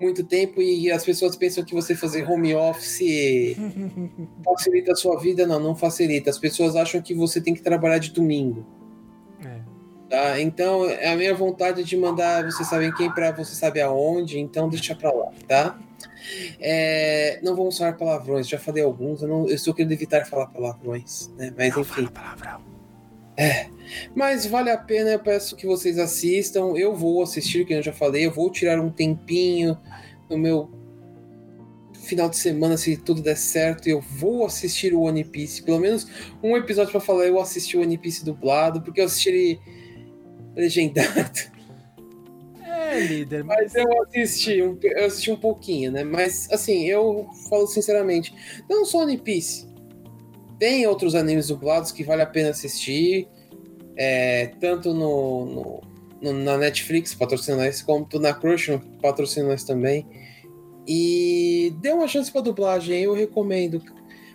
muito 0.00 0.24
tempo 0.24 0.60
e 0.60 0.90
as 0.90 1.04
pessoas 1.04 1.36
pensam 1.36 1.64
que 1.64 1.74
você 1.74 1.94
fazer 1.94 2.28
home 2.28 2.54
office 2.54 3.56
facilita 4.44 4.92
a 4.92 4.96
sua 4.96 5.18
vida. 5.18 5.46
Não, 5.46 5.60
não 5.60 5.74
facilita. 5.74 6.30
As 6.30 6.38
pessoas 6.38 6.76
acham 6.76 7.00
que 7.00 7.14
você 7.14 7.40
tem 7.40 7.54
que 7.54 7.62
trabalhar 7.62 7.98
de 7.98 8.10
domingo. 8.10 8.66
É. 9.44 9.60
Tá? 10.08 10.40
Então, 10.40 10.84
é 10.88 11.12
a 11.12 11.16
minha 11.16 11.34
vontade 11.34 11.82
de 11.82 11.96
mandar, 11.96 12.44
vocês 12.44 12.68
sabem 12.68 12.92
quem, 12.92 13.10
para 13.10 13.32
você 13.32 13.54
saber 13.54 13.80
aonde, 13.80 14.38
então 14.38 14.68
deixa 14.68 14.94
pra 14.94 15.10
lá, 15.10 15.32
tá? 15.48 15.78
É, 16.60 17.40
não 17.42 17.56
vamos 17.56 17.76
usar 17.76 17.96
palavrões, 17.96 18.48
já 18.48 18.58
falei 18.58 18.82
alguns, 18.82 19.22
eu, 19.22 19.28
não, 19.28 19.48
eu 19.48 19.54
estou 19.54 19.74
querendo 19.74 19.92
evitar 19.92 20.24
falar 20.26 20.46
palavrões, 20.46 21.30
né? 21.36 21.52
Mas 21.56 21.74
não 21.74 21.80
enfim. 21.82 22.06
Fala 22.06 22.36
palavrão. 22.36 22.73
É. 23.36 23.66
Mas 24.14 24.46
vale 24.46 24.70
a 24.70 24.78
pena, 24.78 25.10
eu 25.10 25.18
peço 25.18 25.56
que 25.56 25.66
vocês 25.66 25.98
assistam. 25.98 26.74
Eu 26.76 26.94
vou 26.94 27.22
assistir, 27.22 27.66
que 27.66 27.74
eu 27.74 27.82
já 27.82 27.92
falei, 27.92 28.26
eu 28.26 28.30
vou 28.30 28.50
tirar 28.50 28.80
um 28.80 28.90
tempinho 28.90 29.78
no 30.30 30.38
meu 30.38 30.70
final 32.04 32.28
de 32.28 32.36
semana, 32.36 32.76
se 32.76 32.96
tudo 32.96 33.22
der 33.22 33.36
certo, 33.36 33.88
eu 33.88 34.00
vou 34.00 34.44
assistir 34.44 34.94
o 34.94 35.02
One 35.02 35.24
Piece. 35.24 35.62
Pelo 35.62 35.80
menos 35.80 36.06
um 36.42 36.56
episódio 36.56 36.92
para 36.92 37.00
falar, 37.00 37.26
eu 37.26 37.40
assisti 37.40 37.76
o 37.76 37.80
One 37.80 37.98
Piece 37.98 38.24
dublado, 38.24 38.82
porque 38.82 39.00
eu 39.00 39.06
assisti 39.06 39.30
ele 39.30 39.60
legendado. 40.54 41.54
É, 42.62 43.00
líder, 43.00 43.42
mas... 43.42 43.72
mas 43.72 43.74
eu 43.74 44.02
assisti, 44.02 44.62
um, 44.62 44.78
eu 44.82 45.06
assisti 45.06 45.30
um 45.30 45.36
pouquinho, 45.36 45.90
né? 45.90 46.04
Mas 46.04 46.48
assim, 46.52 46.84
eu 46.84 47.26
falo 47.48 47.66
sinceramente, 47.66 48.34
não 48.68 48.84
só 48.84 49.00
One 49.00 49.16
Piece. 49.18 49.66
Tem 50.64 50.86
outros 50.86 51.14
animes 51.14 51.48
dublados 51.48 51.92
que 51.92 52.02
vale 52.02 52.22
a 52.22 52.26
pena 52.26 52.48
assistir, 52.48 53.28
é, 53.98 54.46
tanto 54.58 54.94
no, 54.94 55.82
no, 56.22 56.32
na 56.32 56.56
Netflix, 56.56 57.14
patrocina 57.14 57.58
nós, 57.58 57.82
quanto 57.82 58.18
na 58.18 58.32
Crunchyroll, 58.32 58.80
patrocina 59.02 59.48
nós 59.48 59.62
também. 59.62 60.08
E 60.88 61.76
dê 61.82 61.92
uma 61.92 62.08
chance 62.08 62.32
pra 62.32 62.40
dublagem, 62.40 63.02
eu 63.02 63.12
recomendo, 63.12 63.82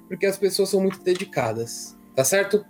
porque 0.08 0.28
as 0.28 0.38
pessoas 0.38 0.70
são 0.70 0.80
muito 0.80 1.02
dedicadas. 1.02 1.98
Tá 2.16 2.24
certo? 2.24 2.64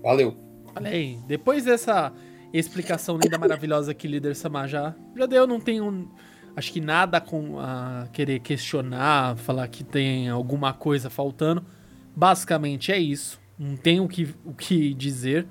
Valeu. 0.00 0.36
Aí, 0.76 1.18
depois 1.26 1.64
dessa 1.64 2.12
explicação 2.52 3.18
linda, 3.18 3.38
maravilhosa 3.38 3.92
que 3.92 4.06
líder 4.06 4.36
Samar 4.36 4.68
já, 4.68 4.94
já 5.16 5.26
deu, 5.26 5.48
não 5.48 5.58
tenho 5.58 6.08
acho 6.54 6.72
que 6.72 6.80
nada 6.80 7.20
com 7.20 7.58
a 7.58 8.06
querer 8.12 8.38
questionar, 8.38 9.36
falar 9.36 9.66
que 9.66 9.82
tem 9.82 10.28
alguma 10.28 10.72
coisa 10.72 11.10
faltando. 11.10 11.76
Basicamente 12.18 12.90
é 12.90 12.98
isso. 12.98 13.40
Não 13.56 13.76
tem 13.76 14.00
o 14.00 14.08
que, 14.08 14.34
o 14.44 14.52
que 14.52 14.92
dizer. 14.92 15.46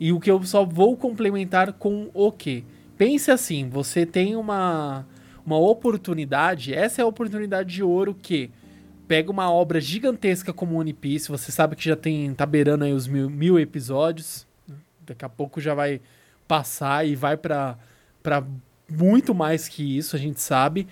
E 0.00 0.10
o 0.10 0.18
que 0.18 0.30
eu 0.30 0.42
só 0.42 0.64
vou 0.64 0.96
complementar 0.96 1.74
com 1.74 2.10
o 2.14 2.32
que? 2.32 2.64
Pense 2.96 3.30
assim, 3.30 3.68
você 3.68 4.06
tem 4.06 4.34
uma 4.34 5.06
uma 5.44 5.58
oportunidade, 5.58 6.72
essa 6.72 7.02
é 7.02 7.04
a 7.04 7.06
oportunidade 7.06 7.74
de 7.74 7.82
ouro 7.82 8.14
que 8.14 8.48
pega 9.08 9.28
uma 9.28 9.50
obra 9.50 9.80
gigantesca 9.80 10.52
como 10.52 10.78
One 10.78 10.92
Piece, 10.92 11.28
você 11.28 11.50
sabe 11.50 11.74
que 11.74 11.84
já 11.84 11.96
tem, 11.96 12.32
tá 12.32 12.46
beirando 12.46 12.84
aí 12.84 12.92
os 12.92 13.08
mil, 13.08 13.28
mil 13.28 13.58
episódios, 13.58 14.46
daqui 15.04 15.24
a 15.24 15.28
pouco 15.28 15.60
já 15.60 15.74
vai 15.74 16.00
passar 16.46 17.04
e 17.04 17.16
vai 17.16 17.36
para 17.36 17.76
muito 18.88 19.34
mais 19.34 19.66
que 19.66 19.98
isso, 19.98 20.14
a 20.14 20.18
gente 20.18 20.40
sabe. 20.40 20.86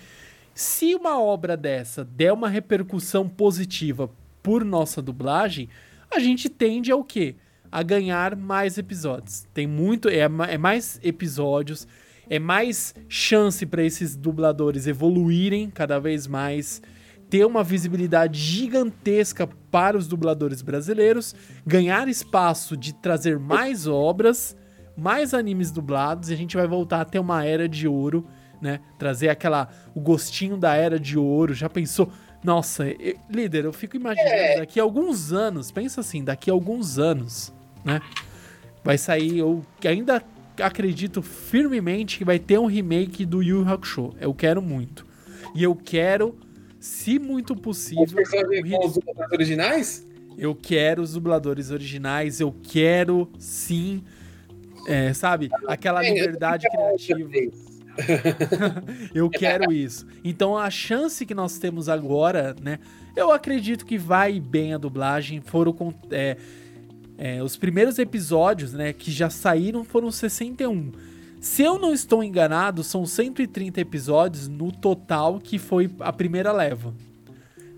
Se 0.53 0.97
uma 0.97 1.23
obra 1.23 1.57
dessa 1.57 2.05
der 2.05 2.33
uma 2.33 2.49
repercussão 2.49 3.29
positiva 3.29 4.11
por 4.43 4.65
nossa 4.65 5.01
dublagem, 5.01 5.69
a 6.11 6.19
gente 6.19 6.49
tende 6.49 6.91
ao 6.91 7.05
quê? 7.05 7.37
A 7.71 7.83
ganhar 7.83 8.35
mais 8.35 8.79
episódios. 8.79 9.47
Tem 9.55 9.67
muito, 9.67 10.09
é, 10.09 10.29
é 10.49 10.59
mais 10.59 10.99
episódios, 11.03 11.87
é 12.29 12.39
mais 12.39 12.95
chance 13.09 13.65
para 13.67 13.83
esses 13.83 14.17
dubladores 14.17 14.87
evoluírem 14.87 15.71
cada 15.71 15.99
vez 15.99 16.27
mais, 16.27 16.83
ter 17.29 17.45
uma 17.45 17.63
visibilidade 17.63 18.39
gigantesca 18.39 19.49
para 19.71 19.97
os 19.97 20.09
dubladores 20.09 20.63
brasileiros, 20.63 21.35
ganhar 21.65 22.09
espaço 22.09 22.77
de 22.77 22.93
trazer 22.93 23.39
mais 23.39 23.87
obras, 23.87 24.57
mais 24.97 25.33
animes 25.33 25.71
dublados, 25.71 26.31
e 26.31 26.35
a 26.35 26.37
gente 26.37 26.57
vai 26.57 26.67
voltar 26.67 27.01
a 27.01 27.05
ter 27.05 27.21
uma 27.21 27.45
era 27.45 27.69
de 27.69 27.87
ouro, 27.87 28.27
né? 28.61 28.81
Trazer 28.99 29.29
aquela 29.29 29.69
o 29.95 30.01
gostinho 30.01 30.57
da 30.57 30.75
era 30.75 30.99
de 31.01 31.19
ouro. 31.19 31.55
Já 31.55 31.69
pensou? 31.69 32.13
Nossa, 32.43 32.89
eu, 32.89 33.17
líder, 33.29 33.65
eu 33.65 33.73
fico 33.73 33.97
imaginando 33.97 34.31
é. 34.31 34.59
daqui 34.59 34.81
a 34.81 34.83
alguns 34.83 35.33
anos, 35.33 35.71
pensa 35.71 36.01
assim, 36.01 36.25
daqui 36.25 36.51
a 36.51 36.53
alguns 36.53 36.99
anos, 36.99 37.53
né? 37.85 38.01
Vai 38.83 38.97
sair, 38.97 39.39
eu 39.39 39.65
ainda 39.85 40.23
acredito 40.61 41.23
firmemente 41.23 42.19
que 42.19 42.25
vai 42.25 42.39
ter 42.39 42.59
um 42.59 42.67
remake 42.67 43.27
do 43.27 43.43
Yu 43.43 43.67
Hakusho. 43.69 44.15
Eu 44.21 44.33
quero 44.33 44.63
muito. 44.63 45.07
E 45.55 45.63
eu 45.63 45.75
quero, 45.75 46.39
se 46.79 47.19
muito 47.19 47.55
possível. 47.55 48.07
Com 48.07 48.87
os 48.87 48.95
dubladores 48.95 49.33
originais? 49.33 50.07
Eu 50.39 50.55
quero 50.55 51.03
os 51.03 51.13
dubladores 51.13 51.71
originais, 51.71 52.41
eu 52.41 52.55
quero 52.63 53.31
sim, 53.39 54.03
é, 54.87 55.13
sabe, 55.13 55.51
aquela 55.67 56.01
liberdade 56.03 56.67
criativa. 56.71 57.29
eu 59.15 59.29
quero 59.29 59.73
isso. 59.73 60.07
Então 60.25 60.57
a 60.57 60.71
chance 60.71 61.25
que 61.27 61.35
nós 61.35 61.59
temos 61.59 61.89
agora, 61.89 62.55
né? 62.61 62.79
Eu 63.17 63.31
acredito 63.33 63.85
que 63.85 63.99
vai 63.99 64.41
bem 64.41 64.75
a 64.75 64.79
dublagem. 64.79 65.41
Foram 65.41 65.75
é, 66.11 66.37
é, 67.19 67.43
os 67.43 67.57
primeiros 67.57 67.99
episódios, 67.99 68.73
né? 68.73 68.93
Que 68.93 69.11
já 69.11 69.31
saíram 69.31 69.85
foram 69.85 70.11
61. 70.11 70.93
Se 71.41 71.63
eu 71.63 71.79
não 71.79 71.93
estou 71.93 72.23
enganado, 72.23 72.85
são 72.85 73.07
130 73.07 73.81
episódios 73.81 74.47
no 74.47 74.71
total 74.71 75.39
que 75.39 75.59
foi 75.59 75.91
a 76.01 76.13
primeira 76.13 76.53
leva. 76.53 76.95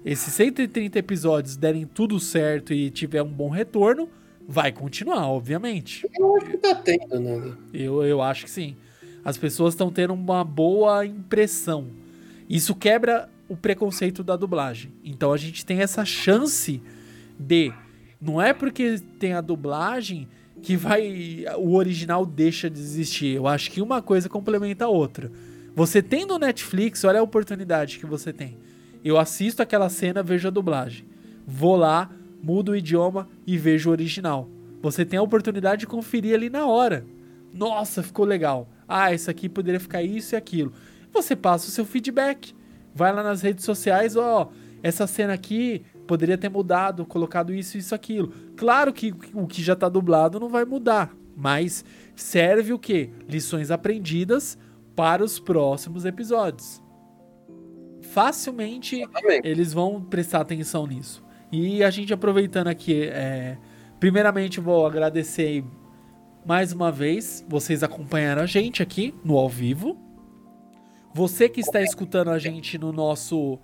Esses 0.04 0.34
130 0.34 0.98
episódios 0.98 1.56
derem 1.56 1.86
tudo 1.86 2.18
certo 2.18 2.72
e 2.72 2.90
tiver 2.90 3.22
um 3.22 3.32
bom 3.32 3.48
retorno, 3.48 4.08
vai 4.48 4.72
continuar, 4.72 5.28
obviamente. 5.28 6.04
Eu 6.18 6.36
acho 6.36 6.46
que 6.46 6.58
tá 6.58 6.74
tendo, 6.74 7.20
né? 7.20 7.56
Eu, 7.72 8.02
eu 8.02 8.20
acho 8.20 8.44
que 8.44 8.50
sim 8.50 8.76
as 9.24 9.36
pessoas 9.36 9.74
estão 9.74 9.90
tendo 9.90 10.14
uma 10.14 10.44
boa 10.44 11.06
impressão. 11.06 11.86
Isso 12.48 12.74
quebra 12.74 13.28
o 13.48 13.56
preconceito 13.56 14.22
da 14.24 14.36
dublagem. 14.36 14.92
Então 15.04 15.32
a 15.32 15.36
gente 15.36 15.64
tem 15.64 15.80
essa 15.80 16.04
chance 16.04 16.82
de. 17.38 17.72
Não 18.20 18.40
é 18.40 18.52
porque 18.52 18.98
tem 19.18 19.32
a 19.32 19.40
dublagem 19.40 20.28
que 20.60 20.76
vai. 20.76 21.44
O 21.56 21.74
original 21.74 22.26
deixa 22.26 22.68
de 22.68 22.80
existir. 22.80 23.36
Eu 23.36 23.46
acho 23.46 23.70
que 23.70 23.80
uma 23.80 24.02
coisa 24.02 24.28
complementa 24.28 24.86
a 24.86 24.88
outra. 24.88 25.30
Você 25.74 26.02
tem 26.02 26.26
no 26.26 26.38
Netflix, 26.38 27.04
olha 27.04 27.20
a 27.20 27.22
oportunidade 27.22 27.98
que 27.98 28.06
você 28.06 28.32
tem. 28.32 28.58
Eu 29.04 29.18
assisto 29.18 29.62
aquela 29.62 29.88
cena, 29.88 30.22
vejo 30.22 30.48
a 30.48 30.50
dublagem. 30.50 31.04
Vou 31.46 31.76
lá, 31.76 32.10
mudo 32.42 32.72
o 32.72 32.76
idioma 32.76 33.28
e 33.46 33.56
vejo 33.56 33.88
o 33.88 33.92
original. 33.92 34.48
Você 34.82 35.04
tem 35.04 35.18
a 35.18 35.22
oportunidade 35.22 35.80
de 35.80 35.86
conferir 35.86 36.34
ali 36.34 36.50
na 36.50 36.66
hora. 36.66 37.06
Nossa, 37.52 38.02
ficou 38.02 38.24
legal 38.24 38.68
ah, 38.92 39.14
isso 39.14 39.30
aqui 39.30 39.48
poderia 39.48 39.80
ficar 39.80 40.02
isso 40.02 40.34
e 40.34 40.36
aquilo. 40.36 40.72
Você 41.12 41.34
passa 41.34 41.68
o 41.68 41.70
seu 41.70 41.84
feedback. 41.84 42.54
Vai 42.94 43.10
lá 43.10 43.22
nas 43.22 43.40
redes 43.40 43.64
sociais, 43.64 44.16
ó, 44.16 44.50
essa 44.82 45.06
cena 45.06 45.32
aqui 45.32 45.82
poderia 46.06 46.36
ter 46.36 46.50
mudado, 46.50 47.06
colocado 47.06 47.54
isso, 47.54 47.78
isso, 47.78 47.94
aquilo. 47.94 48.30
Claro 48.54 48.92
que 48.92 49.14
o 49.32 49.46
que 49.46 49.62
já 49.62 49.72
está 49.72 49.88
dublado 49.88 50.38
não 50.38 50.50
vai 50.50 50.66
mudar, 50.66 51.14
mas 51.34 51.84
serve 52.14 52.74
o 52.74 52.78
quê? 52.78 53.08
Lições 53.26 53.70
aprendidas 53.70 54.58
para 54.94 55.24
os 55.24 55.38
próximos 55.38 56.04
episódios. 56.04 56.82
Facilmente 58.02 59.02
eles 59.42 59.72
vão 59.72 60.02
prestar 60.02 60.42
atenção 60.42 60.86
nisso. 60.86 61.24
E 61.50 61.82
a 61.82 61.88
gente 61.88 62.12
aproveitando 62.12 62.68
aqui, 62.68 63.04
é, 63.04 63.56
primeiramente 63.98 64.60
vou 64.60 64.84
agradecer 64.84 65.64
mais 66.44 66.72
uma 66.72 66.90
vez, 66.90 67.44
vocês 67.48 67.82
acompanharam 67.82 68.42
a 68.42 68.46
gente 68.46 68.82
aqui 68.82 69.14
no 69.24 69.38
ao 69.38 69.48
vivo. 69.48 69.96
Você 71.14 71.48
que 71.48 71.60
está 71.60 71.80
escutando 71.80 72.30
a 72.30 72.38
gente 72.38 72.78
no 72.78 72.92
nosso 72.92 73.58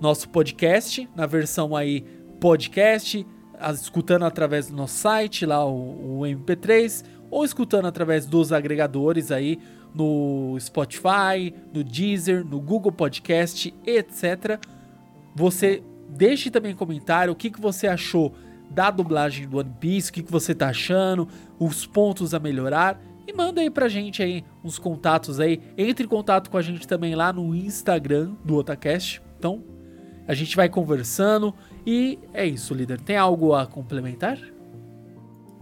nosso 0.00 0.28
podcast, 0.28 1.08
na 1.14 1.26
versão 1.26 1.74
aí 1.74 2.04
podcast, 2.40 3.26
escutando 3.74 4.24
através 4.24 4.68
do 4.68 4.76
nosso 4.76 4.96
site, 4.96 5.44
lá 5.44 5.64
o, 5.64 6.20
o 6.20 6.20
MP3, 6.20 7.04
ou 7.30 7.44
escutando 7.44 7.86
através 7.86 8.24
dos 8.24 8.52
agregadores 8.52 9.32
aí 9.32 9.58
no 9.94 10.56
Spotify, 10.60 11.52
no 11.72 11.82
Deezer, 11.82 12.44
no 12.44 12.60
Google 12.60 12.92
Podcast, 12.92 13.74
etc. 13.84 14.60
Você 15.34 15.82
deixe 16.08 16.50
também 16.50 16.74
comentário 16.74 17.32
o 17.32 17.36
que, 17.36 17.50
que 17.50 17.60
você 17.60 17.86
achou 17.88 18.32
da 18.70 18.90
dublagem 18.90 19.48
do 19.48 19.58
One 19.58 19.74
Piece, 19.80 20.10
o 20.10 20.12
que, 20.12 20.22
que 20.22 20.30
você 20.30 20.54
tá 20.54 20.68
achando, 20.68 21.28
os 21.58 21.86
pontos 21.86 22.34
a 22.34 22.38
melhorar. 22.38 23.00
E 23.26 23.32
manda 23.32 23.60
aí 23.60 23.68
pra 23.68 23.88
gente 23.88 24.22
aí 24.22 24.44
uns 24.64 24.78
contatos 24.78 25.38
aí. 25.38 25.60
Entre 25.76 26.06
em 26.06 26.08
contato 26.08 26.50
com 26.50 26.56
a 26.56 26.62
gente 26.62 26.88
também 26.88 27.14
lá 27.14 27.32
no 27.32 27.54
Instagram 27.54 28.32
do 28.44 28.56
Otacast. 28.56 29.22
Então, 29.38 29.62
a 30.26 30.34
gente 30.34 30.56
vai 30.56 30.68
conversando. 30.68 31.54
E 31.86 32.18
é 32.32 32.46
isso, 32.46 32.72
líder. 32.74 33.00
Tem 33.00 33.16
algo 33.16 33.54
a 33.54 33.66
complementar? 33.66 34.38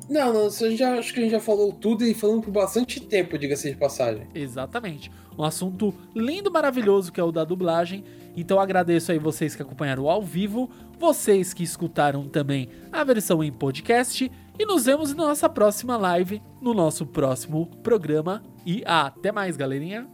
Não, 0.08 0.32
não, 0.32 0.50
já, 0.76 0.98
acho 0.98 1.12
que 1.12 1.18
a 1.18 1.22
gente 1.22 1.32
já 1.32 1.40
falou 1.40 1.72
tudo 1.72 2.04
e 2.04 2.14
falando 2.14 2.42
por 2.42 2.52
bastante 2.52 3.00
tempo, 3.00 3.36
diga-se 3.36 3.70
de 3.70 3.76
passagem. 3.76 4.28
Exatamente. 4.34 5.10
Um 5.36 5.42
assunto 5.42 5.92
lindo, 6.14 6.50
maravilhoso 6.50 7.12
que 7.12 7.20
é 7.20 7.24
o 7.24 7.32
da 7.32 7.44
dublagem. 7.44 8.04
Então 8.36 8.60
agradeço 8.60 9.10
aí 9.10 9.18
vocês 9.18 9.56
que 9.56 9.62
acompanharam 9.62 10.08
ao 10.08 10.22
vivo, 10.22 10.70
vocês 10.98 11.54
que 11.54 11.62
escutaram 11.62 12.28
também 12.28 12.68
a 12.92 13.02
versão 13.02 13.42
em 13.42 13.50
podcast 13.50 14.30
e 14.58 14.66
nos 14.66 14.84
vemos 14.84 15.14
na 15.14 15.26
nossa 15.26 15.48
próxima 15.48 15.96
live, 15.96 16.42
no 16.60 16.74
nosso 16.74 17.06
próximo 17.06 17.66
programa. 17.82 18.42
E 18.64 18.82
até 18.84 19.32
mais, 19.32 19.56
galerinha. 19.56 20.08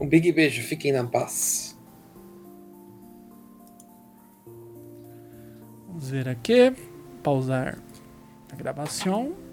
Um 0.00 0.08
big 0.08 0.32
beijo, 0.32 0.62
fiquem 0.62 0.92
na 0.92 1.04
paz. 1.04 1.78
Vamos 5.86 6.10
ver 6.10 6.28
aqui. 6.28 6.72
Pausar 7.22 7.78
a 8.52 8.56
gravação. 8.56 9.43